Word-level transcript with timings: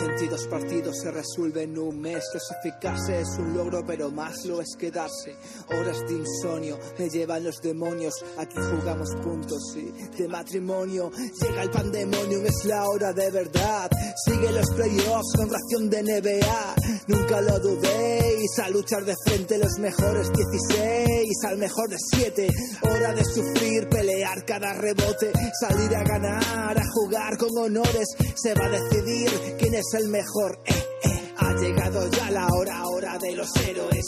82 0.00 0.46
partidos 0.46 0.98
se 0.98 1.10
resuelven 1.10 1.72
en 1.72 1.78
un 1.78 2.00
mes. 2.00 2.24
Clasificarse 2.32 3.20
es 3.20 3.28
un 3.38 3.54
logro, 3.54 3.84
pero 3.86 4.10
más 4.10 4.44
lo 4.46 4.62
es 4.62 4.74
quedarse. 4.78 5.36
Horas 5.68 6.00
de 6.08 6.14
insomnio 6.14 6.78
me 6.98 7.10
llevan 7.10 7.44
los 7.44 7.60
demonios. 7.60 8.14
Aquí 8.38 8.56
jugamos 8.56 9.10
puntos 9.22 9.60
y 9.76 9.92
de 10.16 10.28
matrimonio. 10.28 11.10
Llega 11.42 11.62
el 11.62 11.70
pandemonio, 11.70 12.42
es 12.46 12.64
la 12.64 12.88
hora 12.88 13.12
de 13.12 13.30
verdad. 13.30 13.90
Sigue 14.24 14.50
los 14.52 14.70
playoffs 14.74 15.32
con 15.36 15.50
ración 15.50 15.90
de 15.90 16.02
NBA. 16.02 16.74
Nunca 17.08 17.40
lo 17.42 17.58
dudéis. 17.58 18.58
A 18.62 18.70
luchar 18.70 19.04
de 19.04 19.14
frente 19.26 19.58
los 19.58 19.78
mejores 19.78 20.30
16. 20.32 21.09
Al 21.44 21.58
mejor 21.58 21.88
de 21.88 21.96
7. 21.98 22.48
Hora 22.82 23.12
de 23.12 23.24
sufrir, 23.24 23.88
pelear 23.88 24.44
cada 24.44 24.74
rebote. 24.74 25.32
Salir 25.60 25.94
a 25.94 26.02
ganar, 26.02 26.76
a 26.76 26.84
jugar 26.92 27.38
con 27.38 27.56
honores. 27.56 28.08
Se 28.34 28.52
va 28.54 28.66
a 28.66 28.68
decidir 28.68 29.56
quién 29.58 29.74
es 29.74 29.86
el 29.94 30.08
mejor. 30.08 30.60
Eh, 30.66 30.74
eh. 31.04 31.34
Ha 31.38 31.54
llegado 31.54 32.10
ya 32.10 32.30
la 32.30 32.48
hora, 32.48 32.86
hora 32.88 33.16
de 33.18 33.36
los 33.36 33.48
héroes. 33.56 34.06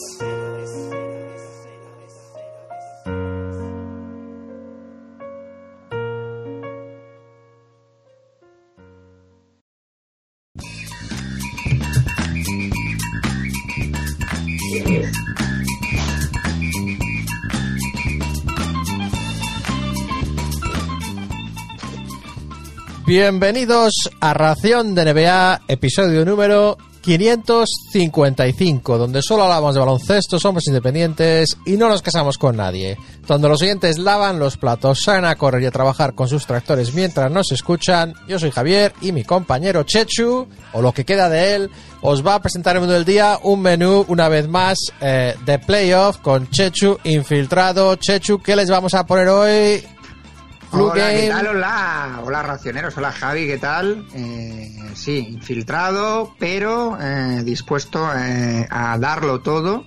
Bienvenidos 23.14 23.92
a 24.22 24.32
Ración 24.32 24.94
de 24.94 25.12
NBA, 25.12 25.64
episodio 25.68 26.24
número 26.24 26.78
555, 27.02 28.96
donde 28.96 29.20
solo 29.20 29.42
hablamos 29.42 29.74
de 29.74 29.80
baloncesto, 29.80 30.40
somos 30.40 30.66
independientes 30.66 31.58
y 31.66 31.72
no 31.72 31.90
nos 31.90 32.00
casamos 32.00 32.38
con 32.38 32.56
nadie. 32.56 32.96
Donde 33.26 33.50
los 33.50 33.60
oyentes 33.60 33.98
lavan 33.98 34.38
los 34.38 34.56
platos, 34.56 35.02
salen 35.02 35.26
a 35.26 35.34
correr 35.34 35.62
y 35.62 35.66
a 35.66 35.70
trabajar 35.70 36.14
con 36.14 36.26
sus 36.26 36.46
tractores 36.46 36.94
mientras 36.94 37.30
nos 37.30 37.52
escuchan. 37.52 38.14
Yo 38.28 38.38
soy 38.38 38.50
Javier 38.50 38.94
y 39.02 39.12
mi 39.12 39.24
compañero 39.24 39.82
Chechu, 39.82 40.48
o 40.72 40.80
lo 40.80 40.92
que 40.92 41.04
queda 41.04 41.28
de 41.28 41.54
él, 41.54 41.70
os 42.00 42.26
va 42.26 42.36
a 42.36 42.40
presentar 42.40 42.76
el 42.76 42.80
mundo 42.80 42.94
del 42.94 43.04
día 43.04 43.38
un 43.42 43.60
menú, 43.60 44.06
una 44.08 44.30
vez 44.30 44.48
más, 44.48 44.78
eh, 45.02 45.34
de 45.44 45.58
playoff 45.58 46.16
con 46.16 46.48
Chechu 46.48 46.96
infiltrado. 47.04 47.94
Chechu, 47.96 48.38
¿qué 48.38 48.56
les 48.56 48.70
vamos 48.70 48.94
a 48.94 49.04
poner 49.04 49.28
hoy? 49.28 49.84
Hola, 50.72 51.10
¿qué 51.10 51.28
tal? 51.28 51.46
Hola, 51.48 52.20
hola 52.24 52.42
racioneros, 52.42 52.96
hola 52.96 53.12
Javi, 53.12 53.46
¿qué 53.46 53.58
tal? 53.58 54.06
Eh, 54.14 54.74
sí, 54.94 55.18
infiltrado, 55.30 56.34
pero 56.38 56.96
eh, 57.00 57.42
dispuesto 57.44 58.08
eh, 58.16 58.66
a 58.70 58.96
darlo 58.98 59.40
todo, 59.40 59.84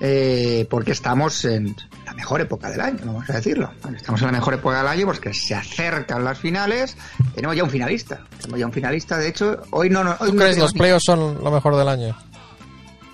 eh, 0.00 0.66
porque 0.70 0.92
estamos 0.92 1.44
en 1.44 1.76
la 2.06 2.14
mejor 2.14 2.40
época 2.40 2.70
del 2.70 2.80
año, 2.80 2.98
vamos 3.04 3.28
a 3.28 3.34
decirlo. 3.34 3.70
Estamos 3.94 4.20
en 4.22 4.26
la 4.28 4.32
mejor 4.32 4.54
época 4.54 4.78
del 4.78 4.88
año 4.88 5.04
porque 5.06 5.34
se 5.34 5.54
acercan 5.54 6.24
las 6.24 6.38
finales, 6.38 6.96
tenemos 7.34 7.54
ya 7.56 7.64
un 7.64 7.70
finalista, 7.70 8.20
tenemos 8.38 8.60
ya 8.60 8.66
un 8.66 8.72
finalista, 8.72 9.18
de 9.18 9.28
hecho, 9.28 9.60
hoy 9.70 9.90
no... 9.90 10.04
no 10.04 10.12
hoy 10.20 10.30
¿Tú 10.30 10.34
no 10.36 10.40
crees 10.40 10.54
tenemos 10.54 10.72
los 10.72 10.72
playoffs 10.72 11.04
son 11.04 11.44
lo 11.44 11.50
mejor 11.50 11.76
del 11.76 11.88
año? 11.88 12.16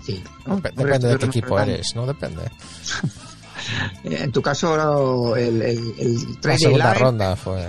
Sí. 0.06 0.22
¿no? 0.46 0.58
Dep- 0.58 0.74
Por 0.74 0.84
Depende 0.86 1.08
de 1.08 1.14
que 1.14 1.18
qué 1.18 1.26
equipo 1.26 1.58
eres, 1.58 1.92
¿no? 1.96 2.06
Depende. 2.06 2.42
Eh, 4.04 4.18
En 4.22 4.32
tu 4.32 4.42
caso, 4.42 5.36
el, 5.36 5.62
el, 5.62 5.94
el 5.98 6.16
La 6.42 6.58
segunda 6.58 6.94
ronda 6.94 7.36
fue. 7.36 7.66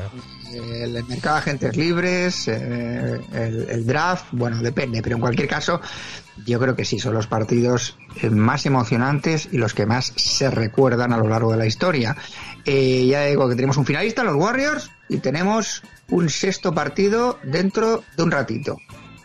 el 0.53 1.04
mercado 1.05 1.36
de 1.36 1.42
agentes 1.42 1.77
libres, 1.77 2.48
eh, 2.48 3.20
el, 3.33 3.70
el 3.70 3.86
draft, 3.86 4.26
bueno, 4.32 4.58
depende, 4.61 5.02
pero 5.02 5.16
en 5.16 5.21
cualquier 5.21 5.48
caso, 5.48 5.80
yo 6.45 6.60
creo 6.60 6.76
que 6.76 6.86
sí, 6.86 6.99
son 6.99 7.14
los 7.14 7.27
partidos 7.27 7.98
eh, 8.21 8.30
más 8.30 8.66
emocionantes 8.66 9.48
y 9.52 9.58
los 9.58 9.73
que 9.73 9.86
más 9.86 10.11
se 10.16 10.49
recuerdan 10.52 11.14
a 11.14 11.17
lo 11.17 11.27
largo 11.27 11.52
de 11.52 11.58
la 11.58 11.66
historia. 11.66 12.16
Eh, 12.66 13.08
ya 13.08 13.26
digo 13.26 13.48
que 13.48 13.55
tenemos 13.55 13.77
un 13.77 13.86
finalista, 13.86 14.23
los 14.23 14.36
Warriors, 14.36 14.92
y 15.10 15.17
tenemos 15.17 15.83
un 16.10 16.30
sexto 16.30 16.73
partido 16.73 17.37
dentro 17.43 18.04
de 18.17 18.23
un 18.23 18.32
ratito. 18.32 18.77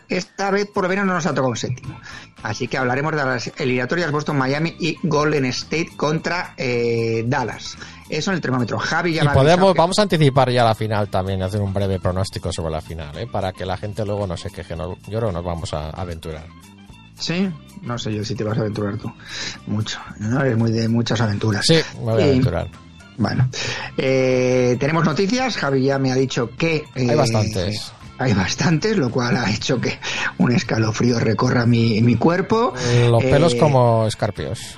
Esta 0.09 0.51
vez 0.51 0.67
por 0.73 0.83
lo 0.83 0.89
menos 0.89 1.05
no 1.05 1.13
nos 1.13 1.25
ha 1.25 1.29
tocado 1.31 1.49
un 1.49 1.57
séptimo. 1.57 1.99
Así 2.43 2.67
que 2.67 2.77
hablaremos 2.77 3.11
de 3.13 3.25
las 3.25 3.51
eliminatorias 3.57 4.11
Boston, 4.11 4.37
Miami 4.37 4.75
y 4.79 4.97
Golden 5.03 5.45
State 5.45 5.89
contra 5.97 6.53
eh, 6.57 7.23
Dallas. 7.27 7.77
Eso 8.09 8.31
en 8.31 8.35
el 8.35 8.41
termómetro. 8.41 8.79
Javi 8.79 9.13
ya 9.15 9.23
Y 9.25 9.27
podemos, 9.29 9.73
que- 9.73 9.77
vamos 9.79 9.99
a 9.99 10.03
anticipar 10.03 10.49
ya 10.49 10.63
la 10.63 10.75
final 10.75 11.09
también, 11.09 11.41
hacer 11.41 11.61
un 11.61 11.73
breve 11.73 11.99
pronóstico 11.99 12.53
sobre 12.53 12.71
la 12.71 12.79
final, 12.81 13.17
¿eh? 13.17 13.27
para 13.27 13.51
que 13.51 13.65
la 13.65 13.75
gente 13.75 14.05
luego 14.05 14.25
no 14.27 14.37
se 14.37 14.49
queje. 14.49 14.75
No- 14.77 14.95
yo 15.07 15.17
creo 15.19 15.27
que 15.27 15.33
nos 15.33 15.43
vamos 15.43 15.73
a 15.73 15.89
aventurar. 15.89 16.45
Sí, 17.19 17.49
no 17.81 17.97
sé 17.97 18.13
yo 18.13 18.23
si 18.23 18.35
te 18.35 18.43
vas 18.43 18.57
a 18.57 18.61
aventurar 18.61 18.97
tú. 18.97 19.11
Mucho. 19.65 19.99
No 20.19 20.39
eres 20.41 20.55
muy 20.57 20.71
de 20.71 20.87
muchas 20.87 21.19
aventuras. 21.19 21.65
Sí, 21.65 21.79
me 21.97 22.11
voy 22.13 22.21
a 22.21 22.25
Y- 22.27 22.29
aventurar. 22.29 22.67
Bueno, 23.17 23.49
eh, 23.97 24.77
tenemos 24.79 25.03
noticias. 25.03 25.57
Javi 25.57 25.83
ya 25.83 25.97
me 25.97 26.11
ha 26.11 26.15
dicho 26.15 26.51
que. 26.55 26.75
eh, 26.95 27.09
Hay 27.09 27.15
bastantes. 27.15 27.91
Hay 28.19 28.33
bastantes, 28.33 28.97
lo 28.97 29.09
cual 29.11 29.37
ha 29.37 29.49
hecho 29.51 29.79
que 29.79 29.99
un 30.37 30.51
escalofrío 30.51 31.19
recorra 31.19 31.65
mi, 31.65 32.01
mi 32.01 32.15
cuerpo. 32.15 32.73
Los 33.09 33.23
pelos 33.23 33.53
Eh, 33.53 33.57
como 33.57 34.07
escarpios. 34.07 34.77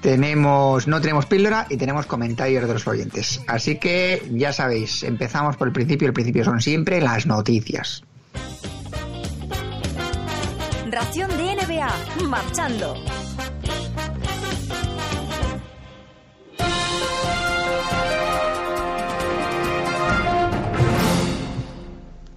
Tenemos, 0.00 0.86
no 0.86 1.00
tenemos 1.00 1.26
píldora 1.26 1.66
y 1.70 1.76
tenemos 1.76 2.06
comentarios 2.06 2.66
de 2.66 2.74
los 2.74 2.86
oyentes. 2.86 3.40
Así 3.46 3.76
que 3.76 4.22
ya 4.32 4.52
sabéis, 4.52 5.02
empezamos 5.02 5.56
por 5.56 5.68
el 5.68 5.72
principio. 5.72 6.06
El 6.06 6.14
principio 6.14 6.44
son 6.44 6.60
siempre 6.60 7.00
las 7.00 7.26
noticias. 7.26 8.02
Ración 10.90 11.30
de 11.36 11.56
NBA, 11.56 12.26
marchando. 12.28 12.94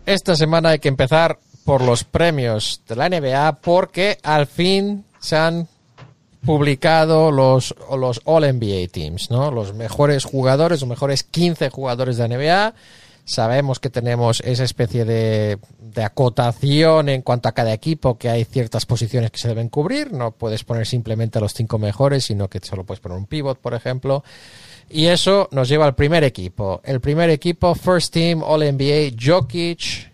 Esta 0.09 0.35
semana 0.35 0.69
hay 0.69 0.79
que 0.79 0.87
empezar 0.87 1.37
por 1.65 1.83
los 1.83 2.03
premios 2.03 2.81
de 2.87 2.95
la 2.95 3.09
NBA 3.09 3.59
porque 3.61 4.17
al 4.23 4.47
fin 4.47 5.05
se 5.19 5.37
han 5.37 5.67
publicado 6.43 7.31
los, 7.31 7.75
los 7.95 8.19
All 8.25 8.41
NBA 8.41 8.87
Teams, 8.91 9.29
¿no? 9.29 9.51
Los 9.51 9.75
mejores 9.75 10.23
jugadores, 10.23 10.81
los 10.81 10.89
mejores 10.89 11.21
15 11.21 11.69
jugadores 11.69 12.17
de 12.17 12.27
la 12.27 12.35
NBA. 12.35 12.73
Sabemos 13.23 13.79
que 13.79 13.91
tenemos 13.91 14.41
esa 14.43 14.63
especie 14.63 15.05
de, 15.05 15.59
de 15.79 16.03
acotación 16.03 17.09
en 17.09 17.21
cuanto 17.21 17.47
a 17.47 17.51
cada 17.51 17.71
equipo, 17.71 18.17
que 18.17 18.29
hay 18.29 18.45
ciertas 18.45 18.87
posiciones 18.87 19.29
que 19.29 19.37
se 19.37 19.49
deben 19.49 19.69
cubrir. 19.69 20.11
No 20.11 20.31
puedes 20.31 20.63
poner 20.63 20.87
simplemente 20.87 21.37
a 21.37 21.41
los 21.41 21.53
cinco 21.53 21.77
mejores, 21.77 22.25
sino 22.25 22.47
que 22.47 22.59
solo 22.63 22.83
puedes 22.83 22.99
poner 22.99 23.15
un 23.15 23.27
pivot, 23.27 23.59
por 23.59 23.75
ejemplo. 23.75 24.23
Y 24.89 25.05
eso 25.05 25.47
nos 25.51 25.69
lleva 25.69 25.85
al 25.85 25.95
primer 25.95 26.23
equipo. 26.23 26.81
El 26.83 26.99
primer 26.99 27.29
equipo, 27.29 27.75
First 27.75 28.13
Team 28.13 28.41
All 28.43 28.61
NBA, 28.61 29.15
Jokic, 29.19 30.11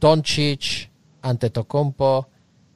Doncic, 0.00 0.90
Antetokounmpo, 1.22 2.28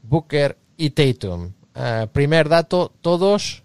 Booker 0.03 0.57
y 0.77 0.91
Tatum. 0.91 1.53
Eh, 1.75 2.07
primer 2.13 2.49
dato, 2.49 2.93
todos 3.01 3.65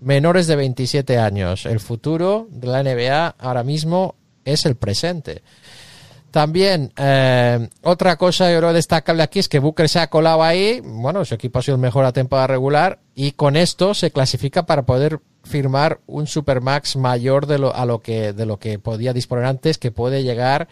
menores 0.00 0.46
de 0.46 0.56
27 0.56 1.18
años. 1.18 1.66
El 1.66 1.80
futuro 1.80 2.46
de 2.50 2.66
la 2.68 2.82
NBA 2.82 3.34
ahora 3.38 3.64
mismo 3.64 4.14
es 4.44 4.64
el 4.64 4.76
presente. 4.76 5.42
También, 6.30 6.92
eh, 6.96 7.68
otra 7.82 8.16
cosa 8.16 8.52
yo 8.52 8.58
creo 8.58 8.72
destacable 8.72 9.22
aquí 9.22 9.38
es 9.38 9.48
que 9.48 9.60
Booker 9.60 9.88
se 9.88 9.98
ha 9.98 10.10
colado 10.10 10.42
ahí. 10.42 10.80
Bueno, 10.84 11.24
su 11.24 11.34
equipo 11.34 11.58
ha 11.58 11.62
sido 11.62 11.76
el 11.76 11.80
mejor 11.80 12.04
a 12.04 12.12
temporada 12.12 12.48
regular 12.48 13.00
y 13.14 13.32
con 13.32 13.56
esto 13.56 13.94
se 13.94 14.10
clasifica 14.10 14.66
para 14.66 14.84
poder 14.84 15.20
firmar 15.44 16.00
un 16.06 16.26
supermax 16.26 16.96
mayor 16.96 17.46
de 17.46 17.58
lo, 17.58 17.74
a 17.74 17.86
lo 17.86 18.00
que, 18.00 18.34
de 18.34 18.44
lo 18.44 18.58
que 18.58 18.78
podía 18.78 19.14
disponer 19.14 19.46
antes, 19.46 19.78
que 19.78 19.90
puede 19.90 20.22
llegar 20.22 20.68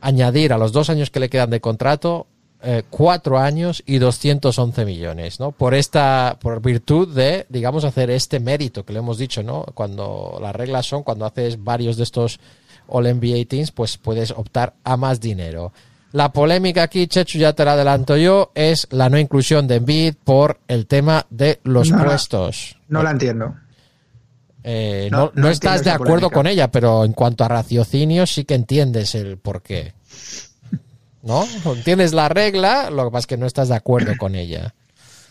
a 0.00 0.08
añadir 0.08 0.52
a 0.52 0.58
los 0.58 0.72
dos 0.72 0.88
años 0.88 1.10
que 1.10 1.20
le 1.20 1.28
quedan 1.28 1.50
de 1.50 1.60
contrato 1.60 2.26
eh, 2.62 2.84
cuatro 2.88 3.38
años 3.38 3.82
y 3.84 3.98
211 3.98 4.86
millones, 4.86 5.38
¿no? 5.38 5.52
Por 5.52 5.74
esta, 5.74 6.38
por 6.40 6.62
virtud 6.62 7.14
de, 7.14 7.44
digamos, 7.50 7.84
hacer 7.84 8.10
este 8.10 8.40
mérito 8.40 8.84
que 8.84 8.94
le 8.94 9.00
hemos 9.00 9.18
dicho, 9.18 9.42
¿no? 9.42 9.66
Cuando 9.74 10.38
las 10.40 10.56
reglas 10.56 10.86
son, 10.86 11.02
cuando 11.02 11.26
haces 11.26 11.62
varios 11.62 11.98
de 11.98 12.04
estos 12.04 12.40
All 12.88 13.04
NBA 13.06 13.46
Teams, 13.48 13.70
pues 13.72 13.96
puedes 13.98 14.30
optar 14.30 14.74
a 14.84 14.96
más 14.96 15.20
dinero. 15.20 15.72
La 16.12 16.32
polémica 16.32 16.84
aquí, 16.84 17.06
Chechu, 17.08 17.38
ya 17.38 17.52
te 17.52 17.64
la 17.64 17.72
adelanto 17.72 18.16
yo, 18.16 18.52
es 18.54 18.86
la 18.90 19.08
no 19.10 19.18
inclusión 19.18 19.66
de 19.68 19.76
Embiid 19.76 20.14
por 20.24 20.60
el 20.68 20.86
tema 20.86 21.26
de 21.30 21.60
los 21.64 21.90
No 21.90 22.04
puestos. 22.04 22.78
No 22.88 23.02
la 23.02 23.10
entiendo. 23.10 23.54
Eh, 24.62 25.08
no- 25.12 25.30
no, 25.34 25.48
estás 25.48 25.84
de 25.84 25.90
acuerdo 25.90 26.28
polémica. 26.30 26.34
con 26.34 26.46
ella, 26.46 26.70
pero 26.70 27.04
en 27.04 27.12
cuanto 27.12 27.44
a 27.44 27.48
raciocinio 27.48 28.26
sí 28.26 28.44
que 28.44 28.54
entiendes 28.54 29.14
el 29.14 29.36
porqué. 29.36 29.92
¿No? 31.22 31.44
Entiendes 31.64 32.12
la 32.12 32.28
regla, 32.28 32.88
lo 32.90 33.04
que 33.04 33.10
pasa 33.10 33.18
es 33.20 33.26
que 33.26 33.36
no 33.36 33.46
estás 33.46 33.68
de 33.68 33.74
acuerdo 33.76 34.12
con 34.18 34.34
ella. 34.36 34.74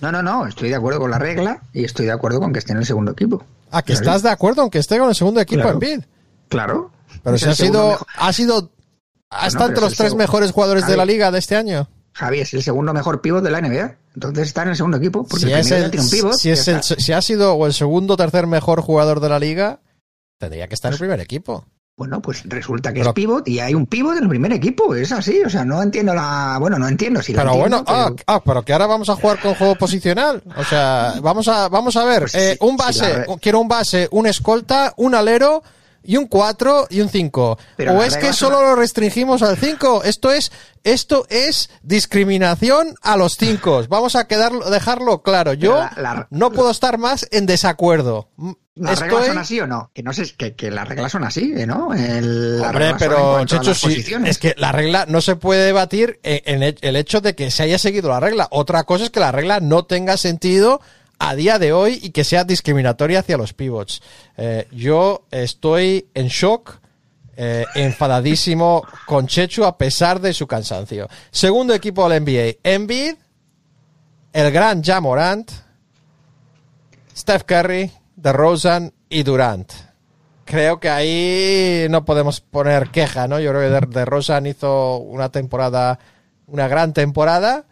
No, 0.01 0.11
no, 0.11 0.21
no, 0.21 0.45
estoy 0.45 0.69
de 0.69 0.75
acuerdo 0.75 0.99
con 0.99 1.09
la 1.09 1.17
regla 1.19 1.61
y 1.73 1.85
estoy 1.85 2.05
de 2.05 2.11
acuerdo 2.11 2.39
con 2.41 2.51
que 2.51 2.59
esté 2.59 2.73
en 2.73 2.79
el 2.79 2.85
segundo 2.85 3.11
equipo. 3.13 3.43
Ah, 3.71 3.81
que 3.81 3.93
Claro. 3.93 4.05
estás 4.05 4.23
de 4.23 4.29
acuerdo 4.29 4.61
aunque 4.61 4.79
esté 4.79 4.97
con 4.99 5.07
el 5.09 5.15
segundo 5.15 5.39
equipo 5.39 5.61
Claro. 5.61 5.73
en 5.75 5.79
bid. 5.79 6.05
Claro. 6.49 6.91
Pero 7.23 7.37
si 7.37 7.45
ha 7.49 7.55
sido, 7.55 7.89
mejor- 7.91 8.07
ha 8.17 8.33
sido, 8.33 8.71
ha 9.29 9.41
no, 9.43 9.47
estado 9.47 9.65
pero 9.65 9.67
entre 9.67 9.81
los 9.81 9.95
tres 9.95 10.07
segundo. 10.09 10.23
mejores 10.23 10.51
jugadores 10.51 10.87
de 10.87 10.97
la 10.97 11.05
liga 11.05 11.31
de 11.31 11.39
este 11.39 11.55
año. 11.55 11.87
Javi, 12.13 12.39
es 12.39 12.53
el 12.53 12.63
segundo 12.63 12.93
mejor 12.93 13.19
pivot 13.21 13.43
de 13.43 13.51
la 13.51 13.59
NBA. 13.59 13.97
Entonces 14.15 14.47
está 14.47 14.63
en 14.63 14.69
el 14.69 14.75
segundo 14.77 14.97
equipo. 14.97 15.25
Porque 15.27 15.45
Si, 15.47 15.51
el 15.51 15.59
es 15.59 15.71
el- 15.71 15.91
tiene 15.91 16.05
un 16.05 16.09
pivot. 16.11 16.33
si, 16.35 16.47
ya 16.47 16.53
es 16.53 16.67
el- 16.69 16.75
está. 16.77 16.95
si 16.97 17.11
ha 17.11 17.21
sido 17.21 17.53
o 17.55 17.65
el 17.67 17.73
segundo 17.73 18.13
o 18.13 18.17
tercer 18.17 18.47
mejor 18.47 18.81
jugador 18.81 19.19
de 19.19 19.27
la 19.29 19.37
liga, 19.39 19.79
tendría 20.39 20.67
que 20.67 20.75
estar 20.75 20.89
en 20.89 20.93
el 20.93 20.99
primer 20.99 21.19
equipo. 21.19 21.65
Bueno, 21.97 22.21
pues 22.21 22.43
resulta 22.45 22.91
que 22.91 22.99
Pero- 22.99 23.11
es 23.11 23.13
pivot 23.15 23.47
y 23.47 23.59
hay 23.59 23.73
un 23.73 23.85
pivot 23.85 24.17
en 24.17 24.23
el 24.23 24.29
primer 24.29 24.51
equipo. 24.53 24.93
Es 24.95 25.11
así. 25.13 25.41
O 25.45 25.49
sea, 25.49 25.63
no 25.65 25.81
entiendo 25.81 26.13
la. 26.13 26.57
Bueno, 26.59 26.77
no 26.79 26.87
entiendo 26.89 27.21
si 27.21 27.31
la 27.33 27.41
Pero 27.43 27.53
entiendo, 27.53 27.83
bueno, 27.83 27.99
ah, 27.99 28.11
pero- 28.15 28.23
ah, 28.27 28.41
pero 28.45 28.63
que 28.63 28.73
ahora 28.73 28.85
vamos 28.87 29.09
a 29.09 29.15
jugar 29.15 29.39
con 29.41 29.55
juego 29.55 29.75
posicional. 29.75 30.41
O 30.57 30.63
sea, 30.65 31.15
vamos 31.21 31.47
a, 31.49 31.67
vamos 31.69 31.95
a 31.97 32.03
ver, 32.05 32.19
Pues 32.21 32.35
eh, 32.35 32.57
un 32.61 32.75
base, 32.77 33.25
la 33.27 33.37
quiero 33.41 33.59
un 33.61 33.67
base, 33.69 34.07
un 34.11 34.27
escolta, 34.27 34.93
un 34.97 35.15
alero 35.15 35.63
y 36.05 36.17
un 36.17 36.27
4 36.27 36.87
y 36.89 37.01
un 37.01 37.09
5. 37.09 37.57
Pero 37.75 37.93
O 37.93 37.95
las 37.97 38.07
es 38.09 38.17
que 38.17 38.33
solo 38.33 38.61
lo 38.61 38.75
restringimos 38.75 39.41
al 39.41 39.57
5. 39.57 40.03
Esto 40.03 40.31
es, 40.31 40.51
esto 40.83 41.25
es 41.29 41.69
discriminación 41.83 42.95
a 43.01 43.17
los 43.17 43.37
5. 43.37 43.83
Vamos 43.89 44.15
a 44.15 44.27
quedarlo, 44.27 44.69
dejarlo 44.69 45.21
claro. 45.21 45.53
Yo 45.53 45.75
la- 45.75 45.93
la- 45.97 46.27
no 46.29 46.51
puedo 46.51 46.71
estar 46.71 46.97
más 46.97 47.27
en 47.31 47.45
desacuerdo. 47.45 48.29
¿Las 48.77 48.93
Estoy- 49.01 49.09
reglas 49.09 49.27
son 49.27 49.37
así 49.37 49.59
o 49.61 49.67
no? 49.67 49.89
Que 49.93 50.03
no 50.03 50.11
sé, 50.11 50.33
que, 50.37 50.53
que 50.53 50.69
las 50.69 50.85
reglas 50.87 51.11
son 51.11 51.23
así, 51.23 51.53
¿eh, 51.55 51.65
¿no? 51.65 51.93
El, 51.93 52.59
las 52.59 52.69
Hombre, 52.71 52.95
pero 52.99 53.45
Checho, 53.45 53.63
las 53.69 53.77
sí, 53.77 54.03
es 54.25 54.37
que 54.37 54.53
la 54.57 54.73
regla 54.73 55.05
no 55.07 55.21
se 55.21 55.37
puede 55.37 55.65
debatir 55.65 56.19
en, 56.23 56.61
en 56.61 56.75
el 56.81 56.95
hecho 56.97 57.21
de 57.21 57.35
que 57.35 57.51
se 57.51 57.63
haya 57.63 57.79
seguido 57.79 58.09
la 58.09 58.19
regla. 58.19 58.47
Otra 58.51 58.83
cosa 58.83 59.05
es 59.05 59.11
que 59.11 59.21
la 59.21 59.31
regla 59.31 59.61
no 59.61 59.85
tenga 59.85 60.17
sentido 60.17 60.81
a 61.19 61.35
día 61.35 61.59
de 61.59 61.73
hoy 61.73 61.99
y 62.01 62.09
que 62.11 62.23
sea 62.23 62.43
discriminatoria 62.43 63.19
hacia 63.19 63.37
los 63.37 63.53
pivots. 63.53 64.01
Eh, 64.37 64.67
yo 64.71 65.25
estoy 65.31 66.07
en 66.13 66.27
shock, 66.27 66.79
eh, 67.37 67.65
enfadadísimo 67.75 68.83
con 69.05 69.27
Chechu 69.27 69.63
a 69.65 69.77
pesar 69.77 70.19
de 70.21 70.33
su 70.33 70.47
cansancio. 70.47 71.09
Segundo 71.31 71.73
equipo 71.73 72.07
del 72.07 72.23
NBA, 72.23 72.59
Embiid, 72.63 73.15
el 74.33 74.51
gran 74.51 74.83
Jamorant, 74.83 75.51
Steph 77.15 77.43
Curry, 77.43 77.91
DeRozan 78.15 78.93
y 79.09 79.23
Durant 79.23 79.71
creo 80.45 80.79
que 80.79 80.89
ahí 80.89 81.87
no 81.89 82.05
podemos 82.05 82.39
poner 82.39 82.89
queja, 82.91 83.27
¿no? 83.27 83.39
Yo 83.39 83.49
creo 83.49 83.61
que 83.61 83.87
de, 83.87 83.99
de 83.99 84.05
Rosan 84.05 84.45
hizo 84.45 84.97
una 84.97 85.29
temporada, 85.29 85.97
una 86.45 86.67
gran 86.67 86.93
temporada 86.93 87.65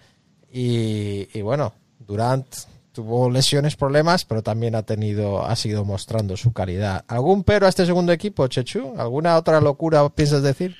y 0.51 1.41
bueno, 1.41 1.73
Durant 1.99 2.47
tuvo 2.93 3.29
lesiones, 3.29 3.75
problemas, 3.75 4.23
pero 4.23 4.41
también 4.41 4.75
ha 4.75 4.83
tenido, 4.83 5.45
ha 5.45 5.55
seguido 5.55 5.83
mostrando 5.83 6.37
su 6.37 6.53
calidad. 6.53 7.03
¿Algún 7.07 7.43
pero 7.43 7.65
a 7.65 7.69
este 7.69 7.85
segundo 7.85 8.11
equipo, 8.13 8.47
Chechu? 8.47 8.93
¿Alguna 8.97 9.35
otra 9.35 9.59
locura 9.59 10.07
piensas 10.09 10.43
decir? 10.43 10.75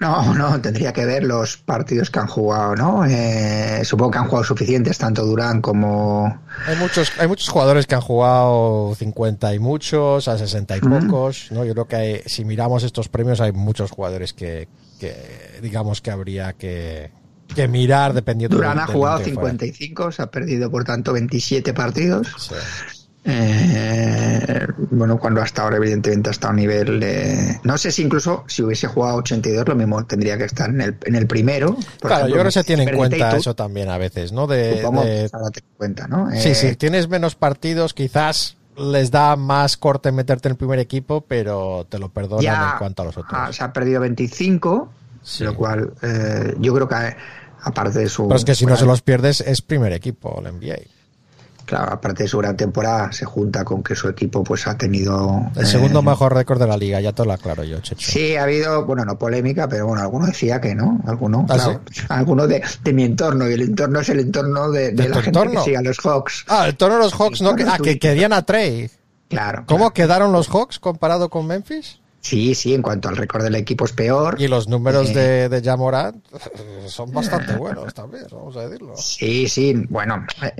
No, 0.00 0.34
no, 0.34 0.60
tendría 0.60 0.92
que 0.92 1.06
ver 1.06 1.22
los 1.22 1.56
partidos 1.56 2.10
que 2.10 2.18
han 2.18 2.26
jugado, 2.26 2.74
¿no? 2.74 3.04
Eh, 3.06 3.80
supongo 3.84 4.10
que 4.10 4.18
han 4.18 4.24
jugado 4.26 4.44
suficientes, 4.44 4.98
tanto 4.98 5.24
Durán 5.24 5.62
como... 5.62 6.40
Hay 6.66 6.76
muchos, 6.76 7.12
hay 7.18 7.28
muchos 7.28 7.48
jugadores 7.48 7.86
que 7.86 7.94
han 7.94 8.00
jugado 8.00 8.92
50 8.96 9.54
y 9.54 9.60
muchos, 9.60 10.26
a 10.26 10.36
60 10.36 10.76
y 10.76 10.80
pocos, 10.80 11.46
¿no? 11.52 11.64
Yo 11.64 11.72
creo 11.74 11.86
que 11.86 11.96
hay- 11.96 12.22
si 12.26 12.44
miramos 12.44 12.82
estos 12.82 13.08
premios 13.08 13.40
hay 13.40 13.52
muchos 13.52 13.92
jugadores 13.92 14.34
que, 14.34 14.68
que 14.98 15.14
digamos 15.62 16.00
que 16.02 16.10
habría 16.10 16.52
que, 16.54 17.12
que 17.54 17.68
mirar 17.68 18.12
dependiendo 18.12 18.56
Durán 18.56 18.78
ha 18.78 18.86
jugado 18.86 19.18
que 19.18 19.32
fuera. 19.32 19.50
55, 19.50 20.12
se 20.12 20.22
ha 20.22 20.26
perdido 20.30 20.70
por 20.70 20.84
tanto 20.84 21.12
27 21.12 21.72
partidos. 21.74 22.28
Sí. 22.38 22.54
Eh, 23.26 24.66
bueno, 24.90 25.18
cuando 25.18 25.40
hasta 25.40 25.62
ahora 25.62 25.76
evidentemente 25.78 26.28
ha 26.28 26.32
estado 26.32 26.52
a 26.52 26.56
nivel. 26.56 27.02
No 27.62 27.78
sé 27.78 27.90
si 27.90 28.02
incluso 28.02 28.44
si 28.46 28.62
hubiese 28.62 28.86
jugado 28.86 29.16
82 29.18 29.66
lo 29.66 29.74
mismo 29.74 30.04
tendría 30.04 30.36
que 30.36 30.44
estar 30.44 30.68
en 30.68 30.80
el, 30.80 30.96
en 31.04 31.14
el 31.14 31.26
primero. 31.26 31.74
Por 32.00 32.10
Claro, 32.10 32.26
yo 32.28 32.34
creo 32.34 32.44
que 32.44 32.52
se 32.52 32.64
tiene 32.64 32.82
en 32.84 32.96
cuenta 32.96 33.36
eso 33.36 33.54
también 33.54 33.88
a 33.88 33.96
veces, 33.98 34.32
¿no? 34.32 34.46
De, 34.46 34.82
cuenta, 35.76 36.06
¿no? 36.06 36.30
sí, 36.32 36.50
Eh, 36.50 36.54
sí, 36.54 36.76
tienes 36.76 37.08
menos 37.08 37.34
partidos, 37.34 37.94
quizás 37.94 38.56
les 38.76 39.10
da 39.10 39.36
más 39.36 39.76
corte 39.76 40.10
meterte 40.12 40.48
en 40.48 40.52
el 40.52 40.56
primer 40.58 40.78
equipo, 40.78 41.22
pero 41.26 41.86
te 41.88 41.98
lo 41.98 42.10
perdonan 42.10 42.42
ya 42.42 42.70
en 42.72 42.78
cuanto 42.78 43.02
a 43.02 43.06
los 43.06 43.16
otros. 43.16 43.32
ah, 43.34 43.50
se 43.52 43.62
ha 43.64 43.72
perdido 43.72 44.00
25, 44.00 44.92
Sí. 45.22 45.42
lo 45.44 45.54
cual 45.56 45.94
eh, 46.02 46.54
yo 46.58 46.74
creo 46.74 46.86
que 46.86 47.16
aparte 47.64 48.00
de 48.00 48.08
su... 48.08 48.28
Pero 48.28 48.36
es 48.36 48.44
que 48.44 48.54
si 48.54 48.66
no 48.66 48.76
se 48.76 48.86
los 48.86 49.02
pierdes 49.02 49.40
es 49.40 49.62
primer 49.62 49.92
equipo, 49.92 50.40
el 50.44 50.52
NBA. 50.54 50.76
Claro, 51.64 51.94
aparte 51.94 52.24
de 52.24 52.28
su 52.28 52.38
gran 52.38 52.56
temporada, 52.56 53.10
se 53.10 53.24
junta 53.24 53.64
con 53.64 53.82
que 53.82 53.94
su 53.94 54.08
equipo 54.08 54.44
pues 54.44 54.66
ha 54.66 54.76
tenido... 54.76 55.50
El 55.56 55.62
eh, 55.62 55.66
segundo 55.66 56.02
mejor 56.02 56.34
récord 56.34 56.60
de 56.60 56.66
la 56.66 56.76
liga, 56.76 57.00
ya 57.00 57.12
te 57.12 57.24
lo 57.24 57.32
aclaro 57.32 57.64
yo, 57.64 57.80
Checho. 57.80 58.10
Sí, 58.10 58.36
ha 58.36 58.42
habido, 58.42 58.84
bueno, 58.84 59.04
no 59.06 59.18
polémica, 59.18 59.66
pero 59.66 59.86
bueno, 59.86 60.02
alguno 60.02 60.26
decía 60.26 60.60
que 60.60 60.74
no, 60.74 61.00
alguno, 61.06 61.46
¿Ah, 61.48 61.54
claro, 61.54 61.80
alguno 62.10 62.46
de, 62.46 62.62
de 62.82 62.92
mi 62.92 63.04
entorno, 63.04 63.48
y 63.48 63.54
el 63.54 63.62
entorno 63.62 64.00
es 64.00 64.08
el 64.10 64.20
entorno 64.20 64.70
de, 64.70 64.92
de 64.92 65.04
¿De 65.04 65.08
la 65.08 65.14
gente 65.16 65.28
entorno? 65.30 65.60
que 65.60 65.64
sigue 65.64 65.76
a 65.78 65.82
los 65.82 65.98
Hawks. 66.00 66.44
Ah, 66.48 66.66
el 66.66 66.76
tono 66.76 66.96
de 66.96 67.00
los 67.00 67.14
Hawks, 67.14 67.40
¿no? 67.40 67.56
Que, 67.56 67.62
ah, 67.62 67.78
que 67.82 67.98
querían 67.98 68.34
a 68.34 68.42
Trey. 68.42 68.90
Claro. 69.28 69.64
¿Cómo 69.66 69.90
claro. 69.90 69.94
quedaron 69.94 70.32
los 70.32 70.48
Hawks 70.48 70.78
comparado 70.78 71.30
con 71.30 71.46
Memphis? 71.46 71.98
Sí, 72.24 72.54
sí, 72.54 72.72
en 72.72 72.80
cuanto 72.80 73.10
al 73.10 73.16
récord 73.18 73.42
del 73.44 73.54
equipo 73.54 73.84
es 73.84 73.92
peor. 73.92 74.40
Y 74.40 74.48
los 74.48 74.66
números 74.66 75.10
Eh. 75.10 75.14
de, 75.14 75.48
de 75.50 75.62
Jamorant 75.62 76.24
eh, 76.34 76.86
son 76.86 77.12
bastante 77.12 77.54
buenos 77.54 77.92
también, 77.92 78.24
vamos 78.32 78.56
a 78.56 78.62
decirlo. 78.66 78.94
Sí, 78.96 79.46
sí, 79.46 79.74
bueno, 79.90 80.24
eh, 80.42 80.54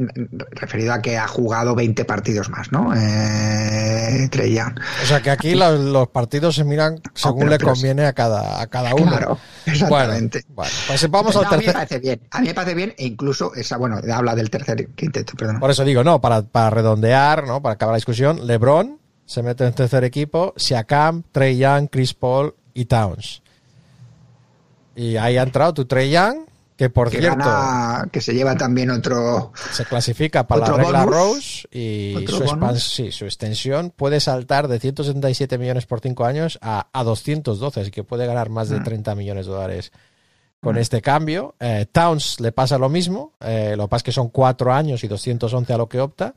referido 0.50 0.92
a 0.92 1.00
que 1.00 1.16
ha 1.16 1.26
jugado 1.26 1.74
20 1.74 2.04
partidos 2.04 2.50
más, 2.50 2.70
¿no? 2.70 2.92
Eh, 2.94 4.28
Trey 4.30 4.52
Young. 4.54 4.78
O 5.02 5.06
sea 5.06 5.22
que 5.22 5.30
aquí 5.30 5.54
los, 5.54 5.80
los 5.80 6.08
partidos 6.08 6.54
se 6.54 6.64
miran 6.64 7.00
según 7.14 7.38
pero- 7.40 7.50
le 7.52 7.58
pero- 7.58 7.72
conviene 7.72 8.04
a 8.04 8.12
cada, 8.12 8.60
a 8.60 8.66
cada 8.66 8.94
uno. 8.94 9.06
Claro, 9.10 9.38
exactamente. 9.64 10.44
Bueno, 10.48 10.70
bueno, 10.70 10.86
pues 10.86 11.10
vamos 11.10 11.34
No, 11.34 11.40
al 11.40 11.46
A 11.46 11.50
mí 11.52 11.56
me 11.56 11.62
tercer. 11.64 11.74
parece 11.74 11.98
bien, 11.98 12.20
a 12.30 12.40
mí 12.40 12.46
me 12.48 12.54
parece 12.54 12.74
bien, 12.74 12.94
e 12.98 13.06
incluso 13.06 13.54
esa, 13.54 13.78
bueno, 13.78 13.98
habla 14.12 14.34
del 14.34 14.50
tercer 14.50 14.86
quinteto, 14.94 15.32
perdón. 15.36 15.60
Por 15.60 15.70
eso 15.70 15.82
digo, 15.84 16.04
no, 16.04 16.20
para, 16.20 16.42
para 16.42 16.68
redondear, 16.68 17.46
¿no? 17.46 17.62
Para 17.62 17.74
acabar 17.74 17.94
la 17.94 17.96
discusión, 17.96 18.46
LeBron 18.46 18.98
se 19.26 19.42
mete 19.42 19.64
en 19.66 19.72
tercer 19.72 20.04
equipo, 20.04 20.52
Siakam, 20.56 21.22
Trey 21.32 21.56
Young, 21.58 21.88
Chris 21.90 22.14
Paul 22.14 22.54
y 22.74 22.84
Towns. 22.86 23.42
Y 24.96 25.16
ahí 25.16 25.36
ha 25.36 25.42
entrado 25.42 25.74
tu 25.74 25.84
Trey 25.86 26.10
Young, 26.10 26.44
que 26.76 26.90
por 26.90 27.10
Que 27.10 27.18
cierto 27.18 27.38
gana, 27.38 28.08
que 28.12 28.20
se 28.20 28.32
lleva 28.34 28.56
también 28.56 28.90
otro, 28.90 29.52
se 29.72 29.84
clasifica 29.84 30.46
para 30.46 30.68
la 30.68 30.76
regla 30.76 31.04
bonus. 31.04 31.14
Rose 31.14 31.68
y 31.72 32.24
su, 32.28 32.42
expans- 32.44 32.78
sí, 32.80 33.12
su 33.12 33.24
extensión 33.24 33.90
puede 33.94 34.20
saltar 34.20 34.68
de 34.68 34.78
177 34.80 35.56
millones 35.58 35.86
por 35.86 36.00
5 36.00 36.24
años 36.24 36.58
a, 36.62 36.88
a 36.92 37.04
212, 37.04 37.80
así 37.80 37.90
que 37.90 38.04
puede 38.04 38.26
ganar 38.26 38.50
más 38.50 38.68
de 38.68 38.80
Mm. 38.80 38.84
30 38.84 39.14
millones 39.14 39.46
de 39.46 39.52
dólares 39.52 39.92
con 40.60 40.76
este 40.78 41.00
cambio. 41.02 41.54
Eh, 41.60 41.86
Towns 41.90 42.40
le 42.40 42.50
pasa 42.52 42.78
lo 42.78 42.88
mismo, 42.88 43.32
eh, 43.40 43.74
lo 43.76 43.84
que 43.84 43.88
pasa 43.90 43.98
es 43.98 44.04
que 44.04 44.12
son 44.12 44.28
4 44.30 44.72
años 44.72 45.04
y 45.04 45.08
211 45.08 45.72
a 45.72 45.76
lo 45.78 45.88
que 45.88 46.00
opta. 46.00 46.34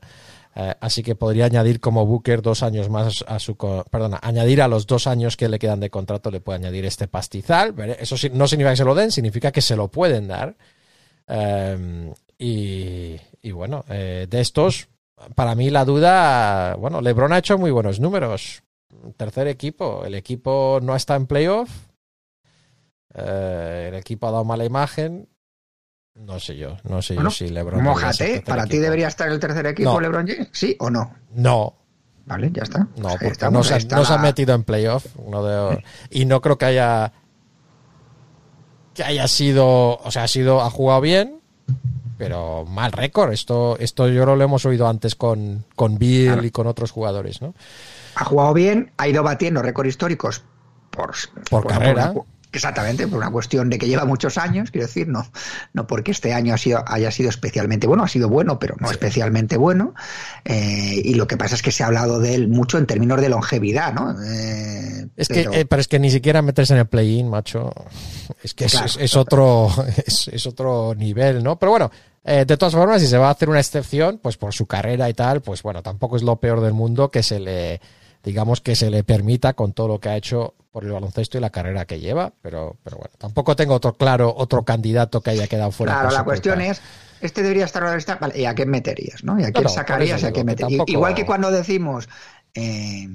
Eh, 0.54 0.74
así 0.80 1.02
que 1.02 1.14
podría 1.14 1.46
añadir 1.46 1.80
como 1.80 2.06
Booker 2.06 2.42
dos 2.42 2.62
años 2.62 2.88
más 2.88 3.24
a 3.26 3.38
su. 3.38 3.56
Perdona, 3.90 4.18
añadir 4.22 4.62
a 4.62 4.68
los 4.68 4.86
dos 4.86 5.06
años 5.06 5.36
que 5.36 5.48
le 5.48 5.58
quedan 5.58 5.80
de 5.80 5.90
contrato, 5.90 6.30
le 6.30 6.40
puede 6.40 6.58
añadir 6.58 6.84
este 6.84 7.08
pastizal. 7.08 7.74
Eso 7.98 8.16
no 8.32 8.48
significa 8.48 8.70
que 8.70 8.76
se 8.76 8.84
lo 8.84 8.94
den, 8.94 9.12
significa 9.12 9.52
que 9.52 9.62
se 9.62 9.76
lo 9.76 9.88
pueden 9.88 10.28
dar. 10.28 10.56
Y, 12.38 13.16
y 13.42 13.50
bueno, 13.50 13.84
eh, 13.88 14.26
de 14.30 14.40
estos, 14.40 14.88
para 15.34 15.54
mí 15.56 15.70
la 15.70 15.84
duda, 15.84 16.76
bueno, 16.76 17.00
LeBron 17.00 17.32
ha 17.32 17.38
hecho 17.38 17.58
muy 17.58 17.70
buenos 17.70 17.98
números. 17.98 18.62
Tercer 19.16 19.48
equipo, 19.48 20.04
el 20.04 20.14
equipo 20.14 20.78
no 20.82 20.94
está 20.94 21.16
en 21.16 21.26
playoff, 21.26 21.70
eh, 23.14 23.86
el 23.88 23.94
equipo 23.96 24.28
ha 24.28 24.32
dado 24.32 24.44
mala 24.44 24.64
imagen. 24.64 25.28
No 26.18 26.38
sé 26.40 26.56
yo, 26.56 26.76
no 26.84 27.00
sé 27.00 27.14
Bueno, 27.14 27.30
yo 27.30 27.34
si 27.36 27.48
LeBron. 27.48 27.82
Mójate, 27.82 28.42
¿para 28.44 28.66
ti 28.66 28.78
debería 28.78 29.08
estar 29.08 29.28
el 29.30 29.38
tercer 29.38 29.66
equipo 29.66 29.92
No. 29.94 30.00
LeBron 30.00 30.26
James? 30.26 30.48
¿Sí 30.52 30.76
o 30.80 30.90
no? 30.90 31.14
No, 31.34 31.74
Vale, 32.26 32.50
ya 32.52 32.62
está. 32.64 32.80
no, 32.96 33.08
porque 33.20 33.48
no 33.50 33.62
se, 33.62 33.74
ahí 33.74 33.78
está 33.78 33.96
no 33.96 34.04
se 34.04 34.12
ha 34.12 34.18
metido 34.18 34.54
en 34.54 34.62
playoff. 34.64 35.06
uno 35.16 35.42
de- 35.44 35.82
y 36.10 36.24
no 36.26 36.40
creo 36.40 36.58
que 36.58 36.66
haya. 36.66 37.12
Que 38.94 39.04
haya 39.04 39.28
sido. 39.28 39.96
O 39.98 40.10
sea, 40.10 40.24
ha 40.24 40.28
sido. 40.28 40.60
Ha 40.60 40.70
jugado 40.70 41.00
bien, 41.00 41.40
pero 42.18 42.64
mal 42.66 42.92
récord. 42.92 43.32
Esto, 43.32 43.78
esto 43.78 44.08
yo 44.08 44.26
lo 44.26 44.42
hemos 44.44 44.66
oído 44.66 44.88
antes 44.88 45.14
con, 45.14 45.64
con 45.76 45.98
Bill 45.98 46.26
Claro. 46.26 46.44
y 46.44 46.50
con 46.50 46.66
otros 46.66 46.90
jugadores, 46.90 47.40
¿no? 47.40 47.54
Ha 48.16 48.24
jugado 48.24 48.52
bien, 48.54 48.90
ha 48.98 49.06
ido 49.08 49.22
batiendo 49.22 49.62
récords 49.62 49.88
históricos 49.90 50.42
por, 50.90 51.12
Por 51.48 51.66
carrera. 51.66 52.12
Exactamente, 52.52 53.06
por 53.08 53.18
una 53.18 53.30
cuestión 53.30 53.68
de 53.70 53.78
que 53.78 53.86
lleva 53.88 54.04
muchos 54.04 54.38
años, 54.38 54.70
quiero 54.70 54.86
decir, 54.86 55.08
no, 55.08 55.26
no 55.72 55.86
porque 55.86 56.10
este 56.12 56.32
año 56.32 56.54
ha 56.54 56.58
sido, 56.58 56.82
haya 56.86 57.10
sido 57.10 57.28
especialmente 57.30 57.86
bueno, 57.86 58.04
ha 58.04 58.08
sido 58.08 58.28
bueno, 58.28 58.58
pero 58.58 58.76
no 58.80 58.90
especialmente 58.90 59.56
bueno. 59.56 59.94
eh, 60.44 61.00
y 61.04 61.14
lo 61.14 61.26
que 61.26 61.36
pasa 61.36 61.54
es 61.54 61.62
que 61.62 61.70
se 61.72 61.82
ha 61.82 61.86
hablado 61.86 62.20
de 62.20 62.34
él 62.34 62.48
mucho 62.48 62.78
en 62.78 62.86
términos 62.86 63.20
de 63.20 63.28
longevidad, 63.28 63.92
¿no? 63.92 64.16
Eh, 64.24 65.06
Es 65.16 65.28
pero- 65.28 65.50
que, 65.50 65.60
eh, 65.60 65.64
pero 65.66 65.80
es 65.80 65.88
que 65.88 65.98
ni 65.98 66.10
siquiera 66.10 66.42
meterse 66.42 66.72
en 66.74 66.80
el 66.80 66.86
play-in, 66.86 67.28
macho. 67.28 67.72
Es 68.42 68.54
que 68.54 68.64
es, 68.66 68.72
Claro. 68.72 68.86
es- 68.86 68.96
es 68.96 69.16
otro, 69.16 69.68
es, 70.06 70.28
es 70.32 70.46
otro 70.46 70.94
nivel, 70.94 71.42
¿no? 71.42 71.58
Pero 71.58 71.70
bueno, 71.72 71.90
eh, 72.24 72.44
de 72.46 72.56
todas 72.56 72.74
formas, 72.74 73.00
si 73.00 73.06
se 73.08 73.16
va 73.18 73.28
a 73.28 73.32
hacer 73.32 73.48
una 73.48 73.60
excepción, 73.60 74.18
pues 74.22 74.36
por 74.36 74.52
su 74.52 74.66
carrera 74.66 75.08
y 75.08 75.14
tal, 75.14 75.40
pues 75.40 75.62
bueno, 75.62 75.82
tampoco 75.82 76.16
es 76.16 76.22
lo 76.22 76.36
peor 76.36 76.60
del 76.60 76.74
mundo 76.74 77.10
que 77.10 77.22
se 77.22 77.40
le 77.40 77.80
digamos 78.22 78.60
que 78.60 78.76
se 78.76 78.90
le 78.90 79.04
permita 79.04 79.54
con 79.54 79.72
todo 79.72 79.88
lo 79.88 80.00
que 80.00 80.08
ha 80.08 80.16
hecho 80.16 80.54
por 80.70 80.84
el 80.84 80.92
baloncesto 80.92 81.38
y 81.38 81.40
la 81.40 81.50
carrera 81.50 81.86
que 81.86 81.98
lleva, 81.98 82.32
pero, 82.42 82.76
pero 82.84 82.98
bueno, 82.98 83.12
tampoco 83.18 83.56
tengo 83.56 83.74
otro 83.74 83.94
claro, 83.94 84.32
otro 84.36 84.64
candidato 84.64 85.20
que 85.20 85.30
haya 85.30 85.46
quedado 85.46 85.70
fuera. 85.70 85.94
Claro, 85.94 86.10
la 86.10 86.24
cuestión 86.24 86.60
es, 86.60 86.80
este 87.20 87.42
debería 87.42 87.64
estar 87.64 87.82
la 87.82 87.94
lista, 87.94 88.16
vale, 88.20 88.38
¿y 88.38 88.44
a 88.44 88.54
quién 88.54 88.70
meterías? 88.70 89.24
¿no? 89.24 89.40
¿Y 89.40 89.44
a 89.44 89.50
quién 89.50 89.68
sacarías 89.68 90.22
y 90.22 90.26
a 90.26 90.32
quién 90.32 90.46
meterías? 90.46 90.84
Igual 90.86 91.14
que 91.14 91.26
cuando 91.26 91.50
decimos, 91.50 92.08
eh, 92.54 93.08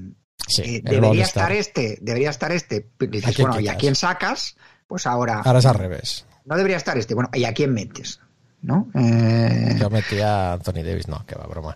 eh, 0.62 0.82
debería 0.84 1.24
estar 1.24 1.52
este, 1.52 2.00
debería 2.02 2.32
estar 2.32 2.52
este, 2.52 2.90
dices, 3.00 3.38
bueno, 3.38 3.60
¿y 3.60 3.68
a 3.68 3.76
quién 3.76 3.96
sacas? 3.96 4.56
Pues 4.88 5.08
ahora... 5.08 5.42
Ahora 5.44 5.60
es 5.60 5.66
al 5.66 5.76
revés. 5.76 6.26
No 6.46 6.58
debería 6.58 6.78
estar 6.78 6.98
este, 6.98 7.14
bueno, 7.14 7.30
¿y 7.34 7.46
a 7.46 7.54
quién 7.54 7.74
metes? 7.74 8.20
¿No? 8.64 8.88
Eh... 8.96 9.76
Yo 9.80 9.90
metía 9.90 10.52
a 10.52 10.54
Anthony 10.54 10.84
Davis, 10.84 11.08
no, 11.08 11.24
que 11.26 11.36
va 11.36 11.46
broma. 11.46 11.76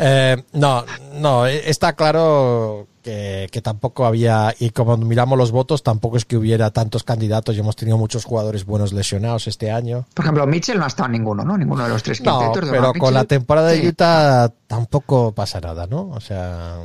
Eh, 0.00 0.36
no, 0.52 0.84
no, 1.14 1.46
está 1.46 1.94
claro 1.94 2.86
que, 3.02 3.48
que, 3.50 3.62
tampoco 3.62 4.04
había, 4.04 4.54
y 4.58 4.70
como 4.70 4.96
miramos 4.96 5.38
los 5.38 5.50
votos, 5.50 5.82
tampoco 5.82 6.18
es 6.18 6.24
que 6.24 6.36
hubiera 6.36 6.70
tantos 6.70 7.02
candidatos 7.02 7.56
y 7.56 7.60
hemos 7.60 7.74
tenido 7.74 7.96
muchos 7.96 8.24
jugadores 8.24 8.64
buenos 8.64 8.92
lesionados 8.92 9.48
este 9.48 9.70
año. 9.70 10.06
Por 10.14 10.24
ejemplo, 10.24 10.46
Mitchell 10.46 10.78
no 10.78 10.84
ha 10.84 10.88
estado 10.88 11.06
en 11.06 11.12
ninguno, 11.12 11.44
¿no? 11.44 11.56
Ninguno 11.56 11.84
de 11.84 11.88
los 11.88 12.02
tres 12.02 12.20
quintetos. 12.20 12.66
No, 12.66 12.70
pero 12.70 12.92
con 12.94 13.14
la 13.14 13.24
temporada 13.24 13.68
de 13.70 13.88
Utah 13.88 14.52
tampoco 14.66 15.32
pasa 15.32 15.60
nada, 15.60 15.86
¿no? 15.86 16.10
O 16.10 16.20
sea... 16.20 16.76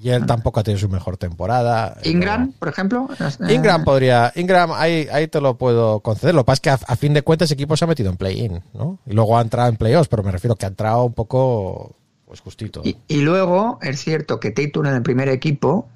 Y 0.00 0.10
él 0.10 0.26
tampoco 0.26 0.60
ha 0.60 0.62
tenido 0.62 0.78
su 0.78 0.88
mejor 0.88 1.16
temporada. 1.16 1.96
Ingram, 2.04 2.52
por 2.52 2.68
ejemplo. 2.68 3.08
Ingram 3.48 3.82
podría. 3.84 4.32
Ingram, 4.36 4.70
ahí, 4.72 5.08
ahí 5.10 5.26
te 5.26 5.40
lo 5.40 5.58
puedo 5.58 6.00
conceder. 6.00 6.34
Lo 6.34 6.42
que 6.42 6.46
pasa 6.46 6.54
es 6.54 6.60
que 6.60 6.92
a, 6.92 6.96
fin 6.96 7.14
de 7.14 7.22
cuentas, 7.22 7.46
ese 7.46 7.54
equipo 7.54 7.76
se 7.76 7.84
ha 7.84 7.88
metido 7.88 8.10
en 8.10 8.16
play-in, 8.16 8.62
¿no? 8.74 9.00
Y 9.06 9.12
luego 9.12 9.36
ha 9.36 9.42
entrado 9.42 9.68
en 9.68 9.76
playoffs, 9.76 10.08
pero 10.08 10.22
me 10.22 10.30
refiero 10.30 10.54
que 10.54 10.66
ha 10.66 10.68
entrado 10.68 11.04
un 11.04 11.14
poco. 11.14 11.96
Pues 12.26 12.40
justito. 12.40 12.82
Y, 12.84 13.20
luego, 13.22 13.78
es 13.82 13.98
cierto 14.00 14.38
que 14.38 14.50
Tatum 14.50 14.86
en 14.86 14.94
el 14.94 15.02
primer 15.02 15.28
equipo, 15.30 15.88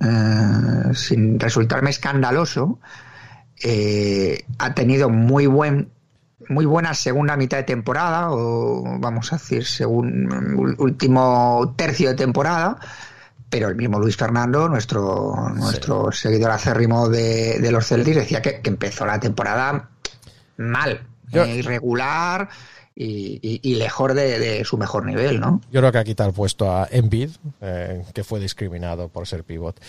eh, 0.00 0.94
sin 0.94 1.38
resultarme 1.38 1.90
escandaloso, 1.90 2.78
eh, 3.62 4.44
ha 4.58 4.74
tenido 4.74 5.10
muy 5.10 5.46
buen 5.46 5.90
muy 6.48 6.64
buena 6.64 6.94
segunda 6.94 7.36
mitad 7.36 7.58
de 7.58 7.64
temporada, 7.64 8.30
o 8.30 8.98
vamos 9.00 9.32
a 9.32 9.36
decir, 9.36 9.64
según 9.66 10.76
último 10.78 11.74
tercio 11.76 12.10
de 12.10 12.14
temporada, 12.14 12.78
pero 13.50 13.68
el 13.68 13.76
mismo 13.76 13.98
Luis 13.98 14.16
Fernando, 14.16 14.68
nuestro, 14.68 15.50
nuestro 15.54 16.12
seguidor 16.12 16.50
acérrimo 16.50 17.08
de, 17.08 17.58
de, 17.58 17.72
los 17.72 17.86
Celtics, 17.86 18.16
decía 18.16 18.42
que, 18.42 18.60
empezó 18.64 19.06
la 19.06 19.18
temporada 19.18 19.90
mal, 20.56 21.00
eh, 21.32 21.54
irregular 21.56 22.48
y, 23.00 23.74
lejos 23.76 24.14
de, 24.14 24.64
su 24.64 24.76
mejor 24.76 25.06
nivel, 25.06 25.38
¿no? 25.38 25.60
Yo 25.70 25.80
creo 25.80 25.92
que 25.92 25.98
ha 25.98 26.04
quitado 26.04 26.30
el 26.30 26.34
puesto 26.34 26.70
a 26.70 26.88
Embiid, 26.90 27.30
eh, 27.60 28.04
que 28.12 28.24
fue 28.24 28.40
discriminado 28.40 29.08
por 29.08 29.26
ser 29.26 29.44
pivot. 29.44 29.80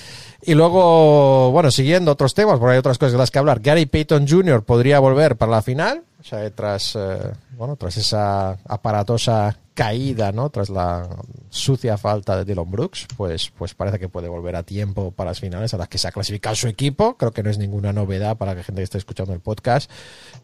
Y 0.44 0.54
luego, 0.54 1.52
bueno, 1.52 1.72
siguiendo 1.72 2.12
otros 2.12 2.36
temas, 2.36 2.60
porque 2.60 2.74
hay 2.74 2.78
otras 2.78 3.00
cosas 3.00 3.14
de 3.14 3.18
las 3.18 3.32
que 3.32 3.40
hablar. 3.40 3.62
Gary 3.62 3.88
Payton 3.88 4.28
Jr. 4.28 4.64
podría 4.64 5.00
volver 5.00 5.38
para 5.38 5.52
la 5.54 5.62
final, 5.64 6.04
o 6.20 6.24
sea, 6.24 6.50
tras, 6.52 6.96
eh, 6.98 7.32
bueno, 7.58 7.78
tras 7.78 7.96
esa 7.96 8.52
aparatosa 8.68 9.58
caída, 9.74 10.34
¿no? 10.34 10.50
Tras 10.50 10.70
la 10.70 11.08
sucia 11.50 11.98
falta 11.98 12.36
de 12.36 12.44
Dylan 12.44 12.70
Brooks, 12.70 13.08
pues, 13.16 13.52
pues 13.58 13.74
parece 13.74 14.00
que 14.00 14.10
puede 14.10 14.28
volver 14.28 14.58
a 14.58 14.64
tiempo 14.64 15.12
para 15.12 15.32
las 15.32 15.40
finales 15.40 15.74
a 15.74 15.78
las 15.78 15.88
que 15.88 15.98
se 15.98 16.10
ha 16.10 16.12
clasificado 16.12 16.56
su 16.56 16.68
equipo. 16.68 17.16
Creo 17.16 17.32
que 17.32 17.42
no 17.42 17.50
es 17.50 17.58
ninguna 17.58 17.94
novedad 17.94 18.36
para 18.36 18.54
la 18.54 18.64
gente 18.64 18.82
que 18.82 18.84
esté 18.84 18.98
escuchando 18.98 19.34
el 19.34 19.40
podcast. 19.40 19.90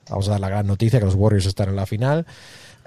Vamos 0.10 0.30
a 0.30 0.32
dar 0.32 0.40
la 0.40 0.48
gran 0.48 0.66
noticia 0.66 1.00
que 1.00 1.06
los 1.06 1.16
Warriors 1.16 1.46
están 1.46 1.68
en 1.68 1.76
la 1.76 1.86
final. 1.86 2.26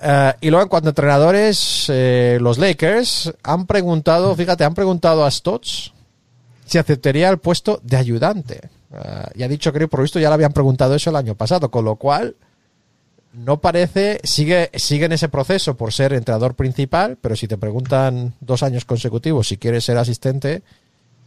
Eh, 0.01 0.33
y 0.41 0.49
luego 0.49 0.63
en 0.63 0.69
cuanto 0.71 0.89
a 0.89 0.93
entrenadores, 0.93 1.87
eh, 1.91 2.39
los 2.41 2.57
Lakers 2.57 3.35
han 3.43 3.67
preguntado, 3.67 4.35
fíjate, 4.35 4.65
han 4.65 4.75
preguntado 4.75 5.27
a 5.27 5.31
Stotts 5.31 5.93
si 6.65 6.79
aceptaría 6.79 7.29
el 7.29 7.39
puesto 7.39 7.81
de 7.83 7.99
ayudante. 7.99 8.71
Y 9.35 9.43
ha 9.43 9.49
dicho 9.49 9.71
que 9.71 9.87
por 9.87 10.01
visto 10.01 10.19
ya 10.19 10.29
le 10.29 10.35
habían 10.35 10.55
preguntado 10.55 10.95
eso 10.95 11.11
el 11.11 11.17
año 11.17 11.35
pasado, 11.35 11.71
con 11.71 11.85
lo 11.85 11.97
cual 11.97 12.37
no 13.33 13.61
parece, 13.61 14.21
sigue, 14.25 14.71
sigue 14.75 15.07
en 15.07 15.13
ese 15.13 15.29
proceso 15.29 15.77
por 15.77 15.93
ser 15.93 16.13
entrenador 16.13 16.55
principal, 16.55 17.19
pero 17.21 17.37
si 17.37 17.47
te 17.47 17.59
preguntan 17.59 18.35
dos 18.41 18.63
años 18.63 18.85
consecutivos 18.85 19.49
si 19.49 19.59
quieres 19.59 19.85
ser 19.85 19.99
asistente, 19.99 20.63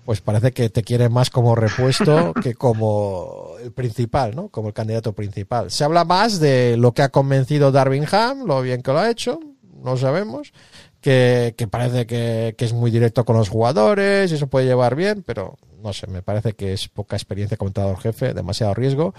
pues 0.06 0.20
parece 0.22 0.52
que 0.52 0.70
te 0.70 0.84
quiere 0.84 1.10
más 1.10 1.30
como 1.30 1.56
repuesto 1.56 2.34
que 2.44 2.56
como 2.56 3.52
el 3.64 3.72
principal, 3.72 4.36
¿no? 4.36 4.48
Como 4.50 4.70
el 4.70 4.74
candidato 4.74 5.14
principal. 5.14 5.70
Se 5.72 5.84
habla 5.84 6.04
más 6.04 6.40
de 6.40 6.76
lo 6.78 6.94
que 6.94 7.04
ha 7.04 7.10
convencido 7.10 7.72
Darwin 7.72 8.06
Ham, 8.12 8.46
lo 8.46 8.62
bien 8.62 8.82
que 8.82 8.92
lo 8.92 9.00
ha 9.00 9.10
hecho, 9.10 9.40
no 9.84 9.98
sabemos, 9.98 10.54
que, 11.02 11.56
parece 11.70 12.06
que, 12.06 12.56
que, 12.58 12.66
es 12.66 12.74
muy 12.74 12.92
directo 12.92 13.26
con 13.26 13.36
los 13.36 13.50
jugadores 13.50 14.32
y 14.32 14.36
eso 14.36 14.48
puede 14.48 14.68
llevar 14.68 14.96
bien, 14.96 15.24
pero 15.26 15.58
no 15.82 15.94
sé, 15.94 16.08
me 16.08 16.22
parece 16.22 16.54
que 16.54 16.74
es 16.74 16.88
poca 16.88 17.16
experiencia 17.16 17.58
como 17.58 17.70
entrenador 17.70 18.00
jefe, 18.00 18.34
demasiado 18.34 18.74
riesgo. 18.74 19.14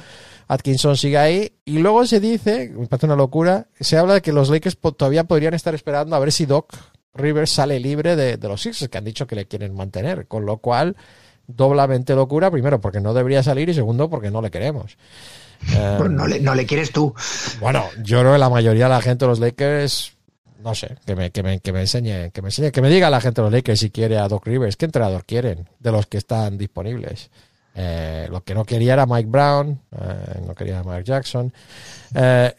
Atkinson 0.49 0.97
sigue 0.97 1.19
ahí 1.19 1.52
y 1.64 1.78
luego 1.78 2.07
se 2.07 2.21
dice, 2.21 2.71
me 2.76 2.87
parece 2.87 3.07
una 3.07 3.16
locura, 3.16 3.69
se 3.81 3.97
habla 3.97 4.14
de 4.14 4.23
que 4.23 4.33
los 4.33 4.50
Lakers 4.50 4.78
todavía 4.78 5.25
podrían 5.25 5.54
estar 5.54 5.75
esperando 5.75 6.16
a 6.16 6.19
ver 6.19 6.33
si 6.33 6.47
Doc 6.47 6.75
Rivers 7.14 7.52
sale 7.52 7.78
libre 7.81 8.16
de, 8.16 8.37
los 8.49 8.62
Sixers, 8.62 8.90
que 8.90 8.99
han 8.99 9.04
dicho 9.04 9.26
que 9.26 9.37
le 9.37 9.47
quieren 9.47 9.75
mantener, 9.75 10.26
con 10.26 10.47
lo 10.47 10.59
cual 10.59 10.97
doblamente 11.47 12.14
locura, 12.14 12.50
primero 12.50 12.81
porque 12.81 13.00
no 13.00 13.12
debería 13.12 13.42
salir 13.42 13.69
y 13.69 13.75
segundo 13.75 14.09
porque 14.09 14.31
no 14.31 14.40
le 14.40 14.50
queremos. 14.50 14.97
No, 16.09 16.26
le, 16.26 16.40
no 16.40 16.54
le 16.54 16.66
quieres 16.66 16.90
tú. 16.90 17.14
Bueno, 17.61 17.85
yo 18.02 18.21
creo 18.21 18.33
que 18.33 18.38
la 18.38 18.50
mayoría 18.50 18.85
de 18.85 18.90
la 18.90 19.00
gente 19.00 19.25
de 19.25 19.28
los 19.28 19.38
Lakers 19.38 20.16
no 20.62 20.75
sé, 20.75 20.97
que 21.04 21.16
me, 21.16 21.31
que 21.31 21.42
me, 21.42 21.61
que 21.61 21.73
me 21.73 21.81
enseñe, 21.81 22.31
que 22.31 22.42
me 22.42 22.49
enseñe, 22.49 22.71
que 22.71 22.81
me 22.81 22.88
diga 22.88 23.11
la 23.11 23.21
gente 23.21 23.40
de 23.40 23.47
los 23.47 23.52
Lakers 23.52 23.81
si 23.81 23.90
quiere 23.90 24.19
a 24.19 24.28
Doc 24.28 24.47
Rivers, 24.47 24.76
qué 24.76 24.87
entrenador 24.87 25.25
quieren 25.25 25.69
de 25.78 25.92
los 25.92 26.07
que 26.07 26.19
están 26.19 26.59
disponibles. 26.59 27.31
Eh, 27.75 28.28
lo 28.31 28.45
que 28.45 28.54
no 28.54 28.64
quería 28.64 28.95
era 28.95 29.07
Mike 29.07 29.28
Brown, 29.28 29.81
eh, 29.92 30.40
no 30.47 30.54
quería 30.54 30.81
a 30.81 30.83
Mark 30.83 31.04
Jackson. 31.04 31.52
Eh, 32.14 32.54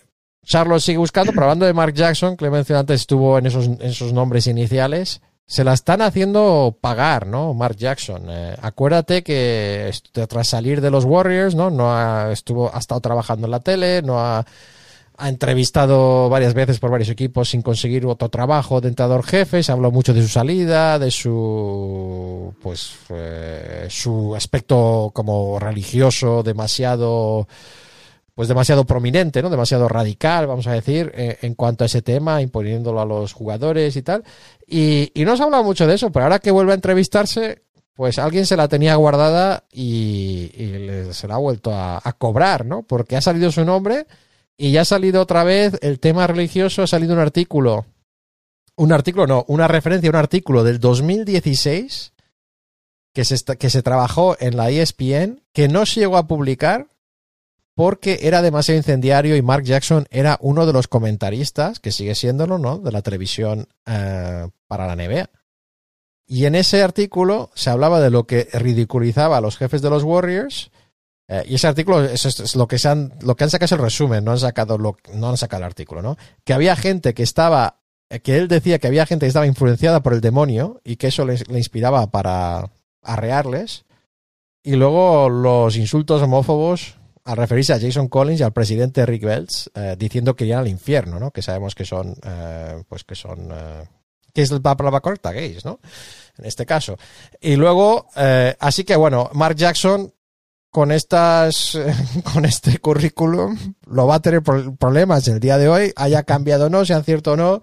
Charles 0.46 0.84
sigue 0.84 0.98
buscando, 0.98 1.32
pero 1.32 1.44
hablando 1.44 1.66
de 1.66 1.74
Mark 1.74 1.94
Jackson, 1.94 2.36
que 2.36 2.46
le 2.46 2.52
mencioné 2.52 2.80
antes, 2.80 3.02
estuvo 3.02 3.38
en 3.38 3.46
esos, 3.46 3.66
en 3.66 3.82
esos 3.82 4.12
nombres 4.12 4.48
iniciales. 4.48 5.22
Se 5.46 5.64
la 5.64 5.74
están 5.74 6.02
haciendo 6.02 6.78
pagar, 6.82 7.28
¿no? 7.28 7.54
Mark 7.54 7.76
Jackson. 7.76 8.28
acuérdate 8.62 9.24
que 9.24 9.92
tras 10.28 10.48
salir 10.48 10.82
de 10.82 10.90
los 10.90 11.06
Warriors, 11.06 11.54
¿no? 11.54 11.70
No 11.70 11.94
ha, 11.94 12.32
estuvo, 12.32 12.74
ha 12.74 12.80
estado 12.80 13.02
trabajando 13.02 13.48
en 13.48 13.52
la 13.52 13.60
tele, 13.60 14.02
no 14.02 14.20
ha 14.20 14.46
ha 15.18 15.30
entrevistado 15.30 16.30
varias 16.30 16.54
veces 16.54 16.80
por 16.80 16.92
varios 16.92 17.10
equipos 17.10 17.50
sin 17.50 17.62
conseguir 17.62 18.06
otro 18.06 18.30
trabajo 18.30 18.82
de 18.82 18.90
entrenador 18.90 19.24
jefe, 19.24 19.62
se 19.62 19.72
habló 19.72 19.92
mucho 19.92 20.14
de 20.14 20.22
su 20.22 20.28
salida, 20.28 20.98
de 20.98 21.12
su 21.12 22.54
pues 22.62 22.96
eh, 23.10 23.88
su 23.90 24.36
aspecto 24.36 25.12
como 25.14 25.60
religioso 25.60 26.42
demasiado 26.44 27.48
pues 28.36 28.48
demasiado 28.48 28.86
prominente, 28.86 29.44
¿no? 29.44 29.50
Demasiado 29.52 29.88
radical, 29.88 30.48
vamos 30.48 30.66
a 30.66 30.74
decir, 30.74 31.12
eh, 31.14 31.38
en 31.44 31.54
cuanto 31.54 31.84
a 31.84 31.88
ese 31.88 32.02
tema, 32.02 32.42
imponiéndolo 32.42 33.00
a 33.00 33.06
los 33.06 33.32
jugadores 33.32 33.96
y 33.96 34.02
tal. 34.02 34.24
Y, 34.68 35.12
y 35.14 35.24
no 35.24 35.38
se 35.38 35.44
ha 35.44 35.46
hablado 35.46 35.64
mucho 35.64 35.86
de 35.86 35.94
eso, 35.94 36.12
pero 36.12 36.26
ahora 36.26 36.40
que 36.40 36.50
vuelve 36.50 36.72
a 36.72 36.76
entrevistarse, 36.76 37.62
pues 37.94 38.18
alguien 38.18 38.48
se 38.48 38.58
la 38.58 38.68
tenía 38.68 38.96
guardada 38.96 39.66
y, 39.72 40.50
se 41.12 41.28
la 41.28 41.36
ha 41.36 41.38
vuelto 41.38 41.72
a, 41.72 42.02
a, 42.04 42.14
cobrar, 42.14 42.66
¿no? 42.66 42.82
Porque 42.82 43.16
ha 43.16 43.22
salido 43.22 43.52
su 43.52 43.64
nombre 43.64 44.08
y 44.58 44.72
ya 44.72 44.82
ha 44.82 44.86
salido 44.86 45.22
otra 45.22 45.44
vez 45.44 45.78
el 45.82 46.00
tema 46.00 46.28
religioso, 46.28 46.84
ha 46.84 46.88
salido 46.88 47.14
un 47.14 47.20
artículo, 47.20 47.86
un 48.76 48.92
artículo 48.92 49.28
no, 49.28 49.46
una 49.48 49.68
referencia 49.68 50.10
un 50.10 50.16
artículo 50.16 50.64
del 50.64 50.80
2016 50.80 52.14
que 53.14 53.26
se, 53.26 53.58
que 53.58 53.70
se 53.70 53.84
trabajó 53.84 54.36
en 54.40 54.58
la 54.58 54.70
ESPN, 54.70 55.44
que 55.54 55.68
no 55.68 55.86
se 55.86 56.02
llegó 56.02 56.18
a 56.18 56.28
publicar 56.28 56.88
porque 57.76 58.20
era 58.22 58.42
demasiado 58.42 58.78
incendiario 58.78 59.36
y 59.36 59.42
Mark 59.42 59.64
Jackson 59.64 60.06
era 60.12 60.38
uno 60.42 60.66
de 60.66 60.74
los 60.74 60.88
comentaristas, 60.88 61.80
que 61.80 61.92
sigue 61.92 62.16
siéndolo, 62.16 62.60
¿no?, 62.60 62.78
de 62.78 62.92
la 62.92 63.02
televisión 63.02 63.68
eh, 63.86 64.48
para 64.68 64.88
la 64.88 64.96
NBA. 64.96 65.30
Y 66.26 66.46
en 66.46 66.56
ese 66.56 66.84
artículo 66.84 67.50
se 67.56 67.70
hablaba 67.70 68.00
de 68.00 68.10
lo 68.10 68.26
que 68.26 68.48
ridiculizaba 68.54 69.38
a 69.38 69.42
los 69.42 69.58
jefes 69.58 69.82
de 69.82 69.90
los 69.90 70.04
Warriors 70.04 70.72
eh, 71.28 71.44
y 71.48 71.56
ese 71.56 71.68
artículo 71.68 72.04
es, 72.04 72.56
lo 72.56 72.68
que 72.68 72.78
se 72.78 72.90
han, 72.90 73.14
lo 73.22 73.36
que 73.36 73.46
han 73.46 73.50
sacado 73.50 73.66
es 73.66 73.72
el 73.72 73.80
resumen, 73.80 74.24
no 74.24 74.32
han 74.32 74.40
sacado 74.40 74.78
lo, 74.78 74.98
no 75.14 75.30
han 75.30 75.38
sacado 75.38 75.62
el 75.62 75.68
artículo, 75.68 76.02
¿no? 76.02 76.18
Que 76.44 76.54
había 76.54 76.76
gente 76.76 77.14
que 77.14 77.24
estaba, 77.24 77.80
eh, 78.10 78.20
que 78.20 78.38
él 78.38 78.48
decía 78.48 78.80
que 78.80 78.88
había 78.88 79.06
gente 79.06 79.26
que 79.26 79.30
estaba 79.30 79.48
influenciada 79.48 80.04
por 80.04 80.14
el 80.14 80.22
demonio 80.22 80.82
y 80.84 80.98
que 80.98 81.08
eso 81.08 81.26
le, 81.26 81.36
inspiraba 81.50 82.12
para 82.12 82.70
arrearles. 83.02 83.86
Y 84.64 84.76
luego 84.76 85.30
los 85.30 85.76
insultos 85.76 86.22
homófobos 86.22 86.96
al 87.26 87.38
referirse 87.38 87.72
a 87.72 87.80
Jason 87.80 88.10
Collins 88.10 88.42
y 88.42 88.44
al 88.44 88.52
presidente 88.52 89.06
Rick 89.06 89.24
Belts, 89.24 89.72
eh, 89.76 89.96
diciendo 89.98 90.36
que 90.36 90.44
irían 90.44 90.60
al 90.60 90.68
infierno, 90.68 91.20
¿no? 91.20 91.32
Que 91.32 91.42
sabemos 91.42 91.74
que 91.74 91.86
son, 91.86 92.16
pues 92.90 93.06
que 93.06 93.16
son, 93.16 93.48
que 94.34 94.42
es 94.42 94.52
la 94.52 94.60
palabra 94.60 95.00
correcta, 95.00 95.32
gays, 95.32 95.64
¿no? 95.64 95.80
En 96.38 96.46
este 96.46 96.66
caso. 96.66 96.98
Y 97.40 97.56
luego, 97.56 98.10
así 98.60 98.84
que 98.84 98.98
bueno, 98.98 99.30
Mark 99.34 99.56
Jackson 99.56 100.14
con 100.74 100.92
estas 100.92 101.78
con 102.34 102.46
este 102.46 102.80
currículum 102.80 103.76
lo 103.86 104.08
va 104.08 104.16
a 104.16 104.22
tener 104.22 104.42
problemas 104.42 105.28
el 105.28 105.40
día 105.40 105.60
de 105.60 105.70
hoy, 105.70 105.94
haya 105.96 106.24
cambiado 106.24 106.66
o 106.66 106.70
no, 106.70 106.84
sea 106.84 107.04
cierto 107.04 107.34
o 107.34 107.38
no, 107.38 107.62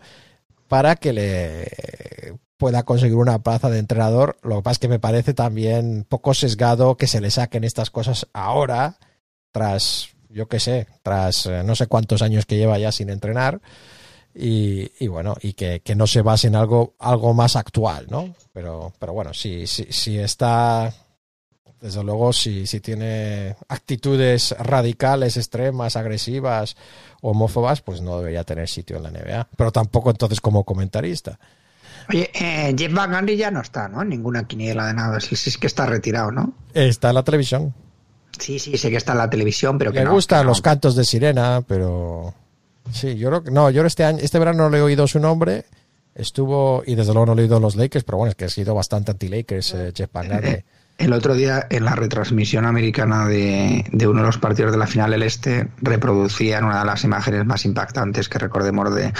para 0.68 0.94
que 0.94 1.12
le 1.12 2.38
pueda 2.56 2.84
conseguir 2.84 3.16
una 3.16 3.40
plaza 3.40 3.68
de 3.68 3.80
entrenador. 3.80 4.36
Lo 4.42 4.56
que 4.56 4.62
pasa 4.62 4.72
es 4.74 4.78
que 4.78 4.88
me 4.88 5.00
parece 5.00 5.34
también 5.34 6.06
poco 6.08 6.34
sesgado 6.34 6.96
que 6.96 7.08
se 7.08 7.20
le 7.20 7.32
saquen 7.32 7.64
estas 7.64 7.90
cosas 7.90 8.28
ahora, 8.32 8.98
tras, 9.50 10.10
yo 10.28 10.46
qué 10.46 10.60
sé, 10.60 10.86
tras 11.02 11.46
eh, 11.46 11.62
no 11.64 11.74
sé 11.74 11.88
cuántos 11.88 12.22
años 12.22 12.46
que 12.46 12.58
lleva 12.58 12.78
ya 12.78 12.92
sin 12.92 13.10
entrenar. 13.10 13.60
Y, 14.32 14.92
y 15.00 15.08
bueno, 15.08 15.34
y 15.42 15.54
que, 15.54 15.80
que, 15.80 15.96
no 15.96 16.06
se 16.06 16.22
base 16.22 16.46
en 16.46 16.54
algo, 16.54 16.94
algo 17.00 17.34
más 17.34 17.56
actual, 17.56 18.06
¿no? 18.08 18.36
Pero, 18.52 18.92
pero 19.00 19.12
bueno, 19.12 19.34
si, 19.34 19.66
si, 19.66 19.86
si 19.90 20.16
está 20.16 20.94
desde 21.80 22.04
luego, 22.04 22.32
si, 22.32 22.66
si 22.66 22.80
tiene 22.80 23.56
actitudes 23.68 24.54
radicales, 24.58 25.36
extremas, 25.36 25.96
agresivas, 25.96 26.76
homófobas, 27.22 27.80
pues 27.80 28.00
no 28.00 28.18
debería 28.18 28.44
tener 28.44 28.68
sitio 28.68 28.98
en 28.98 29.02
la 29.04 29.10
NBA. 29.10 29.48
Pero 29.56 29.72
tampoco 29.72 30.10
entonces 30.10 30.40
como 30.40 30.64
comentarista. 30.64 31.38
Oye, 32.08 32.30
eh, 32.34 32.74
Jeff 32.76 32.92
Van 32.92 33.12
Gundy 33.12 33.36
ya 33.36 33.50
no 33.50 33.60
está, 33.60 33.88
¿no? 33.88 34.02
En 34.02 34.08
ninguna 34.08 34.44
quiniela 34.46 34.86
de 34.86 34.94
nada. 34.94 35.20
Si 35.20 35.34
es 35.34 35.56
que 35.58 35.66
está 35.66 35.86
retirado, 35.86 36.30
¿no? 36.32 36.52
Está 36.74 37.10
en 37.10 37.14
la 37.14 37.22
televisión. 37.22 37.74
Sí, 38.38 38.58
sí, 38.58 38.76
sé 38.76 38.90
que 38.90 38.96
está 38.96 39.12
en 39.12 39.18
la 39.18 39.30
televisión, 39.30 39.78
pero 39.78 39.92
que 39.92 40.00
Me 40.00 40.04
no, 40.06 40.12
gustan 40.12 40.40
que 40.40 40.44
no. 40.44 40.50
los 40.50 40.60
cantos 40.62 40.96
de 40.96 41.04
sirena, 41.04 41.62
pero 41.66 42.34
sí, 42.92 43.16
yo 43.16 43.28
creo 43.28 43.42
que 43.44 43.50
no, 43.50 43.70
yo 43.70 43.84
este 43.84 44.04
año, 44.04 44.18
este 44.20 44.38
verano 44.38 44.64
no 44.64 44.70
le 44.70 44.78
he 44.78 44.82
oído 44.82 45.06
su 45.06 45.18
nombre. 45.18 45.64
Estuvo, 46.14 46.82
y 46.86 46.94
desde 46.96 47.12
luego 47.12 47.26
no 47.26 47.34
le 47.34 47.42
he 47.42 47.44
oído 47.44 47.60
los 47.60 47.76
Lakers, 47.76 48.04
pero 48.04 48.18
bueno, 48.18 48.30
es 48.30 48.36
que 48.36 48.44
ha 48.44 48.48
sido 48.48 48.74
bastante 48.74 49.12
anti-Lakers, 49.12 49.74
eh, 49.74 49.92
Jeff 49.94 50.10
Van 50.12 50.28
Gundy. 50.28 50.56
El 51.00 51.14
otro 51.14 51.34
día, 51.34 51.66
en 51.70 51.84
la 51.86 51.94
retransmisión 51.94 52.66
americana 52.66 53.26
de, 53.26 53.86
de, 53.90 54.06
uno 54.06 54.20
de 54.20 54.26
los 54.26 54.38
partidos 54.38 54.70
de 54.70 54.78
la 54.78 54.86
final 54.86 55.10
del 55.10 55.22
Este, 55.22 55.68
reproducían 55.80 56.64
una 56.64 56.80
de 56.80 56.84
las 56.84 57.04
imágenes 57.04 57.46
más 57.46 57.64
impactantes 57.64 58.28
que 58.28 58.38
recordemos 58.38 58.94
de. 58.94 59.12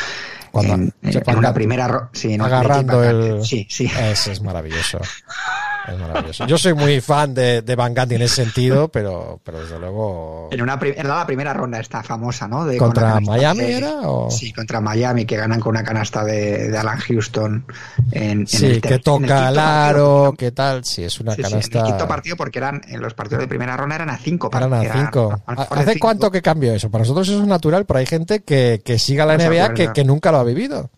Cuando 0.50 0.74
en, 0.74 0.92
en 1.02 1.38
una 1.38 1.54
primera. 1.54 2.10
Sí, 2.12 2.34
en 2.34 2.42
agarrando 2.42 3.02
el. 3.02 3.44
Sí, 3.44 3.66
sí. 3.70 3.90
Ese 3.98 4.32
es 4.32 4.42
maravilloso. 4.42 5.00
Es 5.90 5.98
maravilloso. 5.98 6.46
Yo 6.46 6.58
soy 6.58 6.74
muy 6.74 7.00
fan 7.00 7.34
de, 7.34 7.62
de 7.62 7.76
Van 7.76 7.94
Gundy 7.94 8.14
en 8.14 8.22
ese 8.22 8.36
sentido, 8.36 8.88
pero, 8.88 9.40
pero 9.42 9.60
desde 9.60 9.78
luego. 9.78 10.48
En 10.52 10.62
una 10.62 10.78
era 10.80 11.16
la 11.16 11.26
primera 11.26 11.52
ronda 11.52 11.80
esta 11.80 12.02
famosa, 12.02 12.46
¿no? 12.46 12.64
De, 12.64 12.76
¿Contra 12.76 13.20
Miami 13.20 13.60
de, 13.60 13.76
era? 13.78 14.00
O... 14.02 14.30
Sí, 14.30 14.52
contra 14.52 14.80
Miami, 14.80 15.24
que 15.24 15.36
ganan 15.36 15.60
con 15.60 15.70
una 15.70 15.82
canasta 15.82 16.24
de, 16.24 16.68
de 16.68 16.78
Alan 16.78 16.98
Houston. 16.98 17.64
En, 18.12 18.46
sí, 18.46 18.66
en 18.66 18.72
el 18.72 18.80
que 18.80 18.98
toca 18.98 19.48
el 19.48 19.58
aro, 19.58 20.34
qué 20.38 20.52
tal. 20.52 20.84
Sí, 20.84 21.04
es 21.04 21.20
una 21.20 21.34
sí, 21.34 21.42
canasta. 21.42 21.66
Sí, 21.66 21.78
en 21.78 21.78
el 21.78 21.90
quinto 21.92 22.08
partido, 22.08 22.36
porque 22.36 22.58
eran 22.58 22.80
en 22.88 23.00
los 23.00 23.14
partidos 23.14 23.40
de 23.42 23.48
primera 23.48 23.76
ronda 23.76 23.96
eran 23.96 24.10
a 24.10 24.18
cinco. 24.18 24.50
Eran 24.52 24.72
a 24.72 24.92
cinco. 24.92 25.42
¿Hace 25.46 25.92
cinco. 25.92 25.98
cuánto 26.06 26.30
que 26.30 26.42
cambió 26.42 26.72
eso? 26.72 26.90
Para 26.90 27.02
nosotros 27.02 27.28
eso 27.28 27.40
es 27.40 27.46
natural, 27.46 27.84
pero 27.86 27.98
hay 27.98 28.06
gente 28.06 28.40
que, 28.40 28.80
que 28.84 28.98
siga 28.98 29.26
la 29.26 29.36
NBA 29.36 29.74
que, 29.74 29.92
que 29.92 30.04
nunca 30.04 30.30
lo 30.30 30.38
ha 30.38 30.44
vivido. 30.44 30.90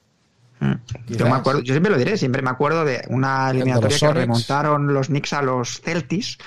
Yo 1.09 1.27
me 1.27 1.33
acuerdo, 1.33 1.61
yo 1.63 1.73
siempre 1.73 1.91
lo 1.91 1.99
diré, 1.99 2.17
siempre 2.17 2.43
me 2.43 2.51
acuerdo 2.51 2.85
de 2.85 3.05
una 3.09 3.51
eliminatoria 3.51 3.99
que 3.99 4.13
remontaron 4.13 4.95
los 4.95 5.09
Knicks 5.09 5.33
a 5.33 5.43
los 5.43 5.81
Celtics, 5.81 6.39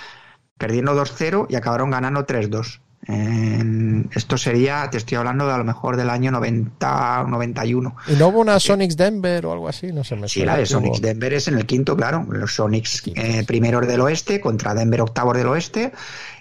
perdiendo 0.57 0.95
2-0 0.95 1.48
y 1.50 1.55
acabaron 1.55 1.89
ganando 1.91 2.25
3-2. 2.25 2.79
Eh, 3.07 4.03
esto 4.15 4.38
sería, 4.38 4.89
te 4.89 4.98
estoy 4.98 5.17
hablando 5.17 5.45
de 5.45 5.53
a 5.53 5.57
lo 5.57 5.63
mejor 5.63 5.95
del 5.95 6.10
año 6.10 6.31
90, 6.31 7.25
91. 7.27 7.95
¿Y 8.07 8.13
no 8.13 8.27
hubo 8.29 8.39
una 8.39 8.60
Sonics 8.60 8.98
Denver 8.98 9.45
o 9.45 9.51
algo 9.51 9.67
así? 9.67 9.91
No 9.91 10.03
sé, 10.03 10.15
me 10.15 10.27
Sí, 10.27 10.43
la 10.43 10.57
de 10.57 10.65
Sonics 10.65 11.01
Denver 11.01 11.34
es 11.34 11.48
en 11.48 11.55
el 11.55 11.65
quinto, 11.65 11.95
claro. 11.95 12.25
Los 12.29 12.55
Sonics 12.55 13.03
eh, 13.15 13.43
primeros 13.45 13.86
del 13.88 14.01
oeste 14.01 14.41
contra 14.41 14.74
Denver 14.74 15.01
octavos 15.01 15.38
del 15.38 15.48
oeste. 15.48 15.91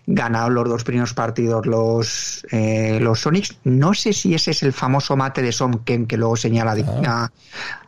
Ganaron 0.06 0.54
los 0.54 0.68
dos 0.68 0.84
primeros 0.84 1.14
partidos 1.14 1.66
los, 1.66 2.46
eh, 2.50 2.98
los 3.00 3.20
Sonics. 3.20 3.56
No 3.64 3.94
sé 3.94 4.12
si 4.12 4.34
ese 4.34 4.50
es 4.50 4.62
el 4.62 4.72
famoso 4.72 5.16
mate 5.16 5.40
de 5.40 5.52
Son 5.52 5.78
Ken 5.78 6.06
que 6.06 6.16
luego 6.16 6.36
señala 6.36 6.76
ah. 7.06 7.30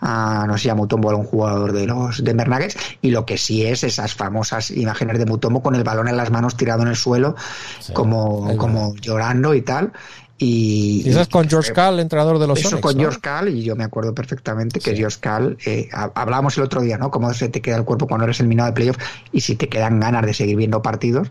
a, 0.00 0.42
a, 0.42 0.46
no 0.46 0.56
sé, 0.56 0.70
a 0.70 0.74
Mutombo, 0.74 1.10
un 1.16 1.24
jugador 1.24 1.72
de 1.72 1.86
los 1.86 2.24
Denver 2.24 2.48
Nuggets. 2.48 2.76
Y 3.02 3.10
lo 3.10 3.26
que 3.26 3.36
sí 3.36 3.66
es 3.66 3.84
esas 3.84 4.14
famosas 4.14 4.70
imágenes 4.70 5.18
de 5.18 5.26
Mutombo 5.26 5.62
con 5.62 5.74
el 5.74 5.84
balón 5.84 6.08
en 6.08 6.16
las 6.16 6.30
manos 6.30 6.56
tirado 6.56 6.82
en 6.82 6.88
el 6.88 6.96
suelo, 6.96 7.36
sí, 7.80 7.92
como, 7.92 8.56
como 8.56 8.94
llorando 8.96 9.54
y 9.54 9.62
tal. 9.62 9.92
Y, 10.38 11.02
y, 11.04 11.08
eso 11.08 11.22
es 11.22 11.28
con 11.28 11.48
George 11.48 11.72
Cal, 11.72 11.98
entrenador 11.98 12.38
de 12.38 12.46
los 12.46 12.58
Eso 12.58 12.70
Sonics, 12.70 12.82
con 12.82 12.96
¿no? 12.96 13.00
George 13.00 13.20
Cal, 13.20 13.48
y 13.48 13.62
yo 13.62 13.74
me 13.74 13.84
acuerdo 13.84 14.14
perfectamente 14.14 14.80
que 14.80 14.90
sí. 14.90 14.96
George 14.98 15.18
Cal, 15.18 15.56
eh, 15.64 15.88
hablábamos 15.92 16.56
el 16.58 16.64
otro 16.64 16.82
día, 16.82 16.98
¿no? 16.98 17.10
Cómo 17.10 17.32
se 17.32 17.48
te 17.48 17.62
queda 17.62 17.76
el 17.76 17.84
cuerpo 17.84 18.06
cuando 18.06 18.24
eres 18.24 18.40
eliminado 18.40 18.68
de 18.68 18.74
playoff 18.74 18.98
y 19.32 19.40
si 19.40 19.56
te 19.56 19.68
quedan 19.68 19.98
ganas 19.98 20.26
de 20.26 20.34
seguir 20.34 20.56
viendo 20.56 20.82
partidos. 20.82 21.30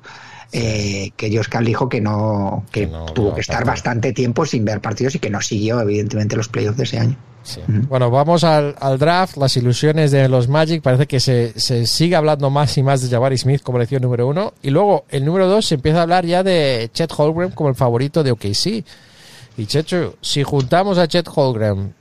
Eh, 0.52 1.12
que 1.18 1.42
Cal 1.50 1.66
dijo 1.66 1.90
que 1.90 2.00
no, 2.00 2.64
que, 2.72 2.82
que 2.82 2.88
no, 2.88 3.06
tuvo 3.08 3.30
no, 3.30 3.36
que 3.36 3.42
estar 3.42 3.66
bastante 3.66 4.14
tiempo 4.14 4.46
sin 4.46 4.64
ver 4.64 4.80
partidos 4.80 5.16
y 5.16 5.20
que 5.20 5.30
no 5.30 5.42
siguió, 5.42 5.82
evidentemente, 5.82 6.36
los 6.36 6.48
playoffs 6.48 6.78
de 6.78 6.84
ese 6.84 7.00
año. 7.00 7.18
Sí. 7.44 7.60
Uh 7.68 7.72
-huh. 7.72 7.88
Bueno, 7.88 8.10
vamos 8.10 8.44
al, 8.44 8.76
al, 8.80 8.98
draft, 8.98 9.38
las 9.38 9.56
ilusiones 9.58 10.12
de 10.12 10.30
los 10.30 10.48
Magic. 10.48 10.82
Parece 10.82 11.08
que 11.08 11.20
se, 11.20 11.60
se, 11.60 11.86
sigue 11.86 12.16
hablando 12.16 12.50
más 12.50 12.78
y 12.78 12.84
más 12.84 13.02
de 13.02 13.10
Jabari 13.10 13.38
Smith 13.38 13.62
como 13.62 13.78
elección 13.78 14.02
número 14.02 14.28
uno. 14.28 14.54
Y 14.62 14.70
luego, 14.70 15.06
el 15.10 15.26
número 15.26 15.48
dos, 15.48 15.66
se 15.66 15.76
empieza 15.76 16.00
a 16.00 16.04
hablar 16.04 16.26
ya 16.26 16.42
de 16.44 16.90
Chet 16.94 17.12
Holmgren 17.16 17.52
como 17.52 17.70
el 17.70 17.76
favorito 17.76 18.24
de 18.24 18.32
OKC. 18.32 18.84
Y 19.58 19.66
Checho, 19.68 20.16
si 20.22 20.44
juntamos 20.44 20.98
a 20.98 21.08
Chet 21.08 21.28
Holmgren 21.34 21.94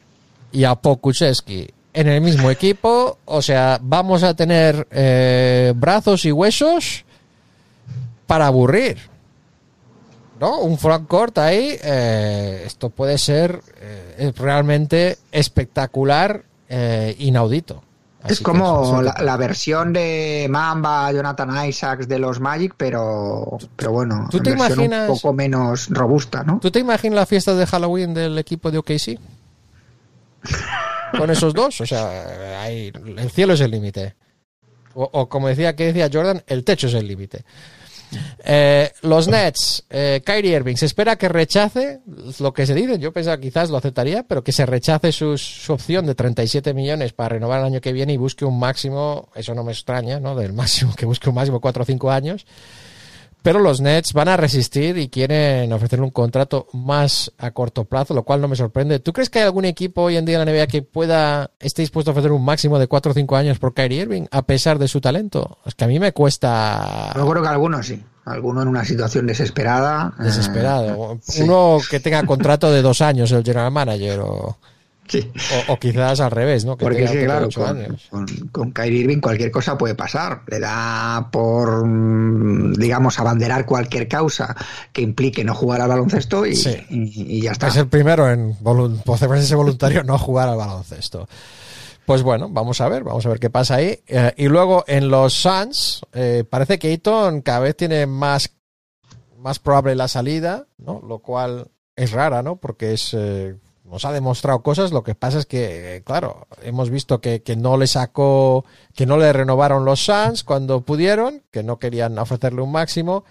y 0.52 0.64
a 0.64 0.74
Pokuchevsky 0.74 1.68
en 1.92 2.09
el 2.09 2.20
mismo 2.20 2.50
equipo, 2.50 3.18
o 3.24 3.40
sea, 3.40 3.78
vamos 3.80 4.24
a 4.24 4.35
tener 4.35 4.87
eh, 4.90 5.72
brazos 5.76 6.24
y 6.24 6.33
huesos 6.33 7.04
para 8.26 8.46
aburrir. 8.46 8.98
¿No? 10.40 10.58
Un 10.60 10.78
frontcourt 10.78 11.38
ahí, 11.38 11.78
eh, 11.82 12.64
esto 12.66 12.90
puede 12.90 13.18
ser 13.18 13.60
eh, 13.80 14.32
realmente 14.37 15.16
espectacular, 15.30 16.44
eh, 16.68 17.14
inaudito. 17.18 17.82
Así 18.24 18.34
es 18.34 18.40
como 18.40 19.02
la, 19.02 19.14
la, 19.22 19.37
versión 19.37 19.92
de 19.92 20.46
Mamba, 20.48 21.12
Jonathan 21.12 21.68
Isaacs 21.68 22.08
de 22.08 22.18
los 22.18 22.40
Magic, 22.40 22.74
pero, 22.74 23.58
pero 23.76 23.92
bueno, 23.92 24.28
¿Tú 24.30 24.40
te 24.40 24.50
imaginas, 24.50 25.10
un 25.10 25.16
poco 25.16 25.34
menos 25.34 25.88
robusta, 25.90 26.42
¿no? 26.42 26.58
¿Tú 26.58 26.70
te 26.70 26.78
imaginas 26.78 27.16
la 27.16 27.26
fiesta 27.26 27.54
de 27.54 27.66
Halloween 27.66 28.14
del 28.14 28.38
equipo 28.38 28.70
de 28.70 28.78
OKC? 28.78 29.20
Con 31.18 31.30
esos 31.30 31.52
dos, 31.52 31.82
o 31.82 31.87
sea, 31.87 32.62
ahí, 32.62 32.90
el 32.94 33.30
cielo 33.30 33.52
es 33.52 33.60
el 33.60 33.70
límite. 33.70 34.14
O, 34.94 35.08
o, 35.12 35.28
como 35.28 35.48
decía 35.48 35.76
que 35.76 35.92
decía 35.92 36.08
Jordan, 36.10 36.42
el 36.46 36.64
techo 36.64 36.87
es 36.87 36.94
el 36.94 37.06
límite. 37.06 37.44
Eh, 38.44 38.90
los 39.03 39.29
Nets, 39.29 39.85
eh, 39.90 40.22
Kyrie 40.24 40.57
Irving, 40.57 40.77
se 40.77 40.87
espera 40.87 41.16
que 41.16 41.29
rechace 41.29 42.00
lo 42.38 42.53
que 42.53 42.66
se 42.66 42.74
dice. 42.74 42.98
Yo 42.98 43.12
pensaba 43.12 43.38
quizás 43.38 43.70
lo 43.70 43.77
aceptaría, 43.77 44.22
pero 44.22 44.42
que 44.42 44.53
se 44.53 44.66
rechace 44.66 45.12
su, 45.12 45.37
su, 45.38 45.72
opción 45.72 46.07
de 46.07 46.14
37 46.14 46.74
millones 46.74 47.12
para 47.12 47.31
renovar 47.31 47.61
el 47.61 47.66
año 47.66 47.81
que 47.81 47.92
viene 47.92 48.12
y 48.12 48.16
busque 48.16 48.44
un 48.44 48.59
máximo. 48.59 49.29
Eso 49.35 49.55
no 49.55 49.64
me 49.64 49.72
extraña, 49.72 50.20
¿no? 50.20 50.35
Del 50.35 50.53
máximo, 50.53 50.94
que 50.96 51.07
busque 51.07 51.29
un 51.29 51.35
máximo 51.35 51.61
4 51.61 51.83
o 51.83 51.87
5 51.87 52.11
años. 52.11 52.46
Pero 53.44 53.61
los 53.61 53.83
Nets 53.83 54.14
van 54.14 54.28
a 54.28 54.38
resistir 54.38 54.96
y 54.96 55.11
quieren 55.11 55.70
ofrecerle 55.70 56.07
un 56.07 56.12
contrato 56.12 56.66
más 56.72 57.30
a 57.37 57.50
corto 57.50 57.85
plazo, 57.85 58.14
lo 58.14 58.22
cual 58.22 58.40
no 58.40 58.48
me 58.48 58.57
sorprende. 58.57 59.00
¿Tú 59.00 59.12
crees 59.12 59.28
que 59.28 59.40
hay 59.40 59.44
algún 59.44 59.66
equipo 59.66 60.00
hoy 60.00 60.16
en 60.16 60.24
día 60.24 60.40
en 60.40 60.46
la 60.46 60.50
NBA 60.50 60.66
que 60.66 60.80
pueda 60.80 61.50
esté 61.61 61.83
dispuesto 61.83 62.11
a 62.11 62.12
ofrecer 62.12 62.33
un 62.33 62.42
máximo 62.42 62.78
de 62.78 62.87
4 62.87 63.11
o 63.11 63.14
5 63.14 63.37
años 63.37 63.59
por 63.59 63.74
Kyrie 63.74 64.00
Irving 64.00 64.22
a 64.30 64.46
pesar 64.46 64.78
de 64.78 64.88
su 64.88 65.02
talento? 65.02 65.59
Es 65.66 65.74
que 65.74 65.85
a 65.85 65.88
mí 65.88 66.00
me 66.00 66.12
cuesta. 66.12 67.12
Yo 67.14 67.28
creo 67.28 67.42
que 67.42 67.48
algunos 67.50 67.87
sí. 67.87 68.02
Alguno 68.24 68.62
en 68.62 68.68
una 68.68 68.83
situación 68.83 69.26
desesperada. 69.26 70.14
Desesperado. 70.18 71.12
Eh, 71.12 71.18
sí. 71.20 71.42
Uno 71.42 71.76
que 71.90 72.00
tenga 72.00 72.24
contrato 72.24 72.72
de 72.72 72.80
dos 72.80 73.02
años, 73.02 73.30
el 73.30 73.44
general 73.44 73.70
manager, 73.70 74.20
o, 74.20 74.57
sí. 75.08 75.30
o, 75.68 75.72
o, 75.72 75.78
quizás 75.78 76.20
al 76.20 76.30
revés, 76.30 76.64
¿no? 76.64 76.76
Que 76.76 76.84
Porque 76.84 77.08
sí, 77.08 77.24
claro, 77.24 77.48
con, 77.54 77.98
con, 78.10 78.26
con, 78.52 78.72
Kyrie 78.72 79.00
Irving 79.00 79.20
cualquier 79.20 79.50
cosa 79.50 79.76
puede 79.78 79.94
pasar. 79.94 80.42
Le 80.46 80.60
da 80.60 81.28
por, 81.30 81.86
mm, 81.86 82.74
digamos, 82.74 83.18
abanderar 83.18 83.66
cualquier 83.66 84.08
causa 84.08 84.54
que 84.92 85.02
implique 85.02 85.44
no 85.44 85.54
jugar 85.54 85.80
al 85.80 85.88
baloncesto 85.88 86.46
y, 86.46 86.54
sí. 86.56 86.76
y, 86.90 87.38
y 87.38 87.42
ya 87.42 87.52
está. 87.52 87.68
Es 87.68 87.76
el 87.76 87.88
primero 87.88 88.30
en 88.30 88.56
ese 89.36 89.54
voluntario 89.54 90.02
no 90.04 90.18
jugar 90.18 90.48
al 90.48 90.56
baloncesto. 90.56 91.28
Pues 92.06 92.22
bueno, 92.22 92.48
vamos 92.50 92.80
a 92.80 92.88
ver, 92.88 93.02
vamos 93.02 93.24
a 93.24 93.30
ver 93.30 93.40
qué 93.40 93.48
pasa 93.48 93.76
ahí. 93.76 93.98
Eh, 94.06 94.34
y 94.36 94.48
luego 94.48 94.84
en 94.86 95.08
los 95.08 95.32
Suns, 95.32 96.02
eh, 96.12 96.44
parece 96.48 96.78
que 96.78 96.90
Eaton 96.90 97.40
cada 97.40 97.60
vez 97.60 97.76
tiene 97.76 98.06
más, 98.06 98.50
más 99.38 99.58
probable 99.58 99.94
la 99.94 100.08
salida, 100.08 100.66
¿no? 100.76 101.00
Lo 101.06 101.20
cual 101.20 101.70
es 101.96 102.12
rara, 102.12 102.42
¿no? 102.42 102.56
Porque 102.56 102.92
es, 102.92 103.14
eh, 103.14 103.56
nos 103.84 104.04
ha 104.04 104.12
demostrado 104.12 104.62
cosas. 104.62 104.92
Lo 104.92 105.02
que 105.02 105.14
pasa 105.14 105.38
es 105.38 105.46
que, 105.46 106.02
claro, 106.04 106.46
hemos 106.62 106.90
visto 106.90 107.20
que, 107.20 107.42
que 107.42 107.56
no 107.56 107.76
le 107.76 107.86
sacó, 107.86 108.64
que 108.94 109.06
no 109.06 109.16
le 109.16 109.32
renovaron 109.32 109.84
los 109.84 110.04
Suns 110.04 110.42
cuando 110.42 110.82
pudieron, 110.82 111.42
que 111.50 111.62
no 111.62 111.78
querían 111.78 112.18
ofrecerle 112.18 112.62
un 112.62 112.72
máximo. 112.72 113.24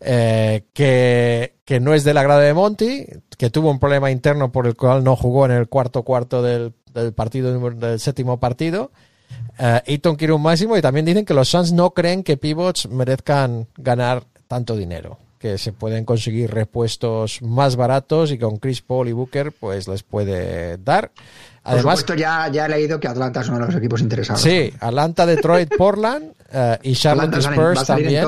Eh, 0.00 0.64
que, 0.74 1.54
que, 1.64 1.80
no 1.80 1.94
es 1.94 2.04
del 2.04 2.18
agrado 2.18 2.40
de 2.40 2.52
Monty, 2.52 3.06
que 3.38 3.48
tuvo 3.48 3.70
un 3.70 3.78
problema 3.78 4.10
interno 4.10 4.52
por 4.52 4.66
el 4.66 4.76
cual 4.76 5.02
no 5.02 5.16
jugó 5.16 5.46
en 5.46 5.52
el 5.52 5.68
cuarto 5.68 6.02
cuarto 6.02 6.42
del, 6.42 6.74
del 6.92 7.14
partido 7.14 7.70
del 7.70 7.98
séptimo 7.98 8.38
partido. 8.38 8.90
Uh, 9.58 9.80
Eaton 9.86 10.16
quiere 10.16 10.32
un 10.32 10.42
máximo 10.42 10.76
y 10.76 10.82
también 10.82 11.06
dicen 11.06 11.24
que 11.24 11.34
los 11.34 11.48
Suns 11.48 11.72
no 11.72 11.90
creen 11.90 12.22
que 12.22 12.36
pivots 12.36 12.88
merezcan 12.88 13.68
ganar 13.76 14.24
tanto 14.48 14.76
dinero. 14.76 15.18
Que 15.40 15.56
se 15.56 15.72
pueden 15.72 16.04
conseguir 16.04 16.52
repuestos 16.52 17.40
más 17.40 17.74
baratos 17.74 18.30
y 18.30 18.38
con 18.38 18.58
Chris 18.58 18.82
Paul 18.82 19.08
y 19.08 19.12
Booker 19.12 19.52
pues 19.52 19.88
les 19.88 20.02
puede 20.02 20.76
dar. 20.76 21.10
Además, 21.64 22.04
Por 22.04 22.16
ya, 22.16 22.48
ya 22.48 22.66
he 22.66 22.68
leído 22.68 23.00
que 23.00 23.08
Atlanta 23.08 23.40
es 23.40 23.48
uno 23.48 23.60
de 23.60 23.66
los 23.66 23.74
equipos 23.74 24.02
interesados. 24.02 24.42
Sí, 24.42 24.72
Atlanta, 24.80 25.24
Detroit, 25.24 25.74
Portland 25.78 26.32
eh, 26.52 26.78
y 26.82 26.94
Charlotte 26.94 27.34
Spurs 27.38 27.84
también. 27.86 28.24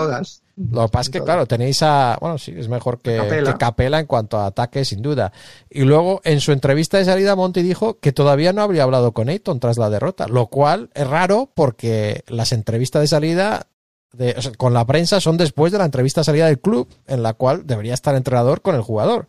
Lo 0.57 0.83
que 0.83 0.89
pasa 0.89 1.03
es 1.03 1.09
que, 1.11 1.21
claro, 1.23 1.47
tenéis 1.47 1.83
a. 1.83 2.19
Bueno, 2.21 2.37
sí, 2.37 2.55
es 2.57 2.69
mejor 2.69 3.01
que 3.01 3.17
Capela. 3.59 4.01
en 4.01 4.07
cuanto 4.07 4.39
a 4.39 4.47
ataque, 4.47 4.85
sin 4.85 5.01
duda. 5.01 5.33
Y 5.71 5.83
luego, 5.83 6.21
en 6.25 6.41
su 6.41 6.53
entrevista 6.53 6.99
de 6.99 7.07
salida, 7.07 7.37
Monty 7.37 7.63
dijo 7.63 7.99
que 8.01 8.13
todavía 8.13 8.53
no 8.53 8.63
habría 8.63 8.83
hablado 8.83 9.13
con 9.13 9.29
Ayton 9.29 9.61
tras 9.61 9.79
la 9.79 9.89
derrota, 9.89 10.29
lo 10.29 10.47
cual 10.49 10.91
es 10.95 11.07
raro 11.07 11.51
porque 11.55 12.23
las 12.29 12.53
entrevistas 12.53 13.01
de 13.01 13.09
salida 13.09 13.67
de, 14.13 14.35
con 14.57 14.75
la 14.75 14.87
prensa 14.87 15.21
son 15.21 15.37
después 15.37 15.73
de 15.73 15.79
la 15.79 15.85
entrevista 15.85 16.25
salida 16.25 16.47
del 16.47 16.61
club, 16.61 16.89
en 17.07 17.23
la 17.23 17.35
cual 17.35 17.67
debería 17.67 17.95
estar 17.95 18.15
entrenador 18.15 18.63
con 18.63 18.75
el 18.75 18.83
jugador. 18.83 19.27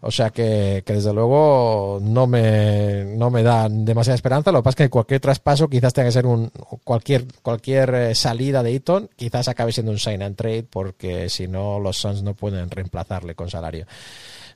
O 0.00 0.12
sea 0.12 0.30
que, 0.30 0.84
desde 0.86 1.12
luego 1.12 1.98
no 2.00 2.28
me, 2.28 3.04
no 3.04 3.30
me 3.30 3.42
da 3.42 3.68
demasiada 3.68 4.14
esperanza. 4.14 4.52
Lo 4.52 4.60
que 4.60 4.64
pasa 4.64 4.84
es 4.84 4.86
que 4.86 4.90
cualquier 4.90 5.20
traspaso 5.20 5.68
quizás 5.68 5.92
tenga 5.92 6.08
que 6.08 6.12
ser 6.12 6.26
un 6.26 6.50
cualquier, 6.84 7.26
cualquier 7.42 7.94
eh, 7.94 8.14
salida 8.14 8.62
de 8.62 8.72
Eaton, 8.74 9.10
quizás 9.16 9.48
acabe 9.48 9.72
siendo 9.72 9.90
un 9.90 9.98
sign 9.98 10.22
and 10.22 10.36
trade 10.36 10.62
porque 10.62 11.28
si 11.28 11.48
no 11.48 11.80
los 11.80 11.96
Suns 11.96 12.22
no 12.22 12.34
pueden 12.34 12.70
reemplazarle 12.70 13.34
con 13.34 13.50
salario. 13.50 13.86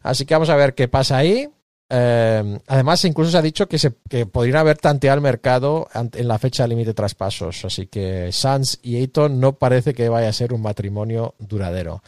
Así 0.03 0.27
que 0.27 0.35
vamos 0.35 0.51
a 0.51 0.57
ver 0.57 0.75
qué 0.75 0.87
pasa 0.87 1.17
ahí. 1.17 1.49
Eh, 1.95 2.59
además, 2.69 3.05
incluso 3.05 3.33
se 3.33 3.37
ha 3.37 3.43
dicho 3.43 3.69
que, 3.69 3.79
se, 3.79 3.93
que 4.09 4.25
podrían 4.25 4.57
haber 4.57 4.79
tanteado 4.79 5.17
el 5.17 5.21
mercado 5.21 5.89
en 5.93 6.27
la 6.27 6.39
fecha 6.39 6.67
límite 6.67 6.91
de 6.91 6.95
traspasos. 6.95 7.67
Así 7.67 7.87
que 7.87 8.33
Suns 8.33 8.79
y 8.83 8.97
Eaton 8.97 9.39
no 9.39 9.53
parece 9.53 9.93
que 9.93 10.09
vaya 10.09 10.31
a 10.31 10.33
ser 10.33 10.55
un 10.55 10.63
matrimonio 10.63 11.35
duradero. 11.39 12.03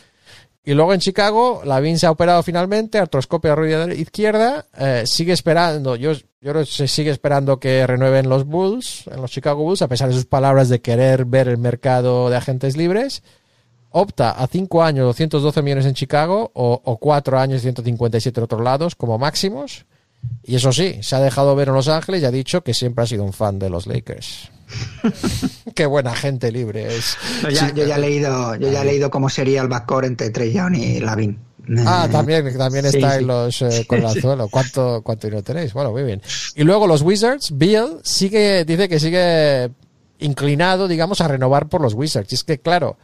Y 0.64 0.72
luego 0.72 0.94
en 0.94 1.00
Chicago, 1.00 1.60
Lavin 1.66 1.98
se 1.98 2.06
ha 2.06 2.10
operado 2.10 2.42
finalmente, 2.42 2.96
artroscopia 2.96 3.54
rodilla 3.54 3.92
izquierda, 3.92 4.64
eh, 4.78 5.02
sigue 5.04 5.34
esperando, 5.34 5.94
yo, 5.96 6.12
yo 6.12 6.22
creo 6.40 6.64
que 6.64 6.70
se 6.70 6.88
sigue 6.88 7.10
esperando 7.10 7.60
que 7.60 7.86
renueven 7.86 8.30
los 8.30 8.46
Bulls, 8.46 9.06
en 9.08 9.20
los 9.20 9.30
Chicago 9.30 9.62
Bulls, 9.62 9.82
a 9.82 9.88
pesar 9.88 10.08
de 10.08 10.14
sus 10.14 10.24
palabras 10.24 10.70
de 10.70 10.80
querer 10.80 11.26
ver 11.26 11.48
el 11.48 11.58
mercado 11.58 12.30
de 12.30 12.36
agentes 12.36 12.78
libres. 12.78 13.22
Opta 13.96 14.32
a 14.32 14.48
5 14.48 14.82
años 14.82 15.06
212 15.06 15.62
millones 15.62 15.86
en 15.86 15.94
Chicago 15.94 16.50
o, 16.52 16.80
o 16.82 16.96
4 16.96 17.38
años 17.38 17.62
157 17.62 18.40
en 18.40 18.44
otros 18.44 18.60
lados 18.60 18.96
como 18.96 19.18
máximos. 19.18 19.86
Y 20.42 20.56
eso 20.56 20.72
sí, 20.72 20.98
se 21.00 21.14
ha 21.14 21.20
dejado 21.20 21.54
ver 21.54 21.68
en 21.68 21.74
Los 21.74 21.86
Ángeles 21.86 22.22
y 22.22 22.24
ha 22.24 22.32
dicho 22.32 22.62
que 22.64 22.74
siempre 22.74 23.04
ha 23.04 23.06
sido 23.06 23.22
un 23.22 23.32
fan 23.32 23.60
de 23.60 23.70
los 23.70 23.86
Lakers. 23.86 24.50
Qué 25.76 25.86
buena 25.86 26.12
gente 26.12 26.50
libre 26.50 26.96
es. 26.96 27.16
Yo 27.42 27.50
ya, 27.50 27.68
he 27.68 27.98
leído, 28.00 28.56
yo 28.56 28.68
ya 28.68 28.82
he 28.82 28.84
leído 28.84 29.10
cómo 29.12 29.28
sería 29.28 29.62
el 29.62 29.68
backcourt 29.68 30.06
entre 30.06 30.30
Trey 30.30 30.52
Young 30.52 30.74
y 30.74 30.98
Lavin. 30.98 31.38
Ah, 31.86 32.08
también, 32.10 32.58
también 32.58 32.86
está 32.86 33.18
en 33.18 33.28
los 33.28 33.62
eh, 33.62 33.84
con 33.86 34.00
el 34.00 34.06
anzuelo. 34.06 34.48
¿Cuánto, 34.50 35.02
¿Cuánto 35.04 35.28
dinero 35.28 35.44
tenéis? 35.44 35.72
Bueno, 35.72 35.92
muy 35.92 36.02
bien. 36.02 36.20
Y 36.56 36.64
luego 36.64 36.88
los 36.88 37.02
Wizards, 37.02 37.56
Bill 37.56 38.00
sigue, 38.02 38.64
dice 38.64 38.88
que 38.88 38.98
sigue 38.98 39.70
inclinado, 40.18 40.88
digamos, 40.88 41.20
a 41.20 41.28
renovar 41.28 41.68
por 41.68 41.80
los 41.80 41.94
Wizards. 41.94 42.32
Y 42.32 42.34
es 42.34 42.42
que, 42.42 42.58
claro, 42.58 42.96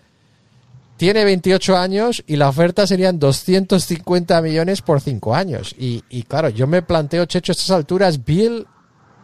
tiene 1.01 1.25
28 1.25 1.79
años 1.79 2.23
y 2.27 2.37
la 2.37 2.51
oferta 2.51 2.87
serían 2.87 3.19
250 3.19 4.43
millones 4.43 4.83
por 4.83 5.01
5 5.01 5.35
años. 5.35 5.75
Y, 5.79 6.05
y 6.11 6.25
claro, 6.25 6.51
yo 6.51 6.67
me 6.67 6.83
planteo, 6.83 7.25
Checho, 7.25 7.53
a 7.53 7.55
estas 7.55 7.71
alturas, 7.71 8.23
Bill 8.23 8.67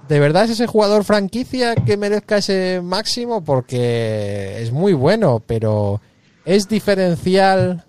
¿De 0.08 0.18
verdad 0.18 0.44
es 0.44 0.52
ese 0.52 0.66
jugador 0.66 1.04
franquicia 1.04 1.74
que 1.74 1.98
merezca 1.98 2.38
ese 2.38 2.80
máximo? 2.82 3.44
Porque 3.44 4.62
es 4.62 4.72
muy 4.72 4.94
bueno, 4.94 5.42
pero 5.46 6.00
es 6.46 6.66
diferencial. 6.66 7.84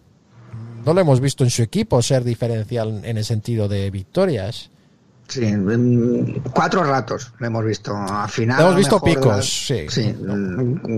No 0.84 0.94
lo 0.94 1.00
hemos 1.00 1.22
visto 1.22 1.46
en 1.46 1.50
su 1.50 1.62
equipo 1.62 2.02
ser 2.02 2.26
diferencial 2.26 3.06
en 3.06 3.18
el 3.18 3.24
sentido 3.24 3.70
de 3.70 3.90
victorias. 3.90 4.70
Sí, 5.28 5.54
cuatro 6.54 6.84
ratos 6.84 7.34
lo 7.38 7.48
hemos 7.48 7.66
visto. 7.66 7.96
Al 7.96 8.30
final. 8.30 8.62
hemos 8.62 8.76
visto 8.76 9.02
picos, 9.02 9.68
sí. 9.68 9.86
Sí, 9.90 10.16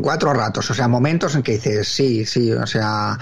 cuatro 0.01 0.33
ratos. 0.33 0.69
O 0.69 0.73
sea, 0.73 0.87
momentos 0.87 1.35
en 1.35 1.41
que 1.41 1.53
dices, 1.53 1.87
sí, 1.87 2.25
sí, 2.25 2.51
o 2.51 2.67
sea, 2.67 3.17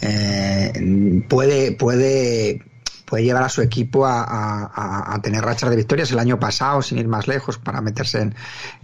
eh, 0.00 1.24
puede, 1.28 1.72
puede 1.72 2.62
puede 3.04 3.24
llevar 3.24 3.42
a 3.42 3.48
su 3.48 3.62
equipo 3.62 4.06
a, 4.06 5.20
tener 5.22 5.44
rachas 5.44 5.70
de 5.70 5.76
victorias 5.76 6.10
el 6.10 6.18
año 6.18 6.40
pasado, 6.40 6.82
sin 6.82 6.98
ir 6.98 7.08
más 7.08 7.28
lejos, 7.28 7.58
para 7.58 7.80
meterse 7.80 8.30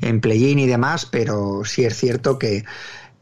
en, 0.00 0.20
play-in 0.20 0.58
y 0.58 0.66
demás, 0.66 1.06
pero 1.06 1.62
sí 1.64 1.84
es 1.84 1.96
cierto 1.96 2.38
que, 2.38 2.64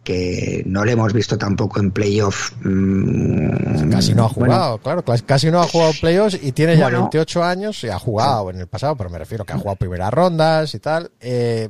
que 0.08 0.62
no 0.64 0.86
le 0.86 0.92
hemos 0.92 1.12
visto 1.12 1.36
tampoco 1.36 1.80
en 1.80 1.90
playoff. 1.90 2.52
Mm, 2.64 3.90
casi 3.90 4.14
no 4.14 4.24
ha 4.24 4.28
jugado, 4.30 4.78
claro, 4.78 5.04
casi 5.04 5.50
no 5.50 5.60
ha 5.60 5.68
jugado 5.68 5.92
playoffs 6.00 6.38
y 6.42 6.52
tiene 6.52 6.78
ya 6.78 6.88
28 6.88 7.44
años 7.44 7.84
y 7.84 7.90
ha 7.90 7.98
jugado 7.98 8.48
en 8.48 8.58
el 8.60 8.66
pasado, 8.68 8.96
pero 8.96 9.10
me 9.10 9.18
refiero 9.18 9.44
que 9.44 9.52
ha 9.52 9.58
jugado 9.58 9.76
primeras 9.76 10.10
rondas 10.10 10.74
y 10.74 10.78
tal. 10.78 11.10
Eh, 11.20 11.68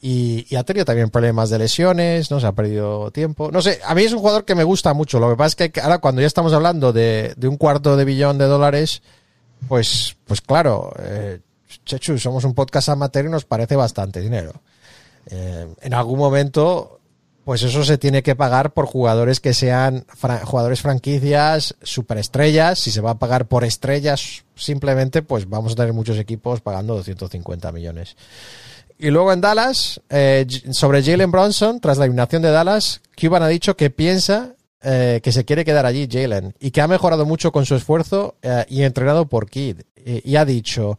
y, 0.00 0.56
ha 0.56 0.64
tenido 0.64 0.86
también 0.86 1.10
problemas 1.10 1.50
de 1.50 1.58
lesiones, 1.58 2.30
no 2.30 2.40
se 2.40 2.46
ha 2.46 2.52
perdido 2.52 3.10
tiempo. 3.10 3.50
No 3.52 3.60
sé, 3.60 3.80
a 3.84 3.94
mí 3.94 4.02
es 4.02 4.14
un 4.14 4.20
jugador 4.20 4.46
que 4.46 4.54
me 4.54 4.64
gusta 4.64 4.94
mucho. 4.94 5.20
Lo 5.20 5.28
que 5.28 5.36
pasa 5.36 5.56
es 5.58 5.70
que 5.70 5.80
ahora 5.82 5.98
cuando 5.98 6.22
ya 6.22 6.26
estamos 6.26 6.54
hablando 6.54 6.94
de, 6.94 7.34
un 7.42 7.58
cuarto 7.58 7.98
de 7.98 8.06
billón 8.06 8.38
de 8.38 8.46
dólares, 8.46 9.02
pues, 9.68 10.16
pues 10.24 10.40
claro, 10.40 10.94
eh, 11.00 11.40
Chechu, 11.84 12.18
somos 12.18 12.44
un 12.44 12.54
podcast 12.54 12.88
amateur 12.88 13.26
y 13.26 13.28
nos 13.28 13.44
parece 13.44 13.76
bastante 13.76 14.22
dinero. 14.22 14.54
Eh, 15.26 15.66
en 15.82 15.92
algún 15.92 16.18
momento, 16.18 17.01
pues 17.44 17.62
eso 17.62 17.84
se 17.84 17.98
tiene 17.98 18.22
que 18.22 18.36
pagar 18.36 18.72
por 18.72 18.86
jugadores 18.86 19.40
que 19.40 19.52
sean 19.52 20.06
jugadores 20.44 20.80
franquicias, 20.80 21.74
superestrellas. 21.82 22.78
Si 22.78 22.90
se 22.90 23.00
va 23.00 23.12
a 23.12 23.18
pagar 23.18 23.46
por 23.46 23.64
estrellas, 23.64 24.44
simplemente, 24.54 25.22
pues 25.22 25.48
vamos 25.48 25.72
a 25.72 25.76
tener 25.76 25.92
muchos 25.92 26.18
equipos 26.18 26.60
pagando 26.60 26.94
250 26.94 27.72
millones. 27.72 28.16
Y 28.98 29.10
luego 29.10 29.32
en 29.32 29.40
Dallas, 29.40 30.00
eh, 30.10 30.46
sobre 30.70 31.02
Jalen 31.02 31.32
Bronson, 31.32 31.80
tras 31.80 31.98
la 31.98 32.04
eliminación 32.04 32.42
de 32.42 32.52
Dallas, 32.52 33.00
Cuban 33.20 33.42
ha 33.42 33.48
dicho 33.48 33.76
que 33.76 33.90
piensa 33.90 34.54
eh, 34.80 35.20
que 35.22 35.32
se 35.32 35.44
quiere 35.44 35.64
quedar 35.64 35.86
allí 35.86 36.08
Jalen 36.10 36.54
y 36.60 36.70
que 36.70 36.80
ha 36.80 36.86
mejorado 36.86 37.26
mucho 37.26 37.50
con 37.50 37.66
su 37.66 37.74
esfuerzo 37.74 38.36
eh, 38.42 38.64
y 38.68 38.82
entrenado 38.82 39.26
por 39.26 39.50
Kid. 39.50 39.80
y 39.96 40.36
ha 40.36 40.44
dicho, 40.44 40.98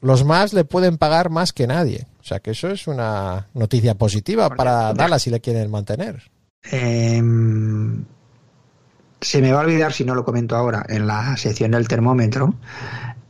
los 0.00 0.24
más 0.24 0.54
le 0.54 0.64
pueden 0.64 0.96
pagar 0.96 1.28
más 1.28 1.52
que 1.52 1.66
nadie. 1.66 2.06
O 2.20 2.24
sea 2.24 2.40
que 2.40 2.50
eso 2.50 2.68
es 2.68 2.86
una 2.86 3.48
noticia 3.54 3.94
positiva 3.94 4.50
para 4.50 4.92
Dallas 4.92 5.22
si 5.22 5.30
le 5.30 5.40
quieren 5.40 5.70
mantener. 5.70 6.30
Em, 6.70 8.04
se 9.20 9.40
me 9.40 9.52
va 9.52 9.60
a 9.60 9.64
olvidar 9.64 9.92
si 9.92 10.04
no 10.04 10.14
lo 10.14 10.24
comento 10.24 10.56
ahora 10.56 10.84
en 10.88 11.06
la 11.06 11.36
sección 11.36 11.70
del 11.72 11.88
termómetro, 11.88 12.54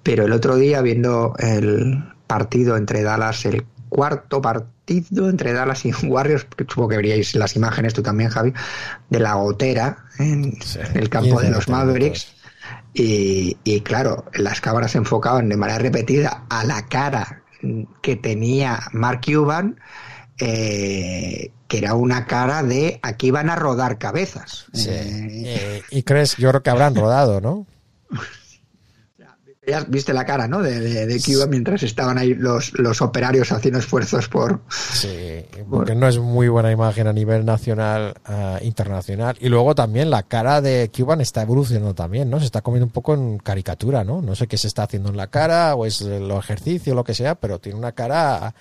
pero 0.03 0.24
el 0.24 0.33
otro 0.33 0.57
día 0.57 0.83
viendo 0.83 1.35
el 1.38 2.03
partido 2.26 2.76
entre 2.76 3.03
Dallas, 3.03 3.44
el 3.44 3.64
cuarto 3.88 4.40
partido 4.40 5.29
entre 5.29 5.53
Dallas 5.53 5.85
y 5.85 5.92
Warriors, 6.07 6.46
supongo 6.68 6.88
que 6.88 6.96
veríais 6.96 7.35
las 7.35 7.55
imágenes 7.57 7.94
tú 7.94 8.03
también, 8.03 8.31
Javi, 8.31 8.53
de 9.09 9.20
la 9.20 9.35
gotera 9.35 10.05
en 10.18 10.57
el 10.94 11.09
campo 11.09 11.40
de 11.40 11.50
los 11.50 11.68
Mavericks. 11.68 12.35
Y, 12.92 13.81
claro, 13.83 14.24
las 14.35 14.61
cámaras 14.61 14.92
se 14.92 14.98
enfocaban 14.98 15.48
de 15.48 15.57
manera 15.57 15.79
repetida 15.79 16.44
a 16.48 16.64
la 16.64 16.87
cara 16.87 17.39
que 18.03 18.16
tenía 18.16 18.81
Mark 18.92 19.20
Cuban, 19.25 19.79
eh, 20.38 21.53
que 21.68 21.79
era 21.79 21.94
una 21.94 22.27
cara 22.27 22.62
de 22.62 22.99
aquí 23.03 23.31
van 23.31 23.51
a 23.51 23.57
rodar 23.57 23.99
cabezas. 23.99 24.66
Eh, 24.75 25.42
eh, 25.46 25.83
y 25.90 26.03
crees, 26.03 26.37
yo 26.37 26.49
creo 26.51 26.62
que 26.62 26.70
habrán 26.70 26.94
rodado, 26.94 27.40
¿no? 27.40 27.66
Ya 29.66 29.85
viste 29.87 30.14
la 30.14 30.25
cara, 30.25 30.49
¿no? 30.49 30.62
De, 30.62 31.07
de, 31.07 31.20
Cuba 31.20 31.46
mientras 31.46 31.83
estaban 31.83 32.16
ahí 32.16 32.33
los, 32.33 32.73
los 32.79 33.03
operarios 33.03 33.53
haciendo 33.53 33.79
esfuerzos 33.79 34.27
por. 34.27 34.61
Sí, 34.70 35.44
porque 35.68 35.94
no 35.94 36.09
es 36.09 36.18
muy 36.18 36.49
buena 36.49 36.73
imagen 36.73 37.07
a 37.07 37.12
nivel 37.12 37.44
nacional, 37.44 38.14
uh, 38.27 38.64
internacional. 38.64 39.37
Y 39.38 39.51
luego 39.51 39.75
también 39.75 40.09
la 40.09 40.23
cara 40.23 40.62
de 40.62 40.90
Cuban 40.96 41.20
está 41.20 41.42
evolucionando 41.42 41.94
también, 41.94 42.31
¿no? 42.31 42.38
Se 42.38 42.46
está 42.46 42.62
comiendo 42.62 42.87
un 42.87 42.92
poco 42.92 43.12
en 43.12 43.37
caricatura, 43.37 44.03
¿no? 44.03 44.23
No 44.23 44.35
sé 44.35 44.46
qué 44.46 44.57
se 44.57 44.66
está 44.66 44.85
haciendo 44.85 45.11
en 45.11 45.18
la 45.18 45.27
cara 45.27 45.75
o 45.75 45.85
es 45.85 46.01
lo 46.01 46.38
ejercicio 46.38 46.94
lo 46.94 47.05
que 47.05 47.12
sea, 47.14 47.35
pero 47.35 47.59
tiene 47.59 47.79
una 47.79 47.92
cara. 47.92 48.55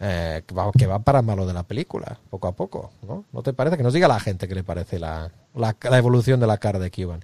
Eh, 0.00 0.42
que, 0.46 0.54
va, 0.54 0.72
que, 0.76 0.86
va, 0.86 0.98
para 0.98 1.22
malo 1.22 1.46
de 1.46 1.52
la 1.52 1.62
película, 1.62 2.18
poco 2.28 2.48
a 2.48 2.52
poco, 2.52 2.90
¿no? 3.06 3.26
¿No 3.32 3.42
te 3.42 3.52
parece? 3.52 3.76
Que 3.76 3.84
nos 3.84 3.92
diga 3.92 4.08
la 4.08 4.18
gente 4.18 4.48
que 4.48 4.54
le 4.54 4.64
parece 4.64 4.98
la, 4.98 5.30
la, 5.54 5.76
la 5.80 5.98
evolución 5.98 6.40
de 6.40 6.46
la 6.48 6.58
cara 6.58 6.80
de 6.80 6.90
Cuban. 6.90 7.22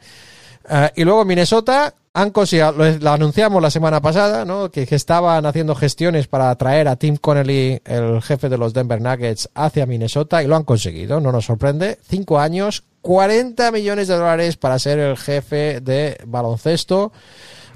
Uh, 0.71 0.89
y 0.95 1.05
luego 1.05 1.25
Minnesota, 1.25 1.95
han 2.19 2.33
lo, 2.35 3.11
anunciamos 3.11 3.63
la 3.63 3.71
semana 3.71 4.01
pasada, 4.01 4.45
¿no? 4.45 4.71
Que, 4.71 4.87
estaban 4.91 5.47
haciendo 5.47 5.75
gestiones 5.75 6.27
para 6.27 6.55
traer 6.57 6.89
a 6.89 6.97
Tim 6.97 7.17
Connelly, 7.17 7.81
el 7.85 8.21
jefe 8.23 8.49
de 8.49 8.59
los 8.59 8.75
Denver 8.75 9.01
Nuggets, 9.01 9.49
hacia 9.55 9.87
Minnesota 9.87 10.43
y 10.43 10.47
lo 10.47 10.57
han 10.57 10.65
conseguido, 10.65 11.21
no 11.21 11.31
nos 11.31 11.45
sorprende. 11.45 11.99
Cinco 12.03 12.41
años, 12.41 12.85
40 13.03 13.71
millones 13.71 14.09
de 14.09 14.17
dólares 14.17 14.57
para 14.57 14.79
ser 14.79 14.99
el 14.99 15.17
jefe 15.17 15.81
de 15.81 16.19
baloncesto. 16.27 17.13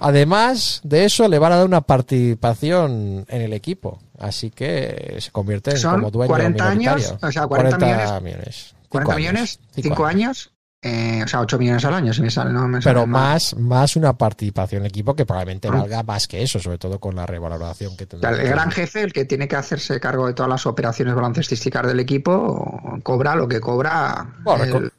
Además 0.00 0.80
de 0.82 1.04
eso, 1.04 1.28
le 1.28 1.38
van 1.38 1.52
a 1.52 1.56
dar 1.56 1.66
una 1.66 1.82
participación 1.82 3.24
en 3.28 3.42
el 3.42 3.52
equipo. 3.52 4.00
Así 4.18 4.50
que 4.50 5.16
se 5.20 5.30
convierte 5.30 5.76
en 5.76 5.82
como 5.82 6.10
dueño 6.10 6.28
40 6.28 6.68
años, 6.68 7.14
o 7.22 7.30
sea, 7.30 7.46
40, 7.46 8.20
millones. 8.20 8.74
40 8.88 9.16
millones, 9.16 9.60
5 9.76 10.04
años. 10.04 10.51
Eh, 10.84 11.22
o 11.24 11.28
sea, 11.28 11.40
8 11.40 11.58
millones 11.60 11.84
al 11.84 11.94
año, 11.94 12.12
si 12.12 12.22
me 12.22 12.30
sale, 12.30 12.52
no 12.52 12.66
me 12.66 12.82
sale 12.82 12.92
Pero 12.94 13.06
mal. 13.06 13.34
más, 13.34 13.56
más 13.56 13.94
una 13.94 14.14
participación 14.18 14.80
en 14.80 14.86
el 14.86 14.90
equipo 14.90 15.14
que 15.14 15.24
probablemente 15.24 15.70
valga 15.70 16.02
más 16.02 16.26
que 16.26 16.42
eso, 16.42 16.58
sobre 16.58 16.78
todo 16.78 16.98
con 16.98 17.14
la 17.14 17.24
revaloración 17.24 17.96
que 17.96 18.02
O 18.02 18.08
sea, 18.08 18.18
tendrá. 18.20 18.42
el 18.42 18.48
gran 18.48 18.70
jefe, 18.72 19.02
el 19.02 19.12
que 19.12 19.24
tiene 19.24 19.46
que 19.46 19.54
hacerse 19.54 20.00
cargo 20.00 20.26
de 20.26 20.34
todas 20.34 20.50
las 20.50 20.66
operaciones 20.66 21.14
baloncestísticas 21.14 21.86
del 21.86 22.00
equipo, 22.00 22.80
cobra 23.04 23.36
lo 23.36 23.46
que 23.46 23.60
cobra 23.60 24.26
Bueno, 24.42 24.64
el, 24.64 24.70
reco- 24.72 24.90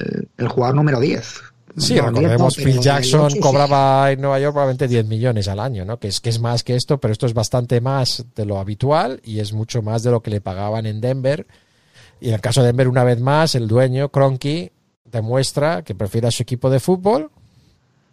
el- 0.00 0.28
el 0.38 0.48
jugador 0.48 0.74
número 0.74 0.98
10. 0.98 1.40
Sí, 1.78 1.94
No, 1.94 2.02
10 2.02 2.04
no, 2.04 2.10
recordemos, 2.20 2.56
Phil 2.56 2.80
Jackson 2.80 3.30
sí. 3.30 3.38
cobraba 3.38 4.10
en 4.10 4.20
Nueva 4.20 4.40
York 4.40 4.54
probablemente 4.54 4.88
10 4.88 5.06
millones 5.06 5.46
al 5.46 5.60
año, 5.60 5.84
¿no? 5.84 5.98
Que 6.00 6.08
es, 6.08 6.20
que 6.20 6.30
es 6.30 6.40
más 6.40 6.64
que 6.64 6.74
esto, 6.74 6.98
pero 6.98 7.12
esto 7.12 7.26
es 7.26 7.34
bastante 7.34 7.80
más 7.80 8.24
de 8.34 8.44
lo 8.44 8.58
habitual 8.58 9.20
y 9.22 9.38
es 9.38 9.52
mucho 9.52 9.82
más 9.82 10.02
de 10.02 10.10
lo 10.10 10.20
que 10.20 10.30
le 10.30 10.40
pagaban 10.40 10.86
en 10.86 11.00
Denver. 11.00 11.46
Y 12.18 12.28
en 12.28 12.34
el 12.34 12.40
caso 12.40 12.62
de 12.62 12.68
Denver, 12.68 12.88
una 12.88 13.04
vez 13.04 13.20
más, 13.20 13.54
el 13.54 13.68
dueño, 13.68 14.08
Cronky, 14.08 14.72
demuestra 15.10 15.82
que 15.82 15.94
prefiere 15.94 16.28
a 16.28 16.30
su 16.30 16.42
equipo 16.42 16.70
de 16.70 16.80
fútbol 16.80 17.30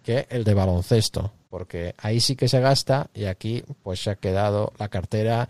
que 0.03 0.27
el 0.29 0.43
de 0.43 0.53
baloncesto, 0.53 1.32
porque 1.49 1.95
ahí 1.97 2.19
sí 2.19 2.36
que 2.36 2.47
se 2.47 2.60
gasta 2.60 3.10
y 3.13 3.25
aquí 3.25 3.63
pues 3.84 4.03
se 4.03 4.12
ha 4.12 4.15
quedado 4.15 4.73
la 4.77 4.89
cartera 4.89 5.47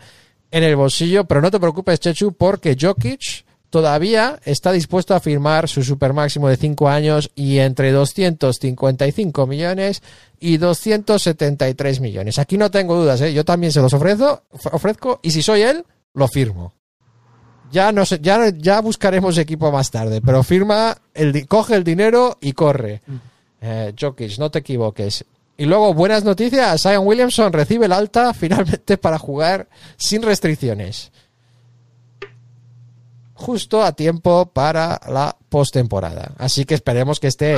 en 0.50 0.62
el 0.62 0.76
bolsillo, 0.76 1.24
pero 1.24 1.42
no 1.42 1.50
te 1.50 1.58
preocupes, 1.58 1.98
Chechu, 1.98 2.32
porque 2.32 2.76
Jokic 2.80 3.44
todavía 3.74 4.38
está 4.44 4.70
dispuesto 4.70 5.16
a 5.16 5.20
firmar 5.20 5.68
su 5.68 5.82
super 5.82 6.12
máximo 6.12 6.48
de 6.48 6.56
5 6.56 6.88
años 6.88 7.32
y 7.34 7.58
entre 7.58 7.90
255 7.90 9.48
millones 9.48 10.00
y 10.38 10.58
273 10.58 11.98
millones. 11.98 12.38
Aquí 12.38 12.56
no 12.56 12.70
tengo 12.70 12.94
dudas, 12.94 13.20
¿eh? 13.20 13.34
yo 13.34 13.44
también 13.44 13.72
se 13.72 13.80
los 13.80 13.92
ofrezco, 13.92 14.44
ofrezco 14.70 15.18
y 15.22 15.32
si 15.32 15.42
soy 15.42 15.62
él, 15.62 15.84
lo 16.12 16.28
firmo. 16.28 16.72
Ya, 17.74 17.90
no 17.90 18.06
sé, 18.06 18.20
ya, 18.22 18.50
ya 18.56 18.80
buscaremos 18.80 19.36
equipo 19.36 19.72
más 19.72 19.90
tarde, 19.90 20.20
pero 20.24 20.44
firma, 20.44 20.96
el, 21.12 21.48
coge 21.48 21.74
el 21.74 21.82
dinero 21.82 22.38
y 22.40 22.52
corre. 22.52 23.02
Eh, 23.60 23.92
Jokic, 24.00 24.38
no 24.38 24.48
te 24.48 24.60
equivoques. 24.60 25.24
Y 25.56 25.64
luego, 25.64 25.92
buenas 25.92 26.22
noticias, 26.22 26.80
Zion 26.80 27.04
Williamson 27.04 27.52
recibe 27.52 27.86
el 27.86 27.92
alta 27.92 28.32
finalmente 28.34 28.96
para 28.96 29.18
jugar 29.18 29.68
sin 29.96 30.22
restricciones. 30.22 31.10
Justo 33.32 33.82
a 33.82 33.90
tiempo 33.90 34.46
para 34.46 35.00
la 35.08 35.36
postemporada. 35.48 36.30
Así 36.38 36.66
que 36.66 36.74
esperemos 36.74 37.18
que 37.18 37.26
esté 37.26 37.56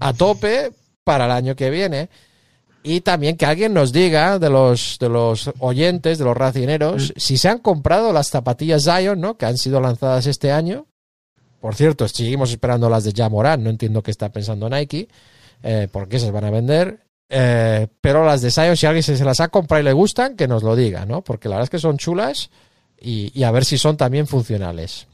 a 0.00 0.14
tope 0.14 0.72
para 1.04 1.26
el 1.26 1.30
año 1.30 1.56
que 1.56 1.68
viene. 1.68 2.08
Y 2.84 3.02
también 3.02 3.36
que 3.36 3.46
alguien 3.46 3.72
nos 3.72 3.92
diga 3.92 4.38
de 4.38 4.50
los, 4.50 4.96
de 4.98 5.08
los 5.08 5.50
oyentes, 5.60 6.18
de 6.18 6.24
los 6.24 6.36
racineros, 6.36 7.12
si 7.16 7.36
se 7.36 7.48
han 7.48 7.58
comprado 7.58 8.12
las 8.12 8.28
zapatillas 8.28 8.84
Zion, 8.84 9.20
¿no? 9.20 9.36
Que 9.36 9.46
han 9.46 9.56
sido 9.56 9.80
lanzadas 9.80 10.26
este 10.26 10.50
año. 10.50 10.86
Por 11.60 11.76
cierto, 11.76 12.08
seguimos 12.08 12.50
esperando 12.50 12.90
las 12.90 13.04
de 13.04 13.12
Jamoran. 13.12 13.62
No 13.62 13.70
entiendo 13.70 14.02
qué 14.02 14.10
está 14.10 14.32
pensando 14.32 14.68
Nike. 14.68 15.08
Eh, 15.62 15.86
porque 15.92 16.16
esas 16.16 16.32
van 16.32 16.44
a 16.44 16.50
vender. 16.50 16.98
Eh, 17.28 17.86
pero 18.00 18.26
las 18.26 18.42
de 18.42 18.50
Zion, 18.50 18.76
si 18.76 18.86
alguien 18.86 19.02
se, 19.04 19.24
las 19.24 19.40
ha 19.40 19.48
comprado 19.48 19.80
y 19.80 19.84
le 19.84 19.92
gustan, 19.92 20.36
que 20.36 20.48
nos 20.48 20.64
lo 20.64 20.74
diga, 20.74 21.06
¿no? 21.06 21.22
Porque 21.22 21.48
la 21.48 21.56
verdad 21.56 21.64
es 21.64 21.70
que 21.70 21.78
son 21.78 21.98
chulas 21.98 22.50
y, 23.00 23.30
y 23.38 23.44
a 23.44 23.52
ver 23.52 23.64
si 23.64 23.78
son 23.78 23.96
también 23.96 24.26
funcionales. 24.26 25.06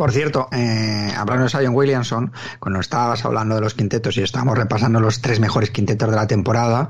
Por 0.00 0.12
cierto, 0.12 0.48
eh, 0.50 1.12
hablando 1.14 1.44
de 1.44 1.50
Zion 1.50 1.74
Williamson, 1.74 2.32
cuando 2.58 2.80
estabas 2.80 3.22
hablando 3.26 3.56
de 3.56 3.60
los 3.60 3.74
quintetos 3.74 4.16
y 4.16 4.22
estábamos 4.22 4.56
repasando 4.56 4.98
los 4.98 5.20
tres 5.20 5.40
mejores 5.40 5.70
quintetos 5.70 6.08
de 6.08 6.16
la 6.16 6.26
temporada, 6.26 6.88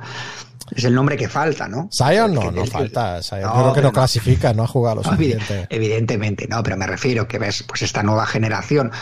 es 0.71 0.85
el 0.85 0.95
nombre 0.95 1.17
que 1.17 1.29
falta, 1.29 1.67
¿no? 1.67 1.89
Zion 1.93 2.31
El 2.31 2.35
no, 2.35 2.41
que- 2.43 2.53
no 2.53 2.63
el 2.63 2.71
falta. 2.71 3.21
Zion, 3.21 3.41
No, 3.43 3.49
yo 3.49 3.61
creo 3.63 3.73
que 3.75 3.81
no 3.81 3.89
no. 3.89 3.93
clasifica, 3.93 4.55
no 4.55 4.63
ha 4.63 4.69
jugado 4.69 4.95
lo 4.97 5.03
suficiente. 5.11 5.67
evidentemente, 5.71 6.47
no, 6.49 6.63
pero 6.63 6.77
me 6.77 6.87
refiero 6.87 7.27
que 7.27 7.41
ves 7.41 7.65
pues 7.65 7.83
esta 7.83 8.05
nueva 8.05 8.27
generación, 8.27 8.93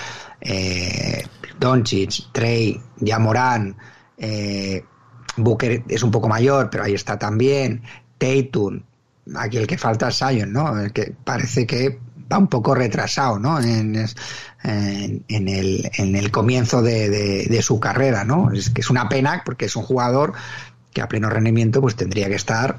eh, 0.41 1.23
Doncic, 1.61 2.33
Trey, 2.33 2.81
Jamoran, 3.05 3.77
eh, 4.17 4.83
Booker 5.37 5.83
es 5.87 6.03
un 6.03 6.11
poco 6.11 6.29
mayor, 6.29 6.71
pero 6.71 6.85
ahí 6.85 6.95
está 6.95 7.19
también, 7.19 7.83
Tatum, 8.17 8.81
aquí 9.37 9.59
el 9.59 9.67
que 9.67 9.77
falta 9.77 10.09
es 10.09 10.17
Zion, 10.19 10.51
¿no? 10.51 10.81
El 10.81 10.95
que 10.95 11.13
parece 11.25 11.67
que 11.67 11.99
va 12.31 12.39
un 12.39 12.49
poco 12.49 12.75
retrasado, 12.75 13.39
¿no? 13.39 13.59
En, 13.61 13.97
en, 14.65 15.25
en 15.29 15.49
el, 15.49 15.91
en 15.97 16.17
el 16.17 16.31
comienzo 16.31 16.83
de, 16.83 17.09
de- 17.09 17.47
de 17.47 17.63
su 17.63 17.81
carrera, 17.81 18.25
¿no? 18.25 18.53
Es 18.53 18.71
que 18.71 18.81
es 18.83 18.91
una 18.91 19.09
pena 19.09 19.43
porque 19.45 19.67
es 19.67 19.77
un 19.77 19.83
jugador 19.83 20.33
que 20.93 21.01
a 21.03 21.09
pleno 21.09 21.29
rendimiento 21.31 21.81
pues 21.81 21.97
tendría 21.97 22.29
que 22.29 22.35
estar 22.35 22.79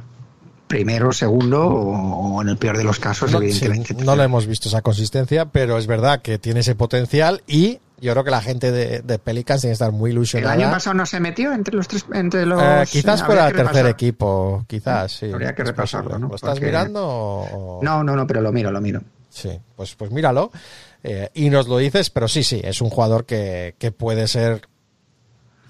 primero, 0.68 1.12
segundo 1.12 1.66
o, 1.66 2.36
o 2.38 2.42
en 2.44 2.50
el 2.50 2.58
peor 2.58 2.78
de 2.78 2.84
los 2.84 3.00
casos, 3.00 3.32
No, 3.32 3.40
evidentemente. 3.40 3.96
sí, 3.98 4.06
no 4.06 4.16
le 4.16 4.24
hemos 4.26 4.46
visto 4.46 4.68
esa 4.68 4.82
consistencia, 4.84 5.46
pero 5.46 5.78
es 5.80 5.88
verdad 5.88 6.22
que 6.22 6.38
tiene 6.38 6.60
ese 6.60 6.76
potencial 6.76 7.42
y 7.48 7.80
yo 8.02 8.12
creo 8.14 8.24
que 8.24 8.32
la 8.32 8.42
gente 8.42 8.72
de, 8.72 9.02
de 9.02 9.20
Pelicans 9.20 9.62
tiene 9.62 9.72
que 9.72 9.74
estar 9.74 9.92
muy 9.92 10.12
El 10.12 10.18
ilusionada. 10.18 10.54
año 10.54 10.70
pasado 10.72 10.94
no 10.94 11.06
se 11.08 11.20
metió 11.20 11.52
entre 11.54 11.76
los 11.76 11.88
tres, 11.88 12.06
entre 12.14 12.46
los. 12.46 12.62
Eh, 12.62 12.84
quizás 12.90 13.22
habría 13.22 13.26
fuera 13.26 13.48
el 13.50 13.56
tercer 13.56 13.86
equipo, 13.88 14.64
quizás, 14.68 15.12
sí. 15.12 15.32
Habría 15.34 15.54
que 15.56 15.64
repasarlo. 15.64 16.18
¿no? 16.20 16.28
¿Lo 16.30 16.36
estás 16.36 16.52
Porque- 16.52 16.68
mirando 16.68 17.02
o...? 17.06 17.80
No, 17.84 18.04
no, 18.04 18.16
no, 18.16 18.26
pero 18.28 18.40
lo 18.42 18.52
miro, 18.54 18.72
lo 18.72 18.80
miro. 18.80 19.02
Sí, 19.42 19.60
pues, 19.76 19.96
pues 19.96 20.12
míralo 20.12 20.52
eh, 21.04 21.30
y 21.34 21.50
nos 21.50 21.68
lo 21.68 21.78
dices, 21.78 22.10
pero 22.10 22.28
sí, 22.28 22.44
sí, 22.44 22.60
es 22.64 22.82
un 22.82 22.90
jugador 22.90 23.26
que, 23.26 23.76
que 23.78 23.92
puede 23.92 24.28
ser 24.28 24.68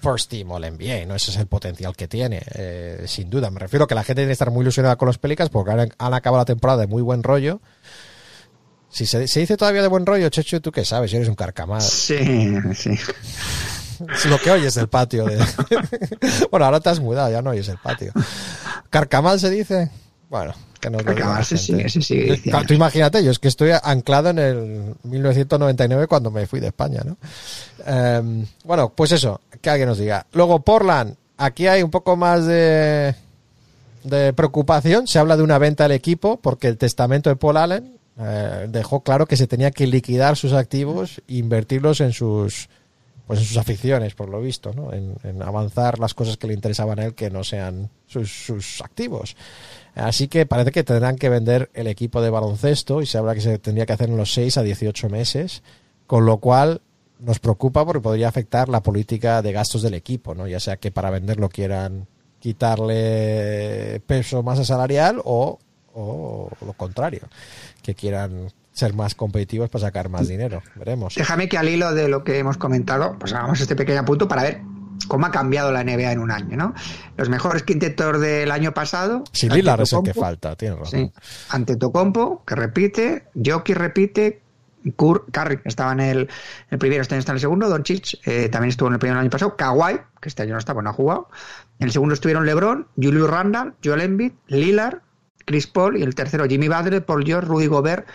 first 0.02 0.30
team 0.30 0.50
o 0.50 0.58
el 0.58 0.72
NBA, 0.72 1.06
¿no? 1.06 1.14
Ese 1.14 1.30
es 1.30 1.36
el 1.36 1.46
potencial 1.46 1.94
que 1.94 2.08
tiene, 2.08 2.42
eh, 2.54 3.04
sin 3.06 3.30
duda. 3.30 3.50
Me 3.50 3.60
refiero 3.60 3.86
que 3.86 3.94
la 3.94 4.02
gente 4.02 4.22
tiene 4.22 4.30
que 4.30 4.34
estar 4.34 4.50
muy 4.50 4.62
ilusionada 4.62 4.96
con 4.96 5.06
los 5.06 5.18
Pelicans 5.18 5.50
porque 5.50 5.70
han, 5.70 5.92
han 5.98 6.14
acabado 6.14 6.40
la 6.40 6.46
temporada 6.46 6.80
de 6.80 6.86
muy 6.86 7.02
buen 7.02 7.22
rollo. 7.22 7.60
Si 8.88 9.06
se, 9.06 9.28
se 9.28 9.40
dice 9.40 9.56
todavía 9.56 9.82
de 9.82 9.88
buen 9.88 10.04
rollo, 10.04 10.28
Checho, 10.30 10.60
¿tú 10.60 10.72
qué 10.72 10.84
sabes? 10.84 11.12
Eres 11.12 11.28
un 11.28 11.36
carcamal. 11.36 11.80
Sí, 11.80 12.18
sí. 12.74 12.90
Es 12.90 14.26
lo 14.26 14.38
que 14.38 14.50
oyes 14.50 14.74
del 14.74 14.88
patio. 14.88 15.26
De... 15.26 15.38
bueno, 16.50 16.66
ahora 16.66 16.80
te 16.80 16.88
has 16.88 16.98
mudado, 16.98 17.30
ya 17.30 17.42
no 17.42 17.50
oyes 17.50 17.68
el 17.68 17.78
patio. 17.78 18.12
¿Carcamal 18.88 19.38
se 19.38 19.50
dice? 19.50 19.90
Bueno, 20.30 20.54
que 20.80 20.88
nos 20.88 21.04
lo 21.04 21.12
la 21.12 21.42
se 21.44 21.58
gente. 21.58 21.58
sigue, 21.58 21.88
se 21.90 22.00
sigue 22.02 22.26
Yo- 22.28 22.34
diciendo. 22.34 22.62
Tú 22.66 22.72
imagínate, 22.74 23.22
yo 23.22 23.30
es 23.32 23.38
que 23.38 23.48
estoy 23.48 23.72
anclado 23.82 24.30
en 24.30 24.38
el 24.38 24.94
1999 25.02 26.06
cuando 26.06 26.30
me 26.30 26.46
fui 26.46 26.60
de 26.60 26.68
España, 26.68 27.02
¿no? 27.04 27.16
Em, 27.84 28.46
bueno, 28.64 28.90
pues 28.94 29.12
eso, 29.12 29.40
que 29.60 29.68
alguien 29.70 29.88
nos 29.88 29.98
diga. 29.98 30.24
Luego, 30.32 30.60
Portland, 30.60 31.16
aquí 31.36 31.66
hay 31.66 31.82
un 31.82 31.90
poco 31.90 32.16
más 32.16 32.46
de, 32.46 33.14
de 34.04 34.32
preocupación. 34.32 35.06
Se 35.08 35.18
habla 35.18 35.36
de 35.36 35.42
una 35.42 35.58
venta 35.58 35.84
del 35.84 35.92
equipo 35.92 36.36
porque 36.38 36.68
el 36.68 36.78
testamento 36.78 37.28
de 37.28 37.36
Paul 37.36 37.56
Allen 37.56 37.96
eh, 38.20 38.66
dejó 38.68 39.00
claro 39.00 39.26
que 39.26 39.36
se 39.36 39.48
tenía 39.48 39.72
que 39.72 39.86
liquidar 39.88 40.36
sus 40.36 40.52
activos 40.52 41.22
e 41.26 41.34
invertirlos 41.34 42.00
en 42.00 42.12
sus 42.12 42.68
pues 43.26 43.38
en 43.38 43.46
sus 43.46 43.58
aficiones, 43.58 44.14
por 44.14 44.28
lo 44.28 44.40
visto, 44.40 44.72
¿no? 44.74 44.92
En, 44.92 45.14
en 45.22 45.40
avanzar 45.40 46.00
las 46.00 46.14
cosas 46.14 46.36
que 46.36 46.48
le 46.48 46.52
interesaban 46.54 46.98
a 46.98 47.04
él 47.04 47.14
que 47.14 47.30
no 47.30 47.44
sean 47.44 47.88
sus, 48.08 48.28
sus 48.44 48.80
activos. 48.80 49.36
Así 49.94 50.28
que 50.28 50.46
parece 50.46 50.70
que 50.72 50.84
tendrán 50.84 51.16
que 51.16 51.28
vender 51.28 51.70
el 51.74 51.86
equipo 51.86 52.22
de 52.22 52.30
baloncesto 52.30 53.02
y 53.02 53.06
se 53.06 53.18
habla 53.18 53.34
que 53.34 53.40
se 53.40 53.58
tendría 53.58 53.86
que 53.86 53.92
hacer 53.92 54.08
en 54.08 54.16
los 54.16 54.32
6 54.32 54.58
a 54.58 54.62
18 54.62 55.08
meses, 55.08 55.62
con 56.06 56.26
lo 56.26 56.38
cual 56.38 56.80
nos 57.18 57.38
preocupa 57.38 57.84
porque 57.84 58.00
podría 58.00 58.28
afectar 58.28 58.68
la 58.68 58.82
política 58.82 59.42
de 59.42 59.52
gastos 59.52 59.82
del 59.82 59.94
equipo, 59.94 60.34
¿no? 60.34 60.46
Ya 60.46 60.60
sea 60.60 60.76
que 60.76 60.90
para 60.90 61.10
venderlo 61.10 61.48
quieran 61.48 62.06
quitarle 62.38 64.00
peso 64.06 64.42
masa 64.42 64.64
salarial 64.64 65.20
o, 65.24 65.58
o 65.92 66.50
lo 66.64 66.72
contrario, 66.72 67.28
que 67.82 67.94
quieran 67.94 68.50
ser 68.72 68.94
más 68.94 69.14
competitivos 69.14 69.68
para 69.68 69.86
sacar 69.86 70.08
más 70.08 70.28
dinero. 70.28 70.62
Veremos. 70.76 71.14
Déjame 71.14 71.48
que 71.48 71.58
al 71.58 71.68
hilo 71.68 71.92
de 71.92 72.08
lo 72.08 72.24
que 72.24 72.38
hemos 72.38 72.56
comentado, 72.56 73.16
pues 73.18 73.34
hagamos 73.34 73.60
este 73.60 73.76
pequeño 73.76 74.04
punto 74.04 74.26
para 74.26 74.42
ver 74.42 74.62
cómo 75.08 75.26
ha 75.26 75.30
cambiado 75.30 75.72
la 75.72 75.84
NBA 75.84 76.12
en 76.12 76.18
un 76.18 76.30
año, 76.30 76.56
¿no? 76.56 76.74
Los 77.16 77.28
mejores 77.28 77.62
quintetos 77.62 78.20
del 78.20 78.50
año 78.50 78.72
pasado. 78.72 79.24
Si 79.32 79.48
Lillard 79.48 79.82
es 79.82 79.92
el 79.92 80.02
que 80.02 80.14
falta, 80.14 80.56
tiene 80.56 80.76
razón. 80.76 81.00
Sí. 81.00 81.12
Ante 81.50 81.76
Tocompo, 81.76 82.44
que 82.44 82.54
repite, 82.54 83.24
Jokic 83.34 83.76
repite, 83.76 84.42
Curry, 84.96 85.58
que 85.58 85.68
estaba 85.68 85.92
en 85.92 86.00
el, 86.00 86.28
el 86.70 86.78
primero, 86.78 87.02
este 87.02 87.14
año 87.14 87.20
está 87.20 87.32
en 87.32 87.36
el 87.36 87.40
segundo, 87.40 87.68
Doncic 87.68 88.18
eh, 88.24 88.48
también 88.48 88.70
estuvo 88.70 88.88
en 88.88 88.94
el 88.94 88.98
primero 88.98 89.18
el 89.18 89.24
año 89.24 89.30
pasado, 89.30 89.56
Kawhi, 89.56 90.00
que 90.20 90.28
este 90.28 90.42
año 90.42 90.52
no 90.52 90.58
está, 90.58 90.72
pues 90.72 90.84
no 90.84 90.90
ha 90.90 90.94
jugado. 90.94 91.28
En 91.78 91.86
el 91.86 91.92
segundo 91.92 92.14
estuvieron 92.14 92.46
LeBron, 92.46 92.86
Julius 92.96 93.28
Randall, 93.28 93.74
Joel 93.84 94.00
Embiid, 94.00 94.32
Lillard, 94.46 95.00
Chris 95.44 95.66
Paul 95.66 95.96
y 95.98 96.02
el 96.02 96.14
tercero 96.14 96.46
Jimmy 96.46 96.68
Butler, 96.68 97.04
Paul 97.04 97.24
George, 97.24 97.48
Rudy 97.48 97.66
Gobert, 97.66 98.06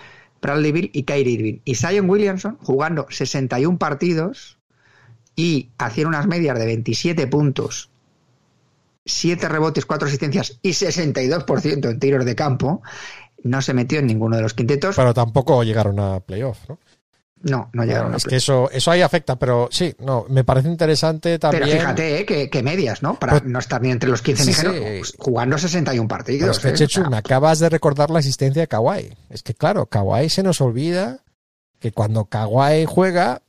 Bradley 0.41 0.71
Beal 0.71 0.89
y 0.93 1.03
Kyrie 1.03 1.33
Irving. 1.33 1.59
Y 1.65 1.75
Zion 1.75 2.09
Williamson 2.09 2.57
jugando 2.61 3.07
61 3.09 3.77
partidos 3.77 4.59
y 5.35 5.69
haciendo 5.77 6.09
unas 6.09 6.27
medias 6.27 6.57
de 6.57 6.65
27 6.65 7.27
puntos, 7.27 7.89
7 9.05 9.47
rebotes, 9.49 9.85
4 9.85 10.07
asistencias 10.07 10.57
y 10.61 10.69
62% 10.69 11.89
en 11.89 11.99
tiros 11.99 12.25
de 12.25 12.35
campo, 12.35 12.81
no 13.43 13.61
se 13.61 13.73
metió 13.73 13.99
en 13.99 14.07
ninguno 14.07 14.35
de 14.37 14.41
los 14.41 14.53
quintetos. 14.53 14.95
Pero 14.95 15.13
tampoco 15.13 15.63
llegaron 15.63 15.99
a 15.99 16.19
playoff, 16.19 16.57
¿no? 16.69 16.79
No, 17.43 17.69
no 17.73 17.83
llegaron 17.83 18.13
a 18.13 18.17
es 18.17 18.23
que 18.23 18.37
eso, 18.37 18.71
eso 18.71 18.89
ahí 18.89 19.01
afecta, 19.03 19.35
pero 19.37 19.67
sí, 19.69 19.93
no, 19.99 20.25
me 20.29 20.43
parece 20.43 20.67
interesante 20.67 21.37
también. 21.37 21.63
Pero 21.65 21.77
fíjate, 21.79 22.19
eh, 22.21 22.25
que, 22.25 22.49
que 22.49 22.63
medias, 22.63 23.03
¿no? 23.03 23.19
Para 23.19 23.33
Pero- 23.33 23.49
no 23.51 23.59
estar 23.59 23.79
ni 23.83 23.91
entre 23.91 24.09
los 24.09 24.23
15 24.23 24.43
Sí, 24.43 24.49
ni 24.49 24.55
sí. 24.55 24.67
pues, 24.97 25.13
jugando 25.19 25.55
61 25.59 26.07
Pero 26.07 26.17
partidos. 26.17 26.57
es 26.57 26.63
que, 26.63 26.69
eh, 26.69 26.73
Chechu, 26.73 27.07
me 27.07 27.17
acabas 27.17 27.59
de 27.59 27.69
recordar 27.69 28.09
la 28.09 28.17
existencia 28.19 28.63
de 28.63 28.67
Kawhi. 28.67 29.13
Es 29.29 29.43
que, 29.43 29.53
claro, 29.53 29.85
Kawhi 29.85 30.27
se 30.29 30.41
nos 30.41 30.59
olvida 30.59 31.19
que 31.79 31.91
cuando 31.91 32.25
Kawhi 32.25 32.85
juega, 32.85 33.43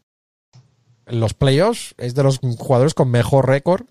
en 1.07 1.21
los 1.21 1.35
playoffs 1.35 1.95
es 1.99 2.15
de 2.15 2.23
los 2.23 2.39
jugadores 2.39 2.95
con 2.95 3.11
mejor 3.11 3.47
récord 3.49 3.87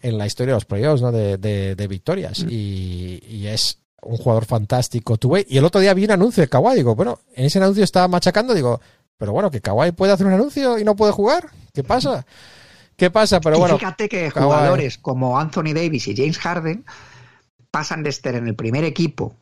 en 0.00 0.18
la 0.18 0.26
historia 0.26 0.52
de 0.52 0.56
los 0.56 0.64
playoffs, 0.64 1.00
¿no? 1.02 1.12
De, 1.12 1.38
de, 1.38 1.74
de 1.74 1.88
victorias. 1.88 2.44
Y, 2.48 3.22
y 3.26 3.46
es 3.46 3.78
un 4.02 4.16
jugador 4.16 4.44
fantástico. 4.46 5.16
Tuve, 5.16 5.46
y 5.48 5.58
el 5.58 5.64
otro 5.64 5.80
día 5.80 5.94
vi 5.94 6.04
un 6.04 6.10
anuncio 6.10 6.42
de 6.42 6.48
Kawhi. 6.48 6.74
Digo, 6.76 6.94
bueno, 6.94 7.20
en 7.34 7.46
ese 7.46 7.58
anuncio 7.58 7.84
estaba 7.84 8.08
machacando. 8.08 8.52
Digo, 8.52 8.80
pero 9.16 9.32
bueno, 9.32 9.50
que 9.50 9.60
Kawhi 9.60 9.92
puede 9.92 10.12
hacer 10.12 10.26
un 10.26 10.32
anuncio 10.32 10.78
y 10.78 10.84
no 10.84 10.96
puede 10.96 11.12
jugar. 11.12 11.50
¿Qué 11.72 11.84
pasa? 11.84 12.26
¿Qué 12.96 13.10
pasa? 13.10 13.40
Pero 13.40 13.56
Y 13.56 13.60
bueno, 13.60 13.78
fíjate 13.78 14.08
que 14.08 14.30
Kawhi. 14.32 14.44
jugadores 14.44 14.98
como 14.98 15.38
Anthony 15.38 15.72
Davis 15.74 16.08
y 16.08 16.16
James 16.16 16.38
Harden 16.38 16.84
pasan 17.70 18.02
de 18.02 18.10
estar 18.10 18.34
en 18.34 18.46
el 18.48 18.54
primer 18.56 18.84
equipo 18.84 19.34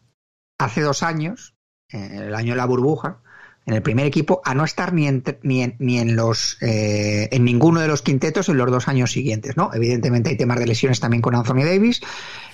hace 0.59 0.83
dos 0.83 1.03
años, 1.03 1.55
el 1.89 2.35
año 2.35 2.53
de 2.53 2.57
la 2.59 2.67
burbuja, 2.67 3.19
en 3.67 3.75
el 3.75 3.83
primer 3.83 4.07
equipo, 4.07 4.41
a 4.45 4.55
no 4.55 4.65
estar 4.65 4.93
ni 4.93 5.07
en, 5.07 5.23
ni 5.43 5.63
en, 5.63 5.77
ni 5.79 5.99
en 5.99 6.17
los 6.17 6.57
eh, 6.61 7.29
en 7.31 7.45
ninguno 7.45 7.81
de 7.81 7.89
los 7.89 8.03
quintetos 8.03 8.49
en 8.49 8.57
los 8.57 8.71
dos 8.71 8.89
años 8.89 9.13
siguientes, 9.13 9.57
¿no? 9.57 9.71
Evidentemente 9.75 10.31
hay 10.31 10.37
temas 10.37 10.59
de 10.59 10.67
lesiones 10.67 10.99
también 10.99 11.21
con 11.23 11.35
Anthony 11.35 11.65
Davis. 11.65 12.01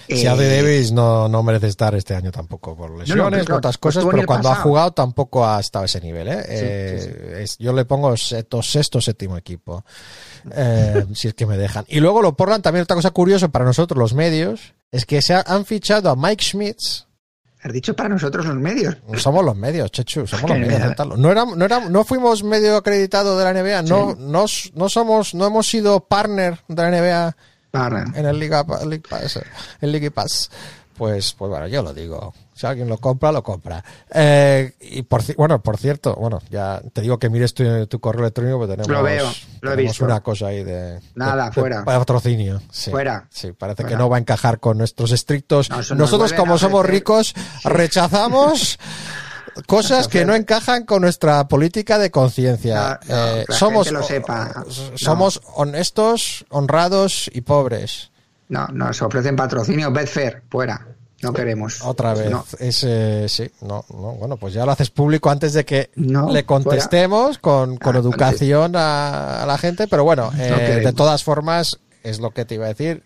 si 0.08 0.26
Eh, 0.26 0.28
Anthony 0.28 0.42
Davis 0.62 0.92
no, 0.92 1.28
no 1.28 1.42
merece 1.42 1.68
estar 1.68 1.94
este 1.94 2.14
año 2.14 2.30
tampoco 2.32 2.76
por 2.76 2.90
lesiones, 2.98 3.44
claro, 3.44 3.58
otras 3.58 3.78
cosas, 3.78 4.04
pero 4.10 4.26
cuando 4.26 4.50
ha 4.50 4.56
jugado 4.56 4.92
tampoco 4.92 5.46
ha 5.46 5.58
estado 5.60 5.84
a 5.84 5.86
ese 5.86 6.00
nivel. 6.00 6.28
¿eh? 6.28 6.42
Sí, 6.42 6.48
Eh, 6.50 6.98
sí, 7.00 7.08
sí. 7.08 7.42
es- 7.42 7.58
yo 7.58 7.72
le 7.72 7.84
pongo 7.84 8.16
sexto, 8.16 8.60
sexto 8.62 9.00
séptimo 9.00 9.36
equipo, 9.38 9.84
eh, 10.54 11.06
si 11.14 11.28
es 11.28 11.34
que 11.34 11.46
me 11.46 11.56
dejan. 11.56 11.84
Y 11.88 12.00
luego 12.00 12.20
lo 12.20 12.36
Portland, 12.36 12.62
también 12.62 12.82
otra 12.82 12.96
cosa 12.96 13.10
curiosa 13.12 13.48
para 13.48 13.64
nosotros 13.64 13.98
los 13.98 14.12
medios, 14.12 14.74
es 14.92 15.06
que 15.06 15.22
se 15.22 15.34
ha- 15.34 15.44
han 15.46 15.64
fichado 15.64 16.10
a 16.10 16.16
Mike 16.16 16.44
Schmitz, 16.44 17.05
Has 17.66 17.72
dicho 17.72 17.96
para 17.96 18.08
nosotros 18.08 18.46
los 18.46 18.54
medios. 18.54 18.96
Somos 19.16 19.44
los 19.44 19.56
medios, 19.56 19.90
Chechu, 19.90 20.24
somos 20.24 20.48
los 20.48 20.58
medios. 20.60 20.96
No, 21.18 21.34
no, 21.34 21.90
no 21.90 22.04
fuimos 22.04 22.44
medio 22.44 22.76
acreditado 22.76 23.36
de 23.36 23.44
la 23.44 23.52
NBA, 23.52 23.82
no, 23.82 24.14
no, 24.14 24.44
no 24.74 24.88
somos, 24.88 25.34
no 25.34 25.46
hemos 25.48 25.68
sido 25.68 25.98
partner 25.98 26.60
de 26.68 26.76
la 26.76 26.90
NBA 26.90 27.36
en 28.14 28.24
el 28.24 28.38
Liga, 28.38 28.64
League 28.86 29.02
Pass, 29.10 29.40
el 29.80 29.90
League 29.90 30.12
Pass. 30.12 30.48
Pues, 30.96 31.32
pues 31.32 31.50
bueno, 31.50 31.66
yo 31.66 31.82
lo 31.82 31.92
digo. 31.92 32.32
Si 32.56 32.66
alguien 32.66 32.88
lo 32.88 32.96
compra, 32.96 33.30
lo 33.32 33.42
compra. 33.42 33.84
Eh, 34.14 34.72
y 34.80 35.02
por, 35.02 35.22
bueno, 35.36 35.62
por 35.62 35.76
cierto, 35.76 36.14
bueno, 36.14 36.40
ya 36.50 36.80
te 36.94 37.02
digo 37.02 37.18
que 37.18 37.28
mires 37.28 37.52
tu, 37.52 37.86
tu 37.86 38.00
correo 38.00 38.22
electrónico, 38.22 38.56
porque 38.56 38.72
tenemos, 38.76 38.88
Lo 38.88 39.02
veo, 39.02 39.24
lo 39.60 39.72
he 39.72 39.76
tenemos 39.76 39.92
visto. 39.92 40.04
una 40.06 40.20
cosa 40.22 40.46
ahí 40.46 40.64
de, 40.64 40.98
Nada, 41.14 41.44
de- 41.44 41.50
de 41.50 41.52
fuera. 41.52 41.84
patrocinio. 41.84 42.62
Sí, 42.70 42.90
Fuera. 42.90 43.26
Sí, 43.30 43.52
parece 43.52 43.84
que 43.84 43.94
no 43.94 44.08
va 44.08 44.16
a 44.16 44.20
encajar 44.20 44.58
con 44.58 44.78
nuestros 44.78 45.12
estrictos. 45.12 45.68
No, 45.68 45.76
Nosotros, 45.96 46.32
como 46.32 46.56
somos 46.56 46.86
ricos, 46.86 47.34
rechazamos 47.62 48.78
cosas 49.66 50.08
que 50.08 50.24
no 50.24 50.34
encajan 50.34 50.84
con 50.86 51.02
nuestra 51.02 51.46
política 51.48 51.98
de 51.98 52.10
conciencia. 52.10 53.00
No, 53.06 53.14
no, 53.16 53.26
Eh, 53.36 53.44
que 53.46 53.52
somos, 53.52 53.92
lo 53.92 54.02
sepa. 54.02 54.64
somos 54.96 55.42
honestos, 55.54 56.46
honrados 56.48 57.30
y 57.34 57.42
pobres. 57.42 58.10
No, 58.48 58.66
nos 58.68 59.02
ofrecen 59.02 59.36
patrocinio, 59.36 59.90
Betfair, 59.90 60.42
fuera. 60.50 60.86
No 61.22 61.32
queremos. 61.32 61.82
Otra 61.82 62.12
vez. 62.14 62.30
No. 62.30 62.44
Es, 62.58 62.84
eh, 62.86 63.26
sí, 63.28 63.50
no, 63.62 63.84
no, 63.88 64.12
bueno, 64.12 64.36
pues 64.36 64.52
ya 64.52 64.66
lo 64.66 64.72
haces 64.72 64.90
público 64.90 65.30
antes 65.30 65.54
de 65.54 65.64
que 65.64 65.90
No, 65.96 66.30
le 66.30 66.44
contestemos 66.44 67.38
con, 67.38 67.78
con 67.78 67.96
Ah, 67.96 67.98
educación 68.00 68.76
a, 68.76 69.42
a 69.42 69.46
la 69.46 69.56
gente, 69.56 69.88
pero 69.88 70.04
bueno, 70.04 70.30
eh, 70.38 70.82
de 70.84 70.92
todas 70.92 71.24
formas, 71.24 71.78
es 72.02 72.20
lo 72.20 72.32
que 72.32 72.44
te 72.44 72.56
iba 72.56 72.66
a 72.66 72.68
decir. 72.68 73.02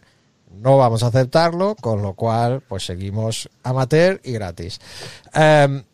No 0.60 0.76
vamos 0.76 1.04
a 1.04 1.06
aceptarlo, 1.06 1.76
con 1.80 2.02
lo 2.02 2.14
cual, 2.14 2.60
pues 2.68 2.84
seguimos 2.84 3.48
amateur 3.62 4.20
y 4.24 4.32
gratis. 4.32 4.80
Em, 5.32 5.84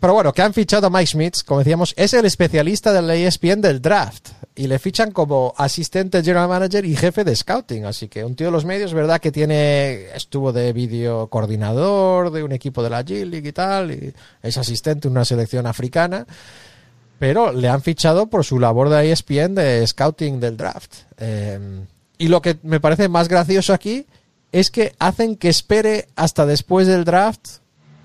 pero 0.00 0.14
bueno, 0.14 0.32
que 0.32 0.42
han 0.42 0.54
fichado 0.54 0.86
a 0.86 0.90
Mike 0.90 1.06
Schmitz, 1.06 1.42
como 1.42 1.60
decíamos, 1.60 1.94
es 1.96 2.14
el 2.14 2.24
especialista 2.24 2.92
del 2.92 3.10
ESPN 3.10 3.60
del 3.60 3.82
draft. 3.82 4.30
Y 4.54 4.66
le 4.66 4.78
fichan 4.78 5.12
como 5.12 5.54
asistente 5.56 6.22
general 6.22 6.48
manager 6.48 6.84
y 6.84 6.96
jefe 6.96 7.24
de 7.24 7.34
scouting. 7.34 7.84
Así 7.84 8.08
que 8.08 8.24
un 8.24 8.34
tío 8.34 8.48
de 8.48 8.52
los 8.52 8.64
medios, 8.64 8.92
¿verdad? 8.92 9.20
Que 9.20 9.30
tiene, 9.30 10.06
estuvo 10.14 10.52
de 10.52 10.72
vídeo 10.72 11.28
coordinador 11.28 12.32
de 12.32 12.42
un 12.42 12.52
equipo 12.52 12.82
de 12.82 12.90
la 12.90 13.04
G 13.04 13.24
League 13.24 13.48
y 13.48 13.52
tal. 13.52 13.92
Y 13.92 14.12
es 14.42 14.58
asistente 14.58 15.08
en 15.08 15.12
una 15.12 15.24
selección 15.24 15.66
africana. 15.66 16.26
Pero 17.18 17.52
le 17.52 17.68
han 17.68 17.82
fichado 17.82 18.26
por 18.26 18.44
su 18.44 18.58
labor 18.58 18.88
de 18.88 19.12
ESPN 19.12 19.54
de 19.54 19.86
scouting 19.86 20.40
del 20.40 20.56
draft. 20.56 20.92
Eh, 21.18 21.58
y 22.18 22.28
lo 22.28 22.42
que 22.42 22.58
me 22.62 22.80
parece 22.80 23.08
más 23.08 23.28
gracioso 23.28 23.72
aquí 23.72 24.06
es 24.50 24.70
que 24.70 24.94
hacen 24.98 25.36
que 25.36 25.48
espere 25.48 26.08
hasta 26.16 26.46
después 26.46 26.86
del 26.86 27.04
draft 27.04 27.58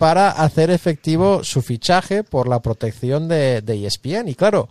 para 0.04 0.32
hacer 0.32 0.70
efectivo 0.70 1.46
su 1.46 1.62
fichaje 1.62 2.26
por 2.26 2.50
la 2.50 2.62
protección 2.62 3.30
de, 3.30 3.62
de 3.62 3.88
ESPN. 3.88 4.28
Y 4.28 4.36
claro, 4.36 4.68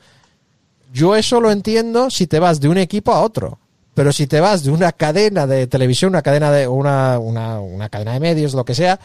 yo 0.92 1.16
eso 1.16 1.40
lo 1.40 1.50
entiendo 1.50 2.10
si 2.10 2.26
te 2.26 2.38
vas 2.38 2.60
de 2.60 2.68
un 2.68 2.76
equipo 2.76 3.12
a 3.12 3.22
otro. 3.22 3.58
Pero 3.94 4.12
si 4.12 4.26
te 4.26 4.40
vas 4.40 4.62
de 4.62 4.70
una 4.70 4.92
cadena 4.92 5.46
de 5.46 5.66
televisión, 5.66 6.10
una 6.10 6.20
cadena 6.20 6.52
de 6.52 6.68
una, 6.68 7.18
una, 7.18 7.60
una 7.60 7.88
cadena 7.88 8.12
de 8.12 8.20
medios, 8.20 8.52
lo 8.52 8.66
que 8.66 8.74
sea, 8.74 9.00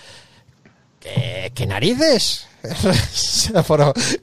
¿qué, 1.00 1.52
qué 1.54 1.66
narices? 1.66 2.48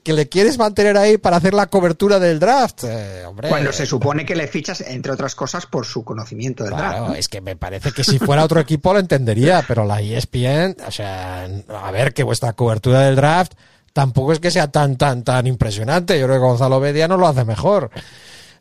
Que 0.02 0.12
le 0.12 0.28
quieres 0.28 0.58
mantener 0.58 0.96
ahí 0.96 1.18
para 1.18 1.38
hacer 1.38 1.54
la 1.54 1.66
cobertura 1.66 2.18
del 2.18 2.38
draft, 2.38 2.84
Eh, 2.84 3.24
hombre. 3.26 3.48
Cuando 3.48 3.72
se 3.72 3.86
supone 3.86 4.26
que 4.26 4.34
le 4.36 4.46
fichas, 4.46 4.82
entre 4.82 5.12
otras 5.12 5.34
cosas, 5.34 5.66
por 5.66 5.86
su 5.86 6.04
conocimiento 6.04 6.64
del 6.64 6.74
draft. 6.74 6.90
Claro, 6.96 7.08
¿no? 7.08 7.14
es 7.14 7.28
que 7.28 7.40
me 7.40 7.56
parece 7.56 7.92
que 7.92 8.04
si 8.04 8.18
fuera 8.18 8.44
otro 8.44 8.60
equipo 8.60 8.92
lo 8.92 8.98
entendería, 8.98 9.64
pero 9.66 9.84
la 9.84 10.00
ESPN, 10.00 10.76
o 10.86 10.90
sea, 10.90 11.48
a 11.82 11.90
ver 11.90 12.12
que 12.12 12.22
vuestra 12.22 12.52
cobertura 12.52 13.00
del 13.00 13.16
draft 13.16 13.52
tampoco 13.92 14.32
es 14.32 14.40
que 14.40 14.50
sea 14.50 14.70
tan, 14.70 14.96
tan, 14.96 15.22
tan 15.24 15.46
impresionante. 15.46 16.18
Yo 16.18 16.26
creo 16.26 16.38
que 16.38 16.46
Gonzalo 16.46 16.80
Bedia 16.80 17.08
no 17.08 17.16
lo 17.16 17.28
hace 17.28 17.44
mejor. 17.44 17.90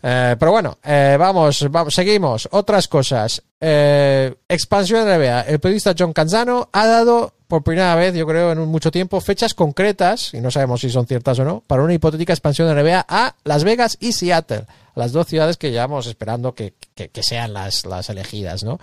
Eh, 0.02 0.36
pero 0.38 0.52
bueno, 0.52 0.78
eh, 0.84 1.16
vamos, 1.20 1.66
vamos, 1.72 1.94
seguimos. 1.96 2.48
Otras 2.52 2.88
cosas. 2.88 3.42
Eh, 3.60 4.34
expansión 4.48 5.06
de 5.06 5.18
NBA. 5.18 5.42
El 5.42 5.60
periodista 5.60 5.96
John 5.98 6.14
Canzano 6.14 6.70
ha 6.72 6.86
dado 6.88 7.34
por 7.54 7.62
primera 7.62 7.94
vez, 7.94 8.16
yo 8.16 8.26
creo, 8.26 8.52
en 8.52 8.58
mucho 8.66 8.90
tiempo, 8.90 9.22
fechas 9.22 9.54
concretas, 9.54 10.34
y 10.34 10.42
no 10.42 10.50
sabemos 10.50 10.82
si 10.82 10.90
son 10.90 11.06
ciertas 11.06 11.38
o 11.38 11.44
no, 11.46 11.62
para 11.68 11.84
una 11.84 11.94
hipotética 11.94 12.34
expansión 12.34 12.68
de 12.68 12.82
NBA 12.82 13.06
a 13.08 13.36
Las 13.44 13.64
Vegas 13.64 13.96
y 14.00 14.14
Seattle, 14.14 14.66
las 14.96 15.12
dos 15.12 15.28
ciudades 15.28 15.58
que 15.58 15.70
llevamos 15.70 16.08
esperando 16.08 16.56
que, 16.56 16.74
que- 16.96 17.10
que 17.10 17.22
sean 17.22 17.54
las, 17.54 17.86
las 17.86 18.10
elegidas, 18.10 18.64
¿no? 18.64 18.80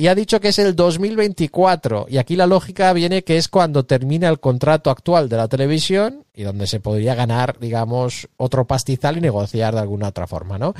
Y 0.00 0.08
ha 0.08 0.14
dicho 0.14 0.40
que 0.40 0.48
es 0.48 0.58
el 0.58 0.74
2024, 0.74 2.06
y 2.08 2.16
aquí 2.16 2.34
la 2.34 2.46
lógica 2.46 2.90
viene 2.94 3.22
que 3.22 3.36
es 3.36 3.48
cuando 3.48 3.84
termina 3.84 4.30
el 4.30 4.40
contrato 4.40 4.88
actual 4.88 5.28
de 5.28 5.36
la 5.36 5.46
televisión 5.46 6.24
y 6.34 6.42
donde 6.42 6.66
se 6.66 6.80
podría 6.80 7.14
ganar, 7.14 7.58
digamos, 7.58 8.26
otro 8.38 8.66
pastizal 8.66 9.18
y 9.18 9.20
negociar 9.20 9.74
de 9.74 9.80
alguna 9.80 10.08
otra 10.08 10.26
forma, 10.26 10.56
¿no? 10.56 10.72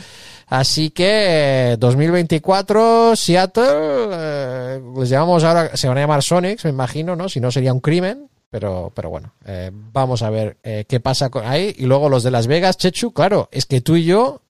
Así 0.46 0.88
que 0.88 1.72
eh, 1.72 1.76
2024, 1.78 3.14
Seattle, 3.14 4.08
eh, 4.10 4.80
les 4.96 5.10
llamamos 5.10 5.44
ahora, 5.44 5.76
se 5.76 5.86
van 5.86 5.98
a 5.98 6.00
llamar 6.00 6.22
Sonics, 6.22 6.64
me 6.64 6.70
imagino, 6.70 7.14
¿no? 7.14 7.28
Si 7.28 7.40
no 7.40 7.50
sería 7.50 7.74
un 7.74 7.80
crimen, 7.80 8.30
pero, 8.48 8.90
pero 8.94 9.10
bueno, 9.10 9.34
eh, 9.44 9.70
vamos 9.70 10.22
a 10.22 10.30
ver 10.30 10.56
eh, 10.62 10.86
qué 10.88 10.98
pasa 10.98 11.28
con 11.28 11.44
ahí. 11.44 11.74
Y 11.76 11.84
luego 11.84 12.08
los 12.08 12.22
de 12.22 12.30
Las 12.30 12.46
Vegas, 12.46 12.78
Chechu, 12.78 13.12
claro, 13.12 13.50
es 13.52 13.66
que 13.66 13.82
tú 13.82 13.96
y 13.96 14.04
yo 14.04 14.40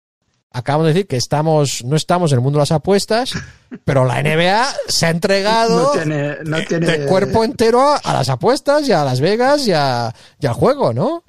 acabamos 0.52 0.86
de 0.86 0.92
decir 0.94 1.06
que 1.06 1.16
estamos, 1.16 1.84
no 1.84 1.96
estamos 1.96 2.32
en 2.32 2.38
el 2.38 2.42
mundo 2.42 2.58
de 2.58 2.62
las 2.62 2.72
apuestas, 2.72 3.32
pero 3.84 4.04
la 4.04 4.22
NBA 4.22 4.66
se 4.88 5.06
ha 5.06 5.10
entregado 5.10 5.84
No 5.84 5.90
tiene, 5.92 6.36
no 6.44 6.56
de- 6.58 6.66
tiene 6.66 6.86
de 6.86 7.06
cuerpo 7.06 7.44
entero 7.44 7.80
a, 7.88 7.96
a 7.96 8.12
las 8.12 8.28
apuestas 8.28 8.86
y 8.88 8.92
a 8.92 9.04
Las 9.04 9.20
Vegas 9.20 9.66
y, 9.66 9.72
a- 9.72 10.12
y 10.40 10.46
al 10.46 10.54
juego, 10.54 10.92
¿no? 10.92 11.24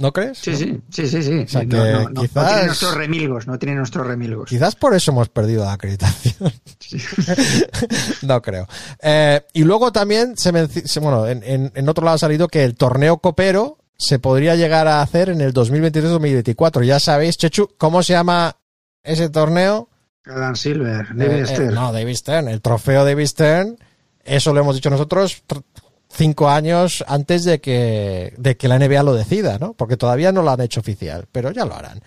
¿No 0.00 0.12
crees? 0.12 0.38
Sí, 0.38 0.54
sí, 0.54 0.80
sí, 0.90 1.08
sí, 1.08 1.22
sí. 1.24 1.44
sea 1.48 1.62
Sí, 1.62 1.68
que 1.68 1.76
no, 1.76 2.22
tiene 2.22 2.66
nuestros 2.66 2.94
remilgos, 2.94 3.48
no 3.48 3.58
tiene 3.58 3.74
nuestros 3.74 4.06
remilgos. 4.06 4.48
Quizás 4.48 4.76
por 4.76 4.94
eso 4.94 5.10
hemos 5.10 5.28
perdido 5.28 5.64
la 5.64 5.72
acreditación. 5.72 6.52
no 8.22 8.40
creo. 8.40 8.68
Eh, 9.02 9.40
y 9.54 9.64
luego 9.64 9.90
también 9.90 10.36
se, 10.36 10.52
bueno, 11.00 11.26
en, 11.26 11.42
en- 11.42 11.72
en 11.74 11.88
otro 11.88 12.04
lado 12.04 12.14
ha 12.14 12.18
salido 12.18 12.46
que 12.46 12.62
el 12.62 12.76
torneo 12.76 13.18
copero 13.18 13.77
se 13.98 14.18
podría 14.18 14.54
llegar 14.56 14.86
a 14.88 15.02
hacer 15.02 15.28
en 15.28 15.40
el 15.40 15.52
2023-2024. 15.52 16.84
Ya 16.84 17.00
sabéis, 17.00 17.36
Chechu, 17.36 17.68
¿cómo 17.76 18.02
se 18.02 18.12
llama 18.12 18.56
ese 19.02 19.28
torneo? 19.28 19.88
Adam 20.24 20.56
Silver, 20.56 21.06
David 21.14 21.32
Eh, 21.36 21.40
eh, 21.42 21.46
Stern. 21.46 21.74
no, 21.74 21.92
David 21.92 22.14
Stern, 22.14 22.48
el 22.48 22.60
trofeo 22.60 23.04
David 23.04 23.26
Stern. 23.26 23.76
Eso 24.24 24.52
lo 24.52 24.60
hemos 24.60 24.74
dicho 24.74 24.90
nosotros 24.90 25.42
tr- 25.48 25.62
cinco 26.10 26.48
años 26.48 27.02
antes 27.08 27.44
de 27.44 27.60
que, 27.60 28.34
de 28.36 28.56
que 28.56 28.68
la 28.68 28.78
NBA 28.78 29.02
lo 29.02 29.14
decida, 29.14 29.58
¿no? 29.58 29.72
Porque 29.72 29.96
todavía 29.96 30.30
no 30.32 30.42
lo 30.42 30.50
han 30.50 30.60
hecho 30.60 30.80
oficial, 30.80 31.26
pero 31.32 31.50
ya 31.50 31.64
lo 31.64 31.74
harán. 31.74 32.00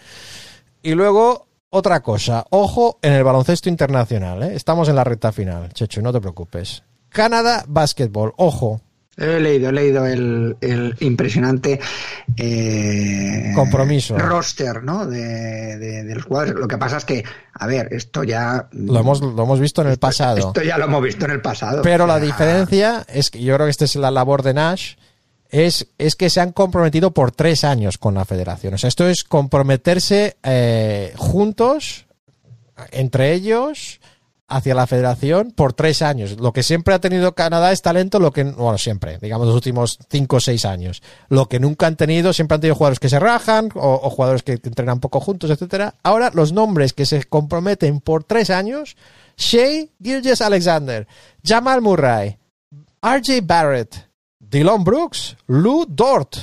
Y 0.84 0.92
luego, 0.94 1.48
otra 1.72 2.02
cosa. 2.02 2.46
Ojo 2.52 3.00
en 3.02 3.14
el 3.14 3.24
baloncesto 3.24 3.70
internacional, 3.70 4.44
¿eh? 4.44 4.56
Estamos 4.56 4.88
en 4.88 4.96
la 4.96 5.04
recta 5.04 5.32
final, 5.32 5.74
Chechu, 5.74 6.02
no 6.02 6.14
te 6.14 6.22
preocupes. 6.22 6.84
Canadá 7.10 7.66
Basketball, 7.68 8.34
ojo. 8.38 8.82
He 9.18 9.39
leído, 9.39 9.70
he 9.70 9.74
leído 9.74 10.05
el, 10.07 10.55
el 10.62 10.95
impresionante 11.01 11.80
eh, 12.38 13.51
Compromiso. 13.53 14.18
roster 14.18 14.84
¿no? 14.84 15.05
de, 15.05 15.78
de, 15.78 16.03
de 16.03 16.16
los 16.16 16.24
jugadores. 16.24 16.55
Lo 16.55 16.68
que 16.68 16.78
pasa 16.78 16.97
es 16.97 17.05
que, 17.05 17.24
a 17.53 17.68
ver, 17.68 17.89
esto 17.91 18.24
ya. 18.24 18.70
Lo 18.72 18.99
hemos, 18.99 19.22
lo 19.22 19.43
hemos 19.43 19.59
visto 19.59 19.82
en 19.82 19.89
el 19.89 19.97
pasado. 19.97 20.38
Esto 20.38 20.64
ya 20.64 20.78
lo 20.78 20.86
hemos 20.86 21.03
visto 21.03 21.26
en 21.26 21.32
el 21.32 21.41
pasado. 21.41 21.82
Pero 21.82 22.07
la 22.07 22.18
sea, 22.18 22.26
diferencia 22.26 23.05
es 23.09 23.30
que 23.30 23.43
yo 23.43 23.53
creo 23.55 23.68
que 23.68 23.72
esta 23.72 23.86
es 23.86 23.95
la 23.97 24.12
labor 24.12 24.43
de 24.43 24.53
Nash, 24.53 24.93
es, 25.49 25.88
es 25.97 26.16
que 26.16 26.30
se 26.30 26.39
han 26.39 26.53
comprometido 26.53 27.12
por 27.12 27.32
tres 27.32 27.66
años 27.66 27.97
con 27.97 28.14
la 28.16 28.24
federación. 28.26 28.74
O 28.76 28.78
sea, 28.78 28.88
esto 28.88 29.07
es 29.07 29.26
comprometerse 29.26 30.38
eh, 30.41 31.14
juntos, 31.18 32.05
entre 32.91 33.34
ellos, 33.34 33.99
hacia 34.52 34.76
la 34.76 34.86
federación 34.86 35.52
por 35.52 35.74
tres 35.74 36.02
años. 36.02 36.39
Lo 36.39 36.52
que 36.52 36.62
siempre 36.62 36.93
ha 36.93 36.99
tenido 36.99 37.34
Canadá 37.34 37.72
es 37.72 37.82
talento, 37.82 38.20
lo 38.20 38.32
que, 38.32 38.43
bueno, 38.43 38.78
siempre, 38.78 39.18
digamos 39.22 39.47
los 39.47 39.56
últimos 39.56 39.97
cinco 40.10 40.36
o 40.36 40.39
seis 40.39 40.66
años. 40.66 41.02
Lo 41.30 41.47
que 41.47 41.60
nunca 41.60 41.88
han 41.88 41.95
tenido, 41.95 42.34
siempre 42.34 42.56
han 42.56 42.62
tenido 42.62 42.76
jugadores 42.76 42.99
que 42.99 43.10
se 43.10 43.20
rajan 43.20 43.70
o, 43.76 44.10
jugadores 44.10 44.43
que 44.43 44.54
entrenan 44.54 44.99
poco 44.99 45.22
juntos, 45.22 45.49
etcétera. 45.49 45.95
Ahora 46.04 46.32
los 46.34 46.52
nombres 46.52 46.93
que 46.93 47.06
se 47.06 47.24
comprometen 47.24 48.02
por 48.02 48.26
tres 48.26 48.49
años, 48.49 48.97
Shea 49.38 49.86
Gilgis 50.04 50.41
Alexander, 50.41 51.08
Jamal 51.43 51.82
Murray, 51.82 52.38
RJ 53.02 53.41
Barrett, 53.43 54.10
Dylan 54.38 54.84
Brooks, 54.84 55.38
Lou 55.47 55.86
Dort. 55.88 56.36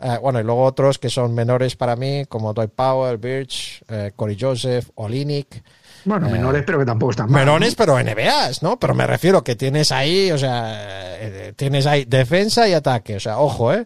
Eh, 0.00 0.18
bueno, 0.20 0.40
y 0.40 0.42
luego 0.42 0.64
otros 0.64 0.98
que 0.98 1.08
son 1.08 1.32
menores 1.32 1.76
para 1.76 1.94
mí, 1.94 2.24
como 2.28 2.52
Dwight 2.52 2.72
Powell, 2.72 3.18
Birch, 3.18 3.84
eh, 3.88 4.10
Corey 4.16 4.36
Joseph, 4.38 4.90
Olinik. 4.96 5.62
Bueno, 6.04 6.28
menores, 6.28 6.62
pero 6.66 6.78
que 6.78 6.84
tampoco 6.84 7.10
están 7.10 7.30
mal. 7.30 7.40
Menores, 7.40 7.74
pero 7.74 7.98
NBAs, 7.98 8.62
¿no? 8.62 8.78
Pero 8.78 8.94
me 8.94 9.06
refiero 9.06 9.44
que 9.44 9.56
tienes 9.56 9.92
ahí, 9.92 10.30
o 10.32 10.38
sea, 10.38 11.16
eh, 11.20 11.52
tienes 11.56 11.86
ahí 11.86 12.04
defensa 12.04 12.68
y 12.68 12.72
ataque. 12.72 13.16
O 13.16 13.20
sea, 13.20 13.38
ojo, 13.38 13.72
¿eh? 13.72 13.84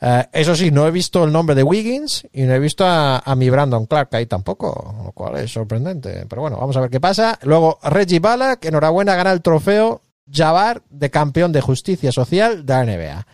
Eh, 0.00 0.24
eso 0.32 0.54
sí, 0.54 0.70
no 0.70 0.86
he 0.86 0.90
visto 0.90 1.24
el 1.24 1.32
nombre 1.32 1.54
de 1.54 1.62
Wiggins 1.62 2.26
y 2.32 2.42
no 2.42 2.54
he 2.54 2.58
visto 2.58 2.84
a, 2.84 3.18
a 3.18 3.34
mi 3.34 3.50
Brandon 3.50 3.86
Clark 3.86 4.10
ahí 4.12 4.26
tampoco, 4.26 4.94
lo 5.04 5.12
cual 5.12 5.36
es 5.38 5.52
sorprendente. 5.52 6.26
Pero 6.28 6.42
bueno, 6.42 6.58
vamos 6.58 6.76
a 6.76 6.80
ver 6.80 6.90
qué 6.90 7.00
pasa. 7.00 7.38
Luego, 7.42 7.78
Reggie 7.82 8.20
Balak, 8.20 8.64
enhorabuena, 8.64 9.16
gana 9.16 9.32
el 9.32 9.42
trofeo 9.42 10.02
Jabbar 10.30 10.82
de 10.90 11.10
campeón 11.10 11.52
de 11.52 11.60
justicia 11.60 12.12
social 12.12 12.66
de 12.66 12.72
la 12.72 12.84
NBA. 12.84 13.26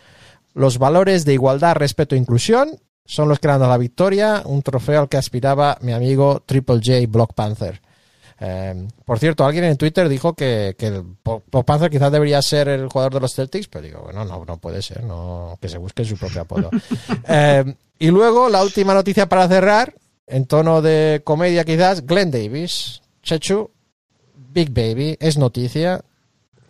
Los 0.53 0.77
valores 0.77 1.25
de 1.25 1.33
igualdad, 1.33 1.75
respeto 1.75 2.15
e 2.15 2.19
inclusión 2.19 2.79
son 3.05 3.27
los 3.27 3.39
que 3.39 3.47
dan 3.47 3.61
la 3.61 3.77
victoria, 3.77 4.43
un 4.45 4.61
trofeo 4.61 5.01
al 5.01 5.09
que 5.09 5.17
aspiraba 5.17 5.77
mi 5.81 5.91
amigo 5.91 6.41
Triple 6.45 6.77
J 6.83 7.05
Block 7.07 7.33
Panther. 7.33 7.81
Eh, 8.45 8.87
por 9.05 9.19
cierto, 9.19 9.45
alguien 9.45 9.63
en 9.63 9.77
Twitter 9.77 10.09
dijo 10.09 10.33
que, 10.33 10.75
que 10.77 10.87
el 10.87 11.03
Po- 11.23 11.43
Block 11.49 11.65
Panther 11.65 11.89
quizás 11.89 12.11
debería 12.11 12.41
ser 12.41 12.67
el 12.67 12.89
jugador 12.89 13.13
de 13.13 13.19
los 13.21 13.33
Celtics, 13.33 13.67
pero 13.69 13.85
digo, 13.85 14.01
bueno, 14.03 14.25
no, 14.25 14.43
no 14.43 14.57
puede 14.57 14.81
ser, 14.81 15.01
no, 15.03 15.57
que 15.61 15.69
se 15.69 15.77
busque 15.77 16.03
su 16.03 16.17
propio 16.17 16.41
apodo. 16.41 16.69
Eh, 17.29 17.73
y 17.99 18.07
luego, 18.07 18.49
la 18.49 18.61
última 18.63 18.93
noticia 18.93 19.29
para 19.29 19.47
cerrar, 19.47 19.93
en 20.27 20.45
tono 20.45 20.81
de 20.81 21.21
comedia 21.23 21.63
quizás, 21.63 22.05
Glenn 22.05 22.31
Davis, 22.31 23.01
Chechu, 23.21 23.69
Big 24.51 24.71
Baby, 24.71 25.15
es 25.21 25.37
noticia. 25.37 26.01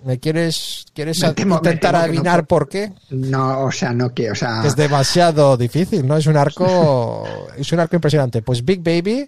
¿Me 0.05 0.19
quieres, 0.19 0.86
quieres 0.93 1.19
Me 1.21 1.30
temo- 1.30 1.45
me 1.51 1.55
intentar 1.55 1.93
no 1.93 1.99
adivinar 2.01 2.45
por 2.45 2.67
qué? 2.69 2.91
No, 3.09 3.61
o 3.63 3.71
sea, 3.71 3.93
no 3.93 4.13
que, 4.13 4.30
o 4.30 4.36
sea, 4.36 4.61
Es 4.65 4.76
demasiado 4.76 5.55
difícil, 5.57 6.05
¿no? 6.05 6.17
Es 6.17 6.28
un 6.28 6.36
arco, 6.38 7.24
es 7.57 7.71
un 7.71 7.80
arco 7.80 7.95
impresionante. 7.95 8.41
Pues 8.43 8.63
Big 8.63 8.82
Baby 8.84 9.28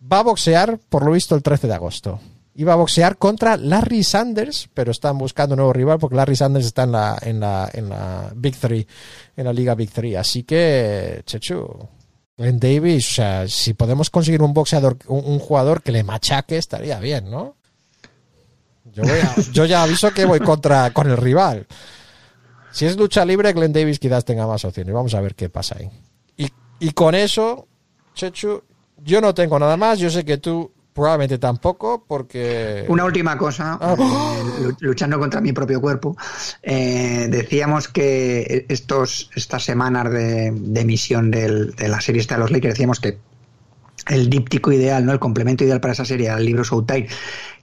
va 0.00 0.20
a 0.20 0.22
boxear, 0.22 0.78
por 0.88 1.04
lo 1.04 1.12
visto, 1.12 1.34
el 1.34 1.42
13 1.42 1.66
de 1.66 1.74
agosto. 1.74 2.20
Iba 2.54 2.72
a 2.72 2.76
boxear 2.76 3.18
contra 3.18 3.56
Larry 3.56 4.02
Sanders, 4.02 4.68
pero 4.72 4.90
están 4.90 5.18
buscando 5.18 5.54
un 5.54 5.58
nuevo 5.58 5.72
rival 5.72 5.98
porque 5.98 6.16
Larry 6.16 6.36
Sanders 6.36 6.66
está 6.66 6.84
en 6.84 6.92
la, 6.92 7.18
en 7.20 7.42
en 7.42 7.88
la 7.90 8.32
Big 8.34 8.56
Three, 8.56 8.86
en 9.36 9.44
la 9.44 9.52
Liga 9.52 9.74
Big 9.74 9.90
Three. 9.90 10.16
Así 10.16 10.42
que, 10.44 11.22
Chechu, 11.26 11.68
Glenn 12.36 12.58
Davis, 12.58 13.10
o 13.10 13.14
sea, 13.14 13.48
si 13.48 13.74
podemos 13.74 14.08
conseguir 14.08 14.42
un 14.42 14.54
boxeador, 14.54 14.96
un, 15.08 15.38
jugador 15.38 15.82
que 15.82 15.92
le 15.92 16.02
machaque, 16.02 16.56
estaría 16.56 16.98
bien, 16.98 17.30
¿no? 17.30 17.56
Yo 19.52 19.66
ya 19.66 19.82
aviso 19.82 20.12
que 20.12 20.24
voy 20.24 20.40
contra 20.40 20.90
con 20.92 21.10
el 21.10 21.16
rival. 21.18 21.66
Si 22.72 22.86
es 22.86 22.96
lucha 22.96 23.24
libre, 23.24 23.52
Glenn 23.52 23.72
Davis 23.72 23.98
quizás 23.98 24.24
tenga 24.24 24.46
más 24.46 24.64
opciones. 24.64 24.94
Vamos 24.94 25.14
a 25.14 25.20
ver 25.20 25.34
qué 25.34 25.50
pasa 25.50 25.76
ahí. 25.78 25.90
Y, 26.36 26.48
y 26.78 26.90
con 26.92 27.14
eso, 27.14 27.66
Chechu, 28.14 28.62
yo 29.04 29.20
no 29.20 29.34
tengo 29.34 29.58
nada 29.58 29.76
más. 29.76 29.98
Yo 29.98 30.10
sé 30.10 30.24
que 30.24 30.38
tú 30.38 30.72
probablemente 30.92 31.36
tampoco, 31.38 32.04
porque... 32.08 32.86
Una 32.88 33.04
última 33.04 33.36
cosa, 33.36 33.78
Ah. 33.80 33.94
eh, 33.98 34.62
lu- 34.62 34.76
luchando 34.80 35.18
contra 35.18 35.42
mi 35.42 35.52
propio 35.52 35.78
cuerpo. 35.80 36.16
Eh, 36.62 37.26
decíamos 37.30 37.88
que 37.88 38.64
estos, 38.70 39.30
estas 39.34 39.62
semanas 39.62 40.10
de, 40.10 40.50
de 40.54 40.80
emisión 40.80 41.30
del- 41.30 41.72
de 41.76 41.88
la 41.88 42.00
serie 42.00 42.22
esta 42.22 42.36
de 42.36 42.40
los 42.40 42.50
Lakers, 42.50 42.74
decíamos 42.74 43.00
que 43.00 43.18
el 44.08 44.30
díptico 44.30 44.72
ideal, 44.72 45.04
¿no? 45.04 45.12
El 45.12 45.18
complemento 45.18 45.64
ideal 45.64 45.80
para 45.80 45.92
esa 45.92 46.04
serie 46.06 46.26
era 46.28 46.38
el 46.38 46.46
libro 46.46 46.64
Showtime, 46.64 47.08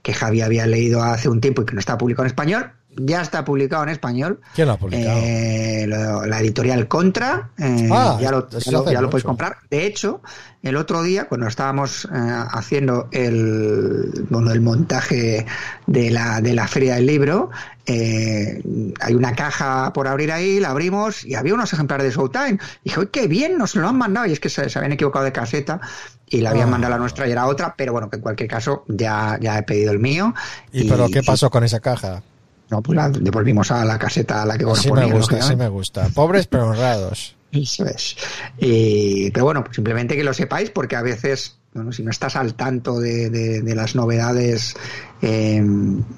que 0.02 0.12
Javi 0.14 0.40
había 0.42 0.66
leído 0.66 1.02
hace 1.02 1.28
un 1.28 1.40
tiempo 1.40 1.62
y 1.62 1.64
que 1.64 1.72
no 1.74 1.80
está 1.80 1.98
publicado 1.98 2.24
en 2.24 2.28
español. 2.28 2.70
Ya 2.96 3.20
está 3.22 3.44
publicado 3.44 3.82
en 3.84 3.88
español. 3.90 4.40
¿Quién 4.54 4.68
lo 4.68 4.74
ha 4.74 4.78
publicado? 4.78 5.18
Eh, 5.22 5.84
lo- 5.88 6.26
la 6.26 6.40
editorial 6.40 6.86
Contra, 6.88 7.50
eh, 7.58 7.88
Ah, 7.92 8.18
ya 8.20 8.30
lo, 8.30 8.48
ya 8.48 8.70
lo- 8.72 8.80
hace 8.82 8.92
ya 8.92 9.00
lo 9.00 9.10
podéis 9.10 9.24
comprar. 9.24 9.56
De 9.70 9.86
hecho, 9.86 10.20
el 10.62 10.76
otro 10.76 11.02
día, 11.02 11.26
cuando 11.28 11.46
estábamos 11.46 12.04
eh, 12.06 12.08
haciendo 12.12 13.08
el, 13.12 14.26
bueno, 14.30 14.52
el 14.52 14.60
montaje 14.60 15.44
de 15.86 16.10
la, 16.10 16.40
de 16.40 16.54
la 16.54 16.68
feria 16.68 16.94
del 16.94 17.06
libro, 17.06 17.50
hay 17.86 19.14
una 19.14 19.34
caja 19.34 19.92
por 19.92 20.08
abrir 20.08 20.32
ahí, 20.32 20.60
la 20.60 20.70
abrimos 20.70 21.24
y 21.24 21.34
había 21.34 21.54
unos 21.54 21.72
ejemplares 21.72 22.06
de 22.06 22.12
Showtime. 22.12 22.58
Y 22.82 22.88
dije, 22.90 23.00
"Uy, 23.00 23.08
qué 23.12 23.26
bien, 23.28 23.58
nos 23.58 23.74
lo 23.76 23.88
han 23.88 23.96
mandado. 23.98 24.26
Y 24.26 24.32
es 24.32 24.40
que 24.40 24.48
se, 24.48 24.68
se 24.70 24.78
habían 24.78 24.92
equivocado 24.92 25.24
de 25.24 25.32
caseta 25.32 25.80
y 26.28 26.40
la 26.40 26.50
habían 26.50 26.68
Ah. 26.68 26.72
mandado 26.72 26.92
la 26.92 26.98
nuestra 26.98 27.28
y 27.28 27.32
era 27.32 27.46
otra, 27.46 27.74
pero 27.76 27.92
bueno, 27.92 28.08
que 28.08 28.16
en 28.16 28.22
cualquier 28.22 28.48
caso 28.48 28.84
ya, 28.88 29.38
ya 29.40 29.58
he 29.58 29.62
pedido 29.62 29.92
el 29.92 29.98
mío. 29.98 30.34
¿Y 30.72 30.88
pero 30.88 31.08
qué 31.08 31.22
pasó 31.22 31.50
con 31.50 31.64
esa 31.64 31.80
caja? 31.80 32.22
No, 32.70 32.82
pues 32.82 32.96
la 32.96 33.08
devolvimos 33.10 33.70
a 33.70 33.84
la 33.84 33.98
caseta 33.98 34.42
a 34.42 34.46
la 34.46 34.56
que 34.58 34.64
Así 34.64 34.88
ponía, 34.88 35.06
me 35.06 35.12
gusta, 35.14 35.34
lógicamente. 35.36 35.64
me 35.64 35.68
gusta. 35.68 36.08
Pobres 36.14 36.46
pero 36.46 36.68
honrados. 36.68 37.36
Eso 37.52 37.84
es. 37.86 38.16
Y- 38.58 39.30
pero 39.30 39.44
bueno, 39.44 39.62
pues 39.62 39.76
simplemente 39.76 40.16
que 40.16 40.24
lo 40.24 40.34
sepáis, 40.34 40.70
porque 40.70 40.96
a 40.96 41.02
veces, 41.02 41.56
bueno, 41.72 41.92
si 41.92 42.02
no 42.02 42.10
estás 42.10 42.34
al 42.36 42.54
tanto 42.54 42.98
de, 42.98 43.30
de- 43.30 43.60
de 43.62 43.74
las 43.76 43.94
novedades 43.94 44.74
eh, 45.22 45.62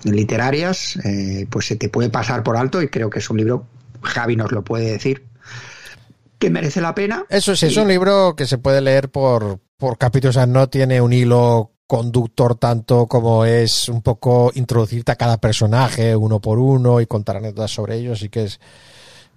literarias, 0.05 0.97
eh, 1.05 1.47
pues 1.51 1.66
se 1.66 1.76
te 1.76 1.88
puede 1.88 2.11
pasar 2.11 2.42
por 2.42 2.57
alto 2.57 2.80
y 2.82 2.88
creo 2.88 3.11
que 3.11 3.18
es 3.18 3.28
un 3.30 3.36
libro, 3.38 3.66
Javi 4.03 4.36
nos 4.36 4.53
lo 4.53 4.62
puede 4.64 4.92
decir, 4.92 5.24
que 6.38 6.51
merece 6.51 6.80
la 6.80 6.94
pena. 6.94 7.24
Eso 7.28 7.57
sí, 7.57 7.66
es 7.66 7.76
un 7.76 7.88
libro 7.88 8.34
que 8.36 8.47
se 8.47 8.59
puede 8.59 8.80
leer 8.80 9.11
por, 9.11 9.61
por 9.76 9.99
capítulos, 9.99 10.36
o 10.36 10.38
sea, 10.40 10.47
no 10.47 10.68
tiene 10.68 11.01
un 11.01 11.12
hilo 11.12 11.72
conductor 11.87 12.57
tanto 12.57 13.07
como 13.07 13.45
es 13.45 13.89
un 13.89 14.03
poco 14.03 14.51
introducirte 14.55 15.12
a 15.12 15.16
cada 15.16 15.39
personaje 15.39 16.16
uno 16.16 16.41
por 16.41 16.59
uno 16.59 17.01
y 17.01 17.07
contar 17.07 17.37
anécdotas 17.37 17.70
sobre 17.70 17.97
ellos, 17.97 18.18
así 18.18 18.28
que 18.28 18.45
es, 18.45 18.59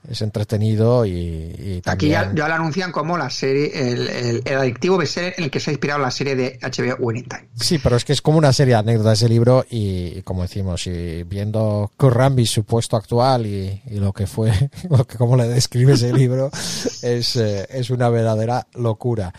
es 0.10 0.22
entretenido 0.22 1.06
y, 1.06 1.12
y 1.12 1.82
Aquí 1.86 2.08
ya, 2.10 2.22
también- 2.24 2.38
ya 2.38 2.48
lo 2.48 2.54
anuncian 2.56 2.92
como 2.92 3.18
la 3.18 3.30
serie, 3.30 3.92
el, 3.92 4.08
el, 4.08 4.42
el 4.46 4.58
adictivo 4.58 4.98
bestseller 4.98 5.36
en 5.38 5.44
el 5.44 5.52
que 5.52 5.60
se 5.60 5.70
ha 5.70 5.74
inspirado 5.74 6.00
la 6.00 6.10
serie 6.10 6.36
de 6.36 6.58
HBO 6.62 6.96
Winning 7.06 7.26
Time. 7.28 7.50
Sí, 7.56 7.78
pero 7.78 7.98
es 7.98 8.06
que 8.06 8.14
es 8.14 8.22
como 8.22 8.38
una 8.38 8.54
serie 8.54 8.74
de 8.76 8.80
anécdotas 8.80 9.20
ese 9.22 9.30
libro 9.30 9.66
y, 9.70 10.18
y 10.18 10.22
como 10.24 10.42
decimos, 10.42 10.88
y 10.88 11.24
viendo 11.24 11.92
Kurrambi, 11.98 12.46
su 12.48 12.64
puesto 12.64 12.96
actual 12.96 13.46
y, 13.46 13.82
y 13.88 13.96
lo 14.00 14.12
que 14.14 14.26
fue, 14.26 14.52
lo 14.90 15.06
que 15.06 15.18
como 15.18 15.36
le 15.36 15.48
describe 15.50 15.94
ese 15.94 16.14
libro, 16.14 16.50
es, 17.04 17.36
eh, 17.36 17.68
es 17.70 17.90
una 17.90 18.10
verdadera 18.10 18.66
locura. 18.76 19.34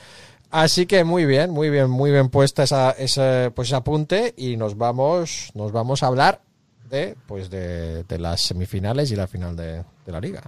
Así 0.51 0.87
que 0.87 1.05
muy 1.05 1.27
bien, 1.27 1.51
muy 1.51 1.71
bien, 1.71 1.89
muy 1.89 2.11
bien 2.11 2.29
puesta 2.29 2.65
esa, 2.65 2.91
ese, 2.91 3.53
pues 3.55 3.69
ese 3.69 3.77
apunte 3.77 4.35
y 4.37 4.57
nos 4.57 4.77
vamos, 4.77 5.51
nos 5.55 5.71
vamos 5.71 6.03
a 6.03 6.09
hablar 6.09 6.43
de, 6.89 7.17
pues 7.27 7.51
de, 7.51 8.03
de 8.03 8.19
las 8.19 8.41
semifinales 8.41 9.13
y 9.13 9.17
la 9.17 9.29
final 9.29 9.55
de, 9.55 9.85
de 10.05 10.13
la 10.13 10.21
liga. 10.21 10.43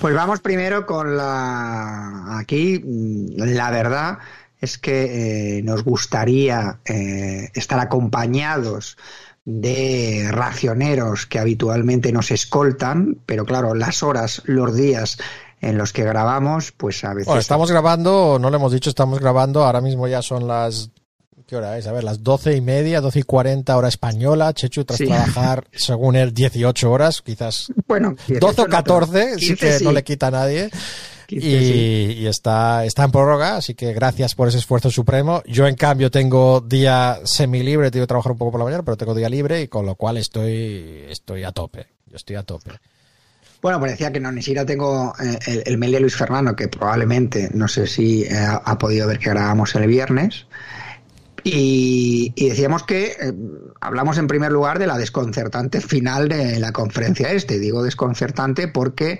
Pues 0.00 0.14
vamos 0.14 0.40
primero 0.40 0.86
con 0.86 1.14
la... 1.14 2.38
Aquí, 2.38 2.82
mm, 2.82 3.42
la 3.54 3.70
verdad 3.70 4.18
es 4.58 4.78
que 4.78 5.58
eh, 5.58 5.62
nos 5.62 5.84
gustaría 5.84 6.80
eh, 6.86 7.50
estar 7.54 7.78
acompañados 7.80 8.96
de 9.44 10.28
racioneros 10.30 11.26
que 11.26 11.38
habitualmente 11.38 12.12
nos 12.12 12.30
escoltan, 12.30 13.18
pero 13.26 13.44
claro, 13.44 13.74
las 13.74 14.02
horas, 14.02 14.42
los 14.46 14.74
días 14.74 15.18
en 15.60 15.76
los 15.76 15.92
que 15.92 16.04
grabamos, 16.04 16.72
pues 16.72 17.04
a 17.04 17.12
veces... 17.12 17.34
Estamos 17.36 17.70
grabando, 17.70 18.38
no 18.40 18.48
lo 18.48 18.56
hemos 18.56 18.72
dicho, 18.72 18.88
estamos 18.88 19.18
grabando, 19.18 19.64
ahora 19.64 19.82
mismo 19.82 20.08
ya 20.08 20.22
son 20.22 20.48
las... 20.48 20.90
¿Qué 21.50 21.56
hora 21.56 21.76
es? 21.76 21.88
A 21.88 21.92
ver, 21.92 22.04
las 22.04 22.22
doce 22.22 22.54
y 22.54 22.60
media, 22.60 23.00
doce 23.00 23.18
y 23.18 23.22
cuarenta 23.24 23.76
hora 23.76 23.88
española, 23.88 24.52
Chechu 24.54 24.84
tras 24.84 24.98
Sí. 24.98 25.06
trabajar, 25.06 25.66
según 25.72 26.14
él, 26.14 26.32
18 26.32 26.88
horas, 26.88 27.22
quizás 27.22 27.72
Bueno, 27.88 28.14
12 28.28 28.36
o 28.36 28.38
no, 28.38 28.54
pero 28.54 28.68
14, 28.68 29.34
sí 29.40 29.46
15 29.56 29.78
que 29.78 29.84
no 29.84 29.90
le 29.90 30.04
quita 30.04 30.28
a 30.28 30.30
nadie. 30.30 30.70
15 31.26 31.46
Y, 31.48 31.50
sí. 31.58 32.18
y 32.20 32.26
está, 32.28 32.84
está 32.84 33.02
en 33.02 33.10
prórroga, 33.10 33.56
así 33.56 33.74
que 33.74 33.92
gracias 33.92 34.36
por 34.36 34.46
ese 34.46 34.58
esfuerzo 34.58 34.92
supremo. 34.92 35.42
Yo, 35.44 35.66
en 35.66 35.74
cambio, 35.74 36.08
tengo 36.08 36.60
día 36.60 37.18
semilibre, 37.24 37.90
tengo 37.90 38.04
que 38.04 38.08
trabajar 38.10 38.30
un 38.30 38.38
poco 38.38 38.52
por 38.52 38.60
la 38.60 38.66
mañana, 38.66 38.84
pero 38.84 38.96
tengo 38.96 39.12
día 39.16 39.28
libre 39.28 39.60
y 39.62 39.66
con 39.66 39.84
lo 39.86 39.96
cual 39.96 40.18
estoy, 40.18 41.06
estoy 41.08 41.42
a 41.42 41.50
tope. 41.50 41.88
Yo 42.06 42.14
estoy 42.14 42.36
a 42.36 42.44
tope. 42.44 42.70
Bueno, 43.60 43.80
pues 43.80 43.90
decía 43.90 44.12
que 44.12 44.20
no, 44.20 44.30
ni 44.30 44.40
siquiera 44.40 44.64
tengo 44.64 45.14
eh, 45.20 45.36
el, 45.48 45.62
el, 45.66 45.78
mail 45.78 45.90
de 45.90 46.00
Luis 46.00 46.14
Fernando, 46.14 46.54
que 46.54 46.68
probablemente, 46.68 47.50
no 47.52 47.66
sé 47.66 47.88
si 47.88 48.22
eh, 48.22 48.30
ha 48.36 48.78
podido 48.78 49.08
ver 49.08 49.18
que 49.18 49.30
grabamos 49.30 49.74
el 49.74 49.88
viernes. 49.88 50.46
Y, 51.44 52.32
y 52.36 52.48
decíamos 52.48 52.82
que 52.84 53.16
eh, 53.20 53.32
hablamos 53.80 54.18
en 54.18 54.26
primer 54.26 54.52
lugar 54.52 54.78
de 54.78 54.86
la 54.86 54.98
desconcertante 54.98 55.80
final 55.80 56.28
de 56.28 56.60
la 56.60 56.72
conferencia 56.72 57.32
este. 57.32 57.58
Digo 57.58 57.82
desconcertante 57.82 58.68
porque 58.68 59.18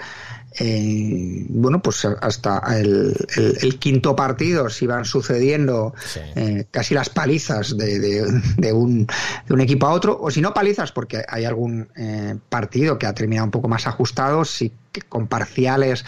eh, 0.59 1.47
bueno, 1.49 1.81
pues 1.81 2.05
hasta 2.05 2.61
el, 2.77 3.15
el, 3.37 3.59
el, 3.63 3.79
quinto 3.79 4.17
partido 4.17 4.69
se 4.69 4.85
iban 4.85 5.05
sucediendo 5.05 5.95
sí. 6.05 6.21
eh, 6.35 6.67
casi 6.71 6.95
las 6.95 7.09
palizas 7.09 7.77
de, 7.77 8.01
de, 8.01 8.23
de, 8.57 8.73
un, 8.73 9.07
de, 9.47 9.55
un, 9.55 9.61
equipo 9.61 9.87
a 9.87 9.93
otro, 9.93 10.19
o 10.21 10.31
si 10.31 10.41
no 10.41 10.53
palizas, 10.53 10.91
porque 10.91 11.23
hay 11.29 11.45
algún 11.45 11.89
eh, 11.97 12.37
partido 12.49 12.99
que 12.99 13.07
ha 13.07 13.15
terminado 13.15 13.45
un 13.45 13.53
poco 13.53 13.69
más 13.69 13.87
ajustado, 13.87 14.45
sí 14.45 14.73
con 15.09 15.29
parciales 15.29 16.05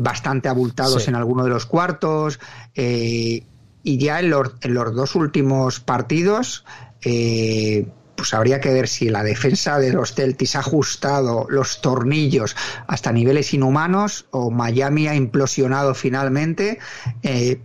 bastante 0.00 0.48
abultados 0.48 1.02
sí. 1.02 1.10
en 1.10 1.16
alguno 1.16 1.44
de 1.44 1.50
los 1.50 1.66
cuartos, 1.66 2.40
eh, 2.74 3.42
y 3.82 3.98
ya 3.98 4.20
en 4.20 4.30
los, 4.30 4.60
dos 4.60 5.14
últimos 5.14 5.80
partidos, 5.80 6.64
eh, 7.02 7.86
pues 8.16 8.34
habría 8.34 8.60
que 8.60 8.72
ver 8.72 8.88
si 8.88 9.08
la 9.08 9.24
defensa 9.24 9.78
de 9.78 9.92
los 9.92 10.14
Celtics 10.14 10.56
ha 10.56 10.60
ajustado 10.60 11.46
los 11.48 11.80
tornillos 11.80 12.56
hasta 12.86 13.12
niveles 13.12 13.52
inhumanos 13.54 14.26
o 14.30 14.50
Miami 14.50 15.08
ha 15.08 15.14
implosionado 15.14 15.94
finalmente. 15.94 16.78
Eh, 17.22 17.60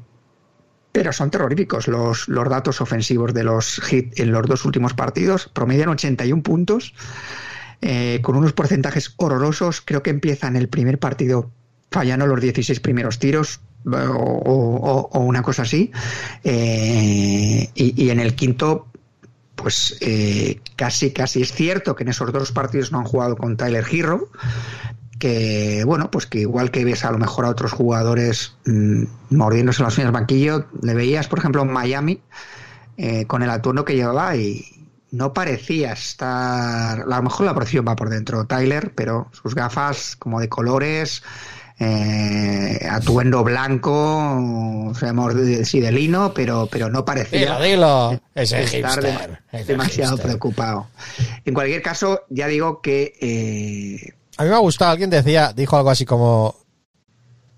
pero 0.97 1.13
son 1.13 1.29
terroríficos 1.29 1.87
los, 1.87 2.27
los 2.27 2.49
datos 2.49 2.81
ofensivos 2.81 3.31
de 3.31 3.43
los 3.43 3.79
Heat 3.81 4.19
en 4.19 4.31
los 4.31 4.47
dos 4.47 4.65
últimos 4.65 4.95
partidos. 4.95 5.47
Promedian 5.47 5.89
81 5.89 6.41
puntos, 6.41 6.95
eh, 7.81 8.19
con 8.23 8.35
unos 8.35 8.53
porcentajes 8.53 9.13
horrorosos. 9.17 9.81
Creo 9.81 10.01
que 10.01 10.09
empiezan 10.09 10.55
el 10.55 10.69
primer 10.69 10.97
partido 10.97 11.51
fallando 11.91 12.25
los 12.25 12.41
16 12.41 12.79
primeros 12.79 13.19
tiros, 13.19 13.59
o, 13.87 13.97
o, 13.97 15.09
o, 15.11 15.19
una 15.19 15.41
cosa 15.41 15.63
así. 15.63 15.91
Eh, 16.43 17.69
y, 17.73 18.09
en 18.09 18.19
el 18.19 18.35
quinto 18.35 18.87
pues 19.55 19.97
eh, 20.01 20.61
casi, 20.75 21.11
casi 21.11 21.41
es 21.41 21.51
cierto 21.51 21.95
que 21.95 22.03
en 22.03 22.09
esos 22.09 22.31
dos 22.31 22.51
partidos 22.51 22.91
no 22.91 22.99
han 22.99 23.05
jugado 23.05 23.35
con 23.35 23.57
Tyler 23.57 23.83
Hero, 23.91 24.29
que 25.17 25.83
bueno, 25.83 26.11
pues 26.11 26.27
que 26.27 26.41
igual 26.41 26.69
que 26.69 26.85
ves 26.85 27.03
a 27.03 27.11
lo 27.11 27.17
mejor 27.17 27.45
a 27.45 27.49
otros 27.49 27.71
jugadores 27.71 28.55
mmm, 28.65 29.05
mordiéndose 29.31 29.81
las 29.81 29.97
uñas 29.97 30.11
banquillo, 30.11 30.67
le 30.81 30.93
veías, 30.93 31.27
por 31.27 31.39
ejemplo, 31.39 31.63
en 31.63 31.71
Miami, 31.71 32.21
eh, 32.97 33.25
con 33.25 33.41
el 33.41 33.49
atuendo 33.49 33.83
que 33.83 33.95
llevaba 33.95 34.35
y 34.35 34.63
no 35.11 35.33
parecía 35.33 35.93
estar, 35.93 37.01
a 37.01 37.05
lo 37.05 37.23
mejor 37.23 37.45
la 37.45 37.55
protección 37.55 37.85
va 37.87 37.95
por 37.95 38.09
dentro 38.09 38.45
Tyler, 38.45 38.93
pero 38.95 39.29
sus 39.31 39.55
gafas 39.55 40.15
como 40.17 40.39
de 40.39 40.49
colores, 40.49 41.23
eh, 41.79 42.87
atuendo 42.89 43.43
blanco, 43.43 44.91
sabemos 44.99 45.33
sí 45.63 45.79
de 45.79 45.91
lino, 45.91 46.33
pero, 46.33 46.67
pero 46.71 46.89
no 46.89 47.05
parecía 47.05 47.57
dilo, 47.57 47.61
dilo. 47.61 48.21
Ese 48.35 48.63
estar 48.63 49.01
hipster, 49.03 49.39
de, 49.51 49.63
demasiado 49.63 50.13
hipster. 50.13 50.27
preocupado. 50.31 50.87
En 51.45 51.53
cualquier 51.53 51.81
caso, 51.81 52.21
ya 52.29 52.47
digo 52.47 52.81
que 52.81 53.13
eh... 53.21 54.13
a 54.37 54.43
mí 54.43 54.49
me 54.49 54.55
ha 54.55 54.59
gustado, 54.59 54.91
alguien 54.91 55.09
decía, 55.09 55.53
dijo 55.55 55.77
algo 55.77 55.89
así 55.89 56.05
como 56.05 56.55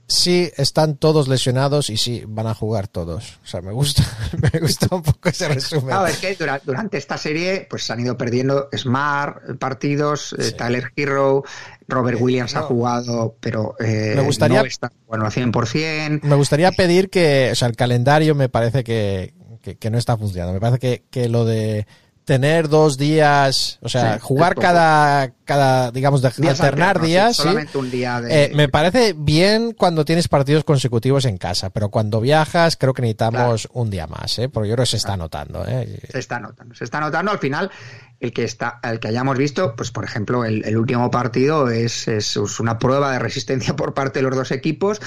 sí 0.10 0.52
están 0.58 0.98
todos 0.98 1.28
lesionados 1.28 1.90
y 1.90 1.98
sí 1.98 2.24
van 2.28 2.48
a 2.48 2.54
jugar 2.54 2.88
todos. 2.88 3.40
O 3.44 3.48
sea, 3.48 3.62
me 3.62 3.72
gusta, 3.72 4.04
me 4.54 4.60
gusta 4.60 4.88
un 4.92 5.04
poco 5.04 5.30
ese 5.30 5.48
resumen. 5.48 5.96
No, 5.96 6.06
es 6.06 6.18
que 6.18 6.36
durante, 6.36 6.66
durante 6.66 6.98
esta 6.98 7.18
serie 7.18 7.68
pues 7.70 7.84
se 7.84 7.94
han 7.94 8.02
ido 8.02 8.18
perdiendo 8.18 8.68
Smart 8.76 9.58
partidos, 9.60 10.36
sí. 10.38 10.52
Tyler 10.54 10.92
Hero, 10.96 11.44
Robert 11.88 12.20
Williams 12.20 12.54
no. 12.56 12.60
ha 12.60 12.64
jugado, 12.64 13.36
pero 13.40 13.76
eh, 13.80 14.14
me 14.16 14.24
gustaría, 14.24 14.62
no 14.62 14.68
está 14.68 14.92
bueno 15.08 15.26
al 15.26 15.32
100%. 15.32 16.24
Me 16.24 16.36
gustaría 16.36 16.72
pedir 16.72 17.10
que, 17.10 17.50
o 17.52 17.56
sea, 17.56 17.68
el 17.68 17.76
calendario 17.76 18.36
me 18.36 18.50
parece 18.50 18.84
que, 18.84 19.34
que, 19.62 19.78
que 19.78 19.90
no 19.90 19.98
está 19.98 20.18
funcionando. 20.18 20.54
Me 20.54 20.60
parece 20.60 20.80
que, 20.80 21.04
que 21.10 21.30
lo 21.30 21.46
de 21.46 21.86
tener 22.30 22.70
dos 22.70 23.00
días, 23.00 23.80
o 23.82 23.90
sea, 23.90 24.14
sí, 24.14 24.20
jugar 24.22 24.54
cada, 24.54 25.32
cada, 25.46 25.90
digamos, 25.90 26.22
de, 26.22 26.30
días 26.38 26.62
alternar 26.62 27.02
días, 27.02 27.36
sí, 27.36 27.42
solamente 27.42 27.76
un 27.80 27.90
día 27.90 28.22
de... 28.22 28.44
eh, 28.44 28.52
me 28.54 28.70
parece 28.70 29.16
bien 29.18 29.74
cuando 29.74 30.06
tienes 30.06 30.28
partidos 30.28 30.64
consecutivos 30.64 31.26
en 31.26 31.40
casa, 31.40 31.72
pero 31.72 31.90
cuando 31.90 32.22
viajas 32.22 32.78
creo 32.78 32.94
que 32.94 33.02
necesitamos 33.02 33.64
claro. 33.64 33.82
un 33.82 33.90
día 33.90 34.06
más, 34.06 34.38
¿eh? 34.38 34.48
porque 34.48 34.70
yo 34.70 34.76
creo 34.76 34.84
que 34.84 34.92
se 34.92 34.98
está 34.98 35.18
notando. 35.18 35.66
¿eh? 35.68 36.00
Se 36.08 36.20
está 36.20 36.40
notando, 36.40 36.76
se 36.76 36.84
está 36.84 37.00
notando 37.00 37.32
al 37.32 37.40
final 37.40 37.72
el 38.20 38.32
que 38.32 38.44
está, 38.44 38.80
el 38.84 39.00
que 39.00 39.08
hayamos 39.08 39.36
visto, 39.36 39.76
pues 39.76 39.90
por 39.90 40.04
ejemplo, 40.04 40.46
el, 40.46 40.64
el 40.66 40.78
último 40.78 41.10
partido 41.10 41.68
es, 41.72 42.08
es 42.08 42.38
una 42.60 42.78
prueba 42.78 43.12
de 43.12 43.18
resistencia 43.18 43.76
por 43.76 43.96
parte 43.96 44.20
de 44.20 44.30
los 44.30 44.36
dos 44.36 44.52
equipos, 44.52 45.02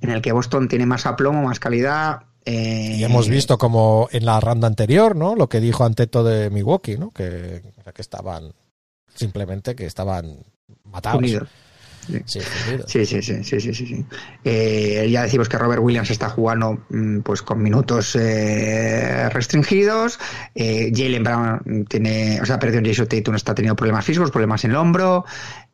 en 0.00 0.10
el 0.10 0.22
que 0.22 0.32
Boston 0.32 0.66
tiene 0.66 0.86
más 0.86 1.06
aplomo, 1.06 1.44
más 1.44 1.60
calidad, 1.60 2.22
eh, 2.44 2.96
y 2.98 3.04
hemos 3.04 3.28
visto 3.28 3.56
como 3.58 4.08
en 4.12 4.24
la 4.26 4.40
ronda 4.40 4.66
anterior, 4.66 5.16
¿no? 5.16 5.34
Lo 5.34 5.48
que 5.48 5.60
dijo 5.60 5.84
Anteto 5.84 6.22
de 6.24 6.50
Milwaukee, 6.50 6.98
¿no? 6.98 7.10
Que, 7.10 7.62
que 7.94 8.02
estaban 8.02 8.52
simplemente 9.14 9.74
que 9.74 9.86
estaban 9.86 10.38
matados. 10.84 11.18
Unidos. 11.18 11.48
Sí. 12.26 12.40
Sí, 12.86 13.06
sí, 13.06 13.22
sí, 13.22 13.44
sí, 13.44 13.60
sí, 13.60 13.74
sí. 13.74 14.04
Eh, 14.44 15.08
ya 15.10 15.22
decimos 15.22 15.48
que 15.48 15.56
Robert 15.56 15.80
Williams 15.82 16.10
está 16.10 16.28
jugando 16.28 16.84
mm, 16.90 17.20
pues 17.20 17.42
con 17.42 17.62
minutos 17.62 18.14
eh, 18.16 19.28
restringidos. 19.30 20.18
Eh, 20.54 20.92
Jalen 20.94 21.24
Brown 21.24 21.86
tiene, 21.88 22.40
o 22.42 22.46
sea, 22.46 22.58
perdió 22.58 22.80
en 22.80 22.86
Jason 22.86 23.06
Tatum 23.06 23.34
está 23.34 23.54
teniendo 23.54 23.76
problemas 23.76 24.04
físicos, 24.04 24.30
problemas 24.30 24.64
en 24.64 24.72
el 24.72 24.76
hombro. 24.76 25.24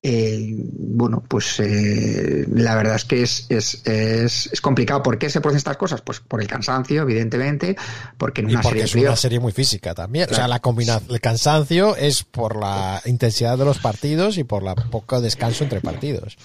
Eh, 0.03 0.55
bueno, 0.57 1.23
pues 1.29 1.61
eh, 1.61 2.47
la 2.55 2.75
verdad 2.75 2.97
es 2.97 3.05
que 3.05 3.23
es, 3.23 3.45
es, 3.51 3.87
es, 3.87 4.49
es, 4.51 4.61
complicado. 4.63 5.03
¿Por 5.03 5.19
qué 5.19 5.29
se 5.29 5.43
producen 5.43 5.59
estas 5.59 5.77
cosas? 5.77 6.01
Pues 6.01 6.21
por 6.21 6.41
el 6.41 6.47
cansancio, 6.47 7.03
evidentemente, 7.03 7.77
porque 8.17 8.41
en 8.41 8.47
una 8.47 8.61
y 8.61 8.63
porque 8.63 8.87
serie 8.87 9.05
es 9.05 9.09
una 9.09 9.17
serie 9.17 9.41
muy 9.41 9.53
física 9.53 9.95
también. 9.95 10.25
Claro. 10.25 10.37
O 10.37 10.41
sea, 10.41 10.49
la 10.49 10.61
combinación, 10.61 11.11
el 11.11 11.21
cansancio 11.21 11.97
es 11.97 12.25
por 12.25 12.57
la 12.57 13.03
intensidad 13.05 13.59
de 13.59 13.67
los 13.67 13.79
partidos 13.79 14.39
y 14.39 14.45
por 14.45 14.63
la 14.63 14.75
poco 14.75 15.21
descanso 15.21 15.65
entre 15.65 15.83
partidos. 15.83 16.39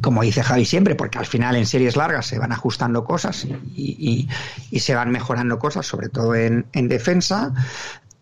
Como 0.00 0.22
dice 0.22 0.44
Javi 0.44 0.64
siempre, 0.64 0.94
porque 0.94 1.18
al 1.18 1.26
final 1.26 1.56
en 1.56 1.66
series 1.66 1.96
largas 1.96 2.26
se 2.26 2.38
van 2.38 2.52
ajustando 2.52 3.04
cosas 3.04 3.44
y, 3.44 3.58
y, 3.74 4.28
y 4.70 4.78
se 4.78 4.94
van 4.94 5.10
mejorando 5.10 5.58
cosas, 5.58 5.84
sobre 5.84 6.08
todo 6.08 6.36
en, 6.36 6.66
en 6.74 6.86
defensa. 6.86 7.52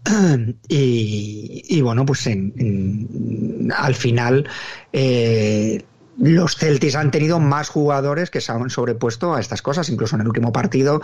Y, 0.68 1.64
y, 1.68 1.80
bueno, 1.80 2.06
pues 2.06 2.26
en, 2.26 2.52
en, 2.56 3.72
al 3.76 3.94
final 3.94 4.48
eh, 4.92 5.84
los 6.18 6.56
Celtics 6.56 6.96
han 6.96 7.10
tenido 7.10 7.38
más 7.38 7.68
jugadores 7.68 8.30
que 8.30 8.40
se 8.40 8.50
han 8.52 8.70
sobrepuesto 8.70 9.34
a 9.34 9.40
estas 9.40 9.62
cosas, 9.62 9.88
incluso 9.88 10.16
en 10.16 10.22
el 10.22 10.28
último 10.28 10.52
partido 10.52 11.00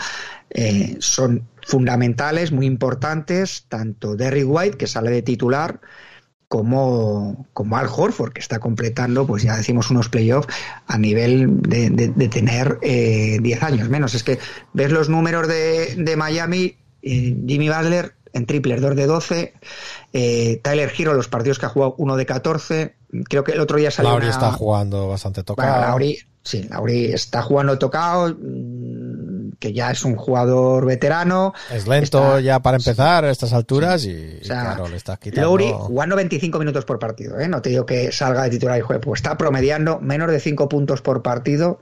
eh, 0.50 0.96
son 0.98 1.46
fundamentales, 1.62 2.52
muy 2.52 2.66
importantes, 2.66 3.66
tanto 3.68 4.16
Derry 4.16 4.42
White, 4.42 4.76
que 4.76 4.86
sale 4.86 5.10
de 5.10 5.22
titular, 5.22 5.80
como, 6.48 7.46
como 7.52 7.76
Al 7.76 7.88
Horford, 7.88 8.32
que 8.32 8.40
está 8.40 8.58
completando, 8.58 9.26
pues 9.26 9.42
ya 9.42 9.56
decimos, 9.56 9.90
unos 9.90 10.08
playoffs 10.08 10.52
a 10.86 10.98
nivel 10.98 11.60
de, 11.62 12.28
tener 12.28 12.78
10 12.80 12.82
eh, 12.82 13.58
años 13.60 13.88
menos. 13.88 14.14
Es 14.14 14.22
que 14.22 14.38
ves 14.72 14.92
los 14.92 15.08
números 15.08 15.48
de, 15.48 15.96
de 15.96 16.16
Miami, 16.16 16.76
Jimmy 17.02 17.68
Butler 17.68 18.14
en 18.34 18.46
triples 18.46 18.80
2 18.80 18.96
de 18.96 19.06
12. 19.06 19.54
Eh, 20.12 20.60
Tyler 20.62 20.92
Hero, 20.96 21.14
los 21.14 21.28
partidos 21.28 21.58
que 21.58 21.66
ha 21.66 21.70
jugado 21.70 21.94
1 21.96 22.16
de 22.16 22.26
14. 22.26 22.94
Creo 23.28 23.44
que 23.44 23.52
el 23.52 23.60
otro 23.60 23.78
día 23.78 23.90
salió. 23.90 24.10
Lauri 24.10 24.26
una... 24.26 24.34
está 24.34 24.52
jugando 24.52 25.08
bastante 25.08 25.42
tocado. 25.42 25.70
Bueno, 25.70 25.86
Lauri, 25.86 26.18
sí, 26.42 26.66
Lauri 26.68 27.06
está 27.06 27.42
jugando 27.42 27.78
tocado. 27.78 28.36
Que 29.58 29.72
ya 29.72 29.92
es 29.92 30.04
un 30.04 30.16
jugador 30.16 30.84
veterano. 30.84 31.54
Es 31.72 31.86
lento 31.86 32.18
está, 32.18 32.40
ya 32.40 32.60
para 32.60 32.76
empezar 32.76 33.24
a 33.24 33.30
estas 33.30 33.52
alturas 33.52 34.02
sí. 34.02 34.10
y, 34.10 34.42
o 34.42 34.44
sea, 34.44 34.62
claro, 34.62 34.88
le 34.88 34.96
estás 34.96 35.18
quitando. 35.18 35.48
Lauri 35.48 35.72
jugando 35.72 36.16
25 36.16 36.58
minutos 36.58 36.84
por 36.84 36.98
partido. 36.98 37.38
¿eh? 37.38 37.48
No 37.48 37.62
te 37.62 37.70
digo 37.70 37.86
que 37.86 38.10
salga 38.10 38.42
de 38.42 38.50
titular 38.50 38.78
y 38.78 38.82
juegue, 38.82 39.00
pues 39.00 39.20
está 39.20 39.38
promediando 39.38 40.00
menos 40.00 40.30
de 40.30 40.40
5 40.40 40.68
puntos 40.68 41.00
por 41.02 41.22
partido 41.22 41.78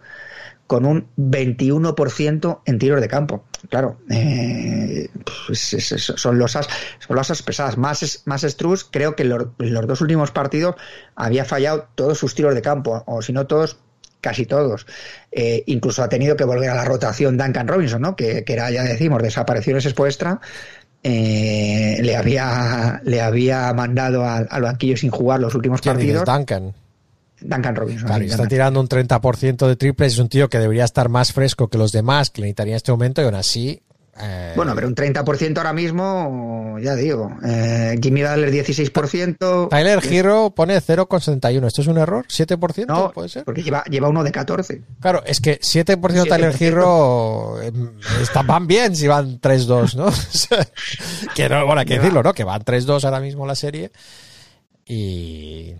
con 0.73 0.87
un 0.87 1.07
21% 1.19 2.61
en 2.65 2.79
tiros 2.79 2.99
de 2.99 3.07
campo. 3.07 3.45
Claro, 3.69 3.99
eh, 4.09 5.07
pues 5.23 5.75
es, 5.75 5.93
es, 5.93 6.03
son 6.17 6.39
losas, 6.39 6.67
son 6.99 7.15
losas 7.15 7.43
pesadas. 7.43 7.77
Más, 7.77 8.23
más 8.25 8.41
Struz, 8.41 8.89
creo 8.91 9.15
que 9.15 9.25
en 9.25 9.29
los, 9.29 9.49
en 9.59 9.75
los, 9.75 9.87
dos 9.87 10.01
últimos 10.01 10.31
partidos 10.31 10.77
había 11.15 11.45
fallado 11.45 11.89
todos 11.95 12.17
sus 12.17 12.35
tiros 12.35 12.55
de 12.55 12.63
campo, 12.63 13.05
o 13.07 13.21
si 13.21 13.35
no 13.35 13.47
todos, 13.47 13.77
casi 14.23 14.47
todos. 14.47 14.87
Eh, 15.31 15.63
incluso 15.67 16.03
ha 16.03 16.09
tenido 16.09 16.39
que 16.39 16.45
volver 16.45 16.71
a 16.71 16.75
la 16.75 16.87
rotación 16.87 17.37
Duncan 17.37 17.69
Robinson, 17.69 18.01
¿no? 18.01 18.17
que, 18.17 18.43
que 18.43 18.55
era, 18.55 18.71
ya 18.71 18.83
decimos, 18.83 19.23
desapariciones 19.23 19.85
expuestas. 19.85 20.39
Eh, 21.03 21.99
le 22.01 22.17
había 22.17 23.03
le 23.05 23.21
había 23.21 23.75
mandado 23.75 24.25
al, 24.25 24.47
al, 24.49 24.63
banquillo 24.63 24.97
sin 24.97 25.11
jugar 25.11 25.39
los 25.39 25.55
últimos 25.55 25.83
partidos. 25.83 26.25
Duncan? 26.25 26.73
Duncan 27.45 27.75
Robinson. 27.77 28.07
Claro, 28.07 28.25
está 28.25 28.47
tirando 28.49 28.81
un 28.81 28.89
30% 28.89 29.67
de 29.67 29.77
triples, 29.77 30.13
es 30.15 30.19
un 30.19 30.29
tío 30.29 30.49
que 30.49 30.59
debería 30.59 30.85
estar 30.85 31.09
más 31.09 31.33
fresco 31.33 31.69
que 31.69 31.79
los 31.79 31.93
demás, 31.93 32.31
que 32.31 32.41
le 32.43 32.47
necesitaría 32.49 32.73
en 32.75 32.77
este 32.77 32.93
momento, 32.93 33.21
y 33.23 33.25
aún 33.25 33.35
así 33.35 33.83
Eh, 34.21 34.53
Bueno, 34.57 34.75
pero 34.75 34.89
un 34.89 34.95
30% 34.95 35.57
ahora 35.57 35.73
mismo, 35.73 36.77
ya 36.83 36.95
digo. 36.95 37.31
Eh, 37.47 37.99
Jimmy 38.03 38.21
Butler 38.23 38.51
16%. 38.53 39.69
Tyler 39.71 40.01
Hero 40.05 40.53
pone 40.55 40.79
0,71. 40.83 41.67
¿Esto 41.67 41.81
es 41.81 41.87
un 41.87 41.97
error? 41.97 42.27
¿7%? 42.29 42.85
No, 42.89 43.11
¿Puede 43.11 43.31
ser? 43.31 43.45
porque 43.45 43.63
lleva, 43.63 43.83
lleva 43.85 44.11
uno 44.11 44.23
de 44.23 44.31
14. 44.31 44.83
Claro, 45.01 45.23
es 45.25 45.41
que 45.41 45.59
7% 45.61 46.29
Tyler 46.29 46.53
7%. 46.55 46.61
Hero 46.61 47.63
eh, 47.63 47.73
está- 48.21 48.43
van 48.43 48.67
bien 48.67 48.95
si 48.95 49.07
van 49.09 49.41
3-2, 49.41 49.95
¿no? 49.97 50.11
Que 51.35 51.49
no, 51.49 51.65
bueno, 51.65 51.81
hay 51.81 51.87
que 51.87 51.95
decirlo, 51.99 52.23
¿no? 52.23 52.35
Que 52.35 52.45
van 52.45 52.63
3-2 52.63 53.05
ahora 53.05 53.19
mismo 53.21 53.47
la 53.47 53.55
serie. 53.55 53.91
Y. 54.85 55.73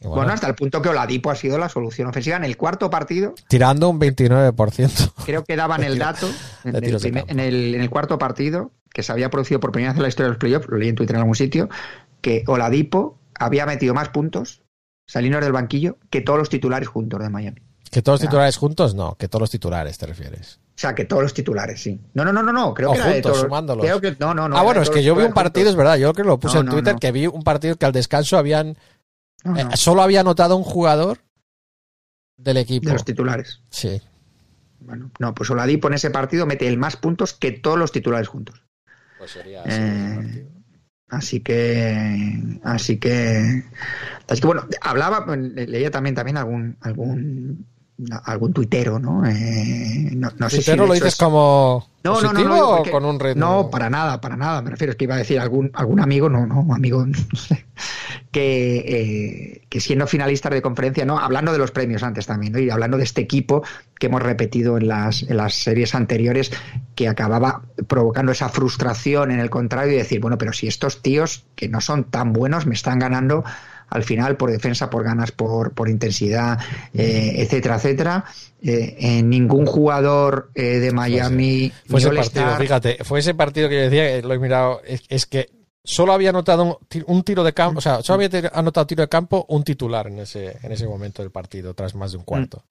bueno, 0.00 0.16
Bueno, 0.16 0.32
hasta 0.32 0.46
el 0.46 0.54
punto 0.54 0.80
que 0.82 0.88
Oladipo 0.88 1.30
ha 1.30 1.34
sido 1.34 1.58
la 1.58 1.68
solución 1.68 2.08
ofensiva. 2.08 2.36
En 2.36 2.44
el 2.44 2.56
cuarto 2.56 2.88
partido, 2.90 3.34
tirando 3.48 3.88
un 3.88 3.98
29%. 4.00 5.12
creo 5.24 5.44
que 5.44 5.56
daban 5.56 5.82
el 5.84 5.98
dato 5.98 6.28
en 6.64 6.76
el, 6.76 6.82
tiros 6.82 7.02
de 7.02 7.08
primer- 7.08 7.26
campo. 7.26 7.32
en 7.32 7.40
el- 7.40 7.74
en 7.74 7.80
el 7.80 7.90
cuarto 7.90 8.18
partido, 8.18 8.72
que 8.92 9.02
se 9.02 9.12
había 9.12 9.30
producido 9.30 9.60
por 9.60 9.72
primera 9.72 9.92
vez 9.92 9.98
en 9.98 10.02
la 10.02 10.08
historia 10.08 10.26
de 10.26 10.30
los 10.30 10.38
playoffs, 10.38 10.68
lo 10.68 10.76
leí 10.78 10.88
en 10.88 10.94
Twitter 10.96 11.16
en 11.16 11.20
algún 11.20 11.36
sitio, 11.36 11.68
que 12.20 12.44
Oladipo 12.46 13.18
había 13.38 13.66
metido 13.66 13.94
más 13.94 14.08
puntos 14.10 14.62
saliendo 15.06 15.40
del 15.40 15.52
banquillo 15.52 15.98
que 16.10 16.20
todos 16.20 16.38
los 16.38 16.48
titulares 16.48 16.88
juntos 16.88 17.20
de 17.20 17.28
Miami. 17.30 17.60
¿Que 17.90 18.02
todos 18.02 18.20
los 18.20 18.28
titulares 18.28 18.56
juntos? 18.56 18.94
No, 18.94 19.16
que 19.16 19.26
todos 19.28 19.40
los 19.40 19.50
titulares 19.50 19.98
te 19.98 20.06
refieres. 20.06 20.60
O 20.76 20.80
sea, 20.80 20.94
que 20.94 21.04
todos 21.04 21.22
los 21.22 21.34
titulares, 21.34 21.82
sí. 21.82 22.00
No, 22.14 22.24
no, 22.24 22.32
no, 22.32 22.42
no, 22.42 22.52
no. 22.52 22.72
Creo 22.72 22.90
O 22.90 22.92
que 22.94 23.00
de 23.00 23.04
juntos, 23.04 23.22
todos. 23.32 23.40
sumándolos. 23.40 23.84
Creo 23.84 24.00
que, 24.00 24.16
no, 24.20 24.32
no, 24.32 24.48
no. 24.48 24.56
ah, 24.56 24.62
bueno, 24.62 24.80
es 24.80 24.88
que 24.90 25.02
yo 25.02 25.14
vi 25.16 25.24
un 25.24 25.32
partido, 25.32 25.68
es 25.68 25.74
verdad, 25.76 25.96
yo 25.96 26.12
creo 26.12 26.24
que 26.24 26.28
lo 26.28 26.38
puse 26.38 26.54
No, 26.54 26.60
en 26.60 26.66
no, 26.66 26.72
Twitter, 26.72 26.92
no. 26.94 26.98
que 27.00 27.12
vi 27.12 27.26
un 27.26 27.42
partido 27.42 27.76
que 27.76 27.84
al 27.86 27.92
descanso 27.92 28.38
habían. 28.38 28.78
No, 29.44 29.56
eh, 29.56 29.76
solo 29.76 30.02
había 30.02 30.20
anotado 30.20 30.56
un 30.56 30.64
jugador 30.64 31.18
del 32.36 32.58
equipo. 32.58 32.86
de 32.86 32.92
los 32.94 33.04
titulares. 33.04 33.60
Sí. 33.70 34.00
Bueno, 34.80 35.10
no, 35.18 35.34
pues 35.34 35.50
Oladipo 35.50 35.88
en 35.88 35.94
ese 35.94 36.10
partido 36.10 36.46
mete 36.46 36.66
el 36.66 36.78
más 36.78 36.96
puntos 36.96 37.34
que 37.34 37.52
todos 37.52 37.78
los 37.78 37.92
titulares 37.92 38.28
juntos. 38.28 38.62
Pues 39.18 39.30
sería 39.32 39.62
Eh, 39.66 40.46
Así 41.10 41.40
que, 41.40 42.60
así 42.62 42.98
que, 42.98 43.64
así 44.28 44.40
que 44.40 44.46
bueno, 44.46 44.68
hablaba, 44.80 45.26
leía 45.36 45.90
también 45.90 46.14
también 46.14 46.36
algún 46.36 46.76
algún 46.80 47.66
algún 48.24 48.52
tuitero, 48.52 48.98
¿no? 48.98 49.26
Eh, 49.26 50.10
no, 50.16 50.30
no 50.38 50.50
sé 50.50 50.62
si 50.62 50.76
lo 50.76 50.84
dices 50.92 51.08
es- 51.08 51.16
como 51.16 51.88
no, 52.02 52.14
no, 52.14 52.20
no, 52.20 52.28
positivo 52.30 52.48
no, 52.48 52.54
digo 52.54 52.76
o 52.76 52.90
con 52.90 53.04
un 53.04 53.20
reto. 53.20 53.38
No, 53.38 53.68
para 53.70 53.90
nada, 53.90 54.20
para 54.20 54.36
nada. 54.36 54.62
Me 54.62 54.70
refiero, 54.70 54.92
es 54.92 54.96
que 54.96 55.04
iba 55.04 55.14
a 55.14 55.18
decir 55.18 55.38
algún, 55.38 55.70
algún 55.74 56.00
amigo, 56.00 56.28
no, 56.30 56.46
no, 56.46 56.74
amigo, 56.74 57.04
no 57.06 57.38
sé, 57.38 57.66
que, 58.30 58.78
eh, 58.86 59.66
que 59.68 59.80
siendo 59.80 60.06
finalistas 60.06 60.52
de 60.52 60.62
conferencia, 60.62 61.04
no, 61.04 61.18
hablando 61.18 61.52
de 61.52 61.58
los 61.58 61.70
premios 61.70 62.02
antes 62.02 62.26
también, 62.26 62.52
¿no? 62.52 62.58
y 62.58 62.70
hablando 62.70 62.96
de 62.96 63.04
este 63.04 63.20
equipo 63.20 63.62
que 63.98 64.06
hemos 64.06 64.22
repetido 64.22 64.78
en 64.78 64.88
las, 64.88 65.22
en 65.24 65.36
las 65.36 65.54
series 65.54 65.94
anteriores, 65.94 66.50
que 66.94 67.08
acababa 67.08 67.62
provocando 67.86 68.32
esa 68.32 68.48
frustración 68.48 69.30
en 69.30 69.40
el 69.40 69.50
contrario 69.50 69.92
y 69.92 69.96
decir, 69.96 70.20
bueno, 70.20 70.38
pero 70.38 70.52
si 70.52 70.68
estos 70.68 71.02
tíos 71.02 71.44
que 71.54 71.68
no 71.68 71.80
son 71.80 72.04
tan 72.04 72.32
buenos 72.32 72.66
me 72.66 72.74
están 72.74 72.98
ganando 72.98 73.44
al 73.90 74.04
final 74.04 74.36
por 74.36 74.50
defensa, 74.50 74.88
por 74.88 75.04
ganas, 75.04 75.32
por, 75.32 75.72
por 75.74 75.88
intensidad, 75.88 76.58
eh, 76.94 77.34
etcétera, 77.36 77.76
etcétera. 77.76 78.24
Eh, 78.62 78.96
eh, 78.98 79.22
ningún 79.22 79.66
jugador 79.66 80.50
eh, 80.54 80.78
de 80.78 80.92
Miami 80.92 81.72
Fue 81.86 81.98
ese 82.00 82.10
ni 82.10 82.16
partido, 82.16 82.44
All-Star- 82.44 82.60
fíjate, 82.62 82.98
fue 83.04 83.20
ese 83.20 83.34
partido 83.34 83.68
que 83.68 83.76
yo 83.76 83.90
decía, 83.90 84.20
lo 84.26 84.34
he 84.34 84.38
mirado, 84.38 84.80
es, 84.86 85.02
es 85.08 85.26
que 85.26 85.48
solo 85.82 86.12
había 86.12 86.28
anotado 86.30 86.64
un, 86.64 86.76
ti- 86.88 87.02
un 87.06 87.22
tiro 87.24 87.42
de 87.42 87.52
campo, 87.54 87.78
o 87.78 87.80
sea, 87.80 88.02
solo 88.02 88.22
había 88.22 88.50
anotado 88.52 88.86
tiro 88.86 89.02
de 89.02 89.08
campo 89.08 89.46
un 89.48 89.64
titular 89.64 90.06
en 90.08 90.18
ese, 90.20 90.58
en 90.62 90.72
ese 90.72 90.86
momento 90.86 91.22
del 91.22 91.30
partido, 91.30 91.72
tras 91.74 91.94
más 91.94 92.12
de 92.12 92.18
un 92.18 92.24
cuarto. 92.24 92.64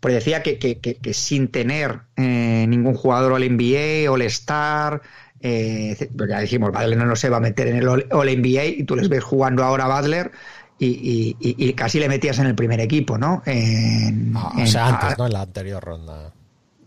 Porque 0.00 0.14
decía 0.14 0.42
que, 0.42 0.58
que- 0.58 0.78
que- 0.78 0.96
que 0.96 1.12
sin 1.12 1.48
tener 1.48 2.00
eh, 2.16 2.64
ningún 2.68 2.94
jugador 2.94 3.32
All 3.32 3.42
NBA, 3.44 4.10
All 4.10 4.22
Star, 4.22 5.02
eh, 5.42 5.96
pues 6.16 6.28
ya 6.28 6.40
dijimos, 6.40 6.70
Butler 6.72 6.96
no 6.98 7.16
se 7.16 7.28
va 7.30 7.38
a 7.38 7.40
meter 7.40 7.68
en 7.68 7.76
el 7.76 7.88
All, 7.88 8.06
All 8.12 8.28
NBA 8.28 8.64
y 8.66 8.82
tú 8.84 8.96
les 8.96 9.08
ves 9.08 9.24
jugando 9.24 9.64
ahora 9.64 9.84
a 9.86 10.00
Butler 10.00 10.30
y, 10.78 10.86
y- 10.86 11.36
y- 11.40 11.68
y 11.68 11.72
casi 11.74 11.98
le 11.98 12.08
metías 12.08 12.38
en 12.38 12.46
el 12.46 12.54
primer 12.54 12.80
equipo, 12.80 13.18
¿no? 13.18 13.42
En- 13.46 14.32
Ah, 14.36 14.52
o 14.62 14.66
sea, 14.66 14.86
a- 14.86 14.88
antes, 15.00 15.18
¿no? 15.18 15.26
En 15.26 15.32
la 15.32 15.42
anterior 15.42 15.82
ronda. 15.82 16.32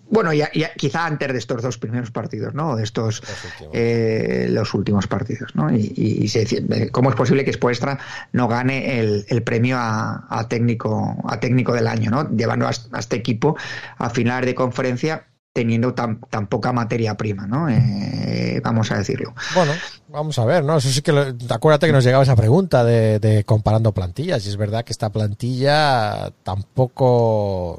Bueno, 0.10 0.32
ya, 0.34 0.52
ya- 0.54 0.72
quizá 0.76 1.08
antes 1.08 1.32
de 1.32 1.40
estos 1.40 1.64
dos 1.64 1.78
primeros 1.80 2.12
partidos, 2.12 2.54
¿no? 2.54 2.76
De 2.76 2.84
estos 2.84 3.22
Los 3.22 3.44
últimos. 3.46 3.72
eh, 3.74 4.48
los 4.52 4.74
últimos 4.76 5.08
partidos, 5.08 5.56
¿no? 5.56 5.76
Y, 5.76 5.92
y- 5.96 6.24
y 6.24 6.28
se 6.28 6.40
decía, 6.40 6.60
eh, 6.72 6.90
¿cómo 6.92 7.10
es 7.10 7.16
posible 7.16 7.44
que 7.44 7.54
Spoelstra 7.54 7.98
no 8.32 8.48
gane 8.48 9.00
el, 9.00 9.26
el 9.30 9.42
premio 9.42 9.78
a, 9.80 10.28
a 10.30 10.48
técnico 10.48 11.16
a 11.28 11.40
técnico 11.40 11.74
del 11.74 11.88
año, 11.88 12.12
¿no? 12.12 12.30
Llevando 12.30 12.68
a, 12.68 12.72
a 12.92 13.00
este 13.00 13.16
equipo 13.16 13.58
a 13.98 14.10
finales 14.12 14.46
de 14.46 14.54
conferencia 14.54 15.26
teniendo 15.54 15.94
tan, 15.94 16.20
tan 16.32 16.48
poca 16.48 16.74
materia 16.74 17.16
prima, 17.16 17.46
¿no? 17.46 17.70
Eh, 17.70 18.60
vamos 18.64 18.92
a 18.92 18.98
decirlo. 18.98 19.36
Bueno, 19.54 19.72
vamos 20.10 20.40
a 20.40 20.46
ver, 20.46 20.64
¿no? 20.64 20.78
Eso 20.78 20.90
sí 20.90 21.04
que, 21.04 21.12
lo- 21.12 21.28
acuérdate 21.50 21.86
que 21.86 21.94
nos 21.94 22.04
llegaba 22.04 22.24
esa 22.24 22.36
pregunta 22.36 22.84
de, 22.84 23.20
de 23.20 23.44
comparando 23.44 23.92
plantillas, 23.94 24.44
y 24.46 24.50
es 24.50 24.58
verdad 24.58 24.84
que 24.84 24.92
esta 24.94 25.12
plantilla 25.12 26.32
tampoco, 26.42 27.78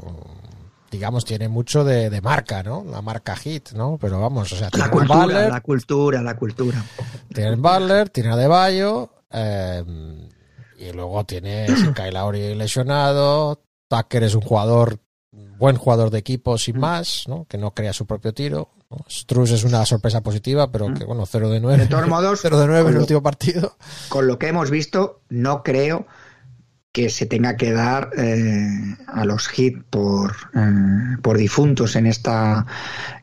digamos, 0.91 1.25
tiene 1.25 1.49
mucho 1.49 1.85
de, 1.85 2.11
de 2.11 2.21
marca, 2.21 2.63
¿no? 2.63 2.85
La 2.85 3.03
marca 3.03 3.35
hit, 3.37 3.71
¿no? 3.73 3.99
Pero 4.01 4.21
vamos, 4.21 4.53
o 4.53 4.57
sea, 4.57 4.69
La 4.73 4.89
cultura, 4.91 5.25
Butler, 5.25 5.49
la 5.51 5.61
cultura, 5.61 6.23
la 6.23 6.37
cultura. 6.37 6.85
tiene 7.33 7.57
Butler, 7.57 8.09
tiene 8.11 8.31
a 8.31 8.37
Deballo, 8.37 9.11
eh, 9.33 9.83
y 10.79 10.93
luego 10.93 11.25
tiene 11.25 11.67
Kyle 11.95 12.15
Lowry 12.15 12.55
lesionado, 12.55 13.61
Tucker 13.89 14.23
es 14.23 14.35
un 14.37 14.43
jugador, 14.43 14.99
buen 15.65 15.77
jugador 15.77 16.11
de 16.11 16.19
equipo 16.19 16.59
sin 16.59 16.79
más, 16.79 17.25
¿no? 17.27 17.47
Que 17.49 17.57
no 17.57 17.73
crea 17.73 17.93
su 17.95 18.05
propio 18.07 18.35
tiro. 18.35 18.69
¿no? 18.91 18.99
Struz 19.09 19.51
es 19.51 19.65
una 19.65 19.85
sorpresa 19.87 20.21
positiva, 20.23 20.71
pero 20.71 20.93
que, 20.93 21.05
bueno, 21.05 21.25
0 21.27 21.49
de 21.49 21.59
9. 21.61 21.79
De 21.85 21.87
todos 21.87 22.07
modos, 22.07 22.39
0 22.43 22.59
de 22.61 22.67
9 22.67 22.81
en 22.83 22.87
el 22.89 22.95
lo- 22.95 23.01
último 23.01 23.23
partido. 23.23 23.77
con 24.11 24.27
lo 24.27 24.39
que 24.39 24.49
hemos 24.49 24.71
visto, 24.71 25.23
no 25.31 25.63
creo 25.63 26.07
que 26.93 27.09
se 27.11 27.27
tenga 27.27 27.57
que 27.57 27.73
dar 27.73 28.11
eh, 28.17 28.69
a 29.09 29.25
los 29.25 29.49
hit 29.49 29.83
por, 29.91 30.33
eh, 30.55 31.17
por 31.23 31.39
difuntos 31.39 31.97
en 31.97 32.07
esta 32.07 32.67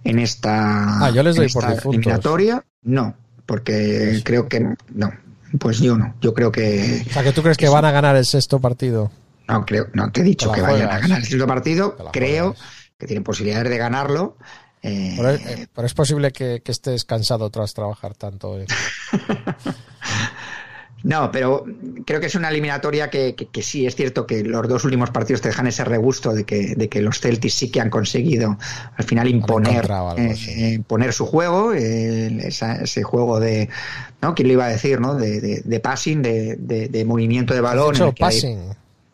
en 0.04 0.20
esta, 0.20 1.06
Ah, 1.06 1.12
yo 1.12 1.24
les 1.24 1.36
en 1.38 1.44
doy 1.44 1.52
por 1.54 1.64
esta 1.64 1.76
difuntos. 1.76 1.98
eliminatoria. 2.00 2.66
No, 2.82 3.16
porque 3.46 4.20
creo 4.26 4.50
que 4.50 4.60
no. 4.94 5.12
Pues 5.60 5.80
yo 5.80 5.98
no. 5.98 6.16
Yo 6.22 6.34
creo 6.34 6.52
que 6.52 7.04
O 7.10 7.14
sea, 7.14 7.24
que 7.24 7.32
tú 7.34 7.42
crees 7.44 7.58
que 7.58 7.70
van 7.70 7.86
a 7.86 7.92
ganar 7.92 8.16
el 8.16 8.26
sexto 8.26 8.60
partido. 8.60 9.12
No 9.52 9.66
creo. 9.66 9.88
No 9.94 10.12
te 10.12 10.22
he 10.22 10.24
dicho 10.24 10.50
Te 10.50 10.56
que 10.56 10.62
vayan 10.62 10.90
a 10.90 11.00
ganar 11.00 11.20
el 11.20 11.26
sexto 11.26 11.48
partido. 11.48 11.96
Creo 12.12 12.54
juegas. 12.54 12.62
que 12.98 13.08
tienen 13.08 13.24
posibilidades 13.24 13.70
de 13.70 13.78
ganarlo. 13.78 14.38
eh, 14.84 15.14
Pero, 15.18 15.30
es- 15.30 15.46
eh, 15.46 15.68
pero 15.74 15.86
es 15.86 15.94
posible 15.94 16.32
que, 16.32 16.62
que 16.64 16.72
estés 16.72 17.06
cansado 17.06 17.50
tras 17.50 17.74
trabajar 17.74 18.16
tanto. 18.16 18.60
eh. 18.60 18.66
No, 21.04 21.32
pero 21.32 21.66
creo 22.06 22.20
que 22.20 22.28
es 22.28 22.36
una 22.36 22.50
eliminatoria 22.50 23.10
que, 23.10 23.34
que- 23.34 23.48
que 23.48 23.64
sí 23.64 23.88
es 23.88 23.96
cierto 23.96 24.28
que 24.28 24.44
los 24.44 24.68
dos 24.68 24.86
últimos 24.86 25.10
partidos 25.10 25.42
te 25.42 25.48
dejan 25.48 25.66
ese 25.66 25.84
regusto 25.84 26.32
de 26.32 26.44
que, 26.44 26.76
de 26.76 26.90
que 26.90 27.02
los 27.02 27.20
Celtics 27.20 27.56
sí 27.56 27.72
que 27.72 27.82
han 27.82 27.90
conseguido 27.90 28.56
al 28.96 29.04
final 29.04 29.28
imponer, 29.28 29.90
eh, 30.18 30.36
sí. 30.36 30.52
eh, 30.52 30.74
imponer 30.74 31.12
su 31.12 31.26
juego, 31.26 31.74
eh, 31.74 32.28
esa- 32.48 32.76
ese 32.84 33.02
juego 33.02 33.40
de, 33.40 33.68
¿no? 34.22 34.36
¿Quién 34.36 34.50
lo 34.50 34.54
iba 34.54 34.66
a 34.66 34.70
decir, 34.70 35.00
no? 35.02 35.16
De, 35.16 35.42
de- 35.42 35.62
de 35.66 35.80
passing, 35.80 36.22
de, 36.22 36.56
de- 36.58 36.88
de 36.88 37.04
movimiento 37.06 37.56
de 37.56 37.62
balón. 37.62 37.88
en 37.88 37.94
Dicho 37.94 38.08
el 38.10 38.14
que 38.14 38.24
hay- 38.24 38.32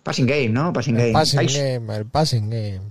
passing. 0.07 0.25
game, 0.25 0.49
¿no? 0.49 0.73
Passing 0.73 0.95
El 0.95 1.01
game. 1.01 1.13
passing 1.13 1.39
Ay, 1.39 1.47
game, 1.47 1.95
el 1.97 2.05
passing 2.05 2.49
game. 2.49 2.81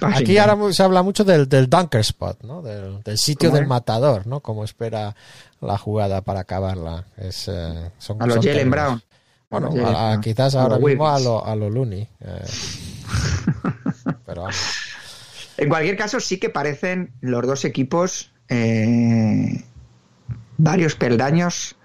passing 0.00 0.08
Aquí 0.24 0.34
game. 0.34 0.40
ahora 0.52 0.72
se 0.72 0.82
habla 0.82 1.02
mucho 1.02 1.24
del, 1.24 1.48
del 1.48 1.68
dunker 1.68 2.00
spot, 2.00 2.42
¿no? 2.44 2.62
Del, 2.62 3.02
del 3.02 3.18
sitio 3.18 3.48
¿Cómo 3.48 3.56
del 3.56 3.64
es? 3.64 3.68
matador, 3.68 4.26
¿no? 4.26 4.40
Como 4.40 4.64
espera 4.64 5.16
la 5.60 5.76
jugada 5.78 6.20
para 6.22 6.40
acabarla. 6.40 7.06
Es, 7.16 7.48
eh, 7.48 7.90
son, 7.98 8.22
A 8.22 8.26
los 8.26 8.36
Jalen. 8.44 8.70
Brown. 8.70 9.02
Bueno, 9.50 9.70
A 9.86 9.88
a- 9.88 10.12
a- 10.12 10.20
quizás 10.20 10.54
A 10.54 10.62
ahora 10.62 10.74
los 10.78 10.84
mismo 10.84 11.08
a 11.08 11.18
lo, 11.18 11.44
a 11.44 11.56
lo 11.56 11.70
Looney. 11.70 12.06
eh. 12.20 12.44
Pero 14.26 14.42
vamos. 14.42 14.56
En 15.56 15.68
cualquier 15.68 15.96
caso, 15.96 16.20
sí 16.20 16.38
que 16.38 16.50
parecen 16.50 17.12
los 17.20 17.44
dos 17.46 17.64
equipos 17.64 18.30
eh, 18.48 19.64
varios 20.56 20.94
peldaños 20.94 21.76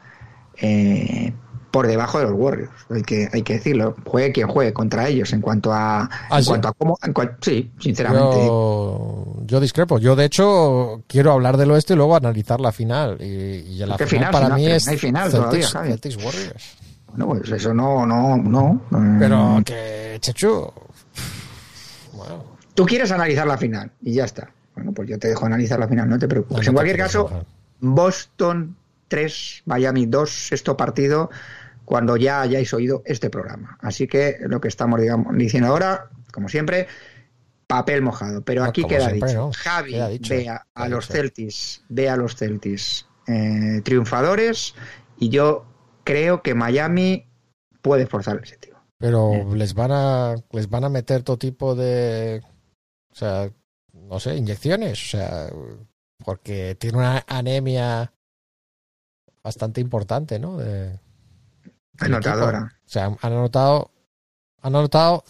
eh, 0.57 1.33
por 1.73 1.87
debajo 1.87 2.19
de 2.19 2.25
los 2.25 2.33
Warriors. 2.35 2.69
Hay 2.91 3.01
que, 3.01 3.27
hay 3.33 3.41
que 3.41 3.53
decirlo. 3.53 3.95
Juegue 4.05 4.31
quien 4.31 4.47
juegue 4.47 4.71
contra 4.73 5.07
ellos 5.07 5.33
en 5.33 5.41
cuanto 5.41 5.73
a. 5.73 6.03
¿Ah, 6.29 6.37
en 6.37 6.43
sí? 6.43 6.49
cuanto 6.49 6.67
a 6.67 6.73
cómo. 6.73 6.99
en 7.01 7.13
sí, 7.41 7.71
sinceramente. 7.79 8.45
Yo, 8.45 9.37
yo 9.43 9.59
discrepo. 9.59 9.97
Yo, 9.97 10.15
de 10.15 10.25
hecho, 10.25 11.01
quiero 11.07 11.31
hablar 11.31 11.57
del 11.57 11.71
oeste 11.71 11.93
y 11.93 11.95
luego 11.95 12.15
analizar 12.15 12.61
la 12.61 12.71
final. 12.71 13.17
Y, 13.19 13.23
y 13.25 13.77
la 13.79 13.97
¿Qué 13.97 14.05
final, 14.05 14.27
final? 14.27 14.31
para 14.31 14.45
Si 14.45 14.49
no- 14.51 14.55
mí 14.57 14.67
es 14.67 14.85
no 14.85 14.91
hay 14.91 14.97
final 14.99 15.31
todavía, 15.31 15.67
Celtics. 15.67 15.87
Celtics 16.13 16.23
Warriors. 16.23 16.63
Bueno, 17.07 17.27
pues 17.29 17.49
eso 17.51 17.73
no, 17.73 18.05
no, 18.05 18.37
no. 18.37 18.81
Pero 19.17 19.59
que, 19.65 20.17
Chechu. 20.19 20.71
Bueno, 22.13 22.43
Tú 22.75 22.85
quieres 22.85 23.11
analizar 23.11 23.47
la 23.47 23.57
final 23.57 23.91
y 24.01 24.13
ya 24.13 24.25
está. 24.25 24.49
Bueno, 24.75 24.91
pues 24.93 25.09
yo 25.09 25.17
te 25.19 25.27
dejo 25.27 25.45
analizar 25.45 25.79
la 25.79 25.87
final, 25.87 26.07
no 26.09 26.17
te 26.19 26.27
preocupes. 26.27 26.63
No, 26.65 26.69
en 26.69 26.73
cualquier 26.73 26.97
caso. 26.97 27.45
Boston 27.79 28.75
3, 29.07 29.63
Miami 29.65 30.05
2, 30.07 30.29
sexto 30.29 30.75
partido, 30.77 31.29
cuando 31.85 32.17
ya 32.17 32.41
hayáis 32.41 32.73
oído 32.73 33.01
este 33.05 33.29
programa. 33.29 33.77
Así 33.81 34.07
que 34.07 34.37
lo 34.41 34.61
que 34.61 34.67
estamos 34.67 34.99
digamos, 34.99 35.35
diciendo 35.37 35.69
ahora, 35.69 36.09
como 36.31 36.49
siempre, 36.49 36.87
papel 37.67 38.01
mojado. 38.01 38.41
Pero 38.43 38.63
aquí 38.63 38.83
queda 38.83 39.07
siempre, 39.09 39.29
dicho. 39.29 39.47
¿no? 39.47 39.51
Javi 39.53 39.91
Queda 39.91 40.09
dicho, 40.09 40.33
ve 40.33 40.49
a, 40.49 40.65
a 40.73 40.83
queda 40.83 40.95
los. 40.95 41.07
Celtics, 41.07 41.83
ve 41.89 42.09
a 42.09 42.17
los 42.17 42.35
Celtics 42.35 43.07
eh, 43.27 43.81
triunfadores 43.83 44.75
y 45.17 45.29
yo 45.29 45.65
creo 46.03 46.41
que 46.41 46.53
Miami 46.53 47.27
puede 47.81 48.07
forzar 48.07 48.39
ese 48.43 48.57
tío. 48.57 48.73
Pero 48.97 49.53
les 49.53 49.73
van 49.73 49.91
a 49.91 50.35
les 50.51 50.69
van 50.69 50.85
a 50.85 50.89
meter 50.89 51.23
todo 51.23 51.37
tipo 51.37 51.75
de 51.75 52.41
o 53.11 53.15
sea, 53.15 53.51
no 53.93 54.19
sé, 54.19 54.35
inyecciones, 54.35 54.99
o 55.07 55.17
sea, 55.17 55.49
porque 56.23 56.75
tiene 56.75 56.97
una 56.97 57.23
anemia 57.27 58.11
bastante 59.43 59.81
importante, 59.81 60.39
¿no? 60.39 60.57
De, 60.57 60.99
Anotadora. 62.05 62.71
O 62.85 62.89
sea, 62.89 63.05
han 63.05 63.33
anotado 63.33 63.91
han 64.61 64.75
anotado 64.75 65.23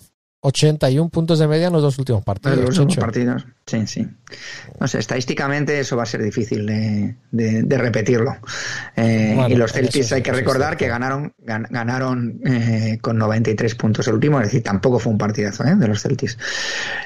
81 0.46 1.10
puntos 1.10 1.40
de 1.40 1.48
media 1.48 1.68
en 1.68 1.74
los 1.74 1.82
dos 1.82 1.98
últimos 1.98 2.20
En 2.20 2.24
partidos. 2.26 2.58
los 2.60 2.78
últimos 2.78 2.98
partidos. 2.98 3.46
Sí, 3.66 3.88
sí. 3.88 4.06
No 4.80 4.88
sé, 4.90 5.00
estadísticamente 5.00 5.80
eso 5.80 5.96
va 5.96 6.04
a 6.04 6.06
ser 6.06 6.22
difícil 6.22 6.66
de, 6.66 7.16
de- 7.32 7.64
de 7.64 7.78
repetirlo. 7.78 8.36
Eh, 8.98 9.32
Bueno, 9.36 9.50
y 9.50 9.56
los 9.56 9.72
Celtics 9.72 10.08
sí, 10.08 10.14
hay 10.14 10.22
que 10.22 10.34
recordar 10.34 10.76
que 10.76 10.88
ganaron 10.90 11.34
gan- 11.46 11.68
ganaron 11.70 12.42
eh, 12.46 12.98
con 13.02 13.18
93 13.18 13.76
puntos 13.76 14.06
el 14.10 14.16
último, 14.16 14.40
es 14.42 14.48
decir, 14.48 14.64
tampoco 14.64 15.00
fue 15.00 15.14
un 15.14 15.18
partidazo 15.18 15.64
¿eh? 15.64 15.76
de 15.78 15.88
los 15.88 16.02
Celtics. 16.02 16.38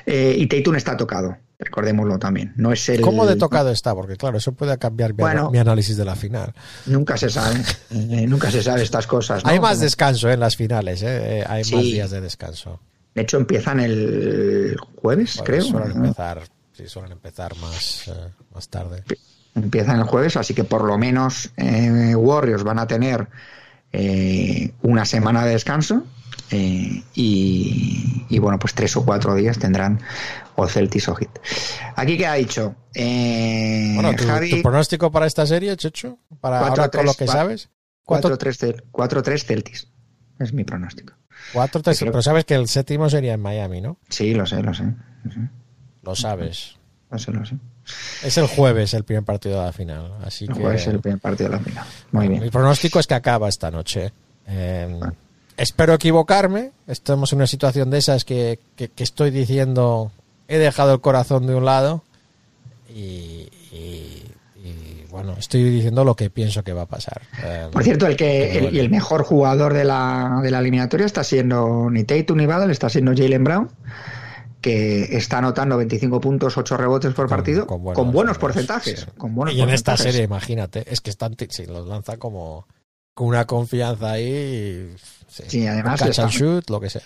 Y 0.07 0.47
Tatum 0.47 0.75
está 0.75 0.97
tocado, 0.97 1.37
recordémoslo 1.59 2.17
también. 2.17 2.53
No 2.55 2.71
es 2.71 2.89
el. 2.89 3.01
¿Cómo 3.01 3.27
de 3.27 3.35
tocado 3.35 3.69
está? 3.69 3.93
Porque 3.93 4.15
claro, 4.15 4.39
eso 4.39 4.51
puede 4.53 4.75
cambiar 4.79 5.11
mi, 5.13 5.17
Bueno. 5.19 5.51
mi 5.51 5.59
análisis 5.59 5.95
de 5.95 6.05
la 6.05 6.15
final. 6.15 6.53
Nunca 6.87 7.17
se 7.17 7.29
sabe. 7.29 7.61
Eh, 7.91 8.25
nunca 8.27 8.49
se 8.49 8.63
sabe 8.63 8.81
estas 8.81 9.05
cosas. 9.05 9.43
¿no? 9.43 9.51
Hay 9.51 9.59
más 9.59 9.79
descanso 9.79 10.27
en 10.31 10.39
las 10.39 10.55
finales, 10.55 11.03
¿eh? 11.03 11.43
hay 11.47 11.61
más 11.71 11.83
días 11.83 12.09
de 12.09 12.21
descanso. 12.21 12.79
De 13.17 13.23
hecho, 13.23 13.37
empiezan 13.37 13.79
el 13.79 14.77
jueves, 15.01 15.37
Bueno, 15.37 15.43
creo. 15.45 15.63
Suelen 15.63 15.91
empezar, 16.05 16.43
sí, 16.71 16.87
suelen 16.87 17.13
empezar 17.13 17.55
más, 17.57 18.07
eh, 18.09 18.11
más 18.53 18.69
tarde. 18.69 19.03
Empiezan 19.55 19.97
el 19.97 20.03
jueves, 20.03 20.37
así 20.37 20.53
que 20.53 20.63
por 20.63 20.83
lo 20.83 20.99
menos 20.99 21.49
eh, 21.57 22.13
Warriors 22.15 22.63
van 22.63 22.77
a 22.77 22.85
tener 22.85 23.27
eh, 23.91 24.71
una 24.83 25.03
semana 25.03 25.43
de 25.45 25.53
descanso 25.53 26.03
eh, 26.51 27.01
y, 27.15 28.25
y, 28.29 28.37
bueno, 28.37 28.59
pues 28.59 28.75
tres 28.75 28.95
o 28.97 29.03
cuatro 29.03 29.33
días 29.33 29.57
tendrán 29.57 29.99
o 30.55 30.67
Celtics 30.67 31.09
o 31.09 31.15
Heat. 31.15 31.39
Aquí 31.95 32.19
que 32.19 32.27
ha 32.27 32.35
dicho 32.35 32.75
Bueno, 32.93 34.15
¿tu, 34.15 34.25
Javi, 34.27 34.51
tu 34.51 34.61
pronóstico 34.61 35.11
para 35.11 35.25
esta 35.25 35.47
serie, 35.47 35.75
Checho? 35.75 36.19
Para 36.39 36.59
ahora 36.59 36.89
con 36.89 37.03
lo 37.07 37.15
que 37.15 37.25
cua- 37.25 37.31
sabes. 37.31 37.69
4 38.03 38.37
4-3 38.37 38.57
Cel- 38.59 38.83
4-3 38.91 39.43
Celtics. 39.43 39.87
Es 40.39 40.53
mi 40.53 40.63
pronóstico. 40.63 41.13
4 41.53 41.81
3 41.81 41.99
creo- 41.99 42.11
pero 42.11 42.21
sabes 42.21 42.45
que 42.45 42.55
el 42.55 42.67
séptimo 42.67 43.09
sería 43.09 43.33
en 43.33 43.41
Miami, 43.41 43.81
¿no? 43.81 43.97
Sí, 44.09 44.33
lo 44.33 44.45
sé, 44.45 44.61
lo 44.63 44.73
sé. 44.73 44.83
Lo 45.23 45.31
sé, 45.31 45.39
Lo 46.03 46.15
sabes. 46.15 46.75
lo 47.11 47.17
sé. 47.19 47.31
Lo 47.31 47.45
sé. 47.45 47.55
Es 48.23 48.37
el 48.37 48.47
jueves 48.47 48.93
el 48.93 49.03
primer 49.05 49.23
partido 49.23 49.59
de 49.59 49.65
la 49.65 49.71
final, 49.71 50.11
así 50.25 50.45
El 50.45 50.53
que 50.53 50.59
jueves 50.61 50.81
es 50.81 50.87
el 50.87 50.99
primer 50.99 51.19
partido 51.19 51.49
de 51.49 51.55
la 51.57 51.63
final. 51.63 51.85
Muy 52.11 52.27
mi 52.27 52.39
bien. 52.39 52.51
pronóstico 52.51 52.99
es 52.99 53.07
que 53.07 53.13
acaba 53.13 53.47
esta 53.47 53.71
noche. 53.71 54.11
Eh, 54.47 54.99
espero 55.55 55.93
equivocarme. 55.93 56.71
Estamos 56.87 57.31
en 57.31 57.37
una 57.37 57.47
situación 57.47 57.89
de 57.89 57.99
esas 57.99 58.25
que, 58.25 58.59
que- 58.75 58.89
que 58.89 59.03
estoy 59.03 59.31
diciendo 59.31 60.11
he 60.49 60.57
dejado 60.57 60.93
el 60.93 61.01
corazón 61.01 61.45
de 61.47 61.55
un 61.55 61.65
lado 61.65 62.03
y, 62.89 63.47
y- 63.71 64.23
y, 64.67 65.05
bueno, 65.09 65.35
estoy 65.37 65.63
diciendo 65.63 66.03
lo 66.03 66.15
que 66.15 66.29
pienso 66.29 66.63
que 66.63 66.73
va 66.73 66.83
a 66.83 66.87
pasar. 66.87 67.21
Eh, 67.43 67.67
Por 67.71 67.83
cierto, 67.83 68.05
el 68.07 68.15
que 68.15 68.57
el, 68.57 68.75
y 68.75 68.79
el 68.79 68.89
mejor 68.89 69.23
jugador 69.23 69.73
de 69.73 69.83
la, 69.85 70.39
de 70.43 70.51
la 70.51 70.59
eliminatoria 70.59 71.05
está 71.05 71.23
siendo 71.23 71.89
ni 71.89 72.03
Tatum 72.03 72.37
ni 72.37 72.45
Badal, 72.45 72.71
está 72.71 72.89
siendo 72.89 73.13
Jalen 73.15 73.43
Brown, 73.43 73.69
que 74.61 75.15
está 75.17 75.37
anotando 75.37 75.77
25 75.77 76.19
puntos, 76.19 76.57
8 76.57 76.77
rebotes 76.77 77.13
por 77.13 77.29
partido, 77.29 77.65
con, 77.67 78.11
buenos, 78.11 78.37
porcentajes. 78.37 79.01
sí. 79.01 79.05
Con 79.17 79.33
buenos 79.35 79.55
y 79.55 79.61
en 79.61 79.69
esta 79.69 79.95
serie, 79.97 80.23
imagínate, 80.23 80.83
es 80.91 80.99
que 81.01 81.09
están, 81.09 81.35
si 81.49 81.65
los 81.65 81.87
lanza 81.87 82.17
como 82.17 82.67
con 83.13 83.27
una 83.27 83.45
confianza 83.45 84.11
ahí. 84.11 84.93
y- 84.93 84.95
Sí, 85.27 85.43
Sí, 85.47 85.67
además 85.67 86.01
catch 86.01 86.19
and 86.19 86.31
shoot, 86.31 86.69
lo 86.69 86.79
que 86.79 86.89
sea. 86.89 87.01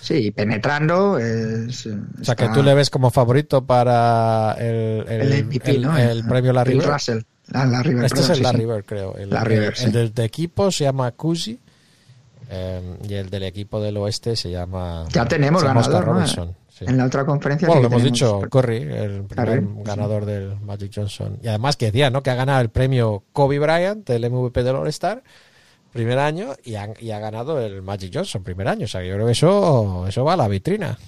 Sí, 0.00 0.30
penetrando. 0.30 1.18
Es, 1.18 1.86
O 1.86 2.24
sea, 2.24 2.34
que 2.36 2.48
tú 2.48 2.62
le 2.62 2.74
ves 2.74 2.90
como 2.90 3.10
favorito 3.10 3.64
para 3.64 4.54
el, 4.58 5.04
el, 5.08 5.32
el 5.32 5.44
MVP, 5.44 5.70
el- 5.72 5.82
¿no? 5.82 5.96
el 5.98 6.24
premio 6.26 6.52
Larry 6.52 6.74
Bill. 6.74 6.84
Russell. 6.84 7.18
La, 7.48 7.64
Larry 7.64 7.94
Bird, 7.94 8.04
Este 8.06 8.20
es 8.20 8.30
el 8.30 8.42
Larry 8.42 8.60
sí. 8.60 8.66
Bird, 8.66 8.84
creo. 8.84 9.16
El, 9.16 9.30
Larry 9.30 9.54
el- 9.54 9.60
Bird, 9.60 9.70
el 9.72 9.76
sí. 9.76 9.90
del 9.90 10.14
de 10.14 10.24
equipo 10.24 10.70
se 10.72 10.84
llama 10.84 11.12
Cousy 11.12 11.60
eh, 12.50 12.96
y 13.08 13.14
el 13.14 13.28
del 13.30 13.42
equipo 13.44 13.80
del 13.80 13.96
oeste 13.98 14.36
se 14.36 14.50
llama. 14.50 15.04
Ya 15.12 15.24
tenemos 15.26 15.62
ganador. 15.62 16.04
Robinson, 16.04 16.54
sí. 16.68 16.84
En 16.88 16.96
la 16.96 17.04
otra 17.06 17.24
conferencia. 17.24 17.66
Bueno, 17.68 17.82
lo 17.82 17.88
hemos 17.88 18.02
dicho, 18.02 18.40
Curry, 18.50 18.76
el 18.82 19.22
primer 19.24 19.60
Curry, 19.60 19.60
sí. 19.60 19.82
ganador 19.84 20.24
del 20.24 20.58
Magic 20.60 20.92
Johnson. 20.94 21.38
Y 21.42 21.48
además 21.48 21.76
que 21.76 21.86
decía, 21.86 22.10
¿no? 22.10 22.22
Que 22.22 22.30
ha 22.30 22.34
ganado 22.34 22.60
el 22.60 22.70
premio 22.70 23.24
Kobe 23.32 23.58
Bryant, 23.58 24.08
el 24.10 24.30
MVP 24.30 24.62
del 24.62 24.76
All-Star, 24.76 25.22
primer 25.96 26.18
año, 26.18 26.54
y 26.64 26.74
ha, 26.76 26.88
y 27.00 27.10
ha 27.10 27.18
ganado 27.18 27.60
el 27.60 27.82
Magic 27.82 28.10
Johnson, 28.14 28.42
primer 28.42 28.68
año. 28.68 28.84
O 28.84 28.88
sea, 28.88 29.02
yo 29.02 29.14
creo 29.14 29.26
que 29.26 29.32
eso, 29.32 30.06
eso 30.08 30.24
va 30.24 30.34
a 30.34 30.36
la 30.36 30.48
vitrina. 30.48 30.98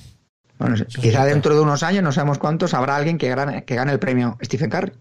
Bueno, 0.59 0.75
Eso 0.75 0.85
quizá 1.01 1.25
dentro 1.25 1.55
de 1.55 1.61
unos 1.61 1.83
años, 1.85 2.03
no 2.03 2.11
sabemos 2.11 2.39
cuántos, 2.39 2.75
habrá 2.75 2.97
alguien 2.97 3.17
que 3.19 3.29
gane, 3.29 3.65
que 3.65 3.75
gane 3.77 3.93
el 3.93 3.99
premio 4.01 4.37
Stephen 4.43 4.71
Curry. 4.71 4.93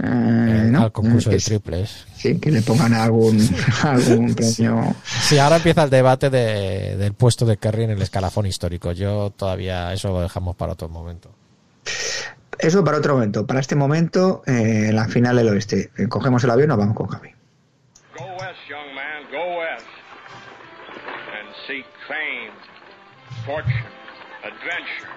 Eh, 0.00 0.04
eh, 0.04 0.68
¿no? 0.70 0.82
Al 0.84 0.92
concurso 0.92 1.30
Que 1.30 1.36
de 1.36 1.42
triples. 1.42 2.06
Sí, 2.14 2.38
que 2.38 2.50
le 2.52 2.62
pongan 2.62 2.94
algún, 2.94 3.36
algún 3.82 4.34
premio. 4.34 4.94
Sí, 5.22 5.38
ahora 5.38 5.56
empieza 5.56 5.82
el 5.84 5.90
debate 5.90 6.30
de- 6.30 6.96
del 6.96 7.14
puesto 7.14 7.44
de 7.46 7.56
Curry 7.56 7.84
en 7.84 7.90
el 7.90 8.02
escalafón 8.02 8.46
histórico. 8.46 8.92
Yo 8.92 9.32
todavía 9.36 9.92
eso 9.92 10.08
lo 10.12 10.20
dejamos 10.20 10.54
para 10.54 10.74
otro 10.74 10.88
momento. 10.88 11.30
Eso 12.58 12.84
para 12.84 12.98
otro 12.98 13.14
momento. 13.14 13.46
Para 13.46 13.60
este 13.60 13.74
momento, 13.74 14.42
eh, 14.46 14.90
la 14.92 15.06
final 15.08 15.34
del 15.36 15.48
oeste. 15.48 15.90
Eh, 15.96 16.06
Cogemos 16.08 16.44
el 16.44 16.50
avión 16.50 16.68
nos 16.68 16.78
vamos 16.78 16.96
con 16.96 17.06
Javi. 17.08 17.30
Fortune, 23.48 23.72
adventure. 24.44 25.08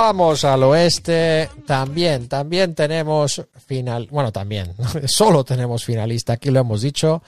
Vamos 0.00 0.44
al 0.44 0.62
oeste. 0.62 1.48
También, 1.66 2.28
también 2.28 2.72
tenemos 2.76 3.42
final. 3.66 4.06
Bueno, 4.12 4.30
también. 4.30 4.72
Solo 5.06 5.42
tenemos 5.42 5.84
finalista. 5.84 6.34
Aquí 6.34 6.50
lo 6.52 6.60
hemos 6.60 6.82
dicho. 6.82 7.20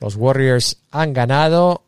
Los 0.00 0.16
Warriors 0.16 0.78
han 0.92 1.12
ganado. 1.12 1.82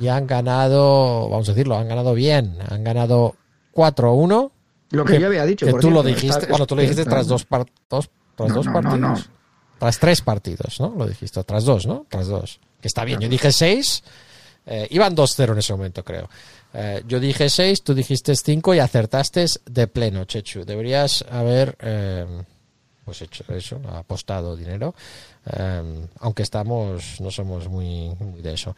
Y 0.00 0.08
han 0.08 0.26
ganado, 0.26 1.28
vamos 1.28 1.48
a 1.48 1.52
decirlo, 1.52 1.76
han 1.76 1.86
ganado 1.86 2.14
bien. 2.14 2.56
Han 2.68 2.82
ganado 2.82 3.36
4-1. 3.74 4.50
Lo 4.90 5.04
que, 5.04 5.12
Que- 5.12 5.20
yo 5.20 5.26
había 5.26 5.44
dicho. 5.44 5.66
Que 5.66 5.72
por 5.72 5.82
tú 5.82 5.90
lo 5.90 6.02
dijiste. 6.02 6.28
está- 6.38 6.46
bueno, 6.48 6.66
tú 6.66 6.74
lo 6.76 6.80
dijiste 6.80 7.02
está- 7.02 7.10
tras 7.16 7.26
dos, 7.28 7.44
par- 7.44 7.66
dos- 7.90 8.08
tras 8.36 8.48
No, 8.48 8.54
dos 8.56 8.66
no, 8.66 8.72
no, 8.72 8.80
partidos. 8.82 9.00
no. 9.00 9.34
Tras 9.78 9.98
tres 9.98 10.22
partidos, 10.22 10.80
¿no? 10.80 10.94
Lo 10.96 11.06
dijiste. 11.06 11.44
Tras 11.44 11.64
dos, 11.64 11.86
¿no? 11.86 12.06
Tras 12.08 12.26
dos. 12.26 12.58
Que 12.80 12.88
está 12.88 13.04
bien. 13.04 13.20
Yo 13.20 13.28
dije 13.28 13.52
seis. 13.52 14.02
Eh, 14.66 14.88
iban 14.92 15.14
2-0 15.14 15.52
en 15.52 15.58
ese 15.58 15.74
momento, 15.74 16.02
creo. 16.02 16.28
Eh, 16.74 17.02
yo 17.06 17.20
dije 17.20 17.48
6, 17.48 17.82
tú 17.82 17.94
dijiste 17.94 18.34
5 18.34 18.74
y 18.74 18.80
acertaste 18.80 19.46
de 19.66 19.86
pleno, 19.86 20.24
Chechu. 20.24 20.64
Deberías 20.64 21.24
haber 21.30 21.76
eh, 21.80 22.26
pues 23.04 23.22
hecho 23.22 23.44
eso, 23.54 23.80
apostado 23.88 24.56
dinero. 24.56 24.94
eh, 25.56 26.06
aunque 26.18 26.42
estamos, 26.42 27.20
no 27.20 27.30
somos 27.30 27.68
muy, 27.68 28.10
muy 28.18 28.42
de 28.42 28.54
eso. 28.54 28.74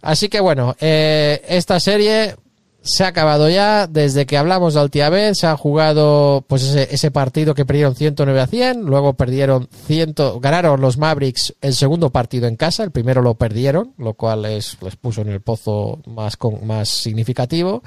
Así 0.00 0.28
que 0.28 0.40
bueno, 0.40 0.76
esta 0.78 1.80
serie 1.80 2.36
se 2.82 3.04
ha 3.04 3.08
acabado 3.08 3.48
ya. 3.48 3.86
Desde 3.86 4.26
que 4.26 4.36
hablamos 4.36 4.74
de 4.74 4.80
Altiabet 4.80 5.34
se 5.34 5.46
ha 5.46 5.56
jugado 5.56 6.44
pues 6.46 6.62
ese, 6.62 6.94
ese 6.94 7.10
partido 7.10 7.54
que 7.54 7.64
perdieron 7.64 7.94
109 7.94 8.40
a 8.40 8.46
100. 8.46 8.82
Luego 8.82 9.14
perdieron 9.14 9.68
100, 9.86 10.14
ganaron 10.40 10.80
los 10.80 10.98
Mavericks 10.98 11.54
el 11.60 11.74
segundo 11.74 12.10
partido 12.10 12.46
en 12.46 12.56
casa. 12.56 12.82
El 12.82 12.90
primero 12.90 13.22
lo 13.22 13.34
perdieron, 13.34 13.94
lo 13.98 14.14
cual 14.14 14.42
les, 14.42 14.78
les 14.82 14.96
puso 14.96 15.22
en 15.22 15.28
el 15.28 15.40
pozo 15.40 16.00
más, 16.06 16.36
con, 16.36 16.66
más 16.66 16.88
significativo. 16.88 17.82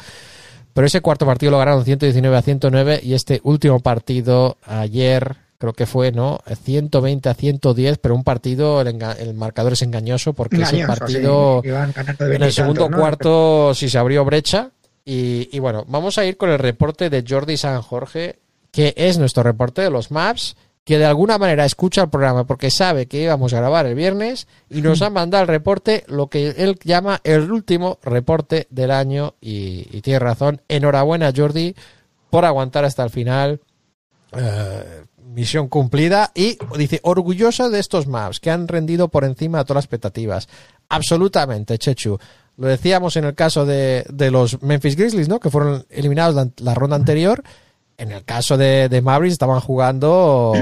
Pero 0.73 0.87
ese 0.87 1.01
cuarto 1.01 1.25
partido 1.25 1.51
lo 1.51 1.59
ganaron 1.59 1.85
119 1.85 2.35
a 2.35 2.41
109 2.41 2.99
y 3.03 3.13
este 3.13 3.41
último 3.43 3.79
partido 3.79 4.57
ayer 4.65 5.37
creo 5.59 5.73
que 5.73 5.85
fue, 5.85 6.11
¿no? 6.11 6.39
120 6.63 7.29
a 7.29 7.33
110, 7.33 7.97
pero 7.99 8.15
un 8.15 8.23
partido, 8.25 8.81
el, 8.81 9.01
el 9.19 9.33
marcador 9.33 9.73
es 9.73 9.81
engañoso 9.83 10.33
porque 10.33 10.57
ese 10.57 10.75
Engañoso, 10.75 10.99
partido 10.99 11.61
sí. 11.63 11.69
Ganando 11.69 12.25
de 12.25 12.25
en 12.25 12.31
el 12.33 12.39
20 12.39 12.47
y 12.47 12.51
segundo 12.51 12.89
cuarto 12.91 13.73
sí 13.73 13.87
se 13.87 13.97
abrió 13.97 14.25
brecha 14.25 14.71
Y, 15.05 15.49
y 15.51 15.59
bueno, 15.59 15.85
vamos 15.87 16.17
a 16.17 16.25
ir 16.25 16.37
con 16.37 16.49
el 16.49 16.59
reporte 16.59 17.09
de 17.09 17.23
Jordi 17.27 17.57
San 17.57 17.81
Jorge, 17.81 18.39
que 18.71 18.93
es 18.97 19.17
nuestro 19.17 19.43
reporte 19.43 19.81
de 19.81 19.89
los 19.89 20.11
maps, 20.11 20.55
que 20.83 20.97
de 20.97 21.05
alguna 21.05 21.37
manera 21.37 21.65
escucha 21.65 22.01
el 22.03 22.09
programa 22.09 22.45
porque 22.45 22.69
sabe 22.69 23.07
que 23.07 23.21
íbamos 23.21 23.53
a 23.53 23.57
grabar 23.57 23.85
el 23.85 23.95
viernes 23.95 24.47
y 24.69 24.81
nos 24.81 25.01
ha 25.01 25.09
mandado 25.11 25.43
el 25.43 25.47
reporte, 25.47 26.03
lo 26.07 26.27
que 26.27 26.49
él 26.49 26.77
llama 26.83 27.21
el 27.23 27.51
último 27.51 27.99
reporte 28.03 28.67
del 28.69 28.91
año. 28.91 29.35
Y, 29.39 29.87
y 29.91 30.01
tiene 30.01 30.19
razón. 30.19 30.61
Enhorabuena, 30.67 31.31
Jordi, 31.35 31.75
por 32.29 32.45
aguantar 32.45 32.85
hasta 32.85 33.03
el 33.03 33.09
final. 33.09 33.61
Eh, 34.35 35.03
misión 35.33 35.67
cumplida 35.67 36.31
y 36.35 36.57
dice 36.77 36.99
orgulloso 37.03 37.69
de 37.69 37.79
estos 37.79 38.07
maps 38.07 38.39
que 38.39 38.51
han 38.51 38.67
rendido 38.67 39.07
por 39.07 39.23
encima 39.23 39.59
de 39.59 39.63
todas 39.65 39.75
las 39.75 39.85
expectativas. 39.85 40.47
Absolutamente, 40.89 41.77
Chechu. 41.77 42.19
Lo 42.57 42.67
decíamos 42.67 43.15
en 43.15 43.25
el 43.25 43.33
caso 43.33 43.65
de, 43.65 44.05
de 44.09 44.29
los 44.29 44.61
Memphis 44.61 44.95
Grizzlies, 44.95 45.27
¿no? 45.27 45.39
Que 45.39 45.49
fueron 45.49 45.85
eliminados 45.89 46.49
la, 46.57 46.73
ronda 46.73 46.95
anterior. 46.95 47.43
En 47.97 48.11
el 48.11 48.23
caso 48.23 48.57
de, 48.57 48.89
de 48.89 49.01
Mavericks 49.01 49.33
estaban 49.33 49.59
jugando 49.59 50.53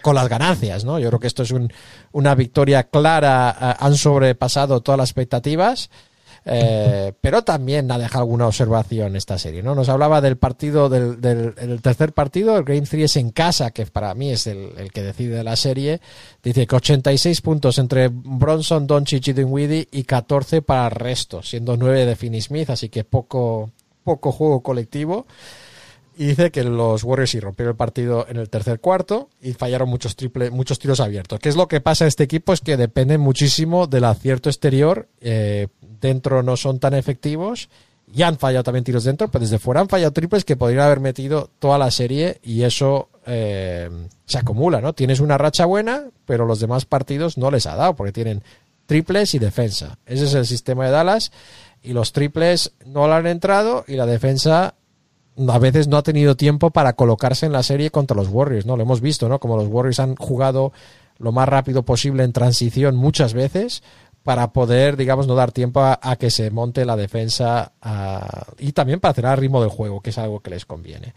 con 0.00 0.14
las 0.14 0.28
ganancias, 0.28 0.84
¿no? 0.84 0.98
Yo 0.98 1.08
creo 1.08 1.20
que 1.20 1.26
esto 1.26 1.42
es 1.42 1.50
un, 1.50 1.72
una 2.12 2.34
victoria 2.34 2.84
clara. 2.84 3.76
Han 3.78 3.96
sobrepasado 3.96 4.80
todas 4.80 4.98
las 4.98 5.10
expectativas. 5.10 5.90
Eh, 6.44 7.12
pero 7.20 7.42
también 7.42 7.90
ha 7.92 7.98
dejado 7.98 8.24
alguna 8.24 8.48
observación 8.48 9.14
esta 9.14 9.38
serie, 9.38 9.62
¿no? 9.62 9.74
Nos 9.74 9.88
hablaba 9.88 10.20
del 10.20 10.36
partido, 10.36 10.88
del, 10.88 11.20
del, 11.20 11.80
tercer 11.80 12.12
partido, 12.12 12.56
el 12.56 12.64
Game 12.64 12.82
3 12.82 13.04
es 13.04 13.16
en 13.16 13.30
casa, 13.30 13.70
que 13.70 13.86
para 13.86 14.12
mí 14.14 14.30
es 14.30 14.46
el, 14.48 14.72
el 14.76 14.90
que 14.90 15.02
decide 15.02 15.44
la 15.44 15.54
serie. 15.56 16.00
Dice 16.42 16.66
que 16.66 16.76
86 16.76 17.40
puntos 17.42 17.78
entre 17.78 18.08
Bronson, 18.12 18.86
Doncic 18.86 19.28
y 19.28 19.32
Dinwiddie 19.32 19.88
y 19.92 20.02
14 20.02 20.62
para 20.62 20.86
el 20.86 20.92
resto, 20.92 21.42
siendo 21.42 21.76
9 21.76 22.06
de 22.06 22.16
Finney 22.16 22.40
Smith, 22.40 22.70
así 22.70 22.88
que 22.88 23.04
poco, 23.04 23.70
poco 24.02 24.32
juego 24.32 24.62
colectivo. 24.62 25.26
Y 26.16 26.26
dice 26.26 26.50
que 26.50 26.62
los 26.64 27.04
Warriors 27.04 27.30
sí 27.30 27.40
rompieron 27.40 27.72
el 27.72 27.76
partido 27.76 28.26
en 28.28 28.36
el 28.36 28.50
tercer 28.50 28.80
cuarto 28.80 29.30
y 29.40 29.54
fallaron 29.54 29.88
muchos 29.88 30.14
triple, 30.14 30.50
muchos 30.50 30.78
tiros 30.78 31.00
abiertos. 31.00 31.38
¿Qué 31.40 31.48
es 31.48 31.56
lo 31.56 31.68
que 31.68 31.80
pasa 31.80 32.04
en 32.04 32.08
este 32.08 32.24
equipo? 32.24 32.52
Es 32.52 32.60
que 32.60 32.76
depende 32.76 33.16
muchísimo 33.16 33.86
del 33.86 34.04
acierto 34.04 34.50
exterior. 34.50 35.08
Eh, 35.20 35.68
dentro 36.00 36.42
no 36.42 36.56
son 36.56 36.78
tan 36.78 36.94
efectivos. 36.94 37.70
Y 38.14 38.22
han 38.22 38.36
fallado 38.36 38.64
también 38.64 38.84
tiros 38.84 39.04
dentro, 39.04 39.28
pero 39.28 39.42
desde 39.42 39.58
fuera 39.58 39.80
han 39.80 39.88
fallado 39.88 40.12
triples 40.12 40.44
que 40.44 40.56
podrían 40.56 40.84
haber 40.84 41.00
metido 41.00 41.48
toda 41.58 41.78
la 41.78 41.90
serie 41.90 42.40
y 42.42 42.62
eso 42.62 43.08
eh, 43.24 43.88
se 44.26 44.38
acumula, 44.38 44.82
¿no? 44.82 44.92
Tienes 44.92 45.20
una 45.20 45.38
racha 45.38 45.64
buena, 45.64 46.08
pero 46.26 46.44
los 46.44 46.60
demás 46.60 46.84
partidos 46.84 47.38
no 47.38 47.50
les 47.50 47.64
ha 47.64 47.74
dado 47.74 47.96
porque 47.96 48.12
tienen 48.12 48.42
triples 48.84 49.34
y 49.34 49.38
defensa. 49.38 49.98
Ese 50.04 50.24
es 50.24 50.34
el 50.34 50.44
sistema 50.44 50.84
de 50.84 50.90
Dallas 50.90 51.32
y 51.82 51.94
los 51.94 52.12
triples 52.12 52.72
no 52.84 53.06
le 53.06 53.14
han 53.14 53.26
entrado 53.26 53.84
y 53.88 53.94
la 53.94 54.04
defensa 54.04 54.74
a 55.48 55.58
veces 55.58 55.88
no 55.88 55.96
ha 55.96 56.02
tenido 56.02 56.36
tiempo 56.36 56.70
para 56.70 56.94
colocarse 56.94 57.46
en 57.46 57.52
la 57.52 57.62
serie 57.62 57.90
contra 57.90 58.16
los 58.16 58.28
Warriors, 58.28 58.66
¿no? 58.66 58.76
Lo 58.76 58.82
hemos 58.82 59.00
visto, 59.00 59.28
¿no? 59.28 59.38
Como 59.38 59.56
los 59.56 59.68
Warriors 59.68 60.00
han 60.00 60.16
jugado 60.16 60.72
lo 61.18 61.32
más 61.32 61.48
rápido 61.48 61.84
posible 61.84 62.24
en 62.24 62.32
transición 62.32 62.96
muchas 62.96 63.32
veces 63.32 63.82
para 64.22 64.52
poder, 64.52 64.96
digamos, 64.96 65.26
no 65.26 65.34
dar 65.34 65.50
tiempo 65.50 65.80
a, 65.80 66.16
que 66.16 66.30
se 66.30 66.50
monte 66.50 66.84
la 66.84 66.96
defensa 66.96 67.72
y 68.58 68.72
también 68.72 69.00
para 69.00 69.12
hacer 69.12 69.24
el 69.24 69.36
ritmo 69.36 69.60
del 69.60 69.70
juego, 69.70 70.00
que 70.00 70.10
es 70.10 70.18
algo 70.18 70.40
que 70.40 70.50
les 70.50 70.64
conviene. 70.64 71.12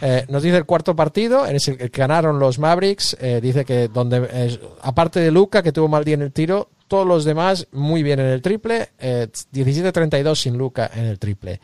Eh, 0.00 0.24
nos 0.28 0.42
dice 0.42 0.56
el 0.56 0.64
cuarto 0.64 0.96
partido, 0.96 1.46
en 1.46 1.56
el 1.56 1.62
que 1.62 1.88
ganaron 1.88 2.40
los 2.40 2.58
Mavericks, 2.58 3.16
eh, 3.20 3.40
dice 3.40 3.64
que 3.64 3.86
donde, 3.86 4.28
eh, 4.32 4.60
aparte 4.82 5.20
de 5.20 5.30
Luca, 5.30 5.62
que 5.62 5.72
tuvo 5.72 5.86
mal 5.86 6.04
día 6.04 6.14
en 6.14 6.22
el 6.22 6.32
tiro, 6.32 6.68
todos 6.88 7.06
los 7.06 7.24
demás 7.24 7.68
muy 7.70 8.02
bien 8.02 8.18
en 8.18 8.26
el 8.26 8.42
triple, 8.42 8.88
eh, 8.98 9.28
17-32 9.52 10.34
sin 10.34 10.58
Luca 10.58 10.90
en 10.92 11.04
el 11.04 11.18
triple. 11.18 11.60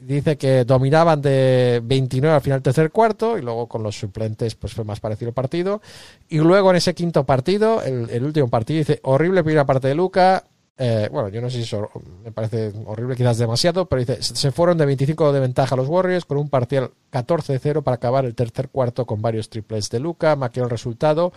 Dice 0.00 0.38
que 0.38 0.64
dominaban 0.64 1.20
de 1.20 1.82
29 1.84 2.34
al 2.34 2.40
final 2.40 2.62
tercer 2.62 2.90
cuarto 2.90 3.36
y 3.36 3.42
luego 3.42 3.68
con 3.68 3.82
los 3.82 3.98
suplentes 3.98 4.54
pues 4.54 4.72
fue 4.72 4.82
más 4.82 4.98
parecido 4.98 5.28
el 5.28 5.34
partido. 5.34 5.82
Y 6.28 6.38
luego 6.38 6.70
en 6.70 6.76
ese 6.76 6.94
quinto 6.94 7.24
partido, 7.24 7.82
el, 7.82 8.24
último 8.24 8.48
partido, 8.48 8.78
dice 8.78 9.00
horrible 9.02 9.44
primera 9.44 9.66
parte 9.66 9.88
de 9.88 9.94
Luca. 9.94 10.44
Eh, 10.78 11.10
bueno, 11.12 11.28
yo 11.28 11.42
no 11.42 11.50
sé 11.50 11.58
si 11.58 11.62
eso 11.64 11.90
me 12.24 12.32
parece 12.32 12.72
horrible, 12.86 13.14
quizás 13.14 13.36
demasiado, 13.36 13.84
pero 13.84 14.00
dice, 14.00 14.22
se 14.22 14.50
fueron 14.50 14.78
de 14.78 14.86
25 14.86 15.30
de 15.30 15.40
ventaja 15.40 15.76
los 15.76 15.88
Warriors 15.88 16.24
con 16.24 16.38
un 16.38 16.48
parcial 16.48 16.90
14-0 17.12 17.82
para 17.82 17.96
acabar 17.96 18.24
el 18.24 18.34
tercer 18.34 18.70
cuarto 18.70 19.04
con 19.04 19.20
varios 19.20 19.50
triples 19.50 19.90
de 19.90 20.00
Luca, 20.00 20.36
maquilló 20.36 20.64
el 20.64 20.70
resultado, 20.70 21.34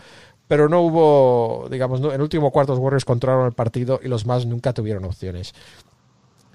pero 0.47 0.69
no 0.69 0.79
hubo, 0.79 1.67
digamos, 1.69 1.99
en 1.99 2.11
el 2.11 2.21
último 2.21 2.51
cuarto 2.51 2.71
los 2.71 2.79
Warriors 2.79 3.03
controlaron 3.03 3.45
el 3.45 3.53
partido 3.53 3.99
y 4.01 4.07
los 4.07 4.25
más 4.25 4.45
nunca 4.45 4.71
tuvieron 4.71 5.03
opciones. 5.03 5.53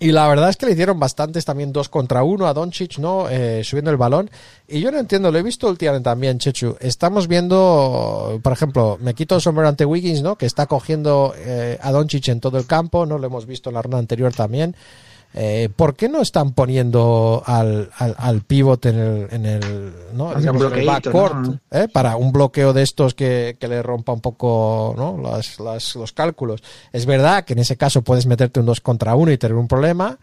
Y 0.01 0.13
la 0.13 0.29
verdad 0.29 0.49
es 0.49 0.57
que 0.57 0.67
le 0.67 0.73
hicieron 0.73 1.01
bastantes 1.01 1.45
también 1.45 1.73
dos 1.73 1.89
contra 1.89 2.23
uno 2.23 2.47
a 2.47 2.55
Doncic, 2.55 2.99
¿no? 2.99 3.29
Eh, 3.29 3.65
subiendo 3.65 3.91
el 3.91 3.97
balón. 3.97 4.31
Y 4.69 4.81
yo 4.81 4.93
no 4.93 4.99
entiendo, 4.99 5.33
lo 5.33 5.39
he 5.39 5.43
visto 5.43 5.69
últimamente 5.69 6.05
también, 6.05 6.39
Chechu. 6.39 6.77
Estamos 6.79 7.27
viendo, 7.27 8.39
por 8.43 8.53
ejemplo, 8.53 8.97
me 9.01 9.15
quito 9.15 9.35
el 9.35 9.41
sombrero 9.41 9.69
ante 9.69 9.85
Wiggins, 9.85 10.23
¿no? 10.23 10.37
Que 10.37 10.47
está 10.47 10.67
cogiendo 10.67 11.35
eh, 11.37 11.79
a 11.83 11.91
Doncic 11.91 12.29
en 12.29 12.41
todo 12.41 12.59
el 12.59 12.67
campo, 12.67 13.07
¿no? 13.07 13.19
Lo 13.19 13.27
hemos 13.27 13.47
visto 13.47 13.71
en 13.71 13.75
la 13.75 13.83
ronda 13.83 13.99
anterior 13.99 14.33
también. 14.33 14.77
Eh, 15.35 15.69
¿Por 15.77 15.95
qué 15.95 16.09
no 16.09 16.21
están 16.23 16.53
poniendo 16.53 17.43
al, 17.47 17.91
al, 17.99 18.15
al 18.19 18.41
pivot 18.41 18.87
en 18.87 18.99
el, 18.99 19.29
en 19.31 19.47
el, 19.47 19.93
¿no? 20.15 20.35
Digamos, 20.35 20.45
en 20.45 20.49
el 20.49 20.83
bloqueíto, 20.85 21.13
backcourt, 21.13 21.35
¿no? 21.35 21.61
¿eh? 21.71 21.87
para 21.93 22.17
un 22.17 22.33
bloqueo 22.33 22.73
de 22.73 22.83
estos 22.83 23.15
que, 23.15 23.57
que 23.61 23.69
le 23.69 23.83
rompa 23.83 24.13
un 24.13 24.21
poco 24.23 24.95
¿no? 24.97 25.19
las, 25.23 25.61
las- 25.61 25.95
los 25.97 26.13
cálculos. 26.13 26.63
Es 26.93 27.05
verdad 27.07 27.45
que 27.45 27.53
en 27.53 27.59
ese 27.61 27.77
caso 27.77 28.03
puedes 28.03 28.27
meterte 28.27 28.59
un 28.61 28.67
2 28.67 28.81
contra 28.81 29.15
1 29.15 29.31
y 29.33 29.39
tener 29.39 29.57
un 29.57 29.69
problema, 29.69 30.19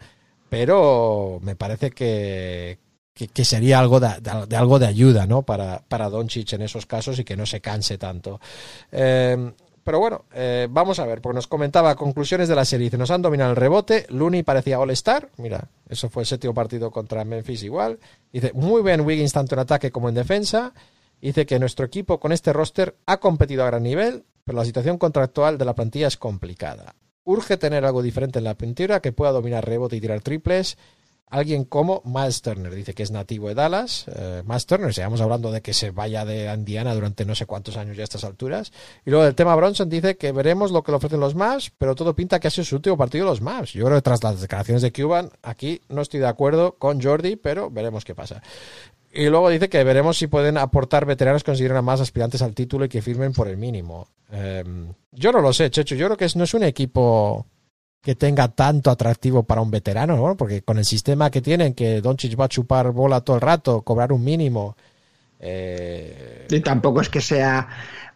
pero 0.50 1.38
me 1.42 1.54
parece 1.56 1.90
que, 1.92 2.78
que, 3.14 3.28
que 3.28 3.44
sería 3.44 3.78
algo 3.78 4.00
de, 4.00 4.08
de- 4.20 4.46
de 4.48 4.56
algo 4.56 4.78
de 4.78 4.86
ayuda 4.86 5.26
¿no? 5.26 5.42
para, 5.42 5.82
para 5.88 6.08
Doncic 6.10 6.52
en 6.54 6.62
esos 6.62 6.84
casos 6.86 7.18
y 7.18 7.24
que 7.24 7.36
no 7.36 7.46
se 7.46 7.60
canse 7.60 7.96
tanto. 7.98 8.40
Eh, 8.92 9.52
pero 9.86 10.00
bueno, 10.00 10.24
eh, 10.34 10.66
vamos 10.68 10.98
a 10.98 11.06
ver, 11.06 11.20
porque 11.20 11.36
nos 11.36 11.46
comentaba 11.46 11.94
conclusiones 11.94 12.48
de 12.48 12.56
la 12.56 12.64
serie. 12.64 12.86
Dice, 12.86 12.98
nos 12.98 13.12
han 13.12 13.22
dominado 13.22 13.50
el 13.50 13.56
rebote, 13.56 14.04
Looney 14.08 14.42
parecía 14.42 14.80
All-Star, 14.80 15.30
mira, 15.36 15.68
eso 15.88 16.10
fue 16.10 16.24
el 16.24 16.26
séptimo 16.26 16.52
partido 16.52 16.90
contra 16.90 17.24
Memphis 17.24 17.62
igual. 17.62 18.00
Dice, 18.32 18.50
muy 18.52 18.82
bien 18.82 19.02
Wiggins 19.02 19.32
tanto 19.32 19.54
en 19.54 19.60
ataque 19.60 19.92
como 19.92 20.08
en 20.08 20.16
defensa. 20.16 20.74
Dice 21.20 21.46
que 21.46 21.60
nuestro 21.60 21.86
equipo 21.86 22.18
con 22.18 22.32
este 22.32 22.52
roster 22.52 22.96
ha 23.06 23.18
competido 23.18 23.62
a 23.62 23.66
gran 23.66 23.84
nivel, 23.84 24.24
pero 24.44 24.58
la 24.58 24.64
situación 24.64 24.98
contractual 24.98 25.56
de 25.56 25.64
la 25.64 25.76
plantilla 25.76 26.08
es 26.08 26.16
complicada. 26.16 26.96
Urge 27.22 27.56
tener 27.56 27.84
algo 27.84 28.02
diferente 28.02 28.40
en 28.40 28.44
la 28.44 28.56
pintura 28.56 28.98
que 28.98 29.12
pueda 29.12 29.30
dominar 29.30 29.64
rebote 29.64 29.94
y 29.94 30.00
tirar 30.00 30.20
triples. 30.20 30.78
Alguien 31.28 31.64
como 31.64 32.02
Miles 32.04 32.40
Turner, 32.40 32.72
dice 32.72 32.94
que 32.94 33.02
es 33.02 33.10
nativo 33.10 33.48
de 33.48 33.54
Dallas. 33.54 34.06
Eh, 34.14 34.42
Miles 34.46 34.66
Turner, 34.66 34.94
sigamos 34.94 35.20
hablando 35.20 35.50
de 35.50 35.60
que 35.60 35.74
se 35.74 35.90
vaya 35.90 36.24
de 36.24 36.52
Indiana 36.54 36.94
durante 36.94 37.24
no 37.24 37.34
sé 37.34 37.46
cuántos 37.46 37.76
años 37.76 37.96
ya 37.96 38.02
a 38.02 38.04
estas 38.04 38.22
alturas. 38.22 38.72
Y 39.04 39.10
luego 39.10 39.26
el 39.26 39.34
tema 39.34 39.56
Bronson 39.56 39.88
dice 39.88 40.16
que 40.16 40.30
veremos 40.30 40.70
lo 40.70 40.84
que 40.84 40.92
le 40.92 40.98
ofrecen 40.98 41.18
los 41.18 41.34
Mavs, 41.34 41.72
pero 41.76 41.96
todo 41.96 42.14
pinta 42.14 42.38
que 42.38 42.46
ha 42.46 42.50
sido 42.50 42.64
su 42.64 42.76
último 42.76 42.96
partido 42.96 43.24
de 43.24 43.30
los 43.32 43.40
Mavs. 43.40 43.72
Yo 43.72 43.84
creo 43.84 43.98
que 43.98 44.02
tras 44.02 44.22
las 44.22 44.40
declaraciones 44.40 44.82
de 44.82 44.92
Cuban, 44.92 45.30
aquí 45.42 45.80
no 45.88 46.00
estoy 46.02 46.20
de 46.20 46.28
acuerdo 46.28 46.76
con 46.76 47.02
Jordi, 47.02 47.34
pero 47.34 47.70
veremos 47.70 48.04
qué 48.04 48.14
pasa. 48.14 48.40
Y 49.12 49.28
luego 49.28 49.48
dice 49.48 49.68
que 49.68 49.82
veremos 49.82 50.18
si 50.18 50.28
pueden 50.28 50.58
aportar 50.58 51.06
veteranos 51.06 51.42
que 51.42 51.50
consideran 51.50 51.84
más 51.84 52.00
aspirantes 52.00 52.42
al 52.42 52.54
título 52.54 52.84
y 52.84 52.88
que 52.88 53.02
firmen 53.02 53.32
por 53.32 53.48
el 53.48 53.56
mínimo. 53.56 54.08
Eh, 54.30 54.62
yo 55.10 55.32
no 55.32 55.40
lo 55.40 55.52
sé, 55.52 55.70
Checho. 55.70 55.94
Yo 55.94 56.06
creo 56.06 56.16
que 56.16 56.28
no 56.36 56.44
es 56.44 56.54
un 56.54 56.62
equipo 56.62 57.46
que 58.06 58.14
tenga 58.14 58.46
tanto 58.46 58.88
atractivo 58.92 59.42
para 59.42 59.60
un 59.60 59.68
veterano, 59.72 60.16
¿no? 60.16 60.36
Porque 60.36 60.62
con 60.62 60.78
el 60.78 60.84
sistema 60.84 61.28
que 61.28 61.42
tienen, 61.42 61.74
que 61.74 62.00
Doncic 62.00 62.38
va 62.38 62.44
a 62.44 62.48
chupar 62.48 62.92
bola 62.92 63.20
todo 63.20 63.34
el 63.34 63.42
rato, 63.42 63.82
cobrar 63.82 64.12
un 64.12 64.22
mínimo. 64.22 64.76
eh, 65.40 66.46
Y 66.48 66.60
tampoco 66.60 67.00
es 67.00 67.08
que 67.08 67.20
sea 67.20 67.66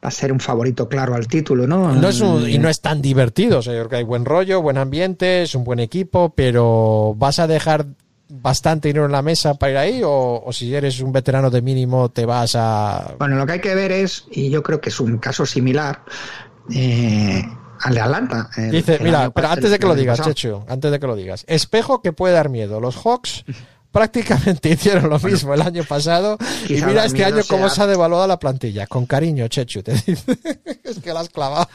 va 0.02 0.08
a 0.08 0.10
ser 0.12 0.30
un 0.32 0.38
favorito 0.38 0.88
claro 0.88 1.16
al 1.16 1.26
título, 1.26 1.66
¿no? 1.66 1.92
no 1.92 2.08
es 2.08 2.20
un- 2.20 2.48
y 2.48 2.56
no 2.58 2.68
es 2.68 2.80
tan 2.80 3.02
divertido. 3.02 3.58
O 3.58 3.62
sea, 3.62 3.72
yo 3.74 3.80
creo 3.80 3.88
que 3.90 3.96
hay 3.96 4.04
buen 4.04 4.24
rollo, 4.24 4.62
buen 4.62 4.78
ambiente, 4.78 5.42
es 5.42 5.56
un 5.56 5.64
buen 5.64 5.80
equipo, 5.80 6.30
pero 6.36 7.14
¿vas 7.18 7.40
a 7.40 7.48
dejar 7.48 7.84
bastante 8.28 8.88
dinero 8.88 9.06
en 9.06 9.12
la 9.12 9.22
mesa 9.22 9.54
para 9.54 9.72
ir 9.72 9.76
ahí? 9.78 10.02
O, 10.04 10.40
o 10.46 10.52
si 10.52 10.72
eres 10.72 11.00
un 11.00 11.12
veterano 11.12 11.50
de 11.50 11.62
mínimo, 11.62 12.10
te 12.10 12.24
vas 12.26 12.52
a. 12.54 13.16
Bueno, 13.18 13.34
lo 13.36 13.44
que 13.44 13.52
hay 13.54 13.60
que 13.60 13.74
ver 13.74 13.90
es, 13.90 14.24
y 14.30 14.50
yo 14.50 14.62
creo 14.62 14.80
que 14.80 14.90
es 14.90 15.00
un 15.00 15.18
caso 15.18 15.44
similar 15.44 16.02
eh, 16.72 17.42
Atlanta. 17.84 18.50
el- 18.56 18.70
Dice, 18.70 18.96
el 18.96 19.02
mira, 19.02 19.30
pero 19.30 19.48
antes 19.48 19.70
de 19.70 19.78
que 19.78 19.86
lo 19.86 19.94
digas. 19.94 20.20
Chechu, 20.20 20.64
antes 20.68 20.90
de 20.90 20.98
que 21.00 21.06
lo 21.06 21.16
digas, 21.16 21.44
espejo 21.48 22.02
que 22.02 22.12
puede 22.12 22.34
dar 22.34 22.48
miedo. 22.48 22.80
Los 22.80 22.96
Hawks 22.96 23.44
prácticamente 23.92 24.68
hicieron 24.70 25.08
lo 25.10 25.18
mismo 25.18 25.52
el 25.54 25.62
año 25.62 25.82
pasado 25.84 26.38
y 26.68 26.74
mira 26.82 27.04
este 27.06 27.24
año 27.24 27.42
cómo 27.48 27.66
sea- 27.68 27.74
se 27.76 27.82
ha 27.82 27.86
devaluado 27.88 28.26
la 28.26 28.38
plantilla. 28.38 28.86
Con 28.86 29.06
cariño, 29.06 29.48
Chechu, 29.48 29.82
te 29.82 29.92
dice. 30.06 30.38
es 30.84 30.98
que 31.00 31.12
la 31.12 31.20
has 31.20 31.28
clavado. 31.28 31.68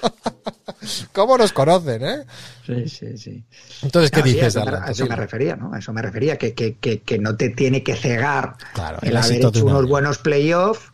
¿Cómo 1.13 1.37
nos 1.37 1.51
conocen, 1.51 2.03
eh? 2.05 2.25
Sí, 2.65 2.87
sí, 2.89 3.17
sí. 3.17 3.43
Entonces, 3.81 4.11
¿qué 4.11 4.19
No, 4.19 4.25
sí, 4.25 4.33
dices 4.33 4.43
a 4.43 4.47
eso, 4.47 4.59
me, 4.59 4.65
Atlanta? 4.67 4.87
a 4.87 4.91
eso 4.91 5.03
me 5.03 5.09
Dilo. 5.09 5.21
refería, 5.21 5.55
¿no? 5.55 5.73
A 5.73 5.79
eso 5.79 5.93
me 5.93 6.01
refería, 6.01 6.37
que, 6.37 6.53
que, 6.53 6.77
que, 6.77 7.01
que 7.01 7.17
no 7.19 7.35
te 7.35 7.49
tiene 7.49 7.81
que 7.83 7.95
cegar 7.95 8.55
Claro, 8.73 8.97
el 9.01 9.09
el 9.09 9.17
haber 9.17 9.31
hecho 9.37 9.49
un 9.55 9.61
unos 9.63 9.79
año. 9.79 9.87
buenos 9.87 10.17
playoffs 10.19 10.91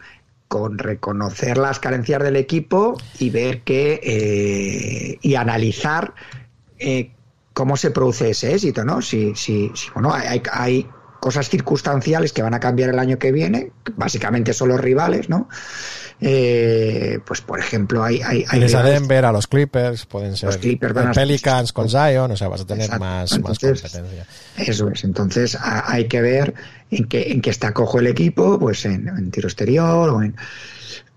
con 0.51 0.77
reconocer 0.77 1.57
las 1.57 1.79
carencias 1.79 2.21
del 2.21 2.35
equipo 2.35 2.97
y 3.19 3.29
ver 3.29 3.61
que 3.61 4.01
eh, 4.03 5.17
y 5.21 5.35
analizar 5.35 6.13
eh, 6.77 7.09
cómo 7.53 7.77
se 7.77 7.91
produce 7.91 8.31
ese 8.31 8.53
éxito, 8.53 8.83
¿no? 8.83 9.01
Si, 9.01 9.33
si, 9.33 9.71
si 9.73 9.89
bueno, 9.93 10.13
hay, 10.13 10.27
hay- 10.27 10.41
hay 10.51 10.87
cosas 11.21 11.47
circunstanciales 11.49 12.33
que 12.33 12.41
van 12.41 12.53
a 12.53 12.59
cambiar 12.59 12.89
el 12.89 12.99
año 12.99 13.17
que 13.17 13.31
viene, 13.31 13.71
que 13.85 13.93
básicamente 13.95 14.51
son 14.51 14.67
los 14.69 14.81
rivales, 14.81 15.29
¿no? 15.29 15.47
Eh, 16.19 17.19
pues 17.25 17.41
por 17.41 17.59
ejemplo, 17.59 18.03
hay, 18.03 18.21
hay, 18.21 18.39
hay 18.39 18.45
Tienes 18.49 18.75
a 18.75 18.83
Denver, 18.83 19.25
a 19.25 19.31
los 19.31 19.47
Clippers, 19.47 20.05
pueden 20.05 20.35
ser 20.37 20.47
Los 20.47 20.57
Clippers 20.57 20.93
van 20.93 21.07
a- 21.07 21.11
Pelicans 21.13 21.73
con 21.73 21.89
Zion, 21.89 22.29
o 22.31 22.37
sea, 22.37 22.47
vas 22.47 22.61
a 22.61 22.65
tener 22.65 22.83
Exacto. 22.85 23.03
más, 23.05 23.39
más 23.39 23.57
competencia. 23.59 24.25
Eso 24.57 24.89
es, 24.89 25.03
entonces 25.03 25.55
a- 25.55 25.91
hay 25.91 26.07
que 26.07 26.21
ver 26.21 26.53
en 26.91 27.07
qué, 27.07 27.31
en 27.31 27.41
qué 27.41 27.49
está 27.49 27.73
cojo 27.73 27.99
el 27.99 28.07
equipo, 28.07 28.59
pues 28.59 28.85
en, 28.85 29.07
en 29.07 29.31
tiro 29.31 29.47
exterior 29.47 30.09
o 30.09 30.21
en... 30.21 30.35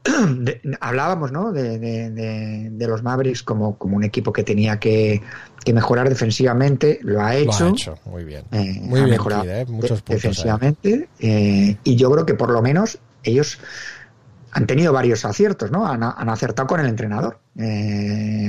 de- 0.05 0.61
hablábamos, 0.80 1.32
¿no? 1.32 1.52
De, 1.52 1.78
de- 1.78 2.86
los 2.86 3.02
Mavericks 3.02 3.42
como, 3.42 3.76
como 3.78 3.96
un 3.96 4.05
equipo 4.05 4.32
que 4.32 4.42
tenía 4.44 4.78
que, 4.78 5.22
que 5.64 5.72
mejorar 5.72 6.09
defensivamente, 6.09 6.98
lo 7.02 7.22
ha 7.22 7.32
Lo 7.34 7.40
hecho. 7.40 7.66
ha 7.66 7.70
hecho, 7.70 7.94
muy 8.05 8.24
bien. 8.24 8.44
eh, 8.52 8.78
muy 8.82 9.00
ha 9.00 9.05
bien, 9.05 9.11
mejorado 9.11 9.42
Kid, 9.42 9.50
¿eh? 9.50 9.64
muchos 9.66 10.02
puntos. 10.02 10.22
defensivamente 10.22 11.09
eh, 11.18 11.76
y 11.82 11.96
yo 11.96 12.11
creo 12.11 12.26
que 12.26 12.34
por 12.34 12.50
lo 12.50 12.61
menos 12.61 12.98
ellos 13.22 13.59
han 14.52 14.66
tenido 14.66 14.92
varios 14.92 15.24
aciertos, 15.24 15.70
¿no? 15.70 15.86
Han, 15.86 16.02
han 16.02 16.28
acertado 16.28 16.68
con 16.68 16.80
el 16.80 16.86
entrenador 16.86 17.38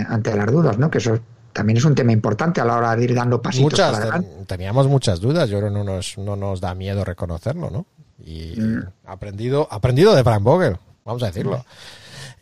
ante 0.10 0.36
las 0.36 0.51
dudas, 0.51 0.78
¿no? 0.78 0.91
Que 0.91 0.97
eso 0.99 1.18
también 1.53 1.78
es 1.78 1.86
un 1.86 1.95
tema 1.95 2.12
importante 2.12 2.60
a 2.60 2.66
la 2.66 2.76
hora 2.76 2.95
de 2.95 3.03
ir 3.06 3.16
dando 3.16 3.41
pasitos 3.41 3.72
Muchas, 3.72 3.97
para 3.99 4.22
teníamos 4.45 4.88
muchas 4.88 5.20
dudas, 5.22 5.49
yo 5.49 5.60
creo 5.60 5.70
que 5.72 5.78
no 5.80 5.84
nos, 5.86 6.18
no 6.18 6.36
nos 6.36 6.60
da 6.60 6.76
miedo 6.76 7.06
reconocerlo, 7.06 7.70
¿no? 7.72 7.86
Y 8.24 8.60
Mm. 8.60 8.84
aprendido, 9.06 9.68
aprendido 9.72 10.14
de 10.16 10.24
Frank 10.24 10.43
Vogel, 10.43 10.78
vamos 11.06 11.24
a 11.24 11.28
decirlo. 11.28 11.64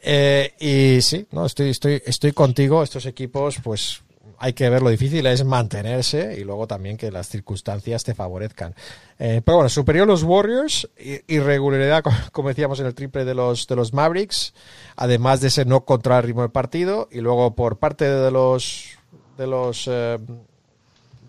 Eh, 0.02 0.54
y 0.60 1.02
sí, 1.02 1.28
no, 1.32 1.46
estoy, 1.46 1.70
estoy, 1.70 2.02
estoy 2.06 2.32
contigo, 2.32 2.82
estos 2.84 3.06
equipos, 3.06 3.58
pues 3.64 4.02
hay 4.40 4.52
que 4.54 4.70
ver 4.70 4.82
lo 4.82 4.90
difícil 4.90 5.26
es 5.28 5.46
mantenerse 5.46 6.36
y 6.38 6.44
luego 6.44 6.68
también 6.68 6.98
que 6.98 7.12
las 7.12 7.30
circunstancias 7.30 8.04
te 8.04 8.14
favorezcan. 8.14 8.76
Eh, 9.20 9.42
pero 9.46 9.58
bueno, 9.58 9.70
superior 9.70 10.06
los 10.08 10.24
Warriors, 10.24 10.90
irregularidad, 11.28 12.04
co- 12.04 12.12
como 12.34 12.50
decíamos 12.50 12.80
en 12.82 12.88
el 12.88 12.96
triple 12.96 13.24
de 13.24 13.34
los, 13.36 13.68
de 13.68 13.76
los 13.76 13.94
Mavericks, 13.94 14.54
además 14.98 15.40
de 15.40 15.48
ese 15.48 15.64
no 15.66 15.86
controlar 15.86 16.24
el 16.24 16.28
ritmo 16.28 16.42
del 16.42 16.52
partido, 16.52 17.08
y 17.12 17.20
luego 17.20 17.56
por 17.56 17.78
parte 17.78 18.10
de 18.10 18.32
los 18.32 18.90
de 19.38 19.48
los 19.48 19.86
eh, 19.90 20.20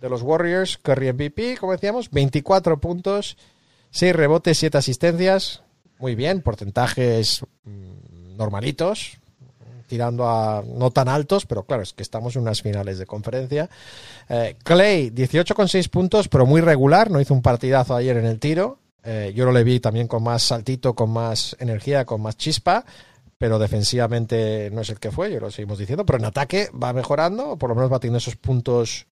de 0.01 0.09
los 0.11 0.23
Warriors, 0.23 0.77
Curry 0.79 1.13
MVP, 1.13 1.57
como 1.59 1.73
decíamos, 1.73 2.11
24 2.11 2.79
puntos, 2.79 3.37
6 3.91 4.15
rebotes, 4.15 4.59
7 4.59 4.77
asistencias, 4.77 5.63
muy 5.99 6.15
bien, 6.15 6.43
porcentajes 6.43 7.43
mm, 7.65 8.37
normalitos, 8.37 9.19
tirando 9.87 10.29
a 10.29 10.63
no 10.67 10.91
tan 10.91 11.09
altos, 11.09 11.47
pero 11.47 11.65
claro, 11.65 11.83
es 11.83 11.93
que 11.93 12.03
estamos 12.03 12.35
en 12.37 12.43
unas 12.43 12.63
finales 12.63 12.99
de 12.99 13.07
conferencia. 13.07 13.69
Eh, 14.29 14.57
Clay, 14.63 15.11
18,6 15.11 15.89
puntos, 15.89 16.29
pero 16.29 16.47
muy 16.47 16.61
regular, 16.61 17.11
no 17.11 17.21
hizo 17.21 17.35
un 17.35 17.43
partidazo 17.43 17.95
ayer 17.95 18.17
en 18.17 18.27
el 18.27 18.39
tiro. 18.39 18.79
Eh, 19.03 19.33
yo 19.37 19.45
lo 19.45 19.53
le 19.53 19.65
vi 19.65 19.81
también 19.81 20.09
con 20.09 20.23
más 20.23 20.43
saltito, 20.43 20.95
con 20.95 21.11
más 21.11 21.57
energía, 21.61 22.05
con 22.07 22.23
más 22.23 22.37
chispa, 22.37 22.85
pero 23.37 23.59
defensivamente 23.59 24.71
no 24.73 24.81
es 24.81 24.91
el 24.91 24.99
que 24.99 25.11
fue, 25.11 25.31
yo 25.31 25.41
lo 25.41 25.51
seguimos 25.51 25.79
diciendo, 25.79 26.07
pero 26.07 26.19
en 26.19 26.25
ataque 26.25 26.71
va 26.71 26.93
mejorando, 26.93 27.51
o 27.51 27.59
por 27.59 27.69
lo 27.69 27.77
menos 27.77 27.93
va 27.93 27.99
teniendo 27.99 28.19
esos 28.19 28.37
puntos. 28.37 29.07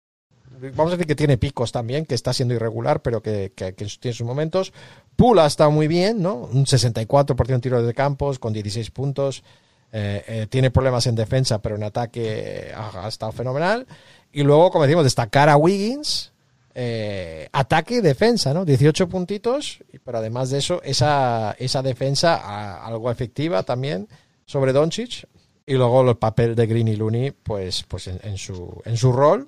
Vamos 0.75 0.93
a 0.93 0.95
decir 0.95 1.07
que 1.07 1.15
tiene 1.15 1.37
picos 1.37 1.71
también, 1.71 2.05
que 2.05 2.15
está 2.15 2.33
siendo 2.33 2.53
irregular, 2.53 3.01
pero 3.01 3.21
que, 3.21 3.51
que- 3.55 3.73
que 3.73 3.85
tiene 3.99 4.13
sus 4.15 4.25
momentos. 4.27 4.73
Pula 5.15 5.45
está 5.45 5.69
muy 5.69 5.87
bien, 5.87 6.21
¿no? 6.21 6.35
Un 6.35 6.65
64% 6.65 7.47
de 7.47 7.59
tiros 7.59 7.85
de 7.85 7.93
campos 7.93 8.39
con 8.39 8.53
16 8.53 8.91
puntos. 8.91 9.43
Eh, 9.91 10.23
eh, 10.27 10.47
tiene 10.49 10.69
problemas 10.71 11.07
en 11.07 11.15
defensa, 11.15 11.61
pero 11.61 11.75
en 11.75 11.83
ataque 11.83 12.71
ha, 12.75 13.05
ha 13.05 13.07
estado 13.07 13.31
fenomenal. 13.31 13.87
Y 14.31 14.43
luego, 14.43 14.69
como 14.69 14.83
decimos, 14.85 15.03
destacar 15.03 15.49
a 15.49 15.57
Wiggins, 15.57 16.31
eh, 16.75 17.49
ataque 17.51 17.95
y 17.95 18.01
defensa, 18.01 18.53
¿no? 18.53 18.63
18 18.65 19.09
puntitos, 19.09 19.79
pero 20.05 20.19
además 20.19 20.51
de 20.51 20.59
eso, 20.59 20.81
esa, 20.83 21.55
esa 21.57 21.81
defensa 21.81 22.83
algo 22.85 23.09
efectiva 23.11 23.63
también 23.63 24.07
sobre 24.45 24.71
Doncic. 24.73 25.27
Y 25.65 25.73
luego 25.73 26.07
el 26.09 26.17
papel 26.17 26.55
de 26.55 26.65
Green 26.67 26.87
y 26.87 26.95
Looney, 26.95 27.31
pues, 27.31 27.83
pues 27.87 28.07
en, 28.07 28.19
en 28.23 28.37
su, 28.37 28.81
en 28.85 28.95
su 28.97 29.11
rol. 29.11 29.47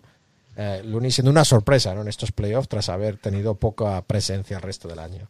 Eh, 0.64 0.84
Looney 0.84 1.10
siendo 1.10 1.32
una 1.32 1.44
sorpresa 1.44 1.96
¿no? 1.96 2.02
en 2.02 2.08
estos 2.08 2.32
playoffs 2.32 2.68
tras 2.68 2.88
haber 2.90 3.18
tenido 3.18 3.56
poca 3.56 4.00
presencia 4.04 4.58
el 4.58 4.62
resto 4.62 4.88
del 4.88 5.00
año. 5.00 5.28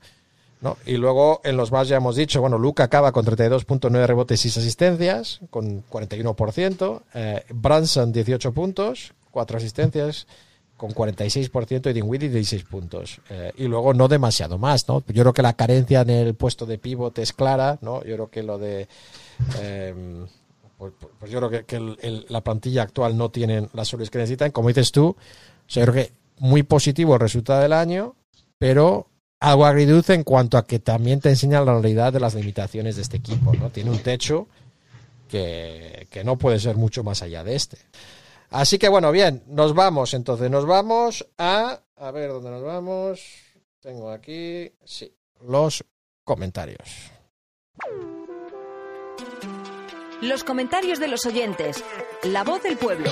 ¿no? 0.59 0.77
Y 0.85 0.97
luego 0.97 1.39
en 1.45 1.55
los 1.55 1.71
más 1.71 1.87
ya 1.87 1.95
hemos 1.95 2.17
dicho, 2.17 2.41
bueno, 2.41 2.57
Luca 2.57 2.83
acaba 2.83 3.13
con 3.13 3.25
32.9 3.25 4.05
rebotes 4.05 4.45
y 4.45 4.49
6 4.49 4.57
asistencias, 4.57 5.39
con 5.49 5.87
41%. 5.87 7.01
Eh, 7.13 7.45
Branson 7.49 8.11
18 8.11 8.51
puntos, 8.51 9.13
4 9.31 9.57
asistencias, 9.57 10.27
con 10.75 10.91
46% 10.91 11.89
y 11.89 11.93
Dinwiddie 11.93 12.29
16 12.29 12.63
puntos. 12.65 13.21
Eh, 13.29 13.53
y 13.55 13.67
luego 13.67 13.93
no 13.93 14.09
demasiado 14.09 14.57
más, 14.57 14.85
¿no? 14.89 15.01
Yo 15.07 15.23
creo 15.23 15.33
que 15.33 15.41
la 15.41 15.53
carencia 15.53 16.01
en 16.01 16.09
el 16.09 16.35
puesto 16.35 16.65
de 16.65 16.77
pivote 16.77 17.21
es 17.21 17.31
clara, 17.31 17.77
¿no? 17.81 18.03
Yo 18.03 18.15
creo 18.15 18.29
que 18.29 18.43
lo 18.43 18.57
de... 18.57 18.87
eh, 19.61 20.25
pues, 21.19 21.31
yo 21.31 21.39
creo 21.39 21.65
que, 21.65 22.25
la 22.29 22.41
plantilla 22.41 22.83
actual 22.83 23.17
no 23.17 23.29
tienen 23.29 23.69
las 23.73 23.87
soluciones 23.87 24.09
que 24.09 24.17
necesitan. 24.17 24.51
Como 24.51 24.69
dices 24.69 24.91
tú, 24.91 25.15
yo 25.67 25.81
creo 25.83 25.93
que 25.93 26.11
muy 26.39 26.63
positivo 26.63 27.13
el 27.13 27.19
resultado 27.19 27.61
del 27.61 27.73
año, 27.73 28.15
pero 28.57 29.07
algo 29.39 29.65
agridulce 29.65 30.13
en 30.13 30.23
cuanto 30.23 30.57
a 30.57 30.65
que 30.65 30.79
también 30.79 31.19
te 31.19 31.29
enseña 31.29 31.61
la 31.61 31.73
realidad 31.73 32.13
de 32.13 32.19
las 32.19 32.33
limitaciones 32.33 32.95
de 32.95 33.03
este 33.03 33.17
equipo, 33.17 33.53
¿no? 33.53 33.69
Tiene 33.69 33.91
un 33.91 33.99
techo 33.99 34.47
que, 35.27 36.07
que 36.09 36.23
no 36.23 36.37
puede 36.37 36.59
ser 36.59 36.75
mucho 36.75 37.03
más 37.03 37.21
allá 37.21 37.43
de 37.43 37.55
este. 37.55 37.77
Así 38.49 38.77
que 38.77 38.89
bueno, 38.89 39.11
bien, 39.11 39.43
nos 39.47 39.73
vamos 39.73 40.13
entonces, 40.13 40.49
nos 40.49 40.65
vamos 40.65 41.27
a... 41.37 41.79
A 41.95 42.11
ver, 42.11 42.31
¿dónde 42.31 42.49
nos 42.49 42.63
vamos? 42.63 43.21
Tengo 43.79 44.11
aquí, 44.11 44.71
sí, 44.83 45.13
los 45.41 45.85
comentarios. 46.23 47.11
Los 50.21 50.43
comentarios 50.43 50.99
de 50.99 51.07
los 51.07 51.25
oyentes. 51.25 51.83
La 52.21 52.43
voz 52.43 52.61
del 52.61 52.77
pueblo. 52.77 53.09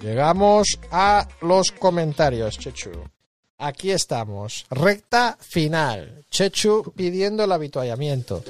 Llegamos 0.00 0.80
a 0.90 1.28
los 1.42 1.70
comentarios, 1.70 2.58
Chechu. 2.58 2.90
Aquí 3.58 3.92
estamos, 3.92 4.66
recta 4.68 5.38
final. 5.40 6.24
Chechu 6.28 6.92
pidiendo 6.96 7.44
el 7.44 7.52
habituallamiento. 7.52 8.42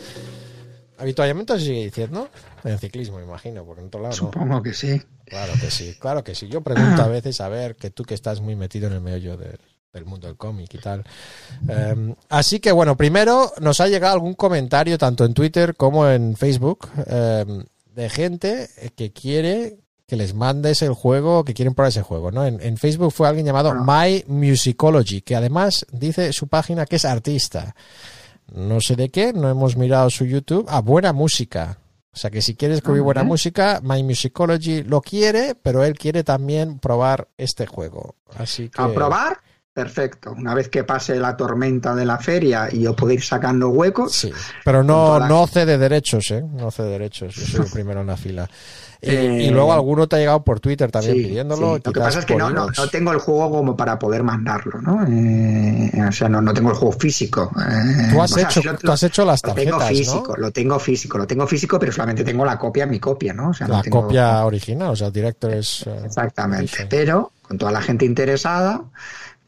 ¿Habituallamiento 0.96 1.58
se 1.58 1.66
sigue 1.66 1.84
diciendo? 1.84 2.30
En 2.64 2.78
ciclismo, 2.78 3.20
imagino, 3.20 3.66
porque 3.66 3.82
en 3.82 3.88
otro 3.88 4.00
lado 4.00 4.14
no. 4.14 4.16
Supongo 4.16 4.62
que 4.62 4.72
sí. 4.72 5.02
Claro 5.32 5.54
que 5.58 5.70
sí, 5.70 5.96
claro 5.98 6.22
que 6.22 6.34
sí. 6.34 6.46
Yo 6.48 6.60
pregunto 6.60 7.00
a 7.00 7.06
veces, 7.08 7.40
a 7.40 7.48
ver, 7.48 7.74
que 7.74 7.90
tú 7.90 8.04
que 8.04 8.12
estás 8.12 8.42
muy 8.42 8.54
metido 8.54 8.86
en 8.88 8.92
el 8.92 9.00
meollo 9.00 9.38
del, 9.38 9.58
del 9.90 10.04
mundo 10.04 10.26
del 10.26 10.36
cómic 10.36 10.74
y 10.74 10.78
tal. 10.78 11.04
Eh, 11.66 12.14
así 12.28 12.60
que 12.60 12.70
bueno, 12.70 12.98
primero 12.98 13.50
nos 13.58 13.80
ha 13.80 13.88
llegado 13.88 14.12
algún 14.12 14.34
comentario 14.34 14.98
tanto 14.98 15.24
en 15.24 15.32
Twitter 15.32 15.74
como 15.74 16.06
en 16.06 16.36
Facebook 16.36 16.86
eh, 17.06 17.64
de 17.94 18.10
gente 18.10 18.68
que 18.94 19.12
quiere 19.12 19.78
que 20.06 20.16
les 20.16 20.34
mandes 20.34 20.82
el 20.82 20.92
juego, 20.92 21.46
que 21.46 21.54
quieren 21.54 21.72
probar 21.72 21.88
ese 21.88 22.02
juego, 22.02 22.30
¿no? 22.30 22.44
En, 22.44 22.60
en 22.60 22.76
Facebook 22.76 23.12
fue 23.12 23.26
alguien 23.26 23.46
llamado 23.46 23.74
My 23.74 24.22
Musicology, 24.26 25.22
que 25.22 25.34
además 25.34 25.86
dice 25.90 26.34
su 26.34 26.48
página 26.48 26.84
que 26.84 26.96
es 26.96 27.06
artista. 27.06 27.74
No 28.54 28.82
sé 28.82 28.96
de 28.96 29.08
qué, 29.08 29.32
no 29.32 29.48
hemos 29.48 29.78
mirado 29.78 30.10
su 30.10 30.26
YouTube. 30.26 30.66
Ah, 30.68 30.82
buena 30.82 31.14
música. 31.14 31.78
O 32.14 32.16
sea 32.18 32.30
que 32.30 32.42
si 32.42 32.54
quieres 32.54 32.78
escribir 32.78 33.02
buena 33.02 33.22
Ujú. 33.22 33.28
música, 33.28 33.80
My 33.82 34.02
Musicology 34.02 34.82
lo 34.82 35.00
quiere, 35.00 35.54
pero 35.54 35.82
él 35.82 35.96
quiere 35.98 36.24
también 36.24 36.78
probar 36.78 37.28
este 37.38 37.66
juego. 37.66 38.16
Así 38.36 38.68
que. 38.68 38.82
A 38.82 38.92
probar, 38.92 39.38
perfecto. 39.72 40.32
Una 40.32 40.54
vez 40.54 40.68
que 40.68 40.84
pase 40.84 41.16
la 41.16 41.36
tormenta 41.38 41.94
de 41.94 42.04
la 42.04 42.18
feria 42.18 42.68
y 42.70 42.82
yo 42.82 42.94
puedo 42.94 43.14
ir 43.14 43.22
sacando 43.22 43.70
huecos, 43.70 44.12
Sí, 44.12 44.30
pero 44.62 44.82
no, 44.84 44.94
Con 44.94 45.04
toda 45.06 45.18
la- 45.20 45.28
no 45.28 45.46
cede 45.46 45.78
derechos, 45.78 46.30
¿eh? 46.32 46.42
No 46.42 46.70
cede 46.70 46.90
derechos. 46.90 47.34
Yo 47.34 47.46
soy 47.46 47.60
el 47.64 47.70
primero 47.72 48.02
en 48.02 48.06
la 48.08 48.16
fila. 48.18 48.48
Y, 49.04 49.10
Eh, 49.10 49.42
y 49.46 49.50
luego 49.50 49.72
alguno 49.72 50.06
te 50.06 50.14
ha 50.14 50.18
llegado 50.20 50.44
por 50.44 50.60
Twitter 50.60 50.88
también 50.92 51.16
Sí, 51.16 51.24
pidiéndolo. 51.24 51.74
sí. 51.76 51.82
Lo 51.84 51.92
que 51.92 51.98
pasa 52.00 52.20
es 52.20 52.24
que 52.24 52.36
no, 52.36 52.50
no, 52.50 52.68
no 52.68 52.88
tengo 52.88 53.10
el 53.10 53.18
juego 53.18 53.50
como 53.50 53.76
para 53.76 53.98
poder 53.98 54.22
mandarlo, 54.22 54.80
¿no? 54.80 55.04
Eh, 55.08 55.90
o 56.08 56.12
sea, 56.12 56.28
no, 56.28 56.40
no 56.40 56.54
tengo 56.54 56.70
el 56.70 56.76
juego 56.76 56.92
físico. 56.92 57.50
eh, 57.58 58.10
Tú 58.12 58.22
has, 58.22 58.30
o 58.30 58.34
sea, 58.36 58.44
hecho, 58.44 58.60
sí 58.62 58.68
lo- 58.68 58.78
tú 58.78 58.92
has 58.92 59.02
hecho 59.02 59.24
las 59.24 59.42
lo 59.44 59.54
tengo 59.54 59.78
tarjetas, 59.78 59.98
físico, 59.98 60.34
¿no? 60.36 60.42
lo 60.42 60.50
tengo 60.52 60.78
físico, 60.78 61.18
lo 61.18 61.26
tengo 61.26 61.46
físico, 61.48 61.78
pero 61.80 61.90
solamente 61.90 62.22
tengo 62.22 62.44
la 62.44 62.56
copia, 62.56 62.86
mi 62.86 63.00
copia, 63.00 63.32
¿no? 63.34 63.48
O 63.50 63.54
sea, 63.54 63.66
La 63.66 63.82
tengo- 63.82 64.02
copia 64.02 64.44
original, 64.44 64.90
o 64.90 64.96
sea, 64.96 65.10
director 65.10 65.50
es. 65.52 65.84
eh, 65.86 66.02
Exactamente. 66.04 66.86
Pero 66.88 67.32
con 67.42 67.58
toda 67.58 67.72
la 67.72 67.82
gente 67.82 68.04
interesada, 68.04 68.82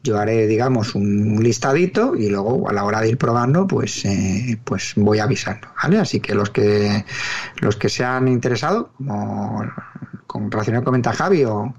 yo 0.05 0.19
haré, 0.19 0.47
digamos, 0.47 0.95
un 0.95 1.43
listadito 1.43 2.15
y 2.15 2.29
luego 2.29 2.69
a 2.69 2.73
la 2.73 2.85
hora 2.85 3.01
de 3.01 3.09
ir 3.09 3.17
probando, 3.17 3.65
pues, 3.67 4.05
eh, 4.05 4.57
pues 4.63 4.93
voy 4.95 5.19
avisando, 5.19 5.67
¿vale? 5.81 5.99
Así 5.99 6.19
que 6.19 6.35
los 6.35 6.51
que 6.51 7.03
los 7.59 7.75
que 7.75 7.89
se 7.89 8.05
han 8.05 8.27
interesado, 8.27 8.91
como 8.97 9.63
con 10.27 10.51
relación 10.51 10.83
comenta 10.83 11.11
Javi 11.11 11.43
o 11.43 11.73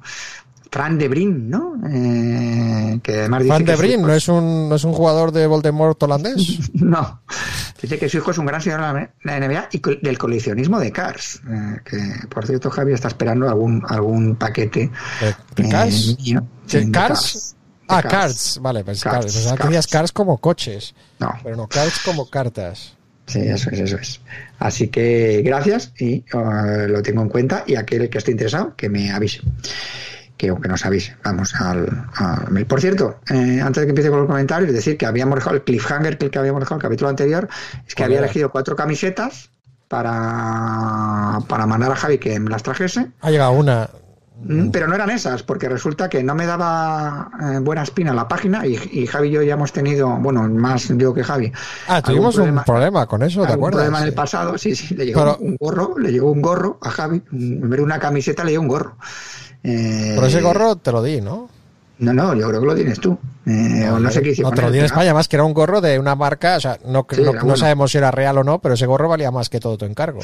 Fran 0.71 0.99
de 0.99 1.09
Brin, 1.09 1.49
¿no? 1.49 1.75
Eh, 1.89 2.99
que 3.03 3.21
además 3.21 3.45
dice 3.45 3.59
que 3.59 3.71
de 3.71 3.77
Brin, 3.77 4.03
¿no 4.03 4.13
es, 4.13 4.29
un, 4.29 4.69
¿no 4.69 4.75
es 4.75 4.85
un 4.85 4.93
jugador 4.93 5.31
de 5.31 5.47
Voldemort 5.47 6.03
holandés? 6.03 6.71
no, 6.75 7.21
Dice 7.81 7.99
que 7.99 8.09
su 8.09 8.19
hijo 8.19 8.31
es 8.31 8.39
un 8.39 8.47
gran 8.47 8.61
señor 8.61 8.81
de 8.81 9.11
la 9.25 9.41
NBA 9.41 9.69
y 9.73 9.81
del 10.03 10.19
coleccionismo 10.19 10.81
de 10.81 10.93
Cars. 10.93 11.41
eh, 11.49 11.81
que, 11.85 12.27
por 12.29 12.47
cierto, 12.47 12.71
Javi 12.71 12.93
está 12.93 13.09
esperando 13.09 13.49
algún, 13.49 13.83
algún 13.89 14.37
paquete. 14.37 14.91
¿De, 15.21 15.63
de 15.63 15.69
eh, 15.69 15.71
Cars? 15.71 16.17
mío. 16.19 16.47
¿De 16.71 16.91
Cars? 16.91 17.56
Ah, 17.89 18.03
Cards. 18.03 18.59
Vale, 18.61 18.83
pues, 18.85 19.03
Cards, 19.03 19.35
que 19.59 19.91
Cards. 19.91 20.13
como 20.13 20.39
coches. 20.39 20.95
No, 21.19 21.33
Pero 21.43 21.57
no, 21.57 21.69
Cards 21.69 22.01
como 22.05 22.29
cartas. 22.29 22.95
sí, 23.27 23.41
eso 23.41 23.71
es, 23.71 23.81
eso 23.81 23.97
es. 23.97 24.21
Así 24.59 24.89
que 24.89 25.43
gracias 25.45 25.93
y 25.99 26.25
eh, 26.33 26.87
lo 26.89 27.03
tengo 27.03 27.23
en 27.23 27.29
cuenta. 27.29 27.65
Y 27.67 27.77
aquel 27.77 28.09
que 28.11 28.19
esté 28.19 28.31
interesado, 28.33 28.75
que 28.77 28.89
me 28.89 29.11
avise. 29.13 29.41
Que 30.37 30.49
aunque 30.49 30.69
nos 30.69 30.85
avise. 30.85 31.17
Vamos 31.25 31.55
al, 31.55 32.09
al 32.15 32.51
mail. 32.51 32.67
Por 32.67 32.81
cierto, 32.81 33.21
eh, 33.31 33.61
antes 33.63 33.81
de 33.81 33.87
que 33.87 33.91
empiece 33.91 34.11
con 34.11 34.19
los 34.21 34.29
comentarios, 34.29 34.73
decir 34.73 34.99
que 34.99 35.07
habíamos 35.07 35.37
dejado 35.37 35.57
el 35.57 35.63
cliffhanger 35.63 36.19
que 36.19 36.27
el 36.27 36.31
que 36.31 36.39
habíamos 36.39 36.61
dejado 36.61 36.77
el 36.77 36.83
capítulo 36.83 37.09
anterior, 37.09 37.49
es 37.87 37.95
que 37.95 38.03
¿Cuál 38.03 38.07
había 38.11 38.19
elegido 38.19 38.51
cuatro 38.51 38.77
camisetas 38.77 39.49
para, 39.89 41.39
para 41.49 41.67
mandar 41.67 41.93
a 41.93 41.97
Javi 41.97 42.19
que 42.19 42.39
me 42.41 42.51
las 42.51 42.63
trajese. 42.63 43.07
Ha 43.21 43.31
llegado 43.31 43.53
una. 43.53 43.89
Mm, 44.39 44.69
Pero 44.71 44.87
no 44.87 44.95
eran 44.95 45.09
esas, 45.11 45.43
porque 45.43 45.67
resulta 45.69 46.09
que 46.11 46.23
no 46.23 46.35
me 46.35 46.45
daba 46.45 47.31
eh, 47.41 47.59
buena 47.61 47.83
espina 47.83 48.13
la 48.13 48.29
página 48.29 48.67
y, 48.67 48.79
y 48.93 49.07
Javi 49.07 49.29
y 49.29 49.31
yo 49.31 49.43
ya 49.43 49.55
hemos 49.55 49.73
tenido, 49.73 50.09
bueno, 50.19 50.43
más 50.43 50.89
yo 50.97 51.15
que 51.15 51.25
Javi. 51.25 51.51
Ah, 51.89 52.03
tuvimos 52.03 52.37
un 52.37 52.55
problema 52.65 53.07
con 53.07 53.23
eso, 53.23 53.47
¿te 53.47 53.55
acuerdas? 53.55 53.79
problema 53.79 54.01
en 54.03 54.09
el 54.09 54.15
pasado, 54.15 54.59
sí, 54.59 54.77
sí, 54.77 54.95
le 54.95 55.07
llegó 55.07 55.21
Pero- 55.21 55.39
un 55.39 55.57
gorro, 55.59 55.99
le 55.99 56.13
llegó 56.13 56.31
un 56.31 56.43
gorro 56.43 56.79
a 56.83 56.91
Javi, 56.91 57.23
en 57.33 57.63
vez 57.71 57.79
de 57.79 57.83
una 57.83 57.99
camiseta 57.99 58.45
le 58.45 58.51
llegó 58.53 58.63
un 58.63 58.69
gorro. 58.69 58.97
Eh, 59.63 60.13
Pero 60.15 60.27
ese 60.27 60.43
gorro 60.43 60.77
te 60.77 60.93
lo 60.93 61.03
di, 61.03 61.21
¿no? 61.23 61.49
No, 61.99 62.13
no, 62.13 62.35
yo 62.35 62.49
creo 62.49 62.61
que 62.61 62.67
lo 62.67 62.75
tienes 62.75 63.01
tú. 63.01 63.19
Eh, 63.47 63.89
o 63.89 64.01
no 64.01 64.11
sé 64.11 64.23
qué 64.23 64.31
hicimos. 64.31 64.53
No, 64.55 64.63
lo 64.63 64.71
di 64.73 64.81
en 64.81 64.87
España, 64.87 65.15
más 65.15 65.29
que 65.29 65.37
era 65.37 65.45
un 65.45 65.55
gorro 65.55 65.81
de 65.81 65.99
una 65.99 66.15
marca, 66.17 66.57
o 66.57 66.61
sea, 66.61 66.79
no, 66.85 67.07
Sí, 67.09 67.23
no, 67.23 67.33
no 67.33 67.57
sabemos 67.57 67.93
si 67.93 67.99
era 67.99 68.11
real 68.11 68.37
o 68.39 68.45
no, 68.45 68.61
pero 68.61 68.75
ese 68.75 68.87
gorro 68.87 69.09
valía 69.09 69.31
más 69.31 69.49
que 69.49 69.61
todo 69.61 69.79
tu 69.79 69.85
encargo. 69.85 70.19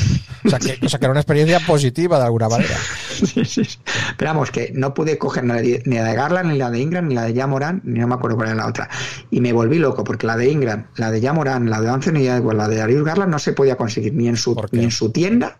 O 0.44 0.50
sea, 0.50 0.58
que, 0.58 0.78
o 0.84 0.88
sea, 0.88 0.98
que 0.98 1.04
era 1.06 1.12
una 1.12 1.20
experiencia 1.20 1.60
positiva 1.60 2.18
de 2.18 2.24
alguna 2.24 2.48
manera. 2.48 2.74
Sí, 3.12 3.44
sí, 3.44 3.64
sí. 3.64 3.78
Pero 4.16 4.32
vamos, 4.32 4.50
que 4.50 4.72
no 4.74 4.94
pude 4.94 5.16
coger 5.16 5.44
ni 5.44 5.50
la 5.96 6.04
de, 6.04 6.14
Garland, 6.14 6.50
ni 6.50 6.58
la 6.58 6.70
de 6.70 6.80
Ingram, 6.80 7.06
ni 7.06 7.14
la 7.14 7.24
de 7.24 7.34
Jamoran, 7.34 7.80
ni 7.84 8.00
no 8.00 8.08
me 8.08 8.14
acuerdo 8.14 8.36
cuál 8.36 8.48
era 8.48 8.56
la 8.56 8.66
otra. 8.66 8.88
Y 9.30 9.40
me 9.40 9.52
volví 9.52 9.78
loco, 9.78 10.02
porque 10.02 10.26
la 10.26 10.36
de 10.36 10.50
Ingram, 10.50 10.86
la 10.96 11.12
de 11.12 11.20
Jamoran, 11.20 11.70
la 11.70 11.80
de 11.80 11.88
Anthony 11.88 12.26
Edwards, 12.26 12.58
la 12.58 12.66
de 12.66 12.76
Darius 12.76 13.04
Garland 13.04 13.30
no 13.30 13.38
se 13.38 13.52
podía 13.52 13.76
conseguir 13.76 14.14
ni 14.14 14.26
en 14.26 14.36
su, 14.36 14.60
ni 14.72 14.82
en 14.84 14.90
su 14.90 15.12
tienda, 15.12 15.58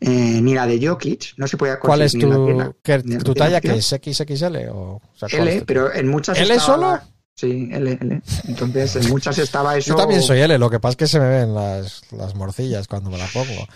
eh, 0.00 0.40
ni 0.42 0.54
la 0.54 0.66
de 0.66 0.86
Jokic, 0.86 1.34
no 1.36 1.46
se 1.48 1.56
podía 1.56 1.78
¿Cuál 1.78 2.02
es 2.02 2.12
conseguir 2.12 2.24
en 2.34 2.58
la 2.58 2.66
tu, 2.70 2.82
tienda. 2.82 3.18
tu 3.24 3.34
talla 3.34 3.60
que 3.60 3.74
es 3.76 3.86
XXL? 3.86 4.68
O, 4.70 4.96
o 4.96 5.02
sea, 5.14 5.28
¿cuál 5.28 5.48
L, 5.48 5.56
es 5.56 5.64
pero 5.64 5.92
en 5.92 6.08
muchas 6.08 6.38
¿L 6.38 6.54
estaba- 6.54 6.60
solo? 6.76 7.00
Sí, 7.34 7.68
L, 7.72 7.98
L. 8.00 8.20
Entonces, 8.48 8.96
en 8.96 9.08
muchas 9.10 9.38
estaba 9.38 9.76
eso. 9.76 9.90
Yo 9.90 9.94
también 9.96 10.22
soy 10.22 10.40
L, 10.40 10.58
lo 10.58 10.68
que 10.70 10.80
pasa 10.80 10.90
es 10.92 10.96
que 10.96 11.06
se 11.06 11.20
me 11.20 11.28
ven 11.28 11.54
las, 11.54 12.02
las 12.12 12.34
morcillas 12.34 12.88
cuando 12.88 13.10
me 13.10 13.18
la 13.18 13.26
pongo. 13.32 13.66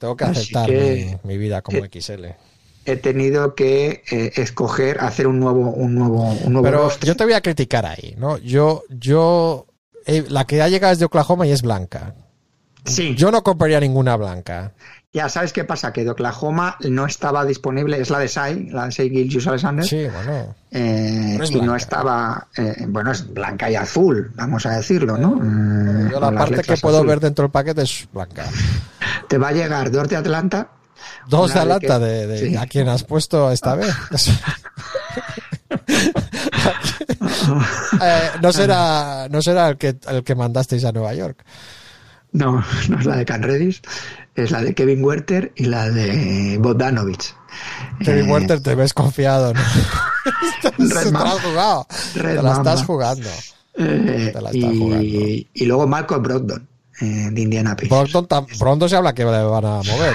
Tengo 0.00 0.16
que 0.16 0.24
aceptar 0.24 0.66
que- 0.68 1.16
mi, 1.22 1.28
mi 1.34 1.38
vida 1.38 1.62
como 1.62 1.78
eh, 1.78 1.88
XL. 1.92 2.24
He 2.86 2.96
tenido 2.96 3.54
que 3.54 4.02
eh, 4.10 4.32
escoger, 4.34 4.98
hacer 5.00 5.26
un 5.26 5.38
nuevo, 5.40 5.70
un 5.70 5.94
nuevo, 5.94 6.22
un 6.44 6.52
nuevo 6.52 6.64
Pero 6.64 6.90
yo 7.00 7.16
te 7.16 7.24
voy 7.24 7.32
a 7.34 7.40
criticar 7.40 7.86
ahí, 7.86 8.14
¿no? 8.18 8.36
Yo, 8.38 8.82
yo, 8.90 9.66
eh, 10.06 10.24
la 10.28 10.44
que 10.46 10.60
ha 10.60 10.68
llegado 10.68 10.92
es 10.92 10.98
de 10.98 11.04
Oklahoma 11.06 11.46
y 11.46 11.52
es 11.52 11.62
blanca. 11.62 12.14
Sí, 12.84 13.14
Yo 13.16 13.30
no 13.30 13.42
compraría 13.42 13.80
ninguna 13.80 14.16
blanca. 14.16 14.74
Ya 15.14 15.28
sabes 15.30 15.52
qué 15.52 15.64
pasa, 15.64 15.92
que 15.92 16.04
de 16.04 16.10
Oklahoma 16.10 16.76
no 16.80 17.06
estaba 17.06 17.44
disponible, 17.44 18.00
es 18.00 18.10
la 18.10 18.18
de 18.18 18.28
Sai, 18.28 18.66
la 18.70 18.86
de 18.86 18.92
Sai 18.92 19.08
Gilgius 19.10 19.46
Alexander. 19.46 19.86
Sí, 19.86 20.06
bueno. 20.12 20.54
Eh, 20.72 21.30
Pero 21.32 21.44
es 21.44 21.50
y 21.52 21.60
no 21.60 21.76
estaba, 21.76 22.48
eh, 22.56 22.84
bueno, 22.88 23.12
es 23.12 23.32
blanca 23.32 23.70
y 23.70 23.76
azul, 23.76 24.32
vamos 24.34 24.66
a 24.66 24.70
decirlo, 24.76 25.16
¿no? 25.16 25.36
Eh, 25.36 26.08
Yo 26.10 26.18
la 26.20 26.32
parte 26.32 26.62
que 26.62 26.76
puedo 26.78 26.96
azul. 26.96 27.06
ver 27.06 27.20
dentro 27.20 27.44
del 27.44 27.52
paquete 27.52 27.82
es 27.82 28.08
blanca. 28.12 28.44
Te 29.28 29.38
va 29.38 29.48
a 29.48 29.52
llegar 29.52 29.90
dos 29.92 30.08
de 30.08 30.16
Atlanta. 30.16 30.68
Dos 31.28 31.54
de 31.54 31.60
Atlanta 31.60 31.98
que- 32.00 32.04
de, 32.04 32.26
de- 32.26 32.38
sí. 32.50 32.56
a 32.56 32.66
quién 32.66 32.88
has 32.88 33.04
puesto 33.04 33.50
esta 33.52 33.76
vez. 33.76 33.94
Eh, 38.02 38.30
no 38.42 38.52
será, 38.52 39.28
no 39.30 39.40
será 39.42 39.68
el 39.68 39.76
que 39.76 39.96
el 40.08 40.24
que 40.24 40.34
mandasteis 40.34 40.84
a 40.84 40.92
Nueva 40.92 41.14
York. 41.14 41.44
No, 42.32 42.64
no 42.88 42.98
es 42.98 43.04
la 43.06 43.16
de 43.16 43.24
Can 43.24 43.42
Redis, 43.42 43.80
es 44.34 44.50
la 44.50 44.60
de 44.62 44.74
Kevin 44.74 45.04
Werther 45.04 45.52
y 45.56 45.64
la 45.64 45.90
de 45.90 46.58
Bogdanovich. 46.60 47.34
Kevin 48.04 48.26
Eh, 48.28 48.32
Werther, 48.32 48.60
te 48.60 48.74
ves 48.74 48.92
confiado, 48.92 49.54
¿no? 49.54 49.60
Red 50.78 51.12
jugado. 51.42 51.86
Red 52.14 52.36
te 52.36 52.42
la 52.42 52.52
estás 52.52 52.82
jugando. 52.84 53.28
eh, 53.76 54.30
Te 54.32 54.40
la 54.40 54.50
está 54.50 54.66
jugando. 54.68 55.02
y, 55.04 55.48
luego 55.66 55.86
Malcolm 55.86 56.22
Brogdon, 56.22 56.68
eh, 57.00 57.28
de 57.32 57.40
Indiana 57.40 57.76
Pacers. 57.76 57.90
Brogdon 57.90 58.26
tam- 58.28 58.58
pronto 58.58 58.88
se 58.88 58.96
habla 58.96 59.12
que 59.14 59.24
le 59.24 59.42
van 59.42 59.64
a 59.64 59.76
mover, 59.82 60.14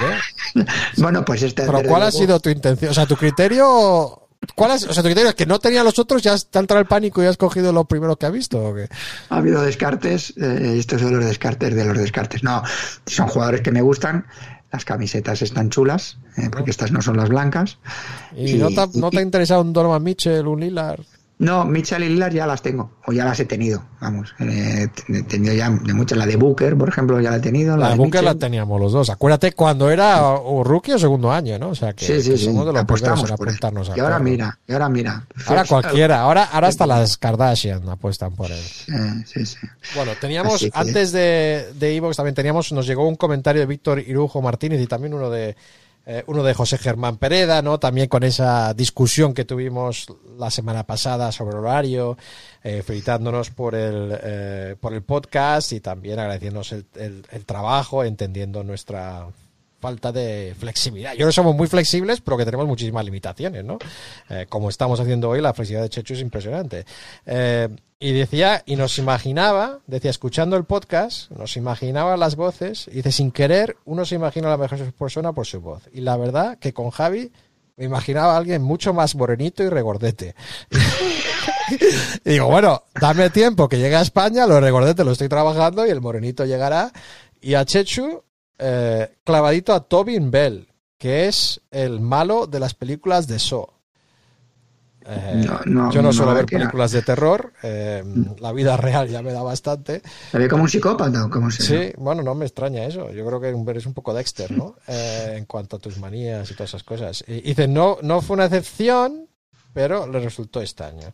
¿eh? 0.54 0.64
Bueno, 0.98 1.24
pues 1.24 1.42
este. 1.42 1.64
Pero 1.64 1.82
¿cuál 1.88 2.02
ha 2.02 2.10
sido 2.10 2.40
tu 2.40 2.50
intención? 2.50 2.90
O 2.90 2.94
sea, 2.94 3.06
tu 3.06 3.16
criterio... 3.16 4.28
¿Cuál 4.54 4.72
es, 4.72 4.84
o 4.84 4.92
sea, 4.94 5.02
tu 5.02 5.08
criterio 5.08 5.28
es 5.30 5.34
que 5.34 5.44
no 5.46 5.58
tenían 5.58 5.84
los 5.84 5.98
otros, 5.98 6.22
ya 6.22 6.34
te 6.38 6.58
ha 6.58 6.60
entrado 6.60 6.80
el 6.80 6.86
pánico 6.88 7.22
y 7.22 7.26
has 7.26 7.36
cogido 7.36 7.72
lo 7.72 7.84
primero 7.84 8.16
que 8.16 8.26
has 8.26 8.32
visto. 8.32 8.58
¿o 8.68 8.74
qué? 8.74 8.88
Ha 9.28 9.36
habido 9.36 9.60
descartes, 9.62 10.32
eh, 10.38 10.76
estos 10.78 11.00
son 11.02 11.14
los 11.16 11.24
descartes 11.26 11.74
de 11.74 11.84
los 11.84 11.96
descartes. 11.98 12.42
No, 12.42 12.62
son 13.06 13.28
jugadores 13.28 13.60
que 13.60 13.70
me 13.70 13.82
gustan. 13.82 14.26
Las 14.72 14.84
camisetas 14.84 15.42
están 15.42 15.68
chulas, 15.68 16.16
eh, 16.36 16.48
porque 16.50 16.70
estas 16.70 16.92
no 16.92 17.02
son 17.02 17.16
las 17.16 17.28
blancas. 17.28 17.78
¿Y, 18.36 18.54
no, 18.54 18.68
te, 18.68 18.80
ha- 18.80 18.88
no 18.94 19.10
te 19.10 19.18
ha 19.18 19.20
y- 19.20 19.24
interesado 19.24 19.62
un 19.62 19.72
Donovan 19.72 20.02
Mitchell, 20.02 20.46
un 20.46 20.60
Lillard? 20.60 21.00
No, 21.40 21.64
Mitchell 21.64 22.02
y 22.04 22.10
Lillard 22.10 22.34
ya 22.34 22.46
las 22.46 22.60
tengo, 22.60 22.90
o 23.06 23.12
ya 23.12 23.24
las 23.24 23.40
he 23.40 23.46
tenido, 23.46 23.82
vamos. 23.98 24.34
Eh, 24.40 24.88
he 25.08 25.22
tenido 25.22 25.54
ya 25.54 25.70
de 25.70 25.94
muchas, 25.94 26.18
la 26.18 26.26
de 26.26 26.36
Booker, 26.36 26.76
por 26.76 26.90
ejemplo, 26.90 27.18
ya 27.18 27.30
la 27.30 27.38
he 27.38 27.40
tenido. 27.40 27.78
La 27.78 27.88
de 27.88 27.94
Bunker 27.96 28.22
la 28.22 28.34
teníamos 28.34 28.78
los 28.78 28.92
dos. 28.92 29.08
Acuérdate 29.08 29.52
cuando 29.52 29.90
era 29.90 30.22
o 30.22 30.62
rookie 30.62 30.92
o 30.92 30.98
segundo 30.98 31.32
año, 31.32 31.58
¿no? 31.58 31.70
O 31.70 31.74
sea, 31.74 31.94
que, 31.94 32.04
Sí, 32.04 32.20
sí, 32.20 32.32
que 32.32 32.36
sí, 32.36 32.44
somos 32.44 32.66
de 32.66 32.74
los 32.74 32.84
primeros 32.84 33.08
apostamos 33.08 33.30
en 33.30 33.34
apuntarnos 33.34 33.88
a 33.88 33.96
Y 33.96 34.00
ahora 34.00 34.18
mira, 34.18 34.58
y 34.68 34.72
ahora 34.74 34.88
mira. 34.90 35.26
Ahora 35.46 35.64
cualquiera, 35.68 36.20
ahora, 36.20 36.44
ahora 36.44 36.68
hasta 36.68 36.86
las 36.86 37.16
Kardashian 37.16 37.88
apuestan 37.88 38.36
por 38.36 38.50
él. 38.50 38.58
Eh, 38.58 39.24
sí, 39.24 39.46
sí. 39.46 39.56
Bueno, 39.94 40.12
teníamos, 40.20 40.60
que- 40.60 40.70
antes 40.74 41.10
de, 41.12 41.72
de 41.74 41.96
Evox 41.96 42.18
también 42.18 42.34
teníamos, 42.34 42.70
nos 42.72 42.86
llegó 42.86 43.08
un 43.08 43.16
comentario 43.16 43.60
de 43.60 43.66
Víctor 43.66 43.98
Irujo 44.00 44.42
Martínez 44.42 44.78
y 44.82 44.86
también 44.86 45.14
uno 45.14 45.30
de 45.30 45.56
eh, 46.12 46.24
uno 46.26 46.42
de 46.42 46.54
José 46.54 46.76
Germán 46.78 47.18
Pereda, 47.18 47.62
¿no? 47.62 47.78
También 47.78 48.08
con 48.08 48.24
esa 48.24 48.74
discusión 48.74 49.32
que 49.32 49.44
tuvimos 49.44 50.06
la 50.38 50.50
semana 50.50 50.84
pasada 50.84 51.30
sobre 51.30 51.56
horario, 51.56 52.16
eh, 52.64 52.82
felicitándonos 52.84 53.50
por 53.50 53.74
el, 53.76 54.18
eh, 54.22 54.76
por 54.80 54.92
el 54.94 55.02
podcast 55.02 55.72
y 55.72 55.80
también 55.80 56.18
agradeciéndonos 56.18 56.72
el, 56.72 56.86
el- 56.96 57.26
el 57.30 57.44
trabajo, 57.44 58.02
entendiendo 58.02 58.64
nuestra 58.64 59.26
falta 59.80 60.12
de 60.12 60.54
flexibilidad. 60.58 61.12
Yo 61.12 61.20
creo 61.20 61.32
somos 61.32 61.56
muy 61.56 61.66
flexibles, 61.66 62.20
pero 62.20 62.36
que 62.36 62.44
tenemos 62.44 62.66
muchísimas 62.66 63.04
limitaciones, 63.04 63.64
¿no? 63.64 63.78
Eh, 64.28 64.46
como 64.48 64.68
estamos 64.68 65.00
haciendo 65.00 65.30
hoy, 65.30 65.40
la 65.40 65.54
flexibilidad 65.54 65.84
de 65.84 65.90
Chechu 65.90 66.14
es 66.14 66.20
impresionante. 66.20 66.84
Eh, 67.26 67.68
y 67.98 68.12
decía, 68.12 68.62
y 68.64 68.76
nos 68.76 68.98
imaginaba, 68.98 69.80
decía, 69.86 70.10
escuchando 70.10 70.56
el 70.56 70.64
podcast, 70.64 71.30
nos 71.32 71.56
imaginaba 71.56 72.16
las 72.16 72.36
voces, 72.36 72.88
y 72.88 72.96
dice, 72.96 73.12
sin 73.12 73.30
querer, 73.30 73.76
uno 73.84 74.04
se 74.04 74.14
imagina 74.14 74.48
la 74.48 74.56
mejor 74.56 74.92
persona 74.92 75.32
por 75.32 75.46
su 75.46 75.60
voz. 75.60 75.82
Y 75.92 76.00
la 76.00 76.16
verdad 76.16 76.58
que 76.58 76.72
con 76.72 76.90
Javi 76.90 77.30
me 77.76 77.84
imaginaba 77.84 78.34
a 78.34 78.36
alguien 78.36 78.62
mucho 78.62 78.92
más 78.92 79.14
morenito 79.16 79.62
y 79.62 79.68
regordete. 79.68 80.34
y 82.24 82.30
digo, 82.30 82.46
bueno, 82.46 82.84
dame 83.00 83.30
tiempo 83.30 83.68
que 83.68 83.78
llegue 83.78 83.96
a 83.96 84.02
España, 84.02 84.46
lo 84.46 84.54
de 84.54 84.60
regordete 84.60 85.04
lo 85.04 85.12
estoy 85.12 85.28
trabajando 85.28 85.86
y 85.86 85.90
el 85.90 86.00
morenito 86.00 86.44
llegará. 86.44 86.92
Y 87.40 87.54
a 87.54 87.64
Chechu, 87.64 88.22
eh, 88.60 89.16
clavadito 89.24 89.72
a 89.72 89.80
Tobin 89.80 90.30
Bell, 90.30 90.68
que 90.98 91.26
es 91.28 91.60
el 91.70 92.00
malo 92.00 92.46
de 92.46 92.60
las 92.60 92.74
películas 92.74 93.26
de 93.26 93.38
Saw. 93.38 93.66
Eh, 95.06 95.44
No, 95.46 95.60
no, 95.64 95.90
yo 95.90 96.02
no 96.02 96.08
no, 96.08 96.12
suelo 96.12 96.34
ver 96.34 96.46
películas 96.46 96.92
de 96.92 97.02
terror, 97.02 97.52
eh, 97.62 98.04
la 98.38 98.52
vida 98.52 98.76
real 98.76 99.08
ya 99.08 99.22
me 99.22 99.32
da 99.32 99.42
bastante. 99.42 100.02
¿Se 100.30 100.38
ve 100.38 100.48
como 100.48 100.64
un 100.64 100.68
psicópata 100.68 101.24
o 101.24 101.30
cómo 101.30 101.50
se 101.50 101.62
Sí, 101.62 101.92
bueno, 101.96 102.22
no 102.22 102.34
me 102.34 102.44
extraña 102.44 102.84
eso. 102.84 103.10
Yo 103.10 103.26
creo 103.26 103.40
que 103.40 103.48
eres 103.70 103.86
un 103.86 103.94
poco 103.94 104.12
Dexter, 104.12 104.50
¿no? 104.52 104.76
Eh, 104.86 105.36
en 105.38 105.44
cuanto 105.46 105.76
a 105.76 105.78
tus 105.78 105.98
manías 105.98 106.50
y 106.50 106.54
todas 106.54 106.70
esas 106.70 106.82
cosas. 106.82 107.24
Y 107.26 107.40
dice, 107.40 107.66
no, 107.66 107.98
no 108.02 108.20
fue 108.20 108.34
una 108.34 108.46
excepción, 108.46 109.28
pero 109.72 110.06
le 110.06 110.20
resultó 110.20 110.60
extraño. 110.60 111.12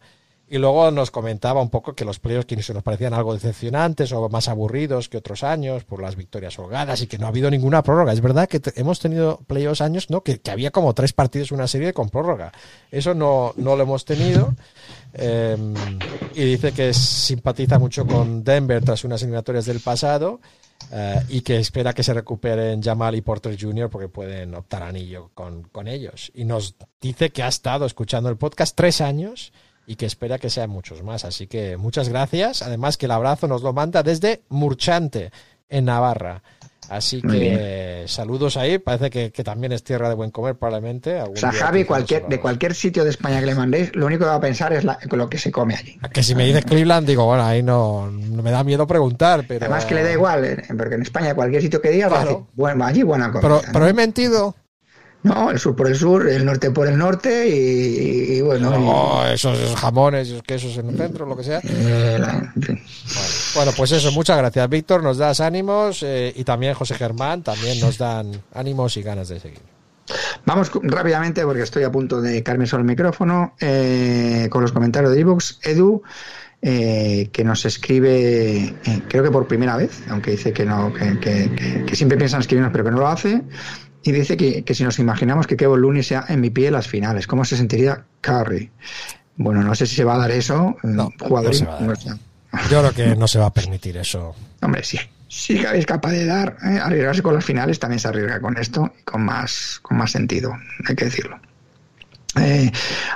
Y 0.49 0.59
luego 0.59 0.93
nos 0.93 1.11
comentaba 1.11 1.61
un 1.61 1.71
poco 1.71 1.95
que 1.95 2.05
los 2.05 2.21
playoffs 2.21 2.47
que 2.47 2.63
se 2.63 2.73
nos 2.73 2.85
parecían 2.85 3.15
algo 3.15 3.35
decepcionantes 3.35 4.13
o 4.13 4.29
más 4.29 4.47
aburridos 4.47 5.09
que 5.09 5.17
otros 5.19 5.43
años 5.43 5.83
por 5.83 6.01
las 6.01 6.15
victorias 6.15 6.57
holgadas 6.59 7.03
y 7.03 7.09
que 7.09 7.19
no 7.19 7.27
ha 7.27 7.31
habido 7.31 7.51
ninguna 7.51 7.83
prórroga. 7.83 8.13
Es 8.13 8.21
verdad 8.21 8.49
que 8.49 8.61
te- 8.61 8.81
hemos 8.81 9.01
tenido 9.01 9.41
playoffs 9.49 9.81
años, 9.81 10.09
¿no? 10.09 10.23
Que, 10.23 10.39
que 10.39 10.53
había 10.53 10.71
como 10.71 10.95
tres 10.95 11.13
partidos 11.13 11.51
en 11.51 11.57
una 11.57 11.67
serie 11.67 11.93
con 11.93 12.11
prórroga. 12.11 12.53
Eso 12.93 13.13
no, 13.13 13.55
no 13.57 13.75
lo 13.77 13.83
hemos 13.83 14.05
tenido. 14.05 14.55
Eh, 15.19 15.57
y 16.35 16.45
dice 16.45 16.73
que 16.73 16.93
simpatiza 16.93 17.79
mucho 17.79 18.07
con 18.07 18.45
Denver 18.45 18.85
tras 18.85 19.03
unas 19.05 19.23
eliminatorias 19.23 19.65
del 19.65 19.81
pasado 19.81 20.41
eh, 20.93 21.23
y 21.31 21.41
que 21.41 21.57
espera 21.57 21.95
que 21.95 22.03
se 22.03 22.13
recuperen 22.13 22.83
Jamal 22.83 23.15
y 23.15 23.23
Porter 23.23 23.57
Jr. 23.59 23.89
porque 23.89 24.09
pueden 24.09 24.55
optar 24.55 24.83
anillo 24.83 25.31
con, 25.33 25.63
con 25.73 25.89
ellos. 25.89 26.31
Y 26.35 26.45
nos 26.45 26.75
dice 27.01 27.31
que 27.31 27.43
ha 27.43 27.49
estado 27.49 27.87
escuchando 27.87 28.29
el 28.29 28.37
podcast 28.37 28.77
tres 28.77 29.01
años 29.01 29.55
y 29.87 29.97
que 29.97 30.07
espera 30.07 30.39
que 30.39 30.51
sean 30.51 30.71
muchos 30.71 31.03
más. 31.03 31.25
Así 31.25 31.47
que 31.47 31.77
muchas 31.77 32.09
gracias. 32.09 32.63
Además 32.63 32.97
que 32.97 33.07
el 33.07 33.13
abrazo 33.13 33.47
nos 33.49 33.63
lo 33.63 33.73
manda 33.73 34.03
desde 34.03 34.43
Murchante, 34.49 35.31
en 35.69 35.85
Navarra. 35.87 36.43
Así 36.89 37.21
que 37.21 38.05
saludos 38.07 38.57
ahí. 38.57 38.79
Parece 38.79 39.11
que, 39.11 39.33
que 39.33 39.43
también 39.43 39.73
es 39.73 39.83
tierra 39.83 40.09
de 40.09 40.15
buen 40.15 40.31
comer, 40.31 40.55
probablemente. 40.55 41.19
Algún 41.19 41.37
O 41.37 41.41
sea, 41.41 41.51
Javi, 41.51 41.85
cualquier, 41.85 42.27
de 42.29 42.39
cualquier 42.39 42.77
sitio 42.77 43.03
de 43.03 43.11
España 43.11 43.41
que 43.41 43.47
le 43.47 43.55
mandéis, 43.57 43.95
lo 43.97 44.07
único 44.07 44.21
que 44.25 44.29
va 44.31 44.37
a 44.37 44.41
pensar 44.41 44.73
es 44.73 44.85
la- 44.85 44.97
lo 45.11 45.29
que 45.29 45.37
se 45.39 45.51
come 45.51 45.75
allí. 45.75 45.99
Que 46.13 46.23
si 46.23 46.37
me 46.37 46.45
dices 46.47 46.65
Cleveland, 46.65 47.07
digo, 47.09 47.25
bueno, 47.27 47.45
ahí 47.45 47.61
no, 47.61 48.09
no 48.09 48.41
me 48.41 48.53
da 48.53 48.63
miedo 48.63 48.87
preguntar, 48.87 49.45
pero. 49.49 49.65
Además 49.65 49.85
que 49.85 49.97
le 49.97 50.05
da 50.05 50.13
igual, 50.13 50.45
eh, 50.45 50.63
porque 50.79 50.95
en 50.95 51.03
España 51.03 51.35
cualquier 51.35 51.61
sitio 51.63 51.81
que 51.83 51.91
digas 51.91 52.13
va 52.13 52.21
a 52.21 52.25
decir, 52.25 52.39
bueno, 52.55 52.85
allí 52.85 53.03
buena 53.03 53.33
comida. 53.33 53.41
Pero, 53.41 53.55
¿no? 53.67 53.73
pero 53.73 53.89
he 53.89 53.93
mentido. 53.93 54.55
No, 55.23 55.51
el 55.51 55.59
sur 55.59 55.75
por 55.75 55.89
el 55.89 55.97
sur, 55.97 56.29
el 56.29 56.45
norte 56.45 56.71
por 56.71 56.87
el 56.87 56.97
norte 56.97 57.49
y, 57.49 58.37
y 58.37 58.41
bueno. 58.43 58.73
y- 58.79 58.85
No, 58.85 59.27
esos, 59.27 59.59
esos 59.59 59.79
jamones, 59.81 60.29
esos 60.29 60.43
quesos 60.43 60.77
en 60.79 60.91
el 60.91 60.97
centro, 60.97 61.27
lo 61.27 61.37
que 61.37 61.43
sea. 61.43 61.61
eh, 61.65 62.17
la- 62.21 62.53
en 62.55 62.63
fin. 62.63 62.81
Bueno, 63.57 63.73
pues 63.77 63.91
eso, 63.93 64.13
muchas 64.13 64.37
gracias, 64.39 64.69
Víctor. 64.69 65.03
Nos 65.03 65.19
das 65.19 65.41
ánimos 65.41 66.03
eh, 66.05 66.33
y 66.37 66.45
también 66.45 66.75
José 66.75 66.95
Germán, 66.95 67.43
también 67.43 67.81
nos 67.81 67.99
dan 67.99 68.31
ánimos 68.55 68.97
y 68.99 69.03
ganas 69.03 69.29
de 69.29 69.41
seguir. 69.41 69.59
Vamos 70.45 70.71
rápidamente 70.83 71.43
porque 71.45 71.63
estoy 71.63 71.83
a 71.83 71.91
punto 71.91 72.21
de 72.21 72.45
caerme 72.45 72.67
sobre 72.67 72.83
el 72.83 72.87
micrófono 72.87 73.55
eh, 73.59 74.47
con 74.51 74.63
los 74.63 74.71
comentarios 74.71 75.13
de 75.13 75.21
Evox. 75.21 75.59
Edu, 75.65 76.03
eh, 76.63 77.29
que 77.33 77.43
nos 77.43 77.65
escribe, 77.65 78.59
eh, 78.85 79.03
creo 79.09 79.25
que 79.25 79.31
por 79.33 79.49
primera 79.49 79.77
vez, 79.77 80.03
aunque 80.09 80.31
dice 80.33 80.53
que 80.53 80.65
no, 80.65 80.93
que, 80.93 81.19
que- 81.19 81.97
siempre 81.97 82.17
piensa 82.17 82.37
en 82.37 82.43
escribirnos, 82.43 82.71
pero 82.71 82.85
que 82.85 82.91
no 82.93 82.99
lo 82.99 83.09
hace. 83.09 83.43
Y 84.03 84.13
dice 84.13 84.37
que, 84.37 84.63
que 84.63 84.75
si 84.75 84.85
nos 84.85 84.99
imaginamos 84.99 85.47
que 85.47 85.57
Kevin 85.57 85.81
Looney 85.81 86.03
sea 86.03 86.25
MVP 86.29 86.67
en 86.69 86.73
las 86.75 86.87
finales, 86.87 87.27
¿cómo 87.27 87.45
se 87.45 87.57
sentiría 87.57 88.05
Curry? 88.21 88.71
Bueno, 89.37 89.63
no 89.63 89.75
sé 89.75 89.87
si 89.87 89.97
se 89.97 90.05
va 90.05 90.15
a 90.15 90.19
dar 90.19 90.31
eso. 90.31 90.77
eh, 90.83 90.87
No, 90.89 91.11
jugador, 91.21 91.51
no 91.51 91.59
se 91.59 91.65
va 91.67 91.73
a 91.77 91.81
dar. 91.81 91.89
no 91.89 91.97
sé. 91.97 92.11
Yo 92.71 92.81
creo 92.81 92.93
que 92.93 93.17
no 93.17 93.27
se 93.29 93.39
va 93.39 93.47
a 93.47 93.53
permitir 93.53 93.97
eso. 93.97 94.35
Hombre, 94.63 94.83
sí. 94.85 94.99
Si 95.29 95.59
Gaby 95.59 95.79
es 95.81 95.87
capaz 95.87 96.13
de 96.13 96.25
dar, 96.25 96.57
eh, 96.65 96.79
arriesgarse 96.81 97.21
con 97.21 97.35
las 97.35 97.45
finales, 97.45 97.79
también 97.81 97.99
se 97.99 98.09
arriesga 98.09 98.41
con 98.41 98.57
esto 98.57 98.93
y 98.99 99.03
con 99.03 99.25
más, 99.25 99.81
con 99.83 99.99
más 99.99 100.13
sentido, 100.13 100.53
hay 100.89 100.95
que 100.95 101.07
decirlo. 101.07 101.39
Eh, 102.39 102.71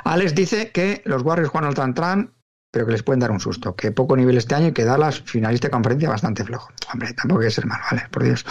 Alex 0.05 0.35
dice 0.35 0.71
que 0.71 1.03
los 1.05 1.23
Warriors 1.23 1.51
juegan 1.51 1.69
al 1.79 1.95
Tran 1.95 2.33
pero 2.71 2.87
que 2.87 2.93
les 2.93 3.03
pueden 3.03 3.19
dar 3.19 3.33
un 3.33 3.41
susto, 3.41 3.75
que 3.75 3.91
poco 3.91 4.17
nivel 4.17 4.39
este 4.39 4.55
año 4.55 4.69
y 4.69 4.73
que 4.73 4.85
Dallas, 4.85 5.23
finalista 5.25 5.67
de 5.67 5.73
conferencia, 5.73 6.09
bastante 6.09 6.45
flojo. 6.45 6.71
Hombre, 6.93 7.13
tampoco 7.15 7.41
hay 7.41 7.49
que 7.49 7.51
ser 7.53 7.67
mal, 7.67 7.81
vale, 7.91 8.05
por 8.13 8.23
Dios. 8.23 8.47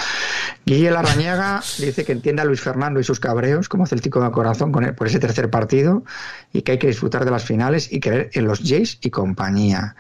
Guille 0.66 0.92
Larrañaga 0.92 1.62
dice 1.80 2.04
que 2.04 2.12
entiende 2.12 2.42
a 2.42 2.46
Luis 2.46 2.60
Fernando 2.60 3.00
y 3.00 3.06
sus 3.06 3.22
cabreos 3.22 3.70
como 3.70 3.88
Celtico 3.88 4.22
de 4.22 4.30
corazón 4.32 4.74
con 4.74 4.84
él 4.84 4.94
por 4.94 5.08
ese 5.08 5.20
tercer 5.20 5.50
partido 5.50 6.04
y 6.52 6.64
que 6.64 6.74
hay 6.74 6.78
que 6.80 6.88
disfrutar 6.88 7.24
de 7.24 7.32
las 7.32 7.46
finales 7.46 7.92
y 7.92 8.02
creer 8.02 8.30
en 8.34 8.46
los 8.46 8.60
Jays 8.60 8.98
y 9.02 9.10
compañía. 9.10 9.96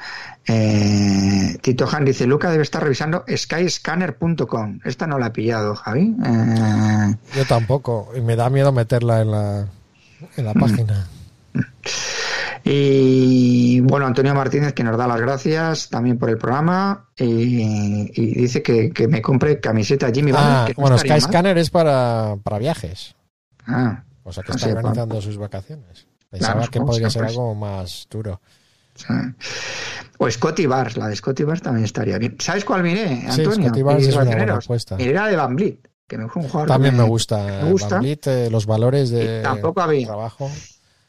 Eh, 0.45 1.57
Tito 1.61 1.87
Han 1.89 2.03
dice, 2.03 2.27
Luca 2.27 2.51
debe 2.51 2.63
estar 2.63 2.83
revisando 2.83 3.23
skyscanner.com. 3.33 4.79
Esta 4.83 5.07
no 5.07 5.17
la 5.17 5.27
ha 5.27 5.33
pillado, 5.33 5.75
Javi. 5.75 6.15
Eh, 6.25 7.15
Yo 7.35 7.45
tampoco. 7.45 8.09
Y 8.17 8.21
me 8.21 8.35
da 8.35 8.49
miedo 8.49 8.73
meterla 8.73 9.21
en 9.21 9.31
la, 9.31 9.67
en 10.35 10.45
la 10.45 10.53
página. 10.53 11.07
Y 12.63 13.79
bueno, 13.81 14.05
Antonio 14.05 14.35
Martínez 14.35 14.73
que 14.73 14.83
nos 14.83 14.97
da 14.97 15.07
las 15.07 15.19
gracias 15.19 15.89
también 15.89 16.17
por 16.19 16.29
el 16.29 16.37
programa 16.37 17.07
y, 17.17 18.11
y 18.13 18.35
dice 18.41 18.61
que, 18.61 18.91
que 18.91 19.07
me 19.07 19.21
compre 19.21 19.59
camiseta 19.59 20.11
Jimmy. 20.13 20.31
Ah, 20.35 20.65
no 20.67 20.73
bueno, 20.75 20.95
estaría 20.97 21.13
mal. 21.13 21.21
Skyscanner 21.21 21.57
es 21.57 21.69
para, 21.69 22.35
para 22.43 22.59
viajes. 22.59 23.15
Ah, 23.65 24.03
O 24.23 24.31
sea 24.33 24.43
que 24.43 24.51
está 24.51 24.67
organizando 24.67 25.21
sus 25.21 25.37
vacaciones. 25.37 26.05
Pensaba 26.29 26.55
Claro, 26.55 26.71
que 26.71 26.79
podría 26.81 27.09
ser 27.09 27.23
algo 27.25 27.55
más 27.55 28.07
duro. 28.09 28.41
sí. 28.95 29.05
O 30.21 30.29
Scotty 30.29 30.65
Bars, 30.65 30.97
la 30.97 31.07
de 31.07 31.15
Scotty 31.15 31.43
Bars 31.45 31.61
también 31.61 31.85
estaría 31.85 32.17
bien. 32.17 32.35
¿Sabes 32.39 32.65
cuál 32.65 32.83
miré, 32.83 33.21
Sí, 33.31 33.41
Antonio? 33.41 33.67
Scotty 33.69 33.81
Bars 33.83 34.03
Y 34.03 34.09
es 34.09 34.15
una 34.17 34.35
buena 34.35 34.55
apuesta. 34.55 34.97
Miré 34.97 35.13
la 35.13 35.27
de 35.27 35.35
Van 35.37 35.55
Vliet, 35.55 35.79
que 36.05 36.17
me 36.17 36.27
fue 36.27 36.41
un 36.43 36.49
jugador 36.49 36.67
que 36.67 36.73
También 36.73 36.97
me 36.97 37.03
gusta. 37.03 37.37
me 37.63 37.71
gusta. 37.71 37.87
Van 37.95 38.01
Vliet, 38.01 38.27
eh, 38.27 38.49
los 38.51 38.65
valores 38.65 39.09
de 39.11 39.39
Y 39.39 39.43
tampoco 39.43 39.79
había. 39.81 40.07
trabajo. 40.07 40.51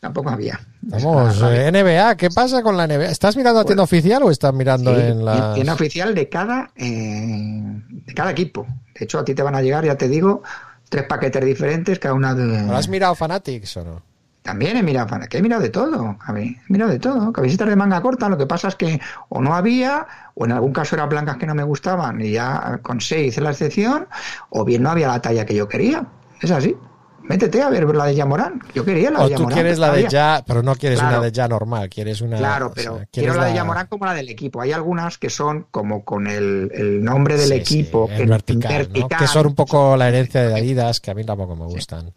Tampoco 0.01 0.31
había. 0.31 0.59
Vamos, 0.81 1.43
Ah, 1.43 1.55
eh, 1.55 1.71
NBA, 1.71 2.17
¿qué 2.17 2.31
pasa 2.31 2.63
con 2.63 2.77
la 2.77 2.87
NBA? 2.87 3.11
¿Estás 3.11 3.37
mirando 3.37 3.61
la 3.61 3.67
tienda 3.67 3.85
oficial 3.85 4.23
o 4.23 4.31
estás 4.31 4.55
mirando 4.55 4.95
Sí, 4.95 5.01
en 5.03 5.25
la 5.25 5.55
tienda 5.55 5.75
oficial 5.75 6.15
de 6.15 6.29
cada 6.29 6.71
eh, 6.75 7.83
de 7.89 8.15
cada 8.15 8.31
equipo. 8.31 8.67
De 8.99 9.05
hecho, 9.05 9.19
a 9.19 9.25
ti 9.25 9.35
te 9.35 9.43
van 9.43 9.55
a 9.55 9.63
llegar, 9.63 9.85
ya 9.85 9.97
te 9.97 10.09
digo, 10.09 10.43
tres 10.89 11.05
paquetes 11.05 11.45
diferentes, 11.45 11.99
cada 11.99 12.15
una 12.15 12.35
de. 12.35 12.75
¿Has 12.75 12.89
mirado 12.89 13.15
Fanatics 13.15 13.77
o 13.77 13.85
no? 13.85 14.11
También 14.43 14.79
he 14.79 14.83
mirado, 14.83 15.19
que 15.29 15.37
he 15.37 15.43
mirado 15.43 15.61
de 15.61 15.69
todo. 15.69 16.17
He 16.35 16.57
mirado 16.69 16.91
de 16.91 16.99
todo. 16.99 17.31
Camisetas 17.31 17.69
de 17.69 17.77
manga 17.77 18.01
corta, 18.01 18.27
lo 18.31 18.39
que 18.39 18.47
pasa 18.47 18.69
es 18.69 18.75
que 18.75 18.99
o 19.29 19.43
no 19.43 19.55
había, 19.55 20.07
o 20.35 20.47
en 20.47 20.53
algún 20.53 20.73
caso 20.73 20.97
eran 20.97 21.11
blancas 21.11 21.37
que 21.37 21.47
no 21.47 21.55
me 21.55 21.63
gustaban 21.63 22.23
y 22.23 22.31
ya 22.33 22.81
con 22.83 23.03
seis 23.03 23.29
hice 23.29 23.43
la 23.43 23.51
excepción, 23.51 24.09
o 24.49 24.65
bien 24.65 24.83
no 24.83 24.91
había 24.91 25.09
la 25.09 25.21
talla 25.21 25.45
que 25.45 25.55
yo 25.55 25.69
quería. 25.69 26.07
Es 26.41 26.51
así. 26.51 26.75
Métete 27.23 27.63
a 27.63 27.69
ver 27.71 27.85
la 27.95 28.07
de 28.07 28.15
Yamorán. 28.17 28.61
Yo 28.75 28.85
quería 28.85 29.11
la 29.11 29.21
O 29.21 29.23
de 29.23 29.29
tú 29.29 29.43
Yamorán. 29.43 29.55
quieres 29.55 29.79
la 29.79 29.93
de 29.93 30.09
ya, 30.09 30.43
pero 30.47 30.63
no 30.63 30.75
quieres 30.75 30.99
Claro. 30.99 31.19
una 31.19 31.25
de 31.27 31.33
ya 31.33 31.47
normal, 31.49 31.89
quieres 31.89 32.21
una. 32.21 32.39
Claro, 32.39 32.67
o 32.69 32.73
pero 32.73 32.97
sea, 32.97 33.07
quiero 33.11 33.11
quieres 33.13 33.37
la 33.37 33.45
de 33.45 33.55
Yamorán 33.55 33.87
como 33.87 34.07
la 34.07 34.15
del 34.15 34.29
equipo. 34.29 34.61
Hay 34.61 34.73
algunas 34.73 35.17
que 35.19 35.31
son 35.31 35.67
como 35.71 36.05
con 36.05 36.27
el, 36.27 36.71
el 36.75 37.05
nombre 37.05 37.37
del 37.37 37.49
Sí, 37.49 37.55
equipo. 37.55 38.09
sí, 38.11 38.17
que 38.17 38.23
en 38.25 38.29
vertical. 38.31 38.89
Que 39.19 39.27
son 39.29 39.47
un 39.47 39.55
poco 39.55 39.97
la 39.97 40.09
herencia 40.09 40.43
de 40.49 40.55
Adidas, 40.59 40.99
que 41.01 41.11
a 41.11 41.15
mí 41.15 41.25
tampoco 41.25 41.55
me 41.55 41.67
gustan. 41.67 42.13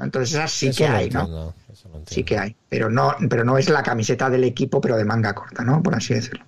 Entonces 0.00 0.34
esas 0.36 0.52
sí 0.52 0.68
Eso 0.68 0.78
que 0.78 0.86
hay, 0.86 1.10
¿no? 1.10 1.20
entiendo. 1.20 1.54
Sí 2.06 2.22
que 2.22 2.38
hay, 2.38 2.54
pero 2.68 2.88
no, 2.88 3.14
pero 3.28 3.44
no 3.44 3.58
es 3.58 3.68
la 3.68 3.82
camiseta 3.82 4.30
del 4.30 4.44
equipo, 4.44 4.80
pero 4.80 4.96
de 4.96 5.04
manga 5.04 5.34
corta, 5.34 5.64
¿no? 5.64 5.82
Por 5.82 5.94
así 5.96 6.14
decirlo. 6.14 6.44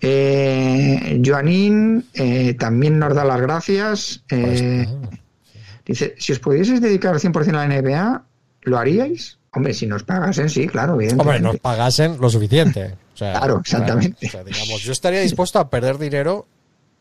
Eh, 0.00 1.22
Joanín 1.24 2.04
eh, 2.14 2.54
también 2.54 2.98
nos 2.98 3.14
da 3.14 3.24
las 3.24 3.40
gracias. 3.40 4.22
Pues, 4.28 4.60
Eh, 4.60 4.86
ah, 4.88 5.16
dice, 5.84 6.14
si 6.18 6.32
os 6.32 6.38
pudieseis 6.38 6.80
dedicar 6.80 7.14
al 7.14 7.20
100% 7.20 7.48
a 7.56 7.66
la 7.66 7.80
NBA, 7.80 8.24
¿lo 8.62 8.78
haríais? 8.78 9.38
Hombre, 9.52 9.72
si 9.74 9.86
nos 9.86 10.02
pagasen, 10.02 10.50
sí, 10.50 10.66
claro, 10.66 10.92
Hombre, 10.94 11.06
evidentemente. 11.06 11.42
nos 11.48 11.56
pagasen 11.58 12.16
lo 12.20 12.28
suficiente. 12.28 12.96
O 13.14 13.16
sea, 13.16 13.38
Claro, 13.38 13.60
exactamente. 13.60 14.26
o 14.26 14.30
sea, 14.30 14.42
digamos, 14.44 14.82
yo 14.82 14.92
estaría 14.92 15.20
dispuesto 15.20 15.58
a 15.60 15.70
perder 15.70 15.98
dinero 15.98 16.46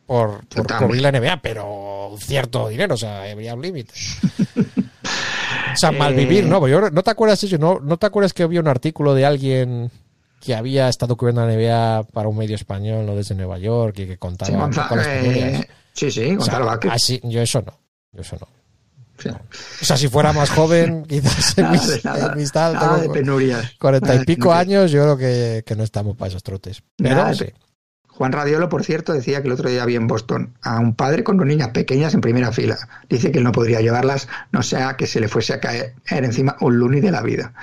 por, 0.05 0.45
por 0.47 0.68
cubrir 0.77 1.01
la 1.01 1.11
NBA, 1.11 1.41
pero 1.41 2.10
un 2.10 2.19
cierto 2.19 2.68
dinero, 2.68 2.93
o 2.93 2.97
sea, 2.97 3.23
habría 3.31 3.55
un 3.55 3.61
límite. 3.64 3.93
O 4.55 5.76
sea, 5.77 5.91
malvivir, 5.97 6.45
¿no? 6.45 6.60
Porque 6.60 6.72
yo- 6.73 6.89
¿No 6.91 7.01
te 7.03 7.10
acuerdas 7.11 7.43
eso? 7.43 7.57
¿No, 7.57 7.80
¿No 7.80 7.97
te 7.97 8.05
acuerdas 8.05 8.34
que 8.34 8.43
había 8.43 8.60
un 8.60 8.68
artículo 8.68 9.15
de 9.15 9.26
alguien 9.26 9.89
que 10.41 10.53
había 10.53 10.89
estado 10.89 11.15
cubriendo 11.15 11.45
la 11.45 11.53
NBA 11.53 12.03
para 12.11 12.27
un 12.27 12.38
medio 12.38 12.55
español, 12.55 13.05
no 13.05 13.15
desde 13.15 13.34
Nueva 13.34 13.57
York, 13.57 13.97
y 13.99 14.05
que 14.07 14.18
contaba 14.18 14.69
Sí, 14.72 14.80
eh, 14.99 15.68
sí, 15.93 16.11
sí, 16.11 16.35
O 16.35 16.41
sea, 16.41 16.60
Gonzalo 16.60 16.80
así, 16.91 17.19
yo 17.23 17.41
eso 17.41 17.61
no. 17.65 17.73
Yo 18.11 18.22
eso 18.22 18.35
no. 18.39 18.47
O 19.81 19.85
sea, 19.85 19.95
si 19.98 20.07
fuera 20.10 20.34
más 20.34 20.49
joven, 20.49 21.06
quizás 21.07 21.57
en 21.57 21.64
Nada 21.65 21.73
mis, 21.73 21.88
de, 21.88 22.02
nada, 22.03 22.31
en 22.34 22.38
mis 22.38 22.52
tal, 22.52 22.73
nada 22.73 22.95
de 22.95 23.02
tengo 23.02 23.14
penurias. 23.14 23.72
cuarenta 23.80 24.15
y 24.15 24.26
pico 24.26 24.52
años, 24.53 24.91
yo 24.91 25.02
creo 25.03 25.18
que, 25.18 25.64
que 25.65 25.76
no 25.76 25.84
estamos 25.84 26.18
para 26.18 26.30
esos 26.30 26.44
trotes. 26.44 26.81
Pero 26.98 27.34
sí. 27.34 27.45
Juan 28.07 28.31
Radiolo, 28.31 28.69
por 28.69 28.84
cierto, 28.84 29.11
decía 29.14 29.41
que 29.41 29.48
el 29.48 29.53
otro 29.53 29.69
día 29.69 29.85
vi 29.85 29.95
en 29.95 30.06
Boston 30.06 30.56
a 30.61 30.80
un 30.80 30.94
padre 30.94 31.23
con 31.23 31.35
dos 31.38 31.48
niñas 31.48 31.69
pequeñas 31.69 32.14
en 32.14 32.22
primera 32.22 32.52
fila. 32.52 32.77
Dice 33.10 33.31
que 33.31 33.40
él 33.40 33.44
no 33.44 33.52
podría 33.52 33.81
llevarlas, 33.81 34.27
no 34.52 34.61
sea 34.61 34.95
que 34.98 35.07
se 35.07 35.19
le 35.19 35.27
fuese 35.27 35.53
a 35.53 35.60
caer 35.60 35.95
encima 36.07 36.56
un 36.61 36.77
luni 36.77 36.99
de 37.02 37.10
la 37.11 37.22
vida. 37.23 37.53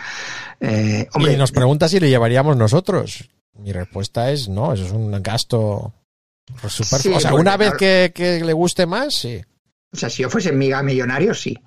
Eh, 0.59 1.09
hombre, 1.14 1.35
y 1.35 1.36
nos 1.36 1.52
pregunta 1.52 1.89
si 1.89 2.01
le 2.01 2.09
llevaríamos 2.09 2.56
nosotros. 2.56 3.28
Mi 3.59 3.72
respuesta 3.72 4.31
es 4.32 4.48
no, 4.48 4.72
eso 4.72 4.85
es 4.86 4.90
un 4.90 5.22
gasto 5.22 5.93
superfluo. 6.68 6.98
Sí, 7.01 7.12
o 7.14 7.20
sea, 7.20 7.35
una 7.35 7.56
vez 7.56 7.68
claro- 7.74 7.78
que, 7.78 8.12
que 8.14 8.44
le 8.44 8.52
guste 8.52 8.86
más, 8.86 9.14
sí. 9.14 9.40
O 9.93 9.97
sea, 9.97 10.09
si 10.11 10.23
yo 10.23 10.31
fuese 10.31 10.53
miga 10.53 10.83
millonario, 10.83 11.35
sí. 11.35 11.59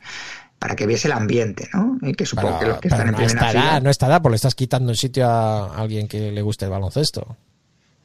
Para 0.59 0.75
que 0.75 0.87
viese 0.87 1.09
el 1.09 1.13
ambiente, 1.13 1.67
¿no? 1.73 1.97
Y 2.01 2.13
que 2.13 2.25
supongo 2.25 2.57
Pero, 2.57 2.59
que 2.59 2.67
los 2.67 2.79
que 2.79 2.87
están 2.87 3.07
en 3.07 3.11
no 3.11 3.17
primera 3.17 3.39
estará, 3.47 3.61
fila. 3.61 3.79
no 3.81 3.89
estará, 3.89 4.21
porque 4.21 4.31
le 4.33 4.35
estás 4.37 4.55
quitando 4.55 4.91
el 4.91 4.97
sitio 4.97 5.27
a 5.29 5.75
alguien 5.75 6.07
que 6.07 6.31
le 6.31 6.41
guste 6.41 6.65
el 6.65 6.71
baloncesto. 6.71 7.35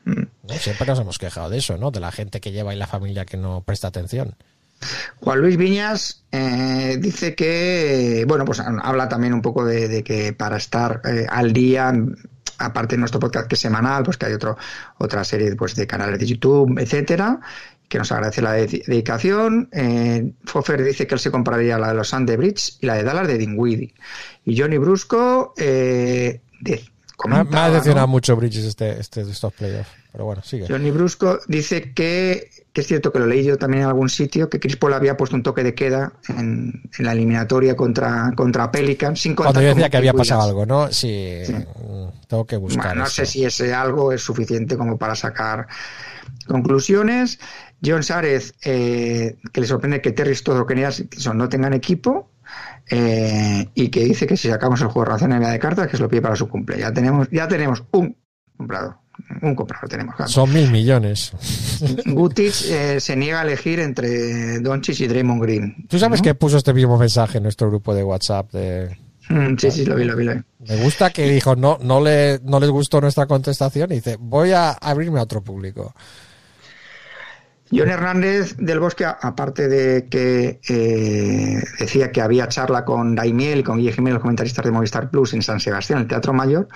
Mm. 0.05 0.23
¿No? 0.43 0.55
Siempre 0.55 0.87
nos 0.87 0.99
hemos 0.99 1.19
quejado 1.19 1.51
de 1.51 1.59
eso, 1.59 1.77
¿no? 1.79 1.93
De 1.93 2.01
la 2.01 2.11
gente 2.11 2.41
que 2.41 2.51
lleva 2.51 2.75
y 2.75 2.79
la 2.79 2.89
familia 2.89 3.25
que 3.25 3.37
no 3.37 3.63
presta 3.63 3.87
atención. 3.89 4.35
Juan 5.21 5.41
Luis 5.41 5.57
Viñas 5.57 6.25
eh, 6.33 6.97
dice 7.01 7.35
que, 7.35 8.25
bueno, 8.27 8.45
pues 8.45 8.61
habla 8.61 9.09
también 9.09 9.35
un 9.35 9.43
poco 9.43 9.65
de, 9.65 9.87
de 9.89 10.03
que 10.03 10.33
para 10.33 10.57
estar 10.57 11.01
eh, 11.05 11.27
al 11.29 11.53
día, 11.53 11.93
aparte 12.59 12.95
de 12.97 13.01
nuestro 13.01 13.21
podcast 13.21 13.49
que 13.49 13.55
es 13.57 13.61
semanal, 13.61 14.03
pues 14.03 14.17
que 14.17 14.27
hay 14.27 14.33
otro, 14.33 14.57
otra 14.99 15.23
serie 15.25 15.55
pues, 15.57 15.75
de 15.75 15.87
canales 15.87 16.19
de 16.19 16.27
YouTube, 16.27 16.79
etcétera, 16.79 17.41
que 17.89 17.99
nos 17.99 18.13
agradece 18.13 18.43
la 18.43 18.53
de- 18.53 18.83
dedicación. 18.87 19.69
Eh, 19.73 20.33
Fofer 20.45 20.85
dice 20.85 21.07
que 21.07 21.15
él 21.15 21.21
se 21.21 21.31
compraría 21.31 21.79
la 21.79 21.89
de 21.89 21.95
los 21.95 22.13
Bridge 22.13 22.77
y 22.81 22.87
la 22.87 22.95
de 22.97 23.03
Dallas 23.03 23.27
de 23.27 23.39
Dinwiddie. 23.39 23.95
Y 24.45 24.59
Johnny 24.61 24.79
Brusco 24.79 25.55
eh, 25.57 26.41
de- 26.61 26.73
Me, 26.73 26.77
ha- 26.77 26.81
me 26.81 27.35
ha 27.35 27.39
comentaba, 27.45 27.69
decepcionado 27.71 28.07
¿no? 28.07 28.11
mucho 28.13 28.37
Bridges 28.37 28.65
este, 28.65 29.01
este, 29.01 29.23
estos 29.23 29.53
playoffs. 29.55 29.91
Pero 30.13 30.25
bueno, 30.25 30.43
sigue. 30.45 30.67
Johnny 30.69 30.91
Brusco 30.91 31.39
dice 31.49 31.93
que, 31.93 32.51
que 32.73 32.81
es 32.81 32.87
cierto 32.87 33.13
que 33.13 33.19
lo 33.19 33.27
leí 33.27 33.45
yo 33.45 33.57
también 33.59 33.83
en 33.83 33.89
algún 33.89 34.09
sitio, 34.09 34.49
que 34.49 34.59
Chris 34.59 34.77
Paul 34.77 34.95
había 34.95 35.17
puesto 35.17 35.37
un 35.37 35.43
toque 35.43 35.63
de 35.63 35.75
queda 35.75 36.13
en, 36.29 36.83
en 36.99 37.05
la 37.05 37.13
eliminatoria 37.13 37.77
contra, 37.77 38.33
contra 38.37 38.71
Pelican, 38.71 39.17
sin 39.17 39.35
contar 39.35 39.53
Cuando 39.53 39.69
yo 39.69 39.75
decía 39.75 39.91
que 39.91 39.97
había 39.99 40.13
pasado 40.15 40.43
algo, 40.43 40.65
¿no? 40.67 40.91
Sí, 40.93 41.35
tengo 42.27 42.47
que 42.47 42.57
buscar. 42.57 42.87
Bueno, 42.87 43.03
no 43.03 43.07
sé 43.09 43.27
si 43.27 43.45
ese 43.45 43.73
algo 43.75 44.13
es 44.13 44.23
suficiente 44.23 44.77
como 44.77 44.97
para 44.99 45.15
sacar 45.15 45.67
conclusiones. 46.47 47.39
John 47.85 48.03
Sárez, 48.03 48.55
eh, 48.65 49.37
que 49.53 49.61
le 49.61 49.67
sorprende 49.67 50.01
que 50.01 50.13
Terry 50.13 50.35
Stoddard 50.35 50.67
Atkinson 50.85 51.39
no 51.39 51.49
tengan 51.49 51.73
equipo. 51.75 52.31
eh, 52.91 53.69
y 53.75 53.89
que 53.89 54.05
dice 54.05 54.27
que 54.27 54.37
si 54.37 54.49
sacamos 54.49 54.81
el 54.81 54.87
juego 54.89 55.05
de 55.05 55.11
ración 55.13 55.39
de 55.39 55.59
cartas, 55.59 55.89
que 55.89 55.97
se 55.97 56.03
lo 56.03 56.09
pide 56.09 56.23
para 56.23 56.37
su 56.37 56.49
cumple. 56.49 56.79
Ya 56.79 56.93
tenemos, 56.93 57.29
ya 57.31 57.47
tenemos 57.47 57.85
un 57.93 58.17
comprador. 58.57 58.97
Un 59.43 59.55
comprador 59.55 59.89
tenemos. 59.89 60.15
claro. 60.15 60.31
Son 60.31 60.53
mil 60.53 60.71
millones. 60.71 61.33
Gutic 62.07 62.55
eh, 62.71 63.01
se 63.01 63.17
niega 63.17 63.41
a 63.41 63.43
elegir 63.43 63.81
entre 63.81 64.61
Doncic 64.61 65.01
y 65.01 65.07
Draymond 65.07 65.43
Green. 65.43 65.87
¿Tú 65.89 65.99
sabes 65.99 66.21
¿no? 66.21 66.25
que 66.25 66.35
puso 66.35 66.57
este 66.57 66.73
mismo 66.73 66.97
mensaje 66.97 67.39
en 67.39 67.43
nuestro 67.45 67.69
grupo 67.69 67.95
de 67.95 68.05
WhatsApp? 68.05 68.53
De, 68.53 68.97
Mm, 69.29 69.57
sí, 69.59 69.71
sí, 69.71 69.85
lo 69.85 69.95
vi, 69.95 70.05
lo 70.05 70.17
vi, 70.17 70.25
lo 70.25 70.35
vi. 70.35 70.41
me 70.67 70.83
gusta 70.83 71.11
que 71.11 71.29
dijo, 71.29 71.55
no, 71.55 71.79
no, 71.83 72.01
le, 72.03 72.41
no 72.45 72.59
les 72.61 72.71
gustó 72.71 73.01
nuestra 73.01 73.27
contestación 73.27 73.93
y 73.93 73.97
dice, 73.97 74.17
voy 74.19 74.53
a 74.53 74.71
abrirme 74.71 75.21
a 75.21 75.25
otro 75.25 75.43
público. 75.43 75.95
John 77.71 77.89
Hernández 77.89 78.57
del 78.57 78.81
Bosque, 78.81 79.05
aparte 79.05 79.69
de 79.69 80.07
que 80.09 80.61
eh, 80.69 81.63
decía 81.79 82.11
que 82.11 82.21
había 82.21 82.49
charla 82.49 82.85
con 82.85 83.15
Daimiel 83.15 83.61
y 83.61 83.63
con 83.63 83.77
Guille 83.77 83.93
Jiménez, 83.93 84.15
los 84.15 84.23
comentaristas 84.23 84.65
de 84.65 84.71
Movistar 84.71 85.11
Plus 85.11 85.35
en 85.35 85.43
San 85.43 85.61
Sebastián, 85.61 86.01
el 86.01 86.07
Teatro 86.09 86.33
Mayor, 86.33 86.69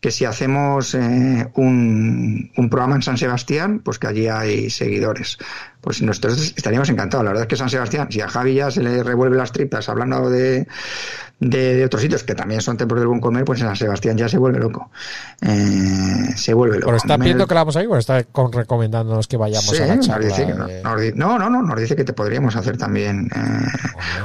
que 0.00 0.10
si 0.10 0.24
hacemos 0.24 0.94
eh, 0.94 1.48
un, 1.54 2.50
un 2.56 2.70
programa 2.70 2.96
en 2.96 3.02
San 3.02 3.16
Sebastián, 3.18 3.80
pues 3.84 3.98
que 3.98 4.06
allí 4.06 4.28
hay 4.28 4.70
seguidores. 4.70 5.38
Pues 5.80 6.02
nosotros 6.02 6.52
estaríamos 6.56 6.88
encantados. 6.90 7.24
La 7.24 7.30
verdad 7.30 7.44
es 7.44 7.48
que 7.48 7.56
San 7.56 7.70
Sebastián, 7.70 8.08
si 8.10 8.20
a 8.20 8.28
Javi 8.28 8.54
ya 8.54 8.70
se 8.70 8.82
le 8.82 9.02
revuelve 9.02 9.36
las 9.36 9.52
tripas 9.52 9.88
hablando 9.88 10.28
de, 10.28 10.66
de, 11.38 11.74
de 11.76 11.84
otros 11.84 12.02
sitios 12.02 12.24
que 12.24 12.34
también 12.34 12.60
son 12.60 12.76
templos 12.76 13.00
del 13.00 13.08
buen 13.08 13.20
comer, 13.20 13.44
pues 13.44 13.60
en 13.60 13.66
San 13.68 13.76
Sebastián 13.76 14.16
ya 14.18 14.28
se 14.28 14.36
vuelve 14.36 14.58
loco. 14.58 14.90
Eh, 15.42 16.32
se 16.36 16.52
vuelve 16.54 16.76
loco. 16.76 16.86
Pero 16.86 16.96
está 16.96 17.16
Me- 17.16 17.24
pidiendo 17.24 17.46
que 17.46 17.54
la 17.54 17.60
vamos 17.60 17.76
a 17.76 17.82
ir, 17.82 17.88
o 17.88 17.96
está 17.96 18.24
con- 18.24 18.52
recomendándonos 18.52 19.28
que 19.28 19.36
vayamos 19.36 19.64
Sí, 19.76 19.82
a 19.82 19.86
la 19.86 19.96
nos 19.96 20.06
charla. 20.06 20.26
dice 20.26 20.46
que 20.46 20.54
no, 20.54 20.66
de- 20.66 20.82
nos 20.82 21.00
di- 21.00 21.12
no, 21.14 21.38
no, 21.38 21.48
no, 21.48 21.62
nos 21.62 21.80
dice 21.80 21.94
que 21.96 22.04
te 22.04 22.12
podríamos 22.12 22.56
hacer 22.56 22.76
también 22.76 23.30
eh, 23.34 23.40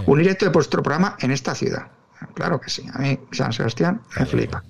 un 0.06 0.18
directo 0.20 0.46
de 0.46 0.52
vuestro 0.52 0.82
programa 0.84 1.16
en 1.20 1.32
esta 1.32 1.54
ciudad. 1.56 1.88
Claro 2.34 2.60
que 2.60 2.70
sí, 2.70 2.86
a 2.94 2.98
mí 3.00 3.20
San 3.32 3.54
Sebastián 3.54 4.02
me 4.20 4.26
flipa. 4.26 4.64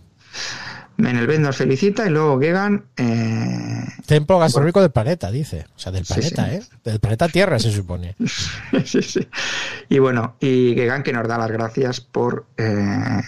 En 1.04 1.18
el 1.18 1.54
felicita 1.54 2.06
y 2.06 2.10
luego 2.10 2.40
Gegan. 2.40 2.86
Eh, 2.96 3.86
Templo 4.06 4.40
gastronómico 4.40 4.82
del 4.82 4.92
planeta, 4.92 5.32
dice. 5.32 5.66
O 5.76 5.80
sea, 5.80 5.92
del 5.92 6.06
Sí, 6.06 6.14
planeta, 6.14 6.46
sí. 6.50 6.56
¿eh? 6.56 6.62
Del 6.84 7.00
planeta 7.00 7.28
Tierra, 7.28 7.60
se 7.60 7.72
supone. 7.72 8.16
sí, 8.86 9.02
sí. 9.02 9.28
Y 9.90 10.00
bueno, 10.00 10.36
y 10.40 10.74
Gegan 10.76 11.04
que 11.04 11.14
nos 11.14 11.28
da 11.28 11.38
las 11.38 11.52
gracias 11.52 12.02
por, 12.02 12.46
eh, 12.58 13.22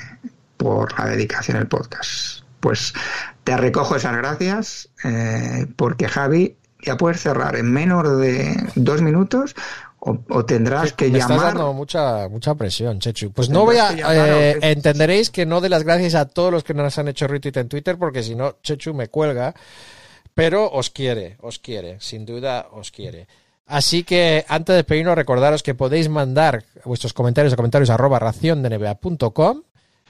por 0.57 0.97
la 0.99 1.07
dedicación 1.07 1.57
al 1.57 1.67
podcast. 1.67 2.43
Pues 2.59 2.93
te 3.43 3.57
recojo 3.57 3.95
esas 3.95 4.15
gracias 4.15 4.89
eh, 5.03 5.65
porque 5.75 6.07
Javi 6.07 6.55
ya 6.85 6.97
puedes 6.97 7.21
cerrar 7.21 7.55
en 7.55 7.71
menos 7.71 8.19
de 8.19 8.55
dos 8.75 9.01
minutos 9.01 9.55
o, 10.05 10.19
o 10.29 10.45
tendrás 10.45 10.93
que 10.93 11.09
Me 11.09 11.19
estás 11.19 11.37
llamar. 11.37 11.53
dando 11.53 11.73
mucha, 11.73 12.27
mucha 12.27 12.55
presión, 12.55 12.99
Chechu. 12.99 13.31
Pues 13.31 13.49
no 13.49 13.63
voy 13.65 13.77
a... 13.77 13.91
llamar 13.93 14.29
eh, 14.29 14.57
entenderéis 14.61 15.29
que 15.29 15.45
no 15.45 15.61
de 15.61 15.69
las 15.69 15.83
gracias 15.83 16.15
a 16.15 16.25
todos 16.25 16.51
los 16.51 16.63
que 16.63 16.73
nos 16.73 16.97
han 16.97 17.07
hecho 17.07 17.27
retweet 17.27 17.57
en 17.57 17.69
Twitter, 17.69 17.97
porque 17.97 18.21
si 18.21 18.35
no, 18.35 18.57
Chechu 18.61 18.93
me 18.93 19.07
cuelga. 19.07 19.53
Pero 20.33 20.69
os 20.71 20.89
quiere, 20.89 21.37
os 21.41 21.59
quiere, 21.59 21.97
sin 21.99 22.25
duda 22.25 22.67
os 22.71 22.91
quiere. 22.91 23.27
Así 23.65 24.03
que 24.03 24.43
antes 24.49 24.73
de 24.73 24.77
despedirnos, 24.77 25.15
recordaros 25.15 25.63
que 25.63 25.75
podéis 25.75 26.09
mandar 26.09 26.65
vuestros 26.83 27.13
comentarios 27.13 27.53
a 27.53 27.55
comentarios 27.55 27.89
arroba 27.89 28.19
raciondenba.com, 28.19 29.61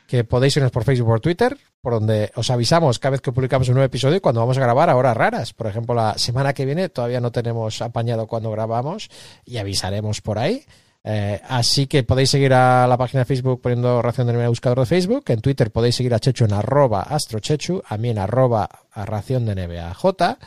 que 0.07 0.24
podéis 0.24 0.56
irnos 0.57 0.72
por 0.72 0.86
Facebook 0.86 1.10
o 1.10 1.11
por 1.11 1.20
Twitter, 1.20 1.57
por 1.84 1.93
donde 1.93 2.31
os 2.35 2.49
avisamos 2.49 2.97
cada 2.97 3.11
vez 3.11 3.22
que 3.22 3.34
publicamos 3.34 3.68
un 3.68 3.73
nuevo 3.73 3.85
episodio 3.85 4.22
cuando 4.22 4.39
vamos 4.39 4.57
a 4.57 4.61
grabar 4.61 4.89
a 4.89 4.95
horas 4.95 5.18
raras. 5.18 5.53
Por 5.53 5.68
ejemplo, 5.68 5.93
la 5.93 6.18
semana 6.18 6.53
que 6.53 6.65
viene 6.65 6.88
todavía 6.88 7.19
no 7.19 7.30
tenemos 7.30 7.81
apañado 7.81 8.26
cuando 8.26 8.49
grabamos 8.51 9.10
y 9.43 9.57
avisaremos 9.57 10.22
por 10.22 10.39
ahí. 10.39 10.64
Eh, 11.03 11.41
así 11.45 11.85
que 11.88 12.03
podéis 12.03 12.30
seguir 12.30 12.53
a 12.53 12.88
la 12.88 12.97
página 12.97 13.19
de 13.19 13.26
Facebook 13.26 13.60
poniendo 13.60 14.01
Ración 14.01 14.27
de 14.27 14.31
NBA 14.31 14.39
en 14.39 14.45
el 14.45 14.49
buscador 14.49 14.80
de 14.80 14.85
Facebook. 14.85 15.26
En 15.27 15.41
Twitter 15.41 15.72
podéis 15.72 15.97
seguir 15.97 16.14
a 16.14 16.19
Chechu 16.19 16.45
en 16.45 16.53
arroba 16.53 17.01
astrochechu, 17.01 17.84
a 17.85 17.97
mí 17.97 18.10
en 18.11 18.18
arroba 18.18 18.69
a 18.89 19.05
Ración 19.05 19.45
de 19.45 19.53
NBA 19.53 19.93
J. 19.93 20.39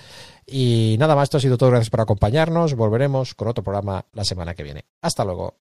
Y 0.46 0.96
nada 0.98 1.14
más, 1.14 1.24
esto 1.24 1.36
ha 1.36 1.40
sido 1.40 1.58
todo. 1.58 1.68
Gracias 1.68 1.90
por 1.90 2.00
acompañarnos. 2.00 2.72
Volveremos 2.72 3.34
con 3.34 3.48
otro 3.48 3.62
programa 3.62 4.06
la 4.14 4.24
semana 4.24 4.54
que 4.54 4.62
viene. 4.62 4.86
Hasta 5.02 5.22
luego. 5.22 5.58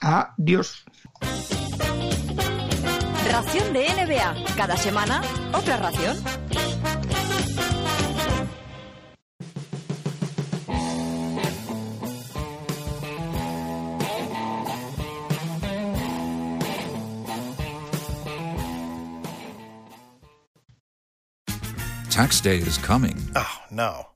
Adiós. 0.00 0.84
Ración 3.36 3.74
de 3.74 3.84
NBA. 3.84 4.56
Cada 4.56 4.78
semana, 4.78 5.20
otra 5.52 5.76
ración. 5.76 6.16
Tax 22.08 22.40
day 22.40 22.56
is 22.56 22.78
coming. 22.78 23.16
Oh, 23.34 23.60
no. 23.70 24.15